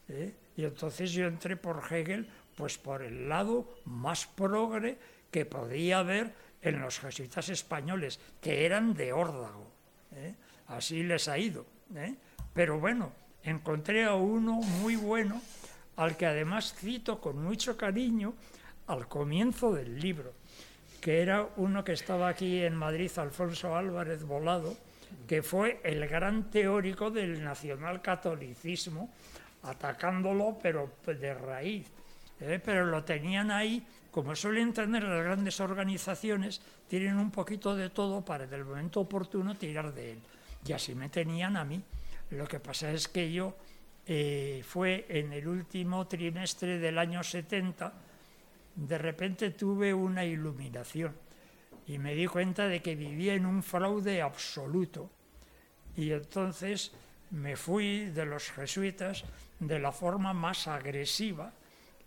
¿eh? 0.10 0.34
Y 0.58 0.64
entonces 0.64 1.12
yo 1.12 1.28
entré 1.28 1.56
por 1.56 1.84
Hegel, 1.88 2.28
pues 2.56 2.80
por 2.80 3.04
el 3.04 3.30
lado 3.30 3.78
más 3.86 4.26
progre 4.26 4.98
que 5.30 5.46
podía 5.46 6.00
haber 6.00 6.34
en 6.64 6.82
los 6.82 7.00
jesuitas 7.00 7.50
españoles, 7.50 8.20
que 8.42 8.66
eran 8.66 8.96
de 8.96 9.14
órdago. 9.14 9.70
¿eh? 10.14 10.34
Así 10.72 11.04
les 11.04 11.28
ha 11.28 11.38
ido. 11.38 11.66
¿eh? 11.96 12.16
Pero 12.54 12.80
bueno, 12.80 13.12
encontré 13.44 14.06
a 14.06 14.16
uno 14.16 14.54
muy 14.54 14.96
bueno, 14.96 15.42
al 15.98 16.18
que 16.18 16.26
además 16.26 16.74
cito 16.74 17.20
con 17.20 17.44
mucho 17.44 17.78
cariño 17.78 18.34
al 18.88 19.08
comienzo 19.08 19.74
del 19.74 20.00
libro, 20.00 20.34
que 21.00 21.22
era 21.22 21.48
uno 21.58 21.84
que 21.84 21.94
estaba 21.94 22.28
aquí 22.30 22.62
en 22.62 22.76
Madrid, 22.76 23.12
Alfonso 23.18 23.76
Álvarez 23.76 24.24
Volado, 24.24 24.76
que 25.28 25.44
fue 25.44 25.80
el 25.84 26.08
gran 26.08 26.50
teórico 26.50 27.12
del 27.12 27.44
nacionalcatolicismo, 27.44 29.10
atacándolo 29.64 30.58
pero 30.62 30.92
de 31.06 31.34
raíz. 31.34 31.88
¿eh? 32.40 32.60
Pero 32.64 32.86
lo 32.86 33.04
tenían 33.04 33.52
ahí, 33.52 33.86
como 34.10 34.36
suelen 34.36 34.74
tener 34.74 35.04
las 35.04 35.24
grandes 35.24 35.60
organizaciones, 35.60 36.62
tienen 36.88 37.18
un 37.18 37.32
poquito 37.32 37.76
de 37.76 37.90
todo 37.90 38.24
para 38.24 38.46
en 38.46 38.54
el 38.54 38.66
momento 38.66 39.02
oportuno 39.02 39.56
tirar 39.56 39.94
de 39.94 40.14
él 40.14 40.22
y 40.66 40.74
así 40.74 40.96
me 40.96 41.10
tenían 41.10 41.58
a 41.58 41.66
mí. 41.66 41.82
Lo 42.32 42.48
que 42.48 42.60
pasa 42.60 42.92
es 42.92 43.08
que 43.08 43.32
yo 43.32 43.56
eh, 44.06 44.64
fue 44.66 45.06
en 45.10 45.34
el 45.34 45.48
último 45.48 46.08
trimestre 46.08 46.80
del 46.80 46.98
año 46.98 47.24
70, 47.24 47.94
de 48.76 48.98
repente 48.98 49.52
tuve 49.52 49.94
una 49.94 50.26
iluminación 50.26 51.14
y 51.88 51.98
me 51.98 52.16
di 52.16 52.26
cuenta 52.26 52.68
de 52.68 52.82
que 52.82 52.96
vivía 52.96 53.34
en 53.34 53.46
un 53.46 53.64
fraude 53.64 54.22
absoluto. 54.22 55.10
Y 55.96 56.12
entonces 56.12 56.94
me 57.32 57.56
fui 57.56 58.06
de 58.06 58.26
los 58.26 58.50
jesuitas 58.52 59.26
de 59.60 59.80
la 59.80 59.92
forma 59.92 60.34
más 60.34 60.68
agresiva 60.68 61.52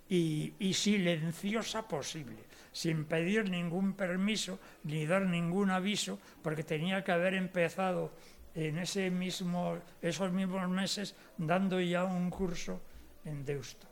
y, 0.09 0.55
y, 0.59 0.75
silenciosa 0.75 1.87
posible, 1.87 2.37
sin 2.73 3.05
pedir 3.05 3.49
ningún 3.49 3.95
permiso 3.95 4.59
ni 4.85 5.07
dar 5.07 5.23
ningún 5.23 5.71
aviso, 5.71 6.19
porque 6.43 6.63
tenía 6.63 7.05
que 7.05 7.13
haber 7.13 7.35
empezado 7.35 8.13
en 8.55 8.79
ese 8.79 9.11
mismo, 9.11 9.79
esos 10.01 10.31
mismos 10.33 10.69
meses 10.69 11.15
dando 11.37 11.81
ya 11.81 12.05
un 12.05 12.31
curso 12.31 12.81
en 13.25 13.45
Deusto. 13.45 13.87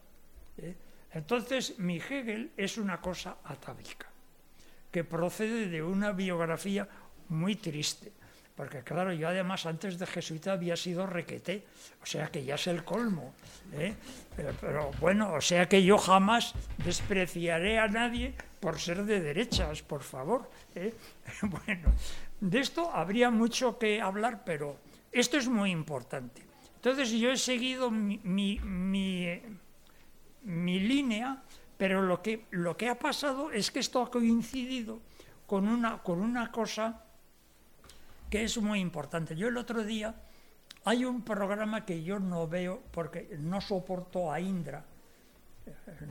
¿eh? 0.58 0.74
Entonces, 1.12 1.78
mi 1.78 1.96
Hegel 1.96 2.52
es 2.56 2.78
una 2.78 3.00
cosa 3.00 3.36
atávica, 3.44 4.06
que 4.90 5.04
procede 5.04 5.68
de 5.68 5.82
una 5.82 6.12
biografía 6.12 6.88
muy 7.28 7.56
triste, 7.56 8.12
porque 8.56 8.82
claro, 8.82 9.12
yo 9.12 9.28
además 9.28 9.66
antes 9.66 9.98
de 9.98 10.06
jesuita 10.06 10.52
había 10.52 10.76
sido 10.76 11.06
requeté, 11.06 11.64
o 12.02 12.06
sea 12.06 12.28
que 12.28 12.44
ya 12.44 12.54
es 12.54 12.66
el 12.66 12.84
colmo. 12.84 13.34
¿eh? 13.72 13.94
Pero, 14.36 14.52
pero, 14.60 14.90
bueno, 15.00 15.32
o 15.32 15.40
sea 15.40 15.68
que 15.68 15.82
yo 15.82 15.98
jamás 15.98 16.54
despreciaré 16.84 17.78
a 17.78 17.88
nadie 17.88 18.34
por 18.60 18.78
ser 18.78 19.04
de 19.04 19.20
derechas, 19.20 19.82
por 19.82 20.02
favor. 20.02 20.48
¿eh? 20.74 20.94
Bueno, 21.42 21.92
de 22.42 22.58
esto 22.58 22.90
habría 22.92 23.30
mucho 23.30 23.78
que 23.78 24.00
hablar, 24.00 24.42
pero 24.44 24.76
esto 25.12 25.36
es 25.36 25.46
muy 25.46 25.70
importante. 25.70 26.42
Entonces 26.74 27.12
yo 27.12 27.30
he 27.30 27.36
seguido 27.36 27.88
mi, 27.88 28.58
línea, 30.42 31.40
pero 31.78 32.02
lo 32.02 32.20
que, 32.20 32.46
lo 32.50 32.76
que 32.76 32.88
ha 32.88 32.98
pasado 32.98 33.52
es 33.52 33.70
que 33.70 33.78
esto 33.78 34.02
ha 34.02 34.10
coincidido 34.10 35.00
con 35.46 35.68
una, 35.68 36.02
con 36.02 36.18
una 36.18 36.50
cosa 36.50 37.04
que 38.28 38.42
es 38.42 38.58
muy 38.58 38.80
importante. 38.80 39.36
Yo 39.36 39.46
el 39.46 39.56
otro 39.56 39.84
día 39.84 40.12
hay 40.84 41.04
un 41.04 41.22
programa 41.22 41.84
que 41.84 42.02
yo 42.02 42.18
no 42.18 42.48
veo 42.48 42.82
porque 42.90 43.36
no 43.38 43.60
soporto 43.60 44.32
a 44.32 44.40
Indra, 44.40 44.84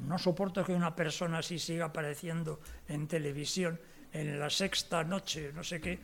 no 0.07 0.17
soporto 0.17 0.63
que 0.63 0.71
una 0.71 0.95
persona 0.95 1.39
así 1.39 1.59
siga 1.59 1.87
apareciendo 1.87 2.61
en 2.87 3.05
televisión 3.09 3.77
en 4.13 4.39
la 4.39 4.49
sexta 4.49 5.03
noche, 5.03 5.51
no 5.53 5.61
sé 5.61 5.81
qué, 5.81 5.99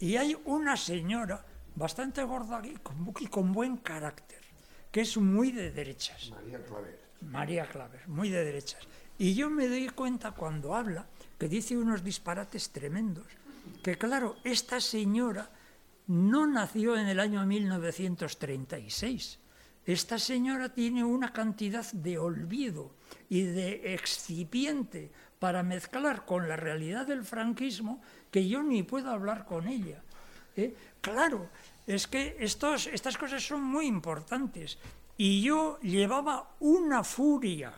y 0.00 0.16
hay 0.16 0.36
una 0.44 0.76
señora 0.76 1.44
bastante 1.74 2.22
gorda 2.24 2.62
y 2.64 2.76
con, 3.28 3.52
buen 3.52 3.78
carácter, 3.78 4.40
que 4.90 5.02
es 5.02 5.16
muy 5.16 5.52
de 5.52 5.70
derechas. 5.70 6.30
María 6.30 6.64
Claver. 6.64 7.00
María 7.20 7.68
Claver, 7.68 8.08
muy 8.08 8.30
de 8.30 8.44
derechas. 8.44 8.82
Y 9.18 9.34
yo 9.34 9.50
me 9.50 9.66
doy 9.66 9.88
cuenta 9.88 10.32
cuando 10.32 10.74
habla 10.74 11.06
que 11.38 11.48
dice 11.48 11.76
unos 11.76 12.04
disparates 12.04 12.70
tremendos, 12.70 13.26
que 13.82 13.98
claro, 13.98 14.36
esta 14.44 14.80
señora 14.80 15.50
no 16.06 16.46
nació 16.46 16.96
en 16.96 17.08
el 17.08 17.20
año 17.20 17.44
1936. 17.44 19.38
Esta 19.84 20.18
señora 20.18 20.72
tiene 20.72 21.02
una 21.02 21.32
cantidad 21.32 21.90
de 21.92 22.18
olvido 22.18 22.94
y 23.28 23.42
de 23.42 23.94
excipiente 23.94 25.10
para 25.38 25.62
mezclar 25.62 26.24
con 26.24 26.48
la 26.48 26.56
realidad 26.56 27.06
del 27.06 27.24
franquismo 27.24 28.00
que 28.30 28.48
yo 28.48 28.62
ni 28.62 28.82
puedo 28.82 29.10
hablar 29.10 29.44
con 29.44 29.68
ella. 29.68 30.02
¿eh? 30.56 30.74
Claro, 31.00 31.48
es 31.86 32.06
que 32.06 32.36
estos, 32.40 32.86
estas 32.88 33.16
cosas 33.16 33.42
son 33.42 33.62
muy 33.62 33.86
importantes. 33.86 34.78
Y 35.16 35.42
yo 35.42 35.78
llevaba 35.80 36.50
una 36.60 37.02
furia 37.02 37.72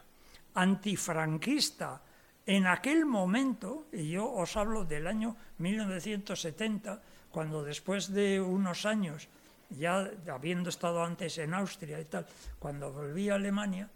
antifranquista 0.54 2.02
en 2.46 2.66
aquel 2.66 3.06
momento, 3.06 3.86
y 3.92 4.10
yo 4.10 4.30
os 4.30 4.56
hablo 4.56 4.84
del 4.84 5.06
año 5.06 5.36
1970, 5.58 7.00
cuando 7.30 7.62
después 7.62 8.12
de 8.12 8.40
unos 8.40 8.84
años, 8.86 9.28
ya 9.70 10.10
habiendo 10.28 10.68
estado 10.68 11.04
antes 11.04 11.38
en 11.38 11.54
Austria 11.54 12.00
y 12.00 12.04
tal, 12.06 12.26
cuando 12.58 12.92
volví 12.92 13.30
a 13.30 13.36
Alemania, 13.36 13.88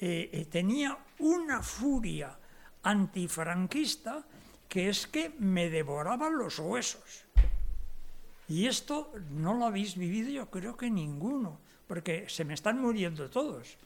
eh, 0.00 0.30
eh, 0.32 0.44
tenía 0.46 0.96
una 1.18 1.62
furia 1.62 2.36
antifranquista 2.82 4.24
que 4.68 4.88
es 4.88 5.06
que 5.06 5.30
me 5.38 5.70
devoraban 5.70 6.36
los 6.36 6.58
huesos. 6.58 7.24
Y 8.48 8.66
esto 8.66 9.12
no 9.30 9.54
lo 9.54 9.66
habéis 9.66 9.96
vivido 9.96 10.30
yo 10.30 10.50
creo 10.50 10.76
que 10.76 10.90
ninguno, 10.90 11.60
porque 11.86 12.28
se 12.28 12.44
me 12.44 12.54
están 12.54 12.80
muriendo 12.80 13.28
todos. 13.30 13.76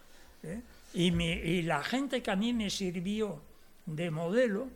¿eh? 0.43 0.63
Y, 0.95 1.63
la 1.63 1.83
gente 1.83 2.23
que 2.23 2.31
a 2.31 2.37
mí 2.37 2.53
me 2.53 2.71
sirvió 2.71 3.41
de 3.87 4.11
modelo 4.11 4.69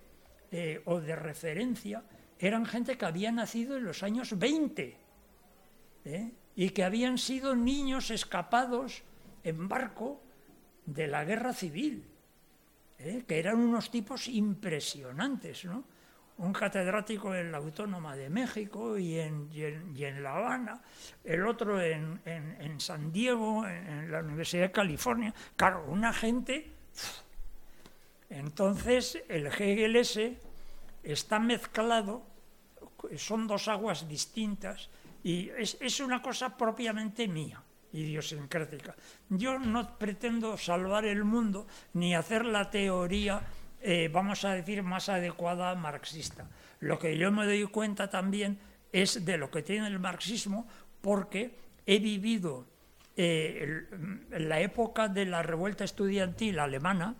eh, 0.51 0.81
o 0.87 1.01
de 1.01 1.15
referencia 1.15 2.03
eran 2.39 2.67
gente 2.67 2.97
que 2.97 3.05
había 3.05 3.33
nacido 3.33 3.77
en 3.77 3.85
los 3.85 4.03
años 4.03 4.39
20 4.39 4.97
¿eh? 6.05 6.33
y 6.55 6.71
que 6.71 6.85
habían 6.85 7.19
sido 7.19 7.55
niños 7.55 8.11
escapados 8.11 9.03
en 9.45 9.69
barco 9.69 10.21
de 10.87 11.07
la 11.07 11.25
guerra 11.25 11.53
civil. 11.53 12.05
¿Eh? 12.99 13.25
que 13.27 13.39
eran 13.39 13.59
unos 13.59 13.91
tipos 13.91 14.29
impresionantes, 14.29 15.65
¿no? 15.65 15.85
un 16.39 16.53
catedrático 16.53 17.35
en 17.35 17.51
la 17.51 17.59
Autónoma 17.59 18.15
de 18.15 18.29
México 18.29 18.99
y 18.99 19.19
en, 19.19 19.49
y 19.53 20.05
en, 20.05 20.23
La 20.23 20.37
Habana, 20.37 20.83
el 21.25 21.47
otro 21.47 21.81
en, 21.81 22.21
en 22.27 22.79
San 22.79 23.11
Diego, 23.11 23.67
en, 23.67 24.11
la 24.11 24.21
Universidad 24.21 24.65
de 24.65 24.73
California. 24.73 25.35
Claro, 25.57 25.85
una 25.89 26.13
gente... 26.13 26.73
Entonces 28.29 29.23
el 29.29 29.47
ese 29.47 30.37
está 31.05 31.39
mezclado, 31.39 32.27
son 33.17 33.47
dos 33.47 33.69
aguas 33.69 34.09
distintas 34.09 34.91
y 35.23 35.49
es, 35.51 35.79
es 35.81 36.01
una 36.01 36.21
cosa 36.21 36.57
propiamente 36.57 37.29
mía 37.29 37.63
idiosincrática. 37.97 38.95
Yo 39.29 39.59
no 39.59 39.99
pretendo 39.99 40.57
salvar 40.57 41.05
el 41.05 41.25
mundo 41.25 41.67
ni 41.95 42.15
hacer 42.15 42.45
la 42.45 42.71
teoría, 42.71 43.43
eh, 43.81 44.11
vamos 44.13 44.45
a 44.45 44.53
decir, 44.53 44.83
más 44.83 45.09
adecuada 45.09 45.75
marxista. 45.75 46.49
Lo 46.81 46.99
que 46.99 47.17
yo 47.17 47.33
me 47.33 47.47
doy 47.47 47.65
cuenta 47.67 48.11
también 48.11 48.59
es 48.93 49.25
de 49.25 49.39
lo 49.39 49.51
que 49.51 49.63
tiene 49.63 49.87
el 49.87 49.99
marxismo 49.99 50.67
porque 51.01 51.57
he 51.87 51.99
vivido 51.99 52.67
eh, 53.17 53.87
la 54.31 54.61
época 54.61 55.09
de 55.09 55.25
la 55.25 55.43
revuelta 55.43 55.85
estudiantil 55.85 56.59
alemana, 56.59 57.15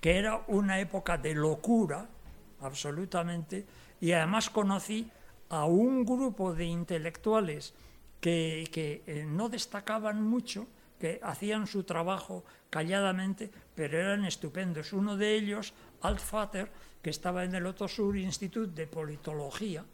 que 0.00 0.18
era 0.18 0.42
una 0.48 0.78
época 0.80 1.16
de 1.16 1.34
locura, 1.34 2.06
absolutamente, 2.60 3.64
y 4.00 4.12
además 4.12 4.50
conocí 4.50 5.10
a 5.48 5.64
un 5.64 6.04
grupo 6.04 6.54
de 6.54 6.64
intelectuales 6.64 7.74
que, 8.20 9.02
eh, 9.06 9.24
no 9.26 9.48
destacaban 9.48 10.22
mucho, 10.22 10.66
que 10.98 11.18
hacían 11.22 11.66
su 11.66 11.84
trabajo 11.84 12.44
calladamente, 12.68 13.50
pero 13.74 13.98
eran 13.98 14.24
estupendos. 14.26 14.92
Uno 14.92 15.16
de 15.16 15.34
ellos, 15.34 15.72
Altvater, 16.02 16.70
que 17.02 17.10
estaba 17.10 17.44
en 17.44 17.54
el 17.54 17.66
Otto 17.66 17.88
Sur 17.88 18.16
Institute 18.16 18.74
de 18.74 18.86
Politología, 18.86 19.84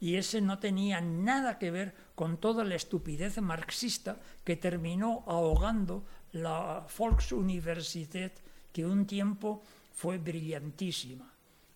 y 0.00 0.14
ese 0.14 0.40
no 0.40 0.58
tenía 0.58 1.00
nada 1.00 1.58
que 1.58 1.70
ver 1.70 1.94
con 2.14 2.38
toda 2.38 2.64
la 2.64 2.76
estupidez 2.76 3.38
marxista 3.42 4.16
que 4.44 4.56
terminó 4.56 5.24
ahogando 5.26 6.04
la 6.32 6.86
Volksuniversität, 6.96 8.38
que 8.72 8.86
un 8.86 9.06
tiempo 9.06 9.62
fue 9.92 10.18
brillantísima. 10.18 11.30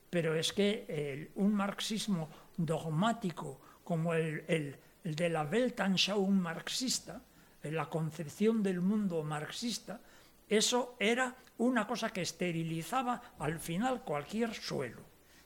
Pero 0.09 0.35
es 0.35 0.53
que 0.53 1.31
un 1.35 1.53
marxismo 1.53 2.29
dogmático 2.57 3.61
como 3.83 4.15
el 4.15 4.77
el 5.05 5.15
de 5.15 5.29
la 5.29 5.45
Weltanschauung 5.45 6.41
marxista, 6.41 7.21
la 7.63 7.89
concepción 7.89 8.63
del 8.63 8.81
mundo 8.81 9.23
marxista, 9.23 10.01
eso 10.49 10.97
era 10.99 11.35
una 11.59 11.87
cosa 11.87 12.11
que 12.11 12.23
esterilizaba 12.23 13.35
al 13.39 13.59
final 13.59 14.03
cualquier 14.03 14.55
suelo. 14.55 15.03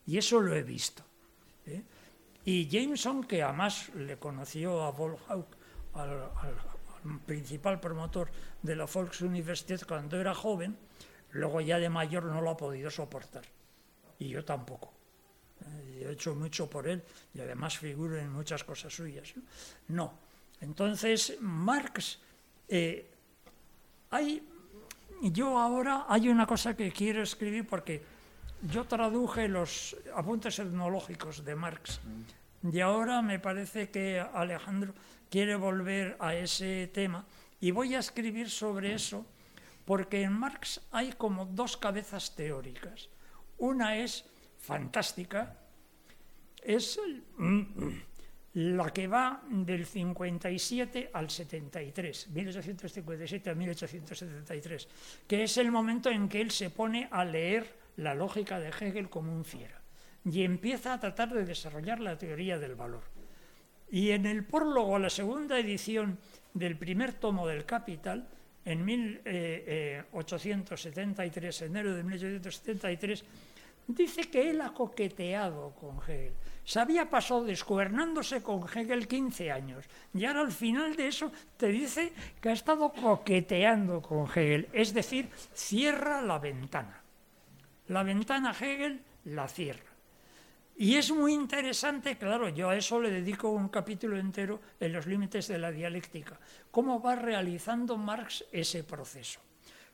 Y 0.06 0.18
eso 0.18 0.40
lo 0.40 0.54
he 0.54 0.62
visto. 0.62 1.04
¿eh? 1.66 1.82
Y 2.44 2.68
Jameson, 2.68 3.24
que 3.24 3.42
además 3.42 3.90
le 3.94 4.18
conoció 4.18 4.82
a 4.82 4.90
Volhauk, 4.90 5.48
al, 5.94 6.10
al, 6.10 7.20
principal 7.24 7.78
promotor 7.80 8.30
de 8.62 8.74
la 8.74 8.86
Volksuniversität 8.86 9.84
cuando 9.86 10.20
era 10.20 10.34
joven, 10.34 10.76
luego 11.30 11.60
ya 11.60 11.78
de 11.78 11.88
mayor 11.88 12.24
no 12.24 12.40
lo 12.40 12.50
ha 12.50 12.56
podido 12.56 12.90
soportar. 12.90 13.44
Y 14.18 14.28
yo 14.28 14.44
tampoco 14.44 14.95
he 16.02 16.12
hecho 16.12 16.34
mucho 16.34 16.68
por 16.68 16.88
él 16.88 17.02
y 17.34 17.40
además 17.40 17.78
figuro 17.78 18.16
en 18.18 18.32
muchas 18.32 18.64
cosas 18.64 18.94
suyas. 18.94 19.34
No. 19.88 20.14
Entonces, 20.60 21.36
Marx, 21.40 22.18
eh, 22.68 23.06
hay, 24.10 24.42
yo 25.22 25.58
ahora 25.58 26.06
hay 26.08 26.28
una 26.28 26.46
cosa 26.46 26.76
que 26.76 26.90
quiero 26.90 27.22
escribir 27.22 27.66
porque 27.66 28.02
yo 28.62 28.84
traduje 28.84 29.48
los 29.48 29.96
apuntes 30.14 30.58
etnológicos 30.58 31.44
de 31.44 31.54
Marx 31.54 32.00
y 32.62 32.80
ahora 32.80 33.22
me 33.22 33.38
parece 33.38 33.90
que 33.90 34.18
Alejandro 34.18 34.94
quiere 35.30 35.56
volver 35.56 36.16
a 36.20 36.34
ese 36.34 36.88
tema 36.92 37.24
y 37.60 37.70
voy 37.70 37.94
a 37.94 37.98
escribir 37.98 38.50
sobre 38.50 38.94
eso 38.94 39.24
porque 39.84 40.22
en 40.22 40.32
Marx 40.32 40.80
hay 40.90 41.12
como 41.12 41.46
dos 41.46 41.76
cabezas 41.76 42.34
teóricas. 42.34 43.08
Una 43.58 43.96
es 43.96 44.24
fantástica, 44.58 45.56
es 46.66 47.00
la 48.54 48.90
que 48.90 49.06
va 49.06 49.42
del 49.48 49.86
57 49.86 51.10
al 51.12 51.30
73, 51.30 52.30
1857 52.30 53.50
a 53.50 53.54
1873, 53.54 54.88
que 55.26 55.44
es 55.44 55.56
el 55.58 55.70
momento 55.70 56.10
en 56.10 56.28
que 56.28 56.40
él 56.40 56.50
se 56.50 56.70
pone 56.70 57.06
a 57.10 57.24
leer 57.24 57.86
la 57.96 58.14
lógica 58.14 58.58
de 58.58 58.68
Hegel 58.68 59.08
como 59.08 59.32
un 59.32 59.44
fiera 59.44 59.80
y 60.24 60.42
empieza 60.42 60.94
a 60.94 61.00
tratar 61.00 61.32
de 61.32 61.44
desarrollar 61.44 62.00
la 62.00 62.18
teoría 62.18 62.58
del 62.58 62.74
valor. 62.74 63.04
Y 63.90 64.10
en 64.10 64.26
el 64.26 64.44
prólogo 64.44 64.96
a 64.96 64.98
la 64.98 65.10
segunda 65.10 65.56
edición 65.58 66.18
del 66.52 66.76
primer 66.76 67.12
tomo 67.12 67.46
del 67.46 67.64
Capital, 67.64 68.26
en 68.64 68.84
1873, 68.84 71.62
enero 71.62 71.94
de 71.94 72.02
1873, 72.02 73.24
dice 73.86 74.28
que 74.28 74.50
él 74.50 74.60
ha 74.60 74.74
coqueteado 74.74 75.72
con 75.74 76.00
Hegel. 76.02 76.32
Se 76.66 76.80
había 76.80 77.08
pasado 77.08 77.44
descuernándose 77.44 78.42
con 78.42 78.64
Hegel 78.66 79.06
15 79.06 79.52
años 79.52 79.84
y 80.12 80.24
ahora 80.24 80.40
al 80.40 80.50
final 80.50 80.96
de 80.96 81.06
eso 81.06 81.30
te 81.56 81.68
dice 81.68 82.12
que 82.40 82.48
ha 82.48 82.52
estado 82.52 82.92
coqueteando 82.92 84.02
con 84.02 84.26
Hegel, 84.26 84.68
es 84.72 84.92
decir, 84.92 85.30
cierra 85.54 86.20
la 86.22 86.40
ventana. 86.40 87.00
La 87.86 88.02
ventana 88.02 88.50
Hegel 88.50 89.00
la 89.26 89.46
cierra. 89.46 89.92
Y 90.76 90.96
es 90.96 91.12
muy 91.12 91.34
interesante, 91.34 92.18
claro, 92.18 92.48
yo 92.48 92.68
a 92.68 92.76
eso 92.76 93.00
le 93.00 93.12
dedico 93.12 93.48
un 93.48 93.68
capítulo 93.68 94.18
entero 94.18 94.60
en 94.80 94.92
los 94.92 95.06
límites 95.06 95.46
de 95.46 95.58
la 95.58 95.70
dialéctica, 95.70 96.36
cómo 96.72 97.00
va 97.00 97.14
realizando 97.14 97.96
Marx 97.96 98.44
ese 98.50 98.82
proceso. 98.82 99.38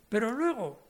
Pero 0.08 0.32
luego 0.32 0.80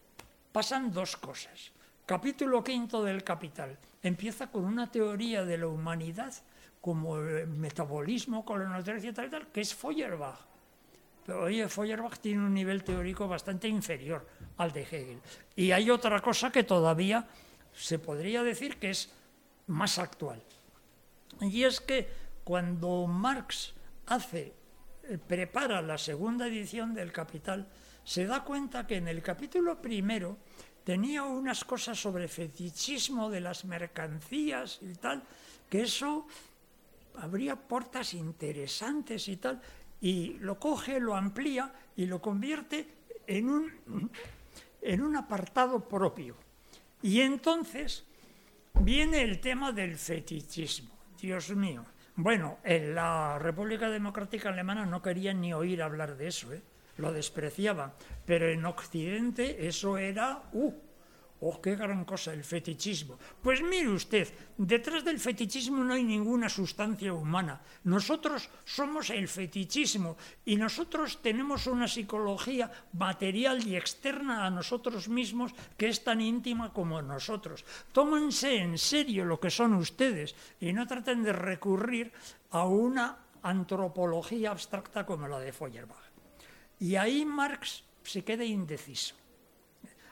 pasan 0.52 0.92
dos 0.92 1.16
cosas. 1.16 1.72
Capítulo 2.06 2.62
quinto 2.62 3.02
del 3.02 3.24
Capital. 3.24 3.76
Empieza 4.02 4.50
con 4.50 4.64
una 4.64 4.90
teoría 4.90 5.44
de 5.44 5.58
la 5.58 5.68
humanidad 5.68 6.32
como 6.80 7.18
el 7.18 7.46
metabolismo, 7.46 8.44
colonoterapia 8.44 9.10
y 9.10 9.12
tal, 9.12 9.30
tal, 9.30 9.46
que 9.48 9.60
es 9.60 9.74
Feuerbach. 9.74 10.38
Pero 11.24 11.44
oye, 11.44 11.68
Feuerbach 11.68 12.18
tiene 12.18 12.40
un 12.40 12.52
nivel 12.52 12.82
teórico 12.82 13.28
bastante 13.28 13.68
inferior 13.68 14.26
al 14.56 14.72
de 14.72 14.82
Hegel. 14.82 15.20
Y 15.54 15.70
hay 15.70 15.90
otra 15.90 16.20
cosa 16.20 16.50
que 16.50 16.64
todavía 16.64 17.28
se 17.72 18.00
podría 18.00 18.42
decir 18.42 18.78
que 18.78 18.90
es 18.90 19.10
más 19.68 19.98
actual. 19.98 20.42
Y 21.40 21.62
es 21.62 21.80
que 21.80 22.08
cuando 22.42 23.06
Marx 23.06 23.72
hace, 24.06 24.52
eh, 25.04 25.18
prepara 25.18 25.80
la 25.80 25.98
segunda 25.98 26.48
edición 26.48 26.94
del 26.94 27.12
Capital, 27.12 27.68
se 28.04 28.26
da 28.26 28.42
cuenta 28.42 28.86
que 28.86 28.96
en 28.96 29.06
el 29.06 29.22
capítulo 29.22 29.80
primero 29.80 30.36
tenía 30.84 31.22
unas 31.22 31.64
cosas 31.64 32.00
sobre 32.00 32.28
fetichismo 32.28 33.30
de 33.30 33.40
las 33.40 33.64
mercancías 33.64 34.78
y 34.82 34.94
tal, 34.94 35.22
que 35.68 35.82
eso 35.82 36.26
habría 37.16 37.56
puertas 37.56 38.14
interesantes 38.14 39.28
y 39.28 39.36
tal, 39.36 39.60
y 40.00 40.34
lo 40.40 40.58
coge, 40.58 40.98
lo 40.98 41.14
amplía 41.14 41.72
y 41.96 42.06
lo 42.06 42.20
convierte 42.20 42.88
en 43.26 43.48
un, 43.48 44.10
en 44.80 45.02
un 45.02 45.16
apartado 45.16 45.80
propio. 45.88 46.36
Y 47.02 47.20
entonces 47.20 48.04
viene 48.74 49.22
el 49.22 49.40
tema 49.40 49.72
del 49.72 49.96
fetichismo. 49.96 50.90
Dios 51.20 51.54
mío. 51.54 51.84
Bueno, 52.16 52.58
en 52.64 52.94
la 52.94 53.38
República 53.38 53.88
Democrática 53.88 54.48
Alemana 54.48 54.84
no 54.84 55.00
querían 55.00 55.40
ni 55.40 55.54
oír 55.54 55.82
hablar 55.82 56.16
de 56.16 56.28
eso, 56.28 56.52
¿eh? 56.52 56.62
Lo 57.02 57.12
despreciaban. 57.12 57.92
Pero 58.24 58.48
en 58.48 58.64
Occidente 58.64 59.66
eso 59.66 59.98
era, 59.98 60.48
¡uh! 60.52 60.72
¡Oh, 61.44 61.60
qué 61.60 61.74
gran 61.74 62.04
cosa 62.04 62.32
el 62.32 62.44
fetichismo! 62.44 63.18
Pues 63.42 63.60
mire 63.60 63.88
usted, 63.88 64.30
detrás 64.56 65.02
del 65.04 65.18
fetichismo 65.18 65.82
no 65.82 65.94
hay 65.94 66.04
ninguna 66.04 66.48
sustancia 66.48 67.12
humana. 67.12 67.60
Nosotros 67.82 68.48
somos 68.64 69.10
el 69.10 69.26
fetichismo 69.26 70.16
y 70.44 70.54
nosotros 70.54 71.20
tenemos 71.20 71.66
una 71.66 71.88
psicología 71.88 72.70
material 72.92 73.66
y 73.66 73.74
externa 73.74 74.46
a 74.46 74.50
nosotros 74.50 75.08
mismos 75.08 75.50
que 75.76 75.88
es 75.88 76.04
tan 76.04 76.20
íntima 76.20 76.72
como 76.72 77.02
nosotros. 77.02 77.64
Tómense 77.90 78.58
en 78.58 78.78
serio 78.78 79.24
lo 79.24 79.40
que 79.40 79.50
son 79.50 79.74
ustedes 79.74 80.36
y 80.60 80.72
no 80.72 80.86
traten 80.86 81.24
de 81.24 81.32
recurrir 81.32 82.12
a 82.52 82.66
una 82.66 83.18
antropología 83.42 84.52
abstracta 84.52 85.04
como 85.04 85.26
la 85.26 85.40
de 85.40 85.52
Feuerbach. 85.52 86.11
Y 86.82 86.96
ahí 86.96 87.24
Marx 87.24 87.84
se 88.02 88.24
queda 88.24 88.44
indeciso. 88.44 89.14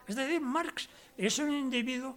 Es 0.07 0.15
decir, 0.15 0.41
Marx 0.41 0.89
es 1.17 1.37
un 1.41 1.53
individuo 1.53 2.17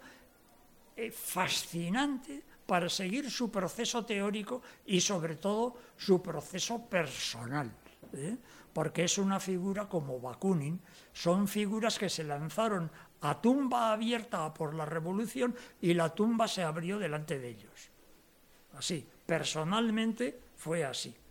eh, 0.95 1.09
fascinante 1.09 2.43
para 2.67 2.87
seguir 2.87 3.31
su 3.31 3.49
proceso 3.49 4.05
teórico 4.05 4.61
y 4.85 5.01
sobre 5.01 5.37
todo 5.37 5.75
su 5.97 6.21
proceso 6.21 6.85
personal, 6.85 7.71
¿eh? 8.13 8.37
porque 8.71 9.05
es 9.05 9.17
una 9.17 9.39
figura 9.39 9.89
como 9.89 10.19
Bakunin, 10.19 10.79
son 11.11 11.47
figuras 11.47 11.97
que 11.97 12.09
se 12.09 12.23
lanzaron 12.23 12.91
a 13.21 13.41
tumba 13.41 13.91
abierta 13.91 14.53
por 14.53 14.75
la 14.75 14.85
revolución 14.85 15.55
y 15.81 15.95
la 15.95 16.13
tumba 16.13 16.47
se 16.47 16.61
abrió 16.61 16.99
delante 16.99 17.39
de 17.39 17.49
ellos. 17.49 17.89
Así, 18.77 19.03
personalmente 19.25 20.39
fue 20.55 20.85
así. 20.85 21.22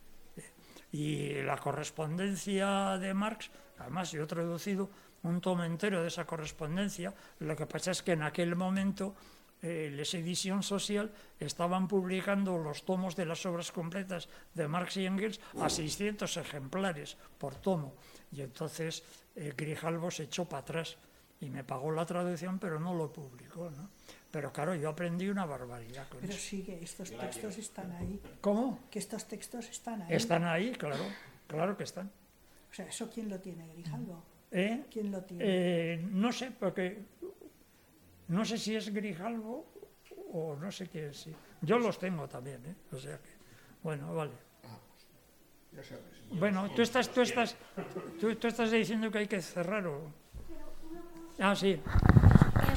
Y 0.92 1.40
la 1.42 1.56
correspondencia 1.56 2.98
de 2.98 3.14
Marx, 3.14 3.50
además 3.78 4.12
yo 4.12 4.24
he 4.24 4.26
traducido 4.26 4.90
un 5.22 5.40
tomo 5.40 5.64
entero 5.64 6.02
de 6.02 6.08
esa 6.08 6.26
correspondencia, 6.26 7.14
lo 7.40 7.56
que 7.56 7.66
pasa 7.66 7.92
es 7.92 8.02
que 8.02 8.12
en 8.12 8.22
aquel 8.22 8.56
momento 8.56 9.14
eh, 9.62 9.90
Les 9.94 10.12
Edición 10.14 10.62
Social 10.62 11.12
estaban 11.38 11.86
publicando 11.86 12.58
los 12.58 12.84
tomos 12.84 13.14
de 13.14 13.26
las 13.26 13.46
obras 13.46 13.70
completas 13.70 14.28
de 14.54 14.66
Marx 14.66 14.96
y 14.96 15.06
Engels 15.06 15.40
a 15.60 15.70
600 15.70 16.36
ejemplares 16.36 17.16
por 17.38 17.54
tomo. 17.54 17.94
Y 18.32 18.42
entonces 18.42 19.04
eh, 19.36 19.54
Grijalvo 19.56 20.10
se 20.10 20.24
echó 20.24 20.44
para 20.46 20.62
atrás 20.62 20.96
y 21.40 21.48
me 21.48 21.62
pagó 21.62 21.92
la 21.92 22.04
traducción, 22.04 22.58
pero 22.58 22.80
no 22.80 22.92
lo 22.94 23.12
publicó. 23.12 23.70
¿no? 23.70 23.88
Pero 24.32 24.50
claro, 24.50 24.74
yo 24.74 24.88
aprendí 24.88 25.28
una 25.28 25.44
barbaridad 25.44 26.08
con 26.08 26.20
Pero 26.20 26.32
eso. 26.32 26.40
sigue, 26.40 26.82
estos 26.82 27.10
textos 27.10 27.58
están 27.58 27.92
ahí. 27.92 28.18
¿Cómo? 28.40 28.80
Que 28.90 28.98
estos 28.98 29.26
textos 29.28 29.68
están 29.68 30.00
ahí. 30.02 30.14
Están 30.14 30.44
ahí, 30.44 30.72
claro, 30.72 31.04
claro 31.46 31.76
que 31.76 31.84
están. 31.84 32.10
O 32.70 32.74
sea, 32.74 32.86
¿eso 32.86 33.10
quién 33.12 33.28
lo 33.28 33.38
tiene, 33.38 33.68
Grijalvo? 33.74 34.24
¿Eh? 34.50 34.84
¿Quién 34.90 35.12
lo 35.12 35.22
tiene? 35.22 35.44
Eh, 35.46 36.06
no 36.10 36.32
sé, 36.32 36.50
porque 36.50 37.04
no 38.28 38.44
sé 38.46 38.56
si 38.56 38.74
es 38.74 38.92
Grijalvo 38.92 39.66
o 40.32 40.56
no 40.56 40.72
sé 40.72 40.88
quién 40.88 41.12
sí. 41.12 41.34
Yo 41.60 41.78
los 41.78 41.98
tengo 41.98 42.26
también, 42.26 42.64
¿eh? 42.64 42.74
O 42.90 42.98
sea 42.98 43.18
que, 43.18 43.30
bueno, 43.82 44.14
vale. 44.14 44.32
Ya 45.72 45.84
sabes. 45.84 46.04
Bueno, 46.30 46.70
tú 46.74 46.80
estás, 46.80 47.10
tú 47.10 47.20
estás, 47.20 47.54
tú, 48.18 48.34
tú 48.36 48.46
estás 48.46 48.70
diciendo 48.70 49.10
que 49.10 49.18
hay 49.18 49.26
que 49.26 49.42
cerrar 49.42 49.86
o. 49.86 50.10
Ah, 51.38 51.54
sí. 51.54 51.78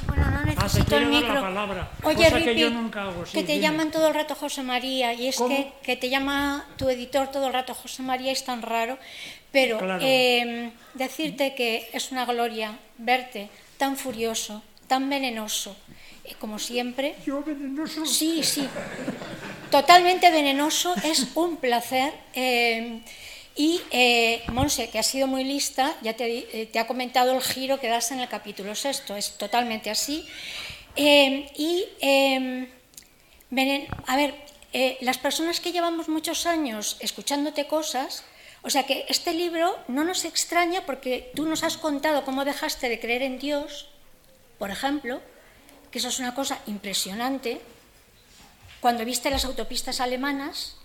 Bueno, 0.06 0.30
no 0.30 0.36
Ah, 0.58 0.68
el 0.96 1.06
micro. 1.06 1.34
la 1.34 1.40
palabra. 1.40 1.90
Oye, 2.02 2.28
que 2.28 2.30
Ripi, 2.30 2.60
yo 2.60 2.70
nunca 2.70 3.02
hago. 3.02 3.26
sí, 3.26 3.32
que 3.34 3.42
te 3.44 3.52
dime. 3.52 3.62
llaman 3.64 3.90
todo 3.90 4.08
el 4.08 4.14
rato 4.14 4.34
José 4.34 4.62
María 4.62 5.12
y 5.12 5.28
es 5.28 5.36
¿Cómo? 5.36 5.48
que, 5.54 5.72
que 5.82 5.96
te 5.96 6.08
llama 6.08 6.66
tu 6.76 6.88
editor 6.88 7.30
todo 7.30 7.46
el 7.48 7.52
rato 7.52 7.74
José 7.74 8.02
María 8.02 8.32
es 8.32 8.44
tan 8.44 8.62
raro, 8.62 8.98
pero 9.52 9.78
Claro. 9.78 10.00
eh, 10.02 10.72
decirte 10.94 11.54
que 11.54 11.88
es 11.92 12.10
una 12.10 12.24
gloria 12.24 12.76
verte 12.98 13.48
tan 13.76 13.96
furioso, 13.96 14.62
tan 14.88 15.08
venenoso, 15.10 15.76
eh, 16.24 16.34
como 16.38 16.58
siempre. 16.58 17.14
Yo 17.26 17.42
venenoso. 17.42 18.04
Sí, 18.06 18.42
sí, 18.42 18.66
totalmente 19.70 20.30
venenoso, 20.30 20.94
es 21.04 21.28
un 21.34 21.56
placer. 21.58 22.12
eh, 22.34 23.00
y 23.56 23.80
eh, 23.90 24.42
Monse, 24.52 24.90
que 24.90 24.98
ha 24.98 25.02
sido 25.02 25.26
muy 25.26 25.42
lista, 25.44 25.96
ya 26.02 26.12
te, 26.14 26.26
eh, 26.60 26.66
te 26.66 26.78
ha 26.78 26.86
comentado 26.86 27.32
el 27.32 27.40
giro 27.42 27.80
que 27.80 27.88
das 27.88 28.10
en 28.12 28.20
el 28.20 28.28
capítulo 28.28 28.74
sexto, 28.74 29.16
es 29.16 29.38
totalmente 29.38 29.88
así. 29.90 30.26
Eh, 30.94 31.50
y, 31.56 31.84
venen- 33.50 33.86
a 34.06 34.16
ver, 34.16 34.34
eh, 34.72 34.98
las 35.00 35.18
personas 35.18 35.60
que 35.60 35.72
llevamos 35.72 36.08
muchos 36.08 36.44
años 36.46 36.96
escuchándote 37.00 37.66
cosas, 37.66 38.24
o 38.62 38.70
sea 38.70 38.84
que 38.84 39.06
este 39.08 39.32
libro 39.32 39.78
no 39.88 40.04
nos 40.04 40.24
extraña 40.24 40.84
porque 40.84 41.30
tú 41.34 41.46
nos 41.46 41.62
has 41.62 41.76
contado 41.78 42.24
cómo 42.24 42.44
dejaste 42.44 42.88
de 42.88 43.00
creer 43.00 43.22
en 43.22 43.38
Dios, 43.38 43.88
por 44.58 44.70
ejemplo, 44.70 45.20
que 45.90 45.98
eso 45.98 46.08
es 46.08 46.18
una 46.18 46.34
cosa 46.34 46.58
impresionante, 46.66 47.60
cuando 48.80 49.04
viste 49.04 49.30
las 49.30 49.44
autopistas 49.44 50.00
alemanas. 50.00 50.76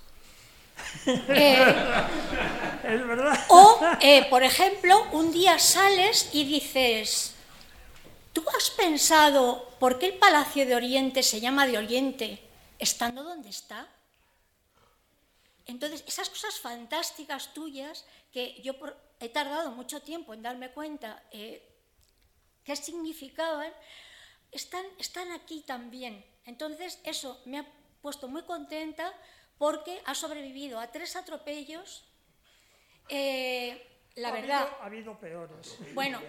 Eh, 1.05 1.57
Es 2.83 3.07
verdad. 3.07 3.45
o, 3.49 3.79
eh, 4.01 4.25
por 4.29 4.43
ejemplo, 4.43 5.07
un 5.11 5.31
día 5.31 5.57
sales 5.59 6.29
y 6.33 6.43
dices, 6.43 7.33
¿tú 8.33 8.43
has 8.57 8.69
pensado 8.71 9.69
por 9.79 9.97
qué 9.99 10.07
el 10.07 10.17
Palacio 10.17 10.65
de 10.65 10.75
Oriente 10.75 11.23
se 11.23 11.39
llama 11.39 11.67
de 11.67 11.77
Oriente 11.77 12.41
estando 12.79 13.23
donde 13.23 13.49
está? 13.49 13.87
Entonces, 15.67 16.03
esas 16.07 16.29
cosas 16.29 16.59
fantásticas 16.59 17.53
tuyas 17.53 18.03
que 18.33 18.59
yo 18.63 18.77
por- 18.77 18.97
he 19.19 19.29
tardado 19.29 19.71
mucho 19.71 20.01
tiempo 20.01 20.33
en 20.33 20.41
darme 20.41 20.71
cuenta 20.71 21.21
eh, 21.31 21.61
qué 22.65 22.75
significaban, 22.75 23.71
están, 24.51 24.85
están 24.97 25.31
aquí 25.31 25.61
también. 25.65 26.25
Entonces, 26.45 26.99
eso 27.03 27.39
me 27.45 27.59
ha 27.59 27.65
puesto 28.01 28.27
muy 28.27 28.41
contenta 28.43 29.13
porque 29.61 30.01
ha 30.05 30.15
sobrevivido 30.15 30.79
a 30.79 30.87
tres 30.91 31.15
atropellos. 31.15 32.03
eh, 33.09 33.77
la 34.15 34.29
Ha 34.29 34.31
verdad, 34.31 34.61
habido- 34.63 34.81
ha 34.81 34.85
habido 34.85 35.19
peores. 35.19 35.77
bueno, 35.93 36.19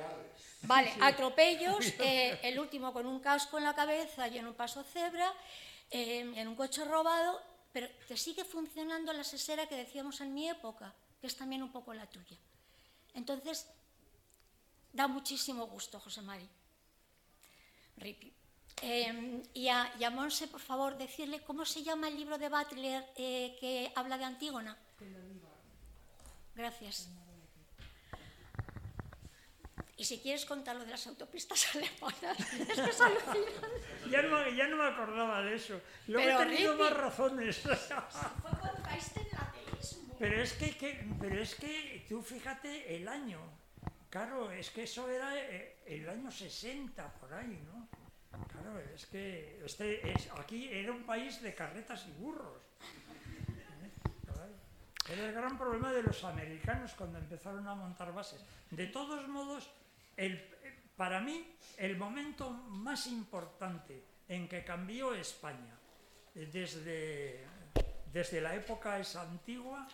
vale, 0.65 0.93
atropellos, 1.01 1.79
eh, 1.99 2.39
el 2.43 2.59
último 2.61 2.93
con 2.93 3.07
un 3.07 3.21
casco 3.21 3.57
en 3.57 3.65
la 3.65 3.75
cabeza 3.75 4.29
y 4.29 4.37
en 4.37 4.47
un 4.47 4.55
paso 4.55 4.85
cebra, 4.85 5.33
eh, 5.91 6.21
en 6.37 6.47
un 6.47 6.55
coche 6.57 6.85
robado, 6.85 7.41
pero 7.73 7.89
te 8.07 8.19
sigue 8.19 8.45
funcionando 8.45 9.15
la 9.15 9.25
sesera 9.25 9.67
que 9.67 9.77
decíamos 9.77 10.21
en 10.21 10.35
mi 10.35 10.51
época, 10.51 10.93
que 11.21 11.27
es 11.27 11.35
también 11.37 11.63
un 11.63 11.73
poco 11.73 11.95
la 11.95 12.05
tuya. 12.07 12.37
Entonces, 13.15 13.67
da 14.93 15.09
muchísimo 15.09 15.67
gusto, 15.69 15.99
José 16.01 16.21
Mari. 16.21 16.47
Ripi. 17.97 18.31
Eh, 18.81 19.43
y, 19.55 19.69
a, 19.69 19.93
y 19.99 20.05
a 20.05 20.11
Monse, 20.11 20.49
por 20.49 20.61
favor, 20.61 20.97
decirle 20.97 21.43
cómo 21.43 21.65
se 21.65 21.83
llama 21.83 22.09
el 22.09 22.17
libro 22.17 22.39
de 22.39 22.49
Butler 22.49 23.05
eh, 23.17 23.57
que 23.61 23.93
habla 23.95 24.19
de 24.19 24.25
Antígona. 24.25 24.77
Gracias. 26.55 27.09
Y 29.97 30.05
si 30.05 30.19
quieres 30.19 30.45
contar 30.47 30.75
lo 30.77 30.85
de 30.85 30.91
las 30.91 31.07
autopistas 31.07 31.65
alemanas, 31.77 32.39
es 32.41 32.81
que 32.81 32.91
es. 32.91 32.99
Ya 34.11 34.23
no, 34.23 34.49
ya 34.51 34.67
no 34.67 34.77
me 34.77 34.85
acordaba 34.87 35.43
de 35.43 35.55
eso. 35.55 35.81
Luego 36.09 36.27
Pero, 36.27 36.43
he 36.43 36.47
tenido 36.47 36.75
Ripi- 36.75 36.79
más 36.81 36.93
razones. 36.97 37.59
Fue 37.61 37.71
ateísmo. 38.71 40.17
Pero 40.19 40.43
es 40.43 40.53
que, 40.55 40.77
que- 40.77 41.07
pero 41.21 41.41
es 41.41 41.55
que 41.55 42.05
tú 42.09 42.21
fíjate 42.23 42.97
el 42.97 43.07
año. 43.07 43.41
Claro, 44.11 44.51
es 44.51 44.71
que 44.71 44.83
eso 44.83 45.09
era 45.09 45.39
eh, 45.39 45.79
el 45.87 46.09
año 46.09 46.31
60 46.31 47.13
por 47.15 47.33
ahí, 47.33 47.63
¿no? 47.73 47.89
Claro, 48.51 48.79
es 48.95 49.07
que 49.07 49.63
este 49.65 50.11
es, 50.11 50.29
aquí 50.39 50.69
era 50.69 50.93
un 50.93 51.05
país 51.05 51.41
de 51.43 51.55
carretas 51.55 52.07
y 52.09 52.13
burros. 52.21 52.63
¿Eh? 53.81 55.13
Era 55.13 55.27
el 55.27 55.35
gran 55.35 55.59
problema 55.59 55.93
de 55.93 56.03
los 56.03 56.25
americanos 56.25 56.93
cuando 56.95 57.19
empezaron 57.19 57.67
a 57.67 57.75
montar 57.75 58.13
bases. 58.13 58.45
De 58.71 58.87
todos 58.87 59.29
modos, 59.29 59.69
el, 60.17 60.41
para 60.97 61.21
mí, 61.21 61.57
el 61.77 61.97
momento 61.97 62.51
más 62.51 63.07
importante 63.07 64.05
en 64.29 64.49
que 64.49 64.65
cambió 64.65 65.15
España, 65.15 65.77
eh, 66.35 66.49
desde, 66.53 67.45
desde 68.13 68.41
la 68.41 68.55
época 68.55 68.99
esa 68.99 69.23
antigua, 69.23 69.87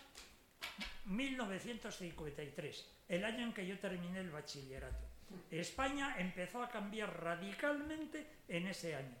1953, 1.05 2.87
el 3.09 3.25
año 3.25 3.47
en 3.47 3.53
que 3.53 3.65
yo 3.65 3.79
terminé 3.79 4.19
el 4.19 4.29
bachillerato. 4.29 5.08
España 5.51 6.15
empezó 6.17 6.63
a 6.63 6.69
cambiar 6.69 7.23
radicalmente 7.23 8.25
en 8.47 8.67
ese 8.67 8.95
año. 8.95 9.15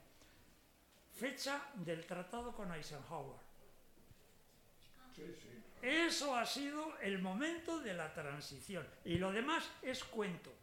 Fecha 1.19 1.61
del 1.75 2.05
tratado 2.05 2.53
con 2.53 2.73
Eisenhower. 2.73 3.37
Eso 5.81 6.35
ha 6.35 6.45
sido 6.45 6.97
el 6.99 7.19
momento 7.19 7.79
de 7.79 7.93
la 7.93 8.13
transición. 8.13 8.85
Y 9.05 9.17
lo 9.17 9.31
demás 9.31 9.69
es 9.81 10.03
cuento. 10.03 10.53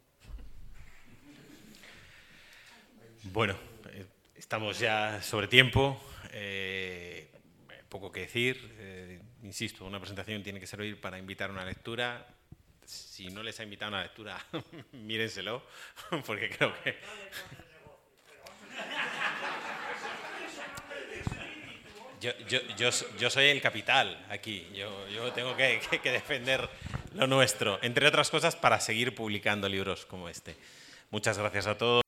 Bueno, 3.23 3.55
eh, 3.89 4.05
estamos 4.35 4.79
ya 4.79 5.21
sobre 5.21 5.47
tiempo. 5.47 5.99
eh, 6.31 7.31
poco 7.89 8.11
que 8.11 8.21
decir. 8.21 8.75
eh, 8.79 9.21
insisto, 9.43 9.85
una 9.85 9.99
presentación 9.99 10.43
tiene 10.43 10.59
que 10.59 10.67
servir 10.67 10.99
para 10.99 11.17
invitar 11.17 11.49
a 11.49 11.53
una 11.53 11.65
lectura. 11.65 12.25
Si 12.87 13.27
no 13.27 13.43
les 13.43 13.59
ha 13.59 13.63
invitado 13.63 13.89
a 13.93 13.95
una 13.95 14.03
lectura, 14.03 14.39
mírenselo, 14.93 15.61
porque 16.25 16.49
creo 16.49 16.73
que... 16.83 16.97
Yo, 22.19 22.31
yo, 22.47 22.59
yo, 22.77 22.89
yo 23.19 23.29
soy 23.29 23.45
el 23.45 23.61
capital 23.61 24.25
aquí, 24.29 24.67
yo, 24.73 25.07
yo 25.09 25.31
tengo 25.33 25.55
que, 25.55 25.79
que- 25.89 25.99
que 25.99 26.11
defender 26.11 26.67
lo 27.13 27.27
nuestro, 27.27 27.77
entre 27.83 28.07
otras 28.07 28.29
cosas 28.31 28.55
para 28.55 28.79
seguir 28.79 29.13
publicando 29.13 29.69
libros 29.69 30.05
como 30.07 30.27
este. 30.27 30.55
Muchas 31.11 31.37
gracias 31.37 31.67
a 31.67 31.77
todos. 31.77 32.01